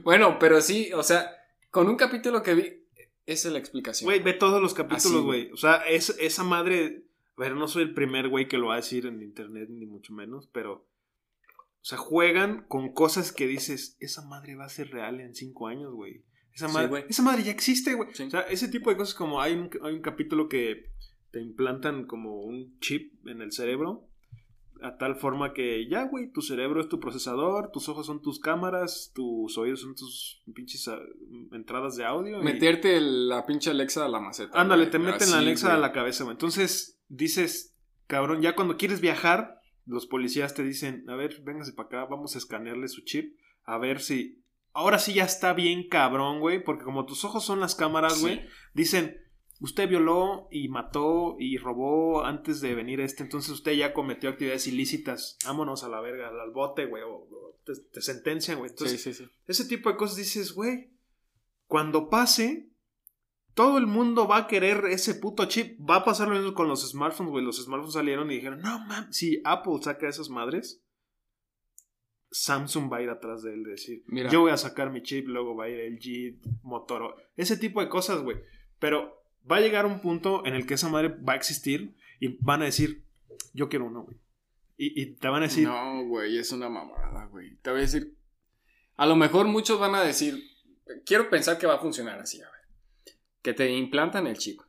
bueno, 0.04 0.38
pero 0.40 0.62
sí, 0.62 0.92
o 0.94 1.04
sea, 1.04 1.32
con 1.70 1.88
un 1.88 1.96
capítulo 1.96 2.42
que 2.44 2.54
vi, 2.54 2.88
esa 3.26 3.48
es 3.48 3.54
la 3.54 3.60
explicación. 3.60 4.08
Güey, 4.08 4.22
ve 4.22 4.34
todos 4.34 4.62
los 4.62 4.74
capítulos, 4.74 5.06
Así, 5.06 5.24
güey. 5.24 5.52
O 5.52 5.58
sea, 5.58 5.76
es, 5.88 6.10
esa 6.20 6.44
madre. 6.44 7.06
A 7.38 7.42
ver, 7.42 7.56
no 7.56 7.68
soy 7.68 7.84
el 7.84 7.94
primer 7.94 8.30
güey 8.30 8.48
que 8.48 8.58
lo 8.58 8.68
va 8.68 8.74
a 8.74 8.78
decir 8.78 9.06
en 9.06 9.22
internet, 9.22 9.70
ni 9.70 9.86
mucho 9.86 10.14
menos, 10.14 10.48
pero. 10.52 10.88
O 11.84 11.84
sea, 11.84 11.98
juegan 11.98 12.66
con 12.68 12.94
cosas 12.94 13.32
que 13.32 13.48
dices, 13.48 13.98
esa 14.00 14.24
madre 14.28 14.56
va 14.56 14.66
a 14.66 14.70
ser 14.70 14.92
real 14.92 15.20
en 15.20 15.34
cinco 15.34 15.68
años, 15.68 15.92
güey. 15.94 16.24
Esa 16.54 16.68
madre, 16.68 17.06
esa 17.10 17.24
madre 17.24 17.44
ya 17.44 17.52
existe, 17.52 17.94
güey. 17.94 18.10
Sí. 18.14 18.24
O 18.24 18.30
sea, 18.30 18.42
ese 18.42 18.68
tipo 18.68 18.90
de 18.90 18.98
cosas 18.98 19.16
como 19.16 19.42
hay 19.42 19.54
un, 19.54 19.70
hay 19.84 19.94
un 19.94 20.02
capítulo 20.02 20.48
que 20.50 20.90
te 21.32 21.40
implantan 21.42 22.06
como 22.06 22.42
un 22.42 22.78
chip 22.80 23.14
en 23.28 23.42
el 23.42 23.52
cerebro. 23.52 24.08
A 24.84 24.98
tal 24.98 25.16
forma 25.16 25.54
que 25.54 25.88
ya, 25.88 26.06
güey, 26.08 26.32
tu 26.32 26.42
cerebro 26.42 26.82
es 26.82 26.90
tu 26.90 27.00
procesador, 27.00 27.70
tus 27.72 27.88
ojos 27.88 28.08
son 28.08 28.20
tus 28.20 28.40
cámaras, 28.40 29.12
tus 29.14 29.56
oídos 29.60 29.82
son 29.82 29.94
tus 29.94 30.42
pinches 30.56 30.88
ah, 30.88 30.98
entradas 31.52 31.96
de 31.98 32.04
audio. 32.04 32.42
y- 32.42 32.44
Meterte 32.44 33.00
la 33.00 33.46
pinche 33.46 33.70
Alexa 33.70 34.06
a 34.06 34.10
la 34.10 34.20
maceta. 34.20 34.60
Ándale, 34.60 34.88
te 34.88 34.98
meten 34.98 35.22
Así, 35.22 35.32
la 35.34 35.38
Alexa 35.38 35.68
güey. 35.68 35.78
a 35.78 35.80
la 35.80 35.92
cabeza, 35.92 36.24
güey. 36.24 36.34
Entonces, 36.34 37.00
dices, 37.10 37.76
cabrón, 38.08 38.42
ya 38.42 38.56
cuando 38.56 38.76
quieres 38.76 39.02
viajar, 39.02 39.60
los 39.86 40.08
policías 40.08 40.56
te 40.56 40.64
dicen, 40.64 41.08
a 41.10 41.16
ver, 41.16 41.42
véngase 41.44 41.74
para 41.74 41.88
acá, 41.88 42.06
vamos 42.10 42.34
a 42.34 42.40
escanearle 42.40 42.88
su 42.88 43.02
chip, 43.02 43.36
a 43.64 43.78
ver 43.78 44.00
si... 44.02 44.42
Ahora 44.74 45.00
sí 45.00 45.14
ya 45.14 45.26
está 45.26 45.54
bien 45.54 45.88
cabrón, 45.90 46.40
güey, 46.40 46.64
porque 46.64 46.84
como 46.86 47.06
tus 47.06 47.26
ojos 47.26 47.44
son 47.44 47.60
las 47.60 47.76
cámaras, 47.76 48.16
Sí. 48.16 48.22
güey, 48.22 48.42
dicen, 48.74 49.18
usted 49.60 49.90
violó 49.90 50.48
y 50.50 50.70
mató 50.70 51.36
y 51.40 51.58
robó 51.58 52.24
antes 52.24 52.62
de 52.62 52.74
venir 52.74 53.02
a 53.02 53.06
este, 53.06 53.24
entonces 53.24 53.52
usted 53.52 53.74
ya 53.74 53.94
cometió 53.94 54.30
actividades 54.30 54.68
ilícitas, 54.68 55.38
vámonos 55.46 55.84
a 55.84 55.90
la 55.90 56.00
verga, 56.02 56.30
al 56.30 56.52
bote, 56.52 56.86
güey, 56.86 57.04
o, 57.04 57.10
o 57.16 57.60
te, 57.66 57.74
te 57.92 58.02
sentencian, 58.02 58.60
güey. 58.60 58.72
Entonces, 58.72 59.02
Sí, 59.04 59.14
sí, 59.14 59.24
sí. 59.26 59.30
ese 59.48 59.66
tipo 59.66 59.90
de 59.90 59.98
cosas 59.98 60.16
dices, 60.18 60.54
güey, 60.54 60.92
cuando 61.68 62.10
pase, 62.10 62.70
todo 63.54 63.78
el 63.78 63.86
mundo 63.88 64.28
va 64.28 64.38
a 64.38 64.48
querer 64.48 64.86
ese 64.86 65.14
puto 65.16 65.46
chip. 65.46 65.78
Va 65.88 65.98
a 65.98 66.06
pasar 66.06 66.30
lo 66.30 66.36
mismo 66.36 66.54
con 66.54 66.70
los 66.70 66.90
smartphones, 66.90 67.32
güey. 67.32 67.44
Los 67.44 67.62
smartphones 67.62 67.94
salieron 67.94 68.32
y 68.32 68.36
dijeron, 68.36 68.62
no 68.62 68.80
mames, 68.86 69.16
si 69.16 69.42
Apple 69.44 69.74
saca 69.82 70.08
esas 70.08 70.30
madres, 70.30 70.82
Samsung 72.32 72.92
va 72.92 72.98
a 72.98 73.02
ir 73.02 73.10
atrás 73.10 73.44
de 73.44 73.54
él, 73.54 73.64
de 73.64 73.72
decir, 73.72 74.04
Mira. 74.08 74.30
yo 74.30 74.42
voy 74.42 74.52
a 74.52 74.58
sacar 74.58 74.90
mi 74.90 75.04
chip, 75.04 75.28
luego 75.28 75.56
va 75.56 75.66
a 75.66 75.70
ir 75.70 75.80
LG, 75.92 76.64
Motorola, 76.64 77.16
ese 77.36 77.58
tipo 77.58 77.82
de 77.82 77.90
cosas, 77.90 78.22
güey. 78.24 78.38
Pero 78.80 79.24
va 79.50 79.58
a 79.58 79.62
llegar 79.62 79.86
un 79.86 80.00
punto 80.02 80.46
en 80.46 80.56
el 80.56 80.66
que 80.66 80.76
esa 80.76 80.90
madre 80.90 81.10
va 81.10 81.34
a 81.34 81.36
existir 81.36 81.96
y 82.20 82.38
van 82.44 82.62
a 82.62 82.66
decir, 82.66 83.06
yo 83.54 83.70
quiero 83.70 83.86
uno, 83.86 84.04
güey. 84.04 84.18
Y, 84.78 85.00
y 85.02 85.06
te 85.16 85.28
van 85.28 85.44
a 85.44 85.48
decir, 85.48 85.68
No, 85.68 86.06
güey, 86.08 86.38
es 86.38 86.52
una 86.52 86.70
mamada, 86.70 87.26
güey. 87.28 87.58
Te 87.58 87.70
voy 87.70 87.80
a 87.80 87.84
decir. 87.84 88.16
A 88.96 89.06
lo 89.06 89.16
mejor 89.16 89.46
muchos 89.48 89.80
van 89.80 89.94
a 89.96 90.02
decir. 90.04 90.42
Quiero 91.06 91.30
pensar 91.30 91.58
que 91.58 91.68
va 91.68 91.76
a 91.76 91.80
funcionar 91.80 92.20
así, 92.20 92.42
a 92.42 92.46
ver. 92.46 93.16
que 93.42 93.54
te 93.54 93.70
implantan 93.72 94.26
el 94.28 94.38
chip. 94.38 94.60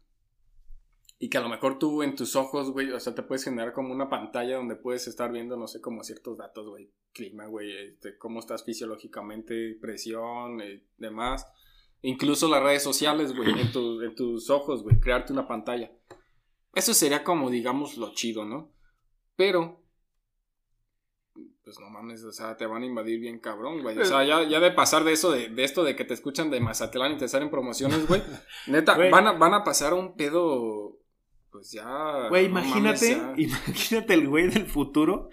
Y 1.19 1.29
que 1.31 1.39
a 1.39 1.41
lo 1.41 1.49
mejor 1.49 1.79
tú 1.79 2.03
en 2.03 2.17
tus 2.17 2.35
ojos, 2.37 2.71
güey, 2.73 2.91
o 2.91 2.99
sea, 3.01 3.15
te 3.15 3.23
puedes 3.23 3.45
generar 3.45 3.73
como 3.73 3.93
una 3.95 4.09
pantalla 4.11 4.57
donde 4.57 4.75
puedes 4.77 5.07
estar 5.07 5.31
viendo, 5.31 5.57
no 5.57 5.69
sé, 5.69 5.81
como 5.81 6.03
ciertos 6.03 6.37
datos, 6.39 6.67
güey, 6.69 6.91
clima, 7.13 7.47
güey, 7.47 7.71
este, 7.89 8.17
cómo 8.19 8.41
estás 8.41 8.65
fisiológicamente, 8.65 9.77
presión, 9.81 10.61
eh, 10.61 10.85
demás. 10.97 11.47
Incluso 12.03 12.49
las 12.49 12.63
redes 12.63 12.83
sociales, 12.83 13.35
güey, 13.37 13.51
en, 13.61 13.71
tu- 13.73 14.01
en 14.03 14.15
tus 14.15 14.51
ojos, 14.51 14.83
güey, 14.83 14.99
crearte 14.99 15.33
una 15.33 15.47
pantalla. 15.47 15.93
Eso 16.75 16.95
sería 16.95 17.23
como, 17.23 17.51
digamos, 17.51 17.97
lo 17.97 18.13
chido, 18.15 18.45
¿no? 18.45 18.73
Pero, 19.37 19.81
pues 21.65 21.79
no 21.79 21.89
mames, 21.91 22.25
o 22.25 22.33
sea, 22.33 22.57
te 22.57 22.67
van 22.67 22.83
a 22.83 22.87
invadir 22.87 23.21
bien 23.21 23.39
cabrón, 23.39 23.83
güey. 23.83 23.97
O 23.99 24.05
sea, 24.05 24.25
ya, 24.25 24.43
ya 24.49 24.59
de 24.59 24.73
pasar 24.73 25.05
de 25.05 25.13
eso, 25.13 25.31
de, 25.31 25.49
de 25.49 25.65
esto 25.65 25.85
de 25.85 25.95
que 25.95 26.05
te 26.05 26.15
escuchan 26.15 26.51
de 26.51 26.61
Mazatlán 26.61 27.13
y 27.13 27.19
te 27.19 27.29
salen 27.29 27.51
promociones, 27.51 28.07
güey. 28.09 28.23
Neta, 28.67 28.97
Güey. 28.97 29.11
van 29.11 29.27
a, 29.29 29.33
van 29.33 29.55
a 29.55 29.63
pasar 29.65 29.95
un 29.95 30.17
pedo, 30.17 30.99
pues 31.53 31.71
ya... 31.71 32.29
Güey, 32.31 32.49
no 32.49 32.59
imagínate, 32.61 33.17
mames, 33.17 33.37
ya. 33.37 33.43
imagínate 33.69 34.15
el 34.15 34.27
güey 34.29 34.49
del 34.49 34.67
futuro, 34.67 35.29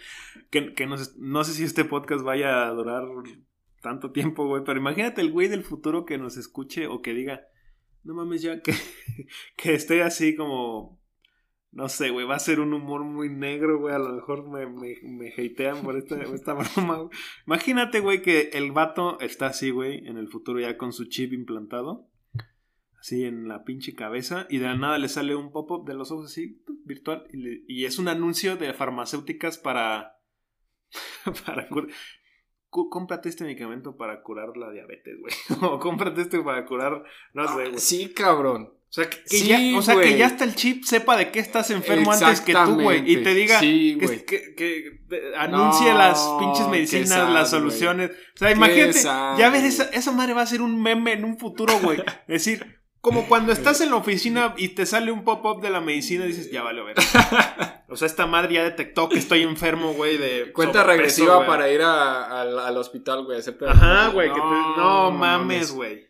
que, 0.52 0.74
que 0.74 0.86
nos- 0.86 1.18
no 1.18 1.44
sé 1.44 1.54
si 1.54 1.64
este 1.64 1.86
podcast 1.86 2.24
vaya 2.24 2.68
a 2.68 2.72
durar 2.72 3.06
tanto 3.82 4.12
tiempo, 4.12 4.46
güey, 4.46 4.64
pero 4.66 4.80
imagínate 4.80 5.22
el 5.22 5.32
güey 5.32 5.48
del 5.48 5.64
futuro 5.64 6.06
que 6.06 6.18
nos 6.18 6.36
escuche 6.38 6.88
o 6.88 7.02
que 7.02 7.14
diga, 7.14 7.48
no 8.04 8.14
mames 8.14 8.42
ya, 8.42 8.62
que, 8.62 8.74
que 9.58 9.74
esté 9.74 10.04
así 10.04 10.36
como, 10.36 11.00
no 11.72 11.88
sé, 11.88 12.10
güey, 12.10 12.26
va 12.26 12.36
a 12.36 12.40
ser 12.40 12.60
un 12.60 12.74
humor 12.74 13.04
muy 13.06 13.30
negro, 13.30 13.80
güey, 13.80 13.96
a 13.96 14.00
lo 14.00 14.10
mejor 14.14 14.46
me, 14.50 14.66
me, 14.68 14.98
me 15.04 15.30
hatean 15.32 15.82
por 15.84 15.98
esta, 15.98 16.22
esta 16.22 16.54
broma, 16.76 16.98
güey. 16.98 17.10
Imagínate, 17.48 18.02
güey, 18.02 18.22
que 18.22 18.50
el 18.54 18.74
vato 18.74 19.20
está 19.22 19.48
así, 19.48 19.70
güey, 19.70 20.06
en 20.06 20.18
el 20.18 20.28
futuro 20.28 20.60
ya 20.60 20.78
con 20.78 20.92
su 20.92 21.06
chip 21.06 21.32
implantado 21.32 22.09
así 23.00 23.24
en 23.26 23.48
la 23.48 23.64
pinche 23.64 23.96
cabeza 23.96 24.46
y 24.50 24.58
de 24.58 24.66
la 24.66 24.76
nada 24.76 24.98
le 24.98 25.10
sale 25.10 25.36
un 25.36 25.52
pop-up 25.52 25.88
de 25.88 25.94
los 25.94 26.12
ojos 26.12 26.32
así 26.32 26.62
virtual 26.86 27.26
y, 27.32 27.38
le- 27.38 27.62
y 27.68 27.86
es 27.86 27.98
un 28.00 28.08
anuncio 28.08 28.58
de 28.58 28.74
farmacéuticas 28.74 29.58
para 29.58 30.16
para 31.46 31.70
cur- 31.70 31.90
cu- 32.70 32.90
cómprate 32.90 33.30
este 33.30 33.44
medicamento 33.44 33.96
para 33.98 34.22
curar 34.22 34.56
la 34.58 34.72
diabetes, 34.72 35.16
güey. 35.20 35.34
o 35.72 35.80
cómprate 35.80 36.22
este 36.22 36.40
para 36.42 36.66
curar 36.66 37.04
no 37.34 37.48
sé, 37.48 37.54
güey. 37.70 37.78
Sí, 37.80 38.14
cabrón. 38.14 38.74
O 38.74 38.92
sea, 38.92 39.08
que, 39.08 39.18
que 39.18 39.38
Sí, 39.38 39.48
ya, 39.50 39.60
o 39.78 39.84
sea, 39.84 40.02
que 40.02 40.18
ya 40.18 40.26
hasta 40.26 40.44
el 40.46 40.56
chip 40.56 40.84
sepa 40.84 41.16
de 41.16 41.30
qué 41.30 41.38
estás 41.38 41.70
enfermo 41.70 42.12
antes 42.12 42.42
que 42.42 42.54
tú, 42.54 42.82
güey. 42.82 43.04
Y 43.12 43.22
te 43.24 43.36
diga 43.36 43.60
Sí, 43.60 43.96
que, 44.00 44.26
que- 44.26 44.56
que, 44.56 45.34
anuncie 45.38 45.92
No, 45.92 45.98
las 46.00 46.28
pinches 46.40 46.68
medicinas, 46.70 47.10
sad, 47.10 47.32
las 47.32 47.52
soluciones. 47.52 48.10
O 48.10 48.38
sea, 48.40 48.50
imagínate, 48.50 48.94
sad, 48.94 49.38
ya 49.38 49.52
ves, 49.52 49.64
esa, 49.64 49.84
esa 49.92 50.12
madre 50.12 50.34
va 50.34 50.42
a 50.42 50.48
ser 50.48 50.64
un 50.64 50.82
meme 50.82 51.14
en 51.14 51.24
un 51.24 51.38
futuro, 51.38 51.72
güey. 51.84 52.00
Es 52.00 52.28
decir, 52.28 52.79
como 53.02 53.28
cuando 53.28 53.52
estás 53.52 53.82
en 53.82 53.90
la 53.92 53.96
oficina 53.98 54.54
y 54.58 54.70
te 54.70 54.86
sale 54.86 55.12
un 55.12 55.24
pop-up 55.24 55.62
de 55.62 55.70
la 55.70 55.80
medicina 55.82 56.26
y 56.26 56.30
dices, 56.30 56.52
ya 56.52 56.64
vale, 56.64 56.82
a 56.82 56.84
ver. 56.84 56.96
O 57.92 57.96
sea, 57.96 58.06
esta 58.06 58.28
madre 58.28 58.54
ya 58.54 58.64
detectó 58.64 59.10
que 59.10 59.18
estoy 59.18 59.42
enfermo, 59.42 59.94
güey, 59.94 60.18
de 60.18 60.52
Cuenta 60.54 60.84
regresiva 60.84 61.38
güey. 61.38 61.48
para 61.48 61.72
ir 61.72 61.82
a- 61.82 62.40
al, 62.42 62.60
al 62.60 62.78
hospital, 62.78 63.26
güey. 63.26 63.40
Ajá, 63.68 64.10
güey, 64.10 64.30
que 64.30 64.36
te- 64.40 64.46
no 64.78 65.10
mames, 65.12 65.72
güey. 65.72 66.08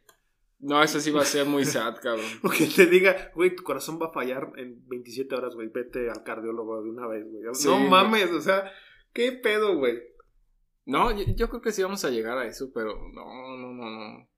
No, 0.59 0.83
eso 0.83 0.99
sí 0.99 1.09
va 1.09 1.21
a 1.21 1.25
ser 1.25 1.45
muy 1.45 1.63
sad, 1.63 1.95
cabrón. 2.01 2.25
O 2.43 2.49
que 2.49 2.65
te 2.65 2.85
diga, 2.85 3.31
güey, 3.33 3.55
tu 3.55 3.63
corazón 3.63 3.97
va 4.01 4.07
a 4.07 4.11
fallar 4.11 4.51
en 4.57 4.85
27 4.89 5.33
horas, 5.33 5.55
güey. 5.55 5.69
Vete 5.73 6.09
al 6.09 6.21
cardiólogo 6.23 6.83
de 6.83 6.89
una 6.89 7.07
vez, 7.07 7.23
güey. 7.31 7.43
Sí, 7.53 7.69
no 7.69 7.77
güey. 7.77 7.89
mames, 7.89 8.29
o 8.31 8.41
sea, 8.41 8.69
¿qué 9.13 9.31
pedo, 9.31 9.77
güey? 9.77 9.99
No, 10.85 11.11
yo, 11.17 11.23
yo 11.33 11.47
creo 11.47 11.61
que 11.61 11.71
sí 11.71 11.81
vamos 11.81 12.03
a 12.03 12.09
llegar 12.09 12.37
a 12.39 12.45
eso, 12.45 12.71
pero 12.73 12.93
no, 13.13 13.57
no, 13.57 13.71
no, 13.71 13.89
no. 13.89 14.28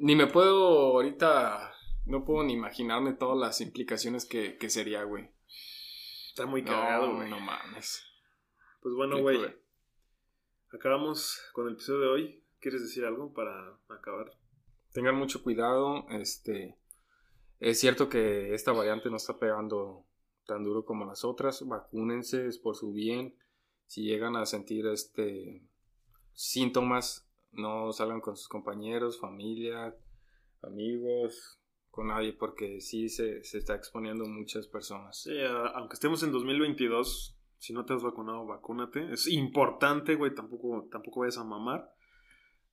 Ni 0.00 0.16
me 0.16 0.26
puedo 0.26 0.94
ahorita, 0.94 1.74
no 2.06 2.24
puedo 2.24 2.42
ni 2.42 2.54
imaginarme 2.54 3.12
todas 3.12 3.38
las 3.38 3.60
implicaciones 3.60 4.24
que, 4.24 4.56
que 4.56 4.70
sería, 4.70 5.04
güey. 5.04 5.30
Está 6.28 6.46
muy 6.46 6.64
cagado, 6.64 7.16
güey. 7.16 7.28
no 7.28 7.38
mames. 7.38 8.02
Pues 8.80 8.94
bueno, 8.94 9.20
güey. 9.20 9.38
Acabamos 10.72 11.38
con 11.52 11.66
el 11.66 11.74
episodio 11.74 12.00
de 12.00 12.08
hoy. 12.08 12.44
¿Quieres 12.60 12.80
decir 12.80 13.04
algo 13.04 13.34
para 13.34 13.78
acabar? 13.90 14.32
Tengan 14.92 15.16
mucho 15.16 15.42
cuidado, 15.42 16.06
este... 16.08 16.78
Es 17.58 17.78
cierto 17.78 18.08
que 18.08 18.54
esta 18.54 18.72
variante 18.72 19.10
no 19.10 19.18
está 19.18 19.38
pegando 19.38 20.06
tan 20.46 20.64
duro 20.64 20.86
como 20.86 21.04
las 21.04 21.26
otras. 21.26 21.66
Vacúnense, 21.68 22.46
es 22.46 22.56
por 22.56 22.74
su 22.74 22.94
bien. 22.94 23.36
Si 23.86 24.04
llegan 24.04 24.34
a 24.34 24.46
sentir 24.46 24.86
este 24.86 25.62
síntomas, 26.32 27.29
no 27.52 27.92
salgan 27.92 28.20
con 28.20 28.36
sus 28.36 28.48
compañeros, 28.48 29.20
familia, 29.20 29.94
amigos, 30.62 31.60
con 31.90 32.08
nadie, 32.08 32.32
porque 32.32 32.80
sí 32.80 33.08
se, 33.08 33.42
se 33.44 33.58
está 33.58 33.74
exponiendo 33.74 34.24
muchas 34.26 34.66
personas. 34.68 35.28
Aunque 35.74 35.94
estemos 35.94 36.22
en 36.22 36.32
2022, 36.32 37.36
si 37.58 37.72
no 37.72 37.84
te 37.84 37.94
has 37.94 38.02
vacunado, 38.02 38.46
vacúnate. 38.46 39.12
Es 39.12 39.26
importante, 39.28 40.14
güey, 40.14 40.34
tampoco, 40.34 40.88
tampoco 40.90 41.20
vayas 41.20 41.38
a 41.38 41.44
mamar. 41.44 41.92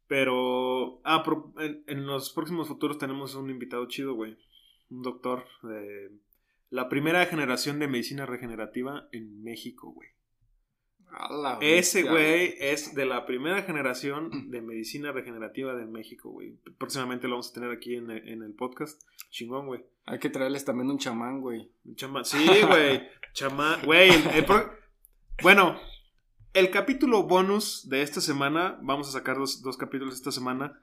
Pero, 0.07 1.01
ah, 1.03 1.23
en, 1.59 1.83
en 1.87 2.05
los 2.05 2.31
próximos 2.31 2.67
futuros 2.67 2.97
tenemos 2.97 3.35
un 3.35 3.49
invitado 3.49 3.85
chido, 3.87 4.13
güey. 4.13 4.37
Un 4.89 5.01
doctor 5.01 5.45
de 5.63 6.11
la 6.69 6.87
primera 6.87 7.25
generación 7.25 7.79
de 7.79 7.87
medicina 7.87 8.25
regenerativa 8.25 9.07
en 9.11 9.41
México, 9.41 9.91
güey. 9.91 10.09
Ese 11.61 12.03
güey 12.11 12.55
es 12.59 12.93
de 12.95 13.05
la 13.05 13.25
primera 13.25 13.61
generación 13.63 14.51
de 14.51 14.61
medicina 14.61 15.11
regenerativa 15.11 15.73
de 15.75 15.85
México, 15.85 16.29
güey. 16.29 16.53
Próximamente 16.77 17.27
lo 17.27 17.35
vamos 17.35 17.49
a 17.51 17.53
tener 17.53 17.71
aquí 17.71 17.95
en 17.95 18.11
el, 18.11 18.27
en 18.27 18.43
el 18.43 18.53
podcast. 18.53 19.01
Chingón, 19.29 19.67
güey. 19.67 19.83
Hay 20.05 20.19
que 20.19 20.29
traerles 20.29 20.63
también 20.65 20.89
un 20.89 20.97
chamán, 20.97 21.41
güey. 21.41 21.69
Chama- 21.95 22.23
Sí, 22.23 22.45
güey. 22.67 23.07
Chamán. 23.33 23.81
Güey, 23.83 24.09
el- 24.11 24.27
el 24.35 24.45
pro- 24.45 24.71
bueno, 25.41 25.79
el 26.53 26.69
capítulo 26.71 27.23
bonus 27.23 27.87
de 27.89 28.01
esta 28.01 28.21
semana, 28.21 28.77
vamos 28.81 29.09
a 29.09 29.11
sacar 29.11 29.37
dos, 29.37 29.61
dos 29.61 29.77
capítulos 29.77 30.13
esta 30.15 30.31
semana 30.31 30.79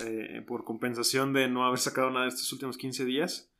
eh, 0.00 0.42
por 0.46 0.64
compensación 0.64 1.32
de 1.34 1.48
no 1.48 1.64
haber 1.66 1.78
sacado 1.78 2.10
nada 2.10 2.26
estos 2.26 2.50
últimos 2.52 2.78
15 2.78 3.04
días. 3.04 3.51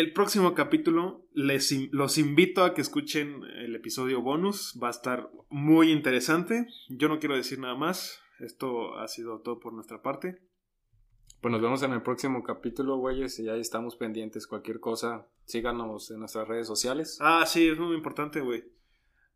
El 0.00 0.14
próximo 0.14 0.54
capítulo 0.54 1.26
les, 1.34 1.74
los 1.92 2.16
invito 2.16 2.64
a 2.64 2.72
que 2.72 2.80
escuchen 2.80 3.44
el 3.58 3.76
episodio 3.76 4.22
bonus. 4.22 4.80
Va 4.82 4.86
a 4.86 4.92
estar 4.92 5.30
muy 5.50 5.92
interesante. 5.92 6.68
Yo 6.88 7.10
no 7.10 7.18
quiero 7.18 7.36
decir 7.36 7.58
nada 7.58 7.74
más. 7.74 8.18
Esto 8.38 8.96
ha 8.96 9.06
sido 9.08 9.42
todo 9.42 9.60
por 9.60 9.74
nuestra 9.74 10.00
parte. 10.00 10.40
Pues 11.42 11.52
nos 11.52 11.60
vemos 11.60 11.82
en 11.82 11.92
el 11.92 12.00
próximo 12.00 12.42
capítulo, 12.42 12.96
güeyes, 12.96 13.38
y 13.40 13.50
ahí 13.50 13.60
estamos 13.60 13.96
pendientes. 13.96 14.46
Cualquier 14.46 14.80
cosa, 14.80 15.26
síganos 15.44 16.10
en 16.10 16.20
nuestras 16.20 16.48
redes 16.48 16.66
sociales. 16.66 17.18
Ah, 17.20 17.44
sí, 17.44 17.68
es 17.68 17.78
muy 17.78 17.94
importante, 17.94 18.40
güey. 18.40 18.64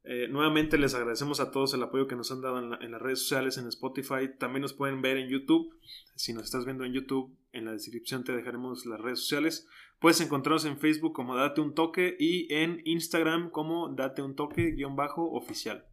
Eh, 0.06 0.28
nuevamente 0.28 0.76
les 0.76 0.94
agradecemos 0.94 1.40
a 1.40 1.50
todos 1.50 1.72
el 1.72 1.82
apoyo 1.82 2.06
que 2.06 2.14
nos 2.14 2.30
han 2.30 2.42
dado 2.42 2.58
en, 2.58 2.70
la- 2.70 2.76
en 2.82 2.92
las 2.92 3.00
redes 3.00 3.20
sociales, 3.20 3.56
en 3.56 3.66
Spotify. 3.68 4.28
También 4.38 4.60
nos 4.62 4.74
pueden 4.74 5.00
ver 5.00 5.16
en 5.16 5.30
YouTube. 5.30 5.74
Si 6.14 6.32
nos 6.34 6.44
estás 6.44 6.64
viendo 6.66 6.84
en 6.84 6.92
YouTube, 6.92 7.34
en 7.52 7.64
la 7.64 7.72
descripción 7.72 8.22
te 8.22 8.32
dejaremos 8.36 8.84
las 8.84 9.00
redes 9.00 9.20
sociales. 9.20 9.66
Puedes 10.00 10.20
encontrarnos 10.20 10.66
en 10.66 10.78
Facebook 10.78 11.14
como 11.14 11.34
Date 11.36 11.60
un 11.62 11.74
Toque 11.74 12.16
y 12.18 12.52
en 12.52 12.82
Instagram 12.84 13.50
como 13.50 13.88
Date 13.94 14.20
un 14.20 14.34
Toque 14.36 14.72
guion 14.72 14.94
bajo 14.94 15.30
oficial. 15.32 15.86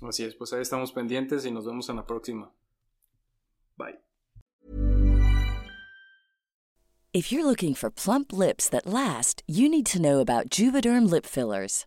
Así 0.00 0.24
es, 0.24 0.34
pues 0.34 0.52
ahí 0.54 0.62
estamos 0.62 0.92
pendientes 0.92 1.44
y 1.44 1.50
nos 1.50 1.66
vemos 1.66 1.88
en 1.90 1.96
la 1.96 2.06
próxima. 2.06 2.52
Bye. 3.76 3.98
If 7.12 7.32
you're 7.32 7.44
looking 7.46 7.74
for 7.74 7.90
plump 7.90 8.32
lips 8.32 8.68
that 8.68 8.86
last, 8.86 9.42
you 9.46 9.68
need 9.70 9.86
to 9.86 9.98
know 9.98 10.20
about 10.20 10.50
Juvederm 10.50 11.08
lip 11.10 11.24
fillers. 11.24 11.86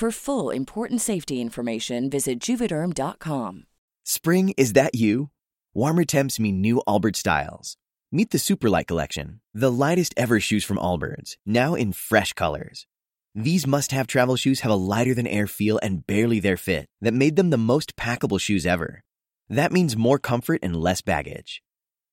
For 0.00 0.10
full 0.10 0.48
important 0.48 1.02
safety 1.02 1.42
information, 1.42 2.08
visit 2.08 2.38
juvederm.com. 2.38 3.64
Spring, 4.02 4.54
is 4.56 4.72
that 4.72 4.94
you? 4.94 5.28
Warmer 5.74 6.04
temps 6.04 6.40
mean 6.40 6.62
new 6.62 6.80
Allbirds 6.88 7.16
styles. 7.16 7.76
Meet 8.10 8.30
the 8.30 8.38
Superlight 8.38 8.86
Collection, 8.86 9.42
the 9.52 9.70
lightest 9.70 10.14
ever 10.16 10.40
shoes 10.40 10.64
from 10.64 10.78
Allbirds, 10.78 11.36
now 11.44 11.74
in 11.74 11.92
fresh 11.92 12.32
colors. 12.32 12.86
These 13.34 13.66
must 13.66 13.92
have 13.92 14.06
travel 14.06 14.36
shoes 14.36 14.60
have 14.60 14.72
a 14.72 14.84
lighter 14.94 15.12
than 15.12 15.26
air 15.26 15.46
feel 15.46 15.78
and 15.82 16.06
barely 16.06 16.40
their 16.40 16.56
fit 16.56 16.86
that 17.02 17.12
made 17.12 17.36
them 17.36 17.50
the 17.50 17.58
most 17.58 17.94
packable 17.94 18.40
shoes 18.40 18.64
ever. 18.64 19.04
That 19.50 19.70
means 19.70 19.98
more 19.98 20.18
comfort 20.18 20.60
and 20.62 20.74
less 20.74 21.02
baggage. 21.02 21.62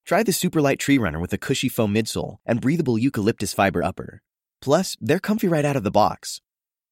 Try 0.05 0.23
the 0.23 0.33
Superlight 0.33 0.79
Tree 0.79 0.97
Runner 0.97 1.21
with 1.21 1.31
a 1.31 1.37
cushy 1.37 1.69
foam 1.69 1.93
midsole 1.93 2.39
and 2.45 2.59
breathable 2.59 2.97
eucalyptus 2.97 3.53
fiber 3.53 3.81
upper. 3.81 4.21
Plus, 4.61 4.97
they're 4.99 5.19
comfy 5.19 5.47
right 5.47 5.63
out 5.63 5.77
of 5.77 5.83
the 5.83 5.89
box. 5.89 6.41